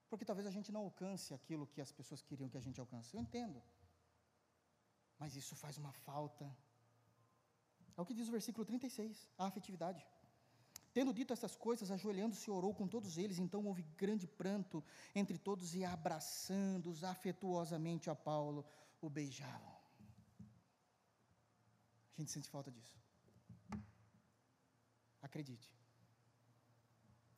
Porque 0.08 0.24
talvez 0.24 0.46
a 0.46 0.50
gente 0.50 0.70
não 0.72 0.82
alcance 0.82 1.34
aquilo 1.34 1.66
que 1.66 1.80
as 1.80 1.92
pessoas 1.92 2.22
queriam 2.22 2.48
que 2.48 2.56
a 2.56 2.64
gente 2.66 2.80
alcance. 2.80 3.14
Eu 3.14 3.20
entendo. 3.20 3.62
Mas 5.18 5.34
isso 5.36 5.54
faz 5.56 5.76
uma 5.78 5.92
falta. 5.92 6.44
É 7.96 8.00
o 8.00 8.06
que 8.06 8.14
diz 8.14 8.28
o 8.28 8.32
versículo 8.32 8.64
36, 8.64 9.28
a 9.38 9.46
afetividade. 9.46 10.06
Tendo 10.92 11.12
dito 11.12 11.32
essas 11.32 11.54
coisas, 11.54 11.90
ajoelhando-se, 11.90 12.50
orou 12.50 12.72
com 12.74 12.86
todos 12.88 13.18
eles. 13.18 13.38
Então 13.38 13.66
houve 13.66 13.82
grande 13.96 14.26
pranto 14.26 14.82
entre 15.14 15.36
todos 15.38 15.74
e 15.74 15.84
abraçando-os 15.84 17.04
afetuosamente 17.04 18.08
a 18.08 18.14
Paulo, 18.14 18.64
o 19.00 19.10
beijavam. 19.10 19.76
A 22.16 22.20
gente 22.20 22.30
sente 22.30 22.48
falta 22.48 22.70
disso. 22.70 22.98
Acredite. 25.20 25.70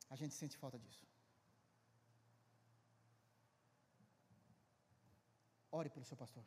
A 0.08 0.16
gente 0.16 0.34
sente 0.34 0.56
falta 0.56 0.78
disso. 0.78 1.06
Ore 5.70 5.90
pelo 5.90 6.04
seu 6.04 6.16
pastor. 6.16 6.44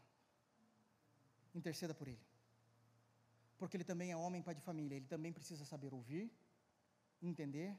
Interceda 1.54 1.94
por 1.94 2.08
ele. 2.08 2.26
Porque 3.58 3.78
ele 3.78 3.84
também 3.84 4.12
é 4.12 4.18
homem, 4.18 4.42
pai 4.42 4.56
de 4.56 4.62
família. 4.62 4.96
Ele 4.96 5.06
também 5.06 5.34
precisa 5.34 5.66
saber 5.66 5.94
ouvir, 5.94 6.32
entender, 7.22 7.78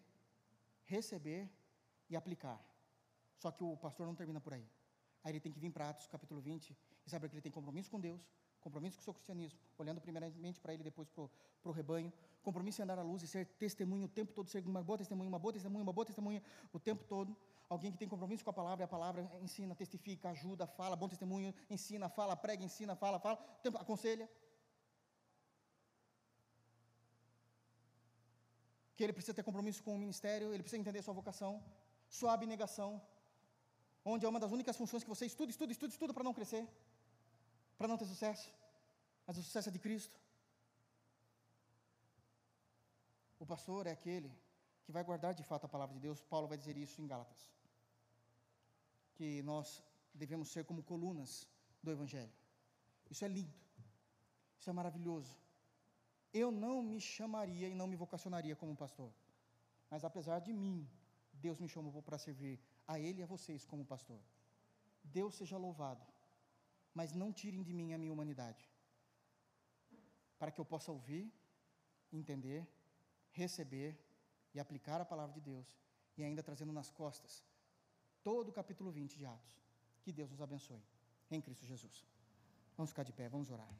receber 0.84 1.50
e 2.09 2.14
aplicar. 2.14 2.60
Só 3.38 3.50
que 3.50 3.64
o 3.64 3.76
pastor 3.76 4.06
não 4.06 4.14
termina 4.14 4.40
por 4.40 4.52
aí. 4.52 4.68
Aí 5.24 5.32
ele 5.32 5.40
tem 5.40 5.50
que 5.50 5.59
vir 5.59 5.72
para 5.72 5.88
Atos 5.88 6.06
capítulo 6.06 6.40
20 6.40 6.76
e 7.06 7.10
saber 7.10 7.28
que 7.28 7.34
ele 7.34 7.42
tem 7.42 7.52
compromisso 7.52 7.90
com 7.90 8.00
Deus, 8.00 8.20
compromisso 8.60 8.96
com 8.96 9.02
o 9.02 9.04
seu 9.04 9.14
cristianismo, 9.14 9.58
olhando 9.78 10.00
primeiramente 10.00 10.60
para 10.60 10.72
ele, 10.72 10.82
depois 10.82 11.08
para 11.08 11.28
o 11.64 11.70
rebanho, 11.70 12.12
compromisso 12.42 12.80
em 12.80 12.84
andar 12.84 12.98
à 12.98 13.02
luz 13.02 13.22
e 13.22 13.26
ser 13.26 13.46
testemunho 13.64 14.06
o 14.06 14.08
tempo 14.08 14.32
todo, 14.32 14.48
ser 14.48 14.64
uma 14.66 14.82
boa 14.82 14.98
testemunha, 14.98 15.28
uma 15.28 15.38
boa 15.38 15.52
testemunha, 15.52 15.82
uma 15.82 15.92
boa 15.92 16.06
testemunha 16.06 16.42
o 16.72 16.78
tempo 16.78 17.04
todo. 17.04 17.36
Alguém 17.68 17.90
que 17.90 17.98
tem 17.98 18.08
compromisso 18.08 18.44
com 18.44 18.50
a 18.50 18.52
palavra, 18.52 18.84
a 18.84 18.88
palavra 18.88 19.30
ensina, 19.40 19.74
testifica, 19.74 20.30
ajuda, 20.30 20.66
fala, 20.66 20.94
bom 20.94 21.08
testemunho, 21.08 21.54
ensina, 21.70 22.08
fala, 22.08 22.36
prega, 22.36 22.62
ensina, 22.62 22.94
fala, 22.94 23.18
fala, 23.18 23.36
tempo, 23.62 23.78
aconselha. 23.78 24.28
Que 28.94 29.02
ele 29.04 29.12
precisa 29.12 29.34
ter 29.34 29.42
compromisso 29.42 29.82
com 29.82 29.94
o 29.94 29.98
ministério, 29.98 30.52
ele 30.52 30.62
precisa 30.62 30.80
entender 30.80 31.00
sua 31.02 31.14
vocação, 31.14 31.62
sua 32.08 32.34
abnegação, 32.34 33.00
onde 34.04 34.26
é 34.26 34.28
uma 34.28 34.38
das 34.38 34.52
únicas 34.52 34.76
funções 34.76 35.02
que 35.02 35.08
você 35.08 35.24
estuda, 35.24 35.50
estuda, 35.50 35.72
estuda, 35.72 35.92
estuda 35.92 36.12
para 36.12 36.24
não 36.24 36.34
crescer, 36.34 36.68
para 37.76 37.88
não 37.88 37.98
ter 37.98 38.06
sucesso, 38.06 38.50
mas 39.26 39.36
o 39.38 39.42
sucesso 39.42 39.68
é 39.68 39.72
de 39.72 39.78
Cristo. 39.78 40.18
O 43.38 43.46
pastor 43.46 43.86
é 43.86 43.90
aquele 43.90 44.30
que 44.84 44.92
vai 44.92 45.02
guardar 45.02 45.34
de 45.34 45.42
fato 45.42 45.64
a 45.66 45.68
palavra 45.68 45.94
de 45.94 46.00
Deus. 46.00 46.20
Paulo 46.20 46.48
vai 46.48 46.56
dizer 46.56 46.76
isso 46.76 47.00
em 47.00 47.06
Gálatas. 47.06 47.50
Que 49.14 49.42
nós 49.42 49.82
devemos 50.14 50.48
ser 50.50 50.64
como 50.64 50.82
colunas 50.82 51.48
do 51.82 51.90
Evangelho. 51.90 52.32
Isso 53.10 53.24
é 53.24 53.28
lindo. 53.28 53.58
Isso 54.58 54.70
é 54.70 54.72
maravilhoso. 54.72 55.36
Eu 56.32 56.50
não 56.50 56.82
me 56.82 57.00
chamaria 57.00 57.68
e 57.68 57.74
não 57.74 57.86
me 57.86 57.96
vocacionaria 57.96 58.56
como 58.56 58.76
pastor. 58.76 59.12
Mas 59.90 60.04
apesar 60.04 60.38
de 60.38 60.52
mim, 60.52 60.88
Deus 61.32 61.58
me 61.58 61.68
chamou 61.68 62.02
para 62.02 62.18
servir 62.18 62.58
a 62.86 62.98
Ele 62.98 63.20
e 63.20 63.22
a 63.22 63.26
vocês 63.26 63.64
como 63.64 63.84
pastor. 63.84 64.20
Deus 65.02 65.34
seja 65.34 65.58
louvado. 65.58 66.06
Mas 66.94 67.12
não 67.12 67.32
tirem 67.32 67.62
de 67.62 67.73
mim 67.73 67.93
a 67.93 67.98
minha 67.98 68.12
humanidade. 68.12 68.69
Para 70.39 70.51
que 70.51 70.60
eu 70.60 70.64
possa 70.64 70.90
ouvir, 70.93 71.32
entender, 72.12 72.66
receber 73.31 73.98
e 74.55 74.60
aplicar 74.60 75.01
a 75.01 75.05
palavra 75.05 75.35
de 75.35 75.40
Deus. 75.40 75.78
E 76.16 76.23
ainda 76.23 76.43
trazendo 76.43 76.73
nas 76.73 76.90
costas 76.90 77.43
todo 78.23 78.48
o 78.48 78.52
capítulo 78.52 78.90
20 78.90 79.16
de 79.16 79.27
Atos. 79.27 79.62
Que 80.02 80.12
Deus 80.12 80.31
nos 80.31 80.40
abençoe. 80.40 80.82
Em 81.31 81.40
Cristo 81.40 81.64
Jesus. 81.64 82.06
Vamos 82.77 82.90
ficar 82.90 83.05
de 83.05 83.12
pé, 83.12 83.28
vamos 83.28 83.51
orar. 83.51 83.73